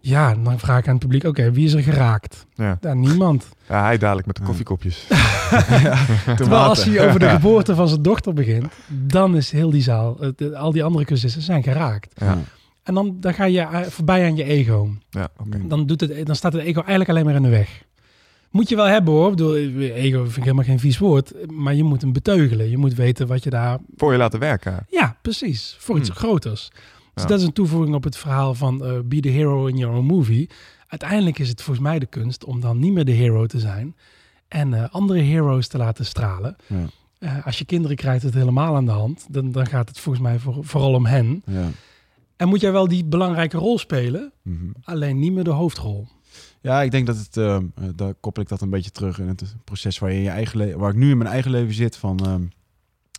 [0.00, 2.46] ja, dan vraag ik aan het publiek, oké, wie is er geraakt?
[2.54, 2.78] Ja.
[2.80, 3.48] Ja, niemand.
[3.68, 4.48] Ja, hij dadelijk met de Ja.
[4.48, 5.06] koffiekopjes.
[6.36, 10.16] Terwijl als hij over de geboorte van zijn dochter begint, dan is heel die zaal,
[10.20, 12.20] eh, de- al die andere cursisten zijn geraakt.
[12.20, 12.38] Ja,
[12.82, 14.88] En dan, dan ga je voorbij aan je ego.
[15.10, 15.28] ja.
[15.44, 15.68] Mm.
[15.68, 17.82] Dan, doet het, dan staat het ego eigenlijk alleen maar in de weg.
[18.50, 19.30] Moet je wel hebben hoor.
[19.30, 21.50] Ik bedoel, ego vind ik helemaal geen vies woord.
[21.52, 22.70] Maar je moet hem beteugelen.
[22.70, 23.78] Je moet weten wat je daar...
[23.96, 24.86] Voor je laten werken.
[24.90, 25.76] Ja, precies.
[25.78, 26.16] Voor iets Hmm.
[26.18, 26.68] groters.
[27.14, 27.28] Dus Ja.
[27.28, 30.06] dat is een toevoeging op het verhaal van eh, be the hero in your own
[30.06, 30.48] movie.
[30.88, 33.96] Uiteindelijk is het volgens mij de kunst om dan niet meer de hero te zijn.
[34.48, 36.56] En eh, andere heroes te laten stralen.
[36.66, 36.84] Ja.
[37.18, 39.26] Eh, als je kinderen krijgt het helemaal aan de hand.
[39.30, 41.42] Dan, dan gaat het volgens mij voor, vooral om hen.
[41.46, 41.68] Ja.
[42.36, 44.64] En moet jij wel die belangrijke rol spelen, Mhm.
[44.82, 46.06] alleen niet meer de hoofdrol.
[46.66, 49.28] Ja, ik denk dat het, ehm, eh, daar koppel ik dat een beetje terug in
[49.28, 51.96] het proces waar je in je eigen waar ik nu in mijn eigen leven zit.
[51.96, 52.42] Van, ehm,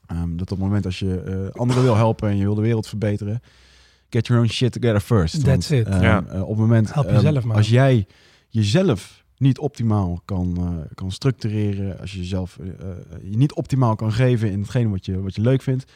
[0.07, 2.61] ehm, dat op het moment als je eh, anderen wil helpen en je wil de
[2.61, 3.41] wereld verbeteren,
[4.10, 5.44] get your own shit together first.
[5.44, 5.88] That's it.
[5.88, 6.26] ehm, Ja.
[6.26, 7.56] eh, op het moment Help jezelf maar.
[7.57, 8.07] als jij
[8.49, 12.60] jezelf niet optimaal kan, eh, kan structureren, als je jezelf
[13.24, 15.91] je niet optimaal kan geven in hetgene wat je, wat je leuk vindt,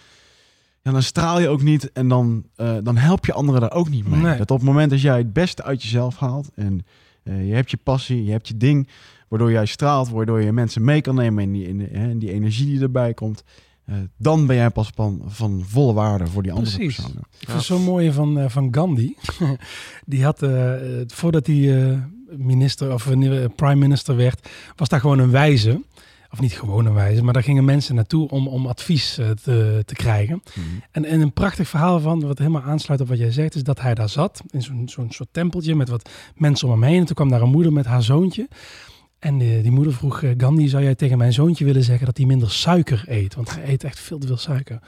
[0.81, 3.89] ja, dan straal je ook niet en dan, eh, dan help je anderen daar ook
[3.89, 4.19] niet mee.
[4.21, 4.37] Nee.
[4.37, 6.85] Dat op het moment dat jij het beste uit jezelf haalt en
[7.23, 8.87] eh, je hebt je passie, je hebt je ding,
[9.27, 12.65] waardoor jij straalt, waardoor je mensen mee kan nemen in die, in, in die energie
[12.65, 13.43] die erbij komt,
[13.85, 16.95] eh, dan ben jij pas van, van volle waarde voor die andere Precies.
[16.95, 17.23] personen.
[17.39, 19.15] Ik vind het zo mooi van, eh, van Gandhi.
[20.05, 20.45] die had,
[21.07, 21.99] voordat hij
[22.37, 23.03] minister of
[23.55, 25.81] prime minister werd, was daar gewoon een wijze.
[26.31, 29.83] Of niet gewoon een wijze, maar daar gingen mensen naartoe om, om advies eh, te,
[29.85, 30.43] te krijgen.
[30.91, 33.81] En, en een prachtig verhaal van, wat helemaal aansluit op wat jij zegt, is dat
[33.81, 36.99] hij daar zat in zo'n zo'n soort tempeltje met wat mensen om hem heen.
[36.99, 38.47] En toen kwam daar een moeder met haar zoontje.
[39.19, 42.17] En die, die moeder vroeg, eh, Gandhi, zou jij tegen mijn zoontje willen zeggen dat
[42.17, 43.35] hij minder suiker eet?
[43.35, 44.79] Want hij eet echt veel te veel suiker.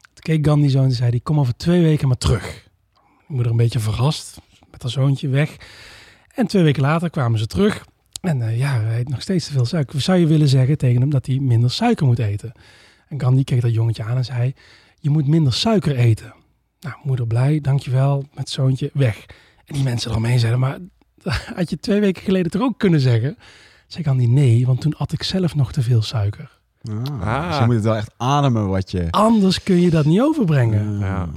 [0.00, 2.68] Toen keek Gandhi zo en zei hij, kom over twee weken maar terug.
[2.92, 4.40] Die moeder een beetje verrast,
[4.70, 5.56] met haar zoontje weg.
[6.34, 7.84] En twee weken later kwamen ze terug.
[8.22, 10.00] En eh, ja, hij eet nog steeds te veel suiker.
[10.00, 12.52] Zou je willen zeggen tegen hem dat hij minder suiker moet eten?
[13.08, 14.54] En Gandhi keek dat jongetje aan en zei,
[14.98, 16.34] je moet minder suiker eten.
[16.80, 19.26] Nou, moeder blij, dankjewel, met zoontje, weg.
[19.64, 20.78] En die mensen eromheen zeiden, maar
[21.54, 23.36] had je twee weken geleden toch ook kunnen zeggen?
[23.86, 26.60] Zei Gandhi, nee, want toen at ik zelf nog te veel suiker.
[26.90, 27.48] Ah, Ah.
[27.48, 29.10] Dus je moet het wel echt ademen wat je...
[29.10, 30.98] Anders kun je dat niet overbrengen.
[30.98, 31.28] Ja.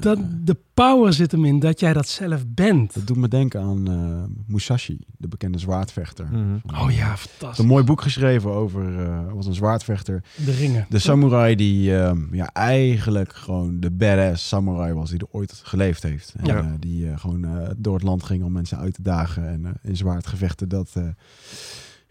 [0.00, 2.94] Dat, de power zit hem in dat jij dat zelf bent.
[2.94, 6.26] Dat doet me denken aan eh, Musashi, de bekende zwaardvechter.
[6.32, 6.80] Mhm.
[6.82, 7.58] Oh ja, fantastisch.
[7.58, 10.22] een mooi boek geschreven over eh wat een zwaardvechter.
[10.44, 10.86] De ringen.
[10.88, 16.02] De samurai die ehm, ja, eigenlijk gewoon de badass samurai was die er ooit geleefd
[16.02, 16.34] heeft.
[16.36, 16.56] En, Ja.
[16.58, 19.96] eh, die gewoon eh, door het land ging om mensen uit te dagen en in
[19.96, 20.92] zwaardgevechten dat...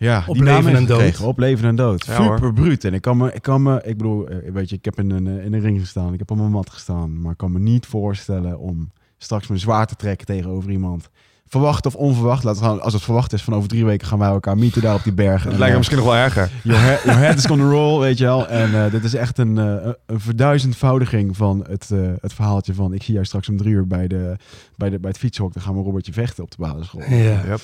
[0.01, 0.97] ja, Op leven en dood.
[0.97, 1.25] gekregen.
[1.25, 2.05] Op leven en dood.
[2.05, 2.53] Ja, Super hoor.
[2.53, 2.83] bruut.
[2.83, 5.09] En ik kan me, ik kan me, ik bedoel, eh, weet je, ik heb in
[5.11, 7.51] een, eh, in een ring gestaan, ik heb op mijn mat gestaan, maar ik kan
[7.51, 11.09] me niet voorstellen om straks mijn zwaard te trekken tegenover iemand.
[11.47, 12.43] Verwacht of onverwacht.
[12.43, 14.81] Laten we gaan, als het verwacht is van over drie weken gaan wij elkaar meeten
[14.81, 15.43] daar op die berg.
[15.43, 16.51] Dat En, lijkt me eh, misschien nog wel erger.
[16.63, 18.47] Your head, your head is gonna roll, weet je wel.
[18.47, 21.89] En eh, dit is echt een, een verduizendvoudiging van het,
[22.21, 22.93] het verhaaltje van...
[22.93, 24.35] ik zie jou straks om drie uur bij, de,
[24.75, 25.53] bij, de, bij het fietshok.
[25.53, 27.01] Dan gaan we Robertje vechten op de basisschool.
[27.09, 27.41] Ja.
[27.47, 27.59] Yep.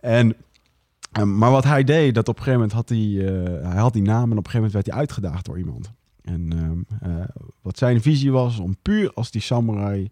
[0.00, 0.34] En,
[1.12, 2.98] eh, maar wat hij deed, dat op een gegeven moment had hij...
[3.58, 5.92] eh, hij had die naam en op een gegeven moment werd hij uitgedaagd door iemand.
[6.22, 7.24] En ehm, eh,
[7.62, 10.10] wat zijn visie was om puur als die samurai...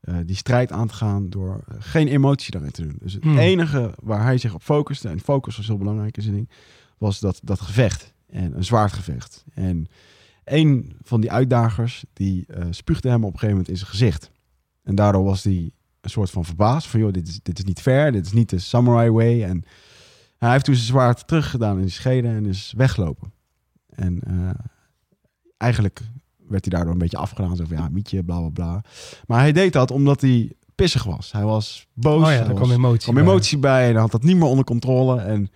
[0.00, 2.96] eh, die strijd aan te gaan door geen emotie daarin te doen.
[3.00, 3.38] Dus het Hmm.
[3.38, 6.50] enige waar hij zich op focuste, en focus was heel belangrijk in zijn ding,
[6.98, 8.12] was dat, dat gevecht.
[8.26, 9.44] En een zwaardgevecht.
[9.54, 9.86] En
[10.44, 14.30] een van die uitdagers, die spuugde hem op een gegeven moment in zijn gezicht.
[14.82, 16.86] En daardoor was hij een soort van verbaasd.
[16.86, 19.42] Van joh, dit is, dit is niet fair, dit is niet de samurai way.
[19.42, 19.62] En
[20.44, 23.32] hij heeft toen zijn zwaard teruggedaan in zijn scheden en is weggelopen.
[23.88, 24.50] En eh,
[25.56, 26.00] eigenlijk
[26.48, 27.56] werd hij daardoor een beetje afgedaan.
[27.56, 28.84] Zo van ja, mietje, bla bla bla.
[29.26, 31.32] Maar hij deed dat omdat hij pissig was.
[31.32, 32.26] Hij was boos.
[32.26, 33.24] Oh ja, was- kwam emotie kwam bij.
[33.24, 35.50] emotie bij en had dat niet meer onder controle en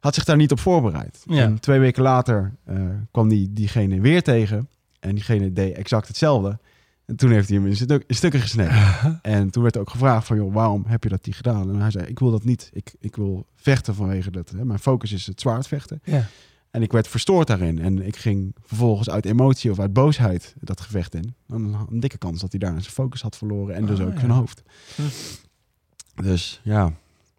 [0.00, 1.22] had zich daar niet op voorbereid.
[1.26, 1.42] Ja.
[1.42, 2.76] En twee weken later eh,
[3.10, 4.68] kwam die, diegene weer tegen
[5.00, 6.58] en diegene deed exact hetzelfde.
[7.06, 9.18] En toen heeft hij hem in, stuk, in stukken gesneden.
[9.22, 11.68] en toen werd ook gevraagd van, joh, waarom heb je dat niet gedaan?
[11.70, 12.70] En hij zei, ik wil dat niet.
[12.72, 14.50] Ik, ik wil vechten vanwege dat.
[14.50, 14.64] Hè.
[14.64, 16.00] Mijn focus is het zwaardvechten.
[16.04, 16.26] Ja.
[16.70, 17.78] En ik werd verstoord daarin.
[17.78, 21.34] En ik ging vervolgens uit emotie of uit boosheid dat gevecht in.
[21.46, 23.74] Dan een, een dikke kans dat hij daar zijn focus had verloren.
[23.74, 24.18] En dus Ah, ook ja.
[24.18, 24.62] zijn hoofd.
[24.94, 25.02] Hm.
[26.22, 26.92] Dus ja,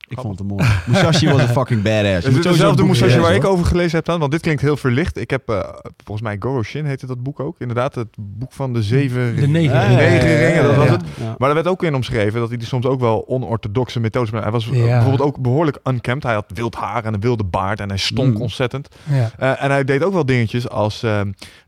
[0.07, 0.65] ik vond het mooi.
[0.85, 2.03] Musashi was een fucking badass.
[2.03, 4.19] Je Is moet het sowieso dezelfde het boek Musashi waar ik over gelezen heb dan?
[4.19, 5.17] Want dit klinkt heel verlicht.
[5.17, 5.59] Ik heb, eh,
[6.03, 7.55] volgens mij Goro Shin heette dat boek ook.
[7.59, 9.35] Inderdaad, het boek van de zeven...
[9.35, 10.03] De negen Ja, ringen.
[10.03, 10.91] ja, ja, negen ja, ringen, dat was ja.
[10.91, 11.03] het.
[11.19, 11.35] Ja.
[11.37, 14.31] Maar er werd ook in omschreven dat hij soms ook wel onorthodoxe methodes...
[14.31, 14.85] Hij was eh, Ja.
[14.85, 16.23] bijvoorbeeld ook behoorlijk unkempt.
[16.23, 18.41] Hij had wild haar en een wilde baard en hij stonk Mm.
[18.41, 18.87] ontzettend.
[19.03, 19.29] Ja.
[19.37, 21.05] Eh, en hij deed ook wel dingetjes als...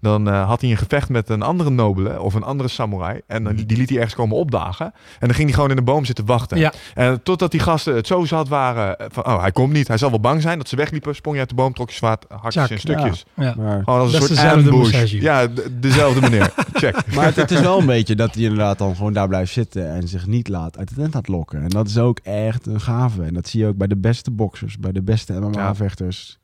[0.02, 3.22] dan eh, had hij een gevecht met een andere nobele of een andere samurai.
[3.28, 4.86] En dan, die liet hij ergens komen opdagen.
[5.20, 6.57] En dan ging hij gewoon in de boom zitten wachten.
[6.57, 6.74] Ja.
[6.94, 9.26] En totdat die gasten het zo zat waren eh, van...
[9.26, 9.88] Oh, hij komt niet.
[9.88, 11.15] Hij zal wel bang zijn dat ze wegliepen.
[11.15, 13.26] Sprong je uit de boom, trok je zwaard, hakjes in stukjes.
[13.35, 13.53] Ja.
[13.57, 15.11] Maar, Gewoon als een Dat is soort dezelfde ambush.
[15.11, 15.47] Ja,
[15.80, 16.53] dezelfde meneer.
[16.73, 17.14] Check.
[17.15, 19.89] maar het, het is wel een beetje dat hij inderdaad dan gewoon daar blijft zitten
[19.89, 21.61] en zich niet laat uit de tent laat lokken.
[21.61, 23.23] En dat is ook echt een gave.
[23.23, 26.39] En dat zie je ook bij de beste boxers, bij de beste MMA-vechters.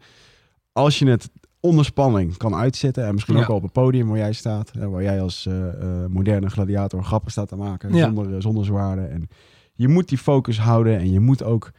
[0.71, 1.29] Als je het
[1.59, 3.41] onder spanning kan uitzitten en misschien Ja.
[3.41, 6.49] ook wel op het podium waar jij staat, hè, waar jij als eh, eh, moderne
[6.49, 8.05] gladiator grappen staat te maken Ja.
[8.05, 9.11] zonder, eh, zonder zwaarden.
[9.11, 9.29] En
[9.75, 11.71] je moet die focus houden en je moet ook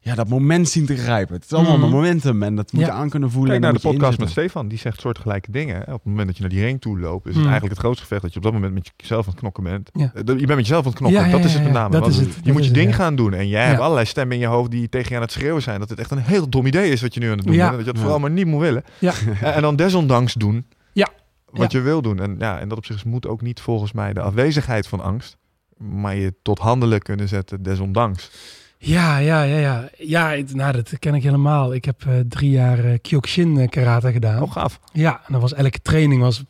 [0.00, 1.34] ja, dat moment zien te grijpen.
[1.34, 1.84] Het is allemaal Mhm.
[1.84, 2.92] een momentum en dat moet je Ja.
[2.94, 3.50] aan kunnen voelen.
[3.50, 4.30] Kijk en naar de podcast met.
[4.30, 4.68] Stefan.
[4.68, 5.80] Die zegt soortgelijke dingen.
[5.80, 7.44] Op het moment dat je naar die ring toe loopt, is het Hmm.
[7.44, 9.90] eigenlijk het grootste gevecht dat je op dat moment met jezelf aan het knokken bent.
[9.92, 10.04] Ja.
[10.04, 11.20] Eh, Je bent met jezelf aan het knokken.
[11.20, 11.78] Ja, ja, dat is het met ja.
[11.78, 11.90] name.
[11.90, 12.28] Dat Want is het.
[12.28, 12.96] je Dat moet is je het, ding ja.
[12.96, 13.34] gaan doen.
[13.34, 13.66] En jij Ja.
[13.68, 15.80] hebt allerlei stemmen in je hoofd die tegen je aan het schreeuwen zijn.
[15.80, 17.58] Dat het echt een heel dom idee is wat je nu aan het doen Ja.
[17.60, 17.70] bent.
[17.70, 18.02] En dat je het Ja.
[18.04, 18.84] vooral maar niet moet willen.
[18.98, 19.12] Ja.
[19.40, 21.08] En dan desondanks doen Ja.
[21.50, 22.20] wat je wil doen.
[22.20, 25.36] En ja, en dat op zich moet ook niet volgens mij de afwezigheid van angst.
[25.78, 28.30] Maar je tot handelen kunnen zetten desondanks.
[28.78, 29.88] Ja, ja, ja, ja.
[29.98, 31.74] Ja, het- nou, dat ken ik helemaal.
[31.74, 34.42] Ik heb eh, drie jaar eh, Kyokushin eh, karate gedaan.
[34.42, 34.80] Oh, gaaf.
[34.92, 36.44] Ja, en dan was elke training, was,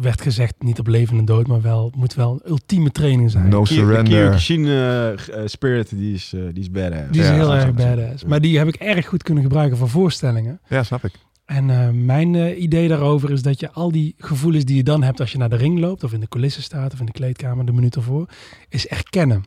[0.00, 3.48] werd gezegd, niet op leven en dood, maar wel, moet wel een ultieme training zijn.
[3.48, 4.12] No Ki- De surrender.
[4.20, 7.10] Kyokushin spirit, die is, eh, die is badass.
[7.10, 8.24] Die is Ja, heel erg badass.
[8.24, 10.60] Maar die heb ik erg goed kunnen gebruiken voor voorstellingen.
[10.68, 11.12] Ja, snap ik.
[11.50, 15.02] En eh, mijn eh, idee daarover is dat je al die gevoelens die je dan
[15.02, 17.12] hebt als je naar de ring loopt, of in de coulissen staat, of in de
[17.12, 18.28] kleedkamer de minuut ervoor,
[18.68, 19.44] is erkennen.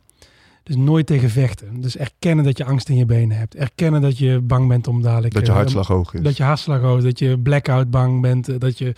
[0.63, 1.81] Dus nooit tegen vechten.
[1.81, 3.55] Dus erkennen dat je angst in je benen hebt.
[3.55, 5.33] Erkennen dat je bang bent om dadelijk...
[5.33, 6.21] Dat je eh, hartslag hoog is.
[6.21, 8.93] Dat je hartslag hoog is, dat je blackout bang bent, dat je...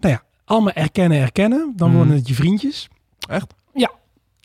[0.00, 1.72] Nou ja, allemaal erkennen, erkennen.
[1.76, 1.96] Dan Mhm.
[1.96, 2.88] worden het je vriendjes.
[3.28, 3.54] Echt?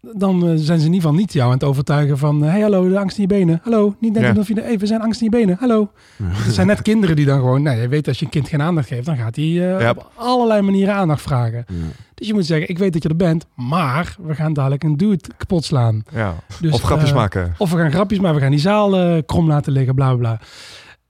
[0.01, 2.41] Dan eh, zijn ze in ieder geval niet jou aan het overtuigen van...
[2.41, 3.59] Hé, hey, hallo, de angst in je benen.
[3.63, 4.39] Hallo, niet denken Ja.
[4.39, 4.61] of je...
[4.61, 5.57] Hey, we zijn angst in je benen.
[5.59, 5.91] Hallo.
[6.23, 7.61] Het zijn net kinderen die dan gewoon...
[7.61, 9.05] Nou, je weet als je een kind geen aandacht geeft...
[9.05, 9.89] dan gaat hij eh, Ja.
[9.89, 11.65] op allerlei manieren aandacht vragen.
[12.13, 13.45] Dus je moet zeggen, ik weet dat je er bent...
[13.55, 16.03] maar we gaan dadelijk een dude kapot slaan.
[16.13, 16.33] Ja.
[16.61, 17.53] Dus, of grapjes eh, maken.
[17.57, 20.17] Of we gaan grapjes maken, we gaan die zaal eh, krom laten liggen, bla bla
[20.17, 20.39] bla.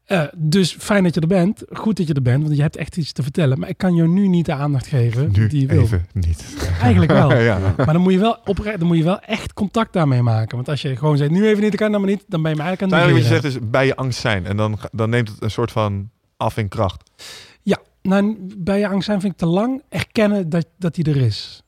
[0.08, 1.64] Eh, dus fijn dat je er bent.
[1.70, 3.60] Goed dat je er bent, want je hebt echt iets te vertellen.
[3.60, 5.82] Maar ik kan je nu niet de aandacht geven Nu die je wil.
[5.82, 6.56] even niet.
[6.82, 7.34] Eigenlijk wel.
[7.52, 7.74] ja.
[7.78, 10.56] Maar dan moet, je wel oprecht, dan moet je wel echt contact daarmee maken.
[10.56, 12.24] Want als je gewoon zegt, nu even niet, dan kan dan maar niet.
[12.28, 14.20] Dan ben je me eigenlijk aan het Eigenlijk wat je zegt is bij je angst
[14.20, 14.46] zijn.
[14.46, 17.12] En dan, dan neemt het een soort van af in kracht.
[17.62, 19.82] Ja, nou, bij je angst zijn vind ik te lang.
[19.90, 21.64] Erkennen dat, dat die er is.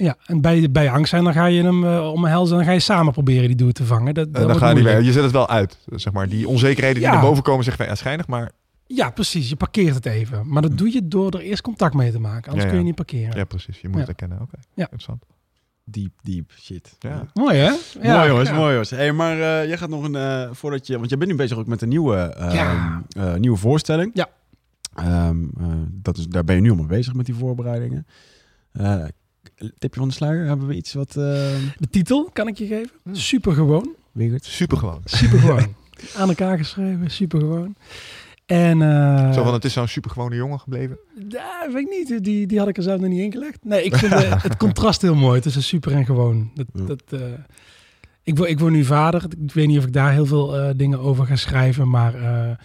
[0.00, 2.52] Ja, en bij, bij angst zijn, dan ga je hem uh, omhelzen.
[2.52, 4.14] En dan ga je samen proberen die doel te vangen.
[4.14, 5.02] Dat, dat En dan ga je niet meer.
[5.02, 5.78] Je zet het wel uit.
[5.86, 6.28] Zeg maar.
[6.28, 7.12] Die onzekerheden die Ja.
[7.12, 8.26] naar boven komen, zeg van ja, schijnig.
[8.26, 8.50] Maar
[8.86, 9.48] Ja, precies.
[9.48, 10.42] Je parkeert het even.
[10.48, 12.44] Maar dat doe je door er eerst contact mee te maken.
[12.50, 12.84] Anders Ja, kun je ja.
[12.84, 13.36] niet parkeren.
[13.36, 13.80] ja, precies.
[13.80, 14.06] Je moet Ja.
[14.06, 14.40] het herkennen.
[14.40, 14.82] Oké, Ja.
[14.82, 15.24] interessant.
[15.84, 16.96] Deep, deep shit.
[16.98, 17.26] Ja.
[17.34, 17.70] Mooi hè?
[18.02, 18.54] mooi jongens, ja.
[18.54, 18.90] mooi jongens.
[18.90, 21.58] Hey, maar eh, jij gaat nog een, eh, voordat je, want jij bent nu bezig
[21.58, 23.02] ook met een nieuwe, eh, Ja.
[23.08, 24.10] eh, nieuwe voorstelling.
[24.14, 24.28] Ja.
[24.94, 28.06] Ehm, eh, dat is, daar ben je nu al mee bezig met die voorbereidingen.
[28.72, 29.04] Eh
[29.78, 31.08] tipje van de sluier, hebben we iets wat...
[31.08, 31.14] eh
[31.78, 32.90] De titel kan ik je geven.
[33.02, 33.14] Hmm.
[33.14, 33.94] Super gewoon.
[34.12, 34.44] Wigert?
[34.44, 35.00] Super gewoon.
[35.04, 35.74] Super gewoon.
[36.18, 37.10] Aan elkaar geschreven.
[37.10, 37.74] Super gewoon.
[38.46, 40.98] En eh, Zo van, het is zo'n supergewone jongen gebleven.
[41.28, 42.24] ja, weet ik niet.
[42.24, 43.58] Die, die had ik er zelf nog niet ingelegd.
[43.64, 46.50] Nee, ik vind eh, het contrast heel mooi tussen super en gewoon.
[46.54, 46.84] Dat, Ja.
[46.84, 47.20] dat, eh,
[48.22, 49.24] ik, word, ik word nu vader.
[49.44, 51.88] Ik weet niet of ik daar heel veel eh, dingen over ga schrijven.
[51.90, 52.56] Maar eh,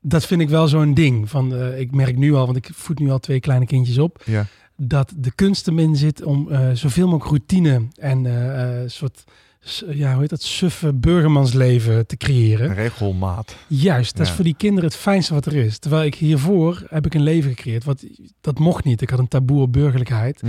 [0.00, 1.30] dat vind ik wel zo'n ding.
[1.30, 4.22] Van, eh, ik merk nu al, want ik voed nu al twee kleine kindjes op.
[4.24, 4.46] Ja.
[4.84, 9.24] Dat de kunst erin zit om eh, zoveel mogelijk routine en eh, eh, soort,
[9.90, 12.74] ja, hoe heet dat, suffe burgermansleven te creëren.
[12.74, 13.56] Regelmaat.
[13.66, 14.34] Juist, dat is Ja.
[14.34, 15.78] voor die kinderen het fijnste wat er is.
[15.78, 18.04] Terwijl ik hiervoor heb ik een leven gecreëerd, wat
[18.40, 19.00] dat mocht niet.
[19.02, 20.42] Ik had een taboe op burgerlijkheid.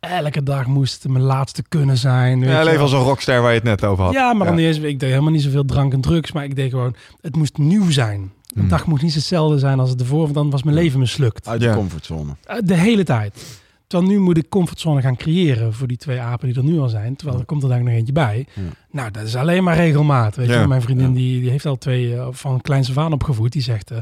[0.00, 2.40] Elke dag moest mijn laatste kunnen zijn.
[2.40, 4.12] weet Ja, je leven als een rockster waar je het net over had.
[4.12, 6.56] Ja, maar dan niet eens, ik deed helemaal niet zoveel drank en drugs, maar ik
[6.56, 8.20] deed gewoon, het moest nieuw zijn.
[8.20, 8.68] Een Hmm.
[8.68, 11.48] dag moest niet hetzelfde zijn als het ervoor, want dan was mijn leven mislukt.
[11.48, 11.70] Uit Ja.
[11.70, 12.36] de comfortzone.
[12.50, 13.59] Uh, De hele tijd.
[13.90, 16.88] Terwijl nu moet ik comfortzone gaan creëren voor die twee apen die er nu al
[16.88, 17.16] zijn.
[17.16, 18.46] Terwijl er komt er daar nog eentje bij.
[18.54, 18.62] Ja.
[18.90, 20.36] Nou, dat is alleen maar regelmaat.
[20.36, 20.60] Weet Ja.
[20.60, 20.66] je?
[20.66, 21.14] Mijn vriendin Ja.
[21.14, 23.52] die, die heeft al twee uh, van kleins af aan opgevoed.
[23.52, 23.98] Die zegt, uh,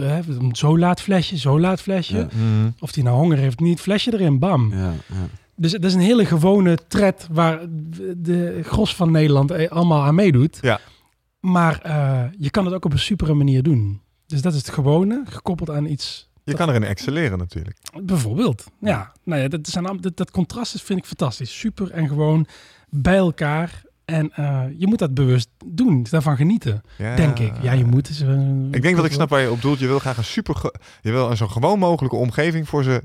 [0.00, 0.18] uh,
[0.52, 2.16] zo laat flesje, zo laat flesje.
[2.16, 2.26] Ja.
[2.32, 2.70] Mhm.
[2.78, 4.70] Of die nou honger heeft, niet flesje erin, bam.
[4.74, 5.28] Ja, ja.
[5.56, 7.60] Dus het is een hele gewone tred waar
[8.16, 10.58] de gros van Nederland eh, allemaal aan meedoet.
[10.60, 10.80] Ja.
[11.40, 14.00] Maar uh, je kan het ook op een supere manier doen.
[14.26, 17.76] Dus dat is het gewone, gekoppeld aan iets Je kan erin excelleren natuurlijk.
[18.02, 18.64] Bijvoorbeeld.
[18.80, 21.58] Ja, nou ja, dat, zijn, dat, dat contrast is, vind ik fantastisch.
[21.58, 22.46] Super en gewoon
[22.88, 23.82] bij elkaar.
[24.04, 27.16] En eh, je moet dat bewust doen, daarvan genieten, Ja.
[27.16, 27.52] denk ik.
[27.62, 28.08] Ja, je moet.
[28.22, 28.38] Eh,
[28.70, 29.78] Ik denk dat ik snap waar je op doelt.
[29.78, 30.70] Je wil graag een super...
[31.00, 33.02] Je wil een zo gewoon mogelijke omgeving voor ze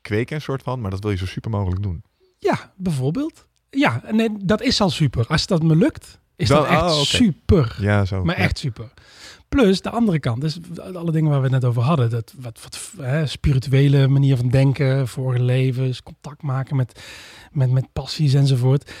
[0.00, 0.80] kweken, een soort van.
[0.80, 2.02] Maar dat wil je zo super mogelijk doen.
[2.38, 3.46] Ja, bijvoorbeeld.
[3.70, 5.26] Ja, nee, dat is al super.
[5.26, 7.76] Als dat me lukt, is dat echt oh, super.
[7.80, 8.24] Ja, zo.
[8.24, 8.42] Maar Ja.
[8.42, 8.92] echt super.
[9.48, 10.58] Plus de andere kant, dus
[10.94, 14.48] alle dingen waar we het net over hadden, dat wat, wat hè, spirituele manier van
[14.48, 17.00] denken, vorige levens, contact maken met,
[17.52, 18.92] met, met passies enzovoort,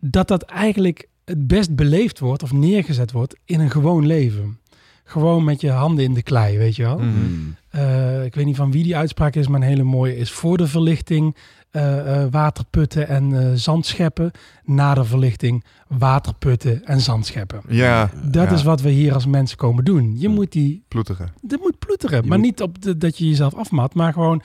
[0.00, 4.58] dat dat eigenlijk het best beleefd wordt of neergezet wordt in een gewoon leven.
[5.04, 6.98] Gewoon met je handen in de klei, weet je wel.
[6.98, 7.06] Mhm.
[7.06, 7.56] Mm.
[7.68, 10.56] Eh, ik weet niet van wie die uitspraak is, maar een hele mooie is voor
[10.56, 11.36] de verlichting
[11.70, 14.30] eh, eh, waterputten en eh, zandscheppen.
[14.64, 17.60] Na de verlichting waterputten en zandscheppen.
[17.68, 18.54] Ja, Dat ja.
[18.54, 20.14] is wat we hier als mensen komen doen.
[20.18, 21.32] Je moet die, ploeteren.
[21.42, 22.22] dat moet ploeteren.
[22.22, 24.42] Je maar moet- niet op de, dat je jezelf afmat, maar gewoon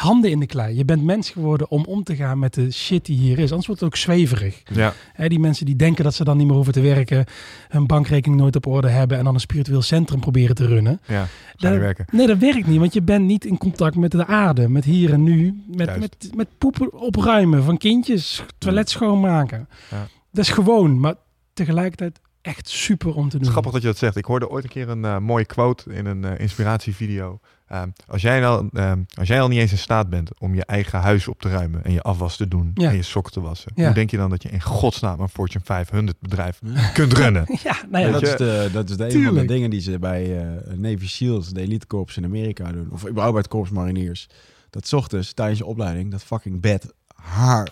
[0.00, 0.76] handen in de klei.
[0.76, 3.48] Je bent mens geworden om om te gaan met de shit die hier is.
[3.48, 4.62] Anders wordt het ook zweverig.
[4.72, 4.92] Ja,
[5.28, 7.24] die mensen die denken dat ze dan niet meer hoeven te werken,
[7.68, 11.00] hun bankrekening nooit op orde hebben en dan een spiritueel centrum proberen te runnen.
[11.06, 11.26] ja.
[11.56, 12.04] Dat- werken.
[12.12, 15.12] Nee, dat werkt niet, want je bent niet in contact met de aarde, met hier
[15.12, 16.00] en nu, met, Juist.
[16.00, 19.68] met, met poepen opruimen van kindjes, toilet schoonmaken.
[19.90, 20.06] Ja.
[20.32, 21.14] Dat is gewoon, maar
[21.52, 23.40] tegelijkertijd echt super om te Het doen.
[23.40, 24.16] is grappig dat je dat zegt.
[24.16, 27.40] Ik hoorde ooit een keer een eh, mooie quote in een eh, inspiratievideo.
[27.66, 30.64] Ehm, als, jij al, ehm, als jij al niet eens in staat bent om je
[30.64, 32.88] eigen huis op te ruimen en je afwas te doen Ja.
[32.90, 33.84] en je sokken te wassen, Ja.
[33.84, 36.60] hoe denk je dan dat je in godsnaam een Fortune 500 bedrijf
[36.92, 37.44] kunt runnen?
[37.62, 39.98] Ja, nou ja, dat, is de, dat is de een van de dingen die ze
[39.98, 42.88] bij eh, Navy SEALs, de elite korps in Amerika doen.
[42.90, 44.28] Of überhaupt bij het korps mariniers.
[44.70, 47.68] Dat 's ochtends tijdens je opleiding dat fucking bed haar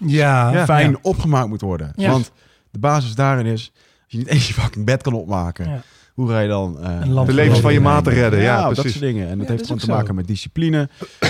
[0.64, 0.98] fijn ja.
[1.02, 1.92] opgemaakt moet worden.
[1.96, 2.10] Ja.
[2.10, 2.30] Want
[2.70, 3.72] de basis daarin is,
[4.09, 5.82] als je niet eens je fucking bed kan opmaken, Ja.
[6.14, 8.90] hoe ga je dan eh, De levens van je maten redden, ja, dat precies.
[8.93, 9.28] soort dingen.
[9.28, 10.14] En dat Ja, heeft dat gewoon te maken zo.
[10.14, 10.89] met discipline,
[11.20, 11.28] eh,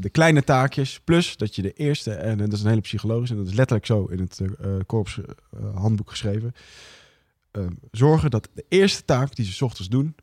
[0.00, 3.40] de kleine taakjes, plus dat je de eerste, en dat is een hele psychologische, en
[3.40, 5.24] dat is letterlijk zo in het eh korps eh,
[5.74, 6.52] handboek geschreven,
[7.50, 10.14] eh, zorgen dat de eerste taak die ze 's ochtends doen,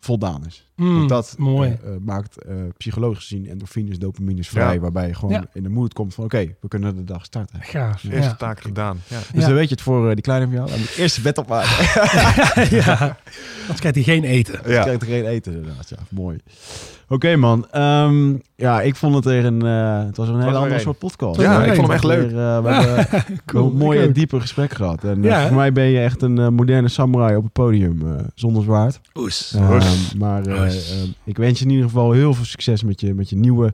[0.00, 0.66] voldaan is.
[0.76, 1.70] Mm, Want dat mooi.
[1.82, 4.80] eh, eh, maakt eh, psychologisch gezien endorfines, dopamines vrij, Ja.
[4.80, 5.46] waarbij je gewoon Ja.
[5.52, 7.58] in de moed komt van oké, we kunnen de dag starten.
[7.62, 8.04] Gaaf.
[8.04, 8.34] Eerste Ja.
[8.34, 9.00] taak gedaan.
[9.08, 9.18] Ja.
[9.18, 9.46] Dus Ja.
[9.46, 10.68] dan weet je het voor eh, die kleine van jou.
[10.70, 11.84] Hij moet eerst bed opmaken.
[12.78, 13.16] ja.
[13.60, 14.52] Anders krijgt hij geen eten.
[14.52, 15.88] Dan krijgt er geen eten inderdaad.
[15.88, 16.38] Ja, mooi.
[17.08, 17.66] Oké man.
[17.70, 19.62] Ehm, ja, ik vond het weer een...
[19.62, 21.40] eh, het was een hele andere soort podcast.
[21.40, 22.30] Ja, ik vond hem echt Weer, leuk.
[22.30, 23.06] eh, we hebben
[23.46, 24.14] Cool, een mooie ook.
[24.14, 25.04] diepe gesprek gehad.
[25.04, 28.02] En eh, Ja, voor mij ben je echt een moderne samurai op het podium.
[28.16, 29.00] eh, zonder zwaard.
[29.14, 29.52] Oes.
[29.56, 30.14] Ehm, Oes.
[30.18, 30.90] maar eh, Oes.
[31.00, 33.72] ehm, ik wens je in ieder geval heel veel succes met je, met je nieuwe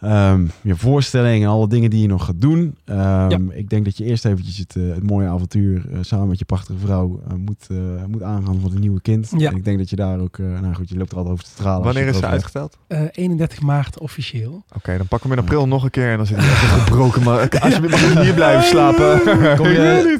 [0.00, 2.76] ehm, je voorstellingen en alle dingen die je nog gaat doen.
[2.84, 6.38] Ehm, Ik denk dat je eerst eventjes het, eh, het mooie avontuur eh, samen met
[6.38, 7.76] je prachtige vrouw eh, moet, eh,
[8.08, 9.32] moet aangaan voor het nieuwe kind.
[9.36, 9.50] Ja.
[9.50, 11.44] En ik denk dat je daar ook, eh, nou goed, je loopt er altijd over
[11.46, 11.76] te stralen.
[11.76, 12.68] als je Wanneer is ze?
[12.86, 14.64] Eh, 31 maart officieel.
[14.76, 17.22] Oké, dan pakken we in april nog een keer en dan zit hij echt gebroken.
[17.22, 19.20] Maar alsjeblieft, mag ik hier blijven slapen?
[19.56, 20.18] Kom je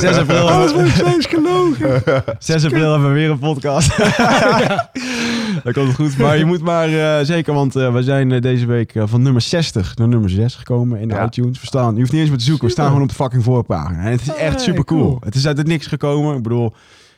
[0.00, 2.02] 6 april, Alles wordt steeds gelogen.
[2.38, 3.96] 6 april hebben we weer een podcast.
[5.62, 6.18] Dan komt het goed.
[6.18, 6.88] Maar je moet maar
[7.18, 10.54] eh, zeker, want eh, we zijn deze week eh, van nummer 60 naar nummer 6
[10.54, 11.24] gekomen in de Ja.
[11.26, 11.60] iTunes.
[11.60, 13.42] We staan, je hoeft niet eens meer te zoeken, we staan gewoon op de fucking
[13.44, 13.98] voorpagina.
[14.04, 15.00] En het is echt Hey, super cool.
[15.02, 15.16] cool.
[15.24, 16.36] Het is uit het niks gekomen.
[16.36, 16.72] Ik bedoel,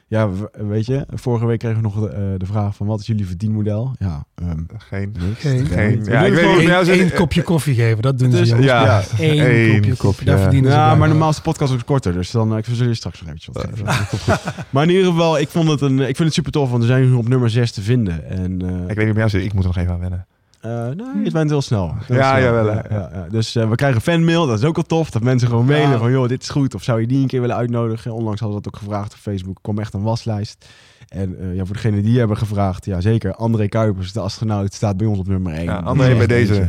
[0.06, 3.06] ja, weet je, vorige week kregen we nog de, eh, de vraag van wat is
[3.06, 3.94] jullie verdienmodel?
[3.98, 5.14] Ja, ehm, Geen.
[5.20, 5.40] niks.
[5.40, 6.88] Geen- Ja, geen- ja, ik weet niet.
[6.88, 8.66] één kopje koffie geven, dat doen Dus, ze jongens.
[8.66, 9.02] ja.
[9.18, 10.42] Eén Eén kopje kopje, koffie, daar ja.
[10.42, 10.98] verdienen ze Ja, bij.
[10.98, 13.54] maar normaal is de podcast ook korter, dus dan ik zullen je straks nog eventjes
[13.54, 14.38] wat geven.
[14.70, 16.88] Maar in ieder geval, ik, vond het een, ik vind het super tof, want we
[16.88, 18.28] zijn nu op nummer 6 te vinden.
[18.28, 20.26] En, eh, Ik weet niet zit, ik moet er nog even aan wennen.
[20.64, 21.94] Eh, nee, het bent heel snel.
[22.06, 22.42] Heel Ja, snel.
[22.44, 22.94] jawel, Ja, hè.
[22.96, 23.26] ja, ja.
[23.30, 25.10] Dus eh, we krijgen fanmail, dat is ook wel tof.
[25.10, 25.98] Dat mensen gewoon mailen Ja.
[25.98, 26.74] van, joh, dit is goed.
[26.74, 28.12] Of zou je die een keer willen uitnodigen?
[28.12, 29.54] Onlangs hadden we dat ook gevraagd op Facebook.
[29.56, 30.66] Er kwam echt een waslijst.
[31.08, 33.34] En eh, ja, voor degene die hebben gevraagd, ja zeker.
[33.34, 35.64] André Kuipers, de astronaut, staat bij ons op nummer 1.
[35.64, 36.68] Ja, André, bij deze.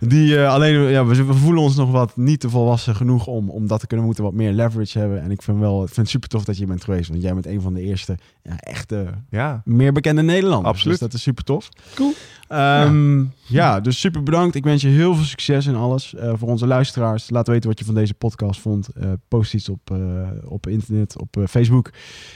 [0.00, 3.50] Die eh, alleen, ja, we, we voelen ons nog wat niet te volwassen genoeg om,
[3.50, 4.06] om dat te kunnen.
[4.06, 5.22] Moeten wat meer leverage hebben.
[5.22, 7.08] En ik vind wel, ik vind het super tof dat je bent geweest.
[7.08, 10.68] Want jij bent een van de eerste ja, echte Ja, meer bekende Nederlanders.
[10.74, 10.98] Absoluut.
[10.98, 11.68] Dus dat is super tof.
[11.94, 12.12] Cool.
[12.48, 13.80] Ehm, ja.
[13.80, 14.54] dus super bedankt.
[14.54, 16.14] Ik wens je heel veel succes in alles.
[16.14, 18.88] Eh, voor onze luisteraars, laat weten wat je van deze podcast vond.
[18.88, 19.98] Eh, post iets op, eh,
[20.44, 21.90] op internet, op Facebook,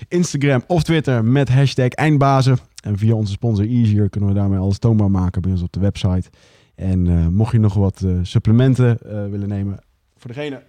[0.09, 2.59] Instagram of Twitter met hashtag eindbazen.
[2.85, 5.81] En via onze sponsor Easier kunnen we daarmee alles toonbaar maken bij ons op de
[5.81, 6.31] website.
[6.75, 8.99] En mocht je nog wat supplementen
[9.31, 9.79] willen nemen,
[10.17, 10.63] voor degene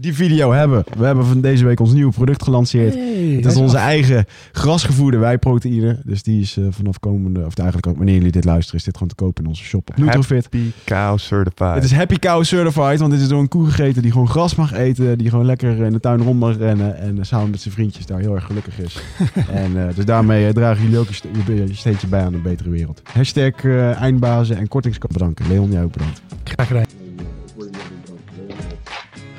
[0.00, 0.84] die video hebben.
[0.98, 2.94] We hebben van deze week ons nieuwe product gelanceerd.
[2.94, 6.00] Hey, Het is onze eigen grasgevoerde wijproteïne.
[6.04, 8.94] Dus die is eh, vanaf komende, of eigenlijk ook wanneer jullie dit luisteren, is dit
[8.94, 10.42] gewoon te kopen in onze shop op Nutrofit.
[10.42, 11.74] Happy Cow Certified.
[11.74, 14.54] Het is Happy Cow Certified, want dit is door een koe gegeten die gewoon gras
[14.54, 15.18] mag eten.
[15.18, 16.96] Die gewoon lekker in de tuin rond mag rennen.
[16.98, 19.02] En eh, samen met zijn vriendjes daar heel erg gelukkig is.
[19.62, 22.42] en eh, dus daarmee dragen jullie ook je, ste- je, je steentje bij aan een
[22.42, 23.00] betere wereld.
[23.12, 23.64] Hashtag
[23.94, 25.48] eindbazen en kortingscode bedanken.
[25.48, 26.22] Leon, jij ook bedankt.
[26.44, 26.97] Graag gedaan.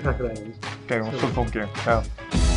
[0.10, 0.58] Takk fyrir aðeins.
[0.74, 2.49] Ok, og svo tók ég.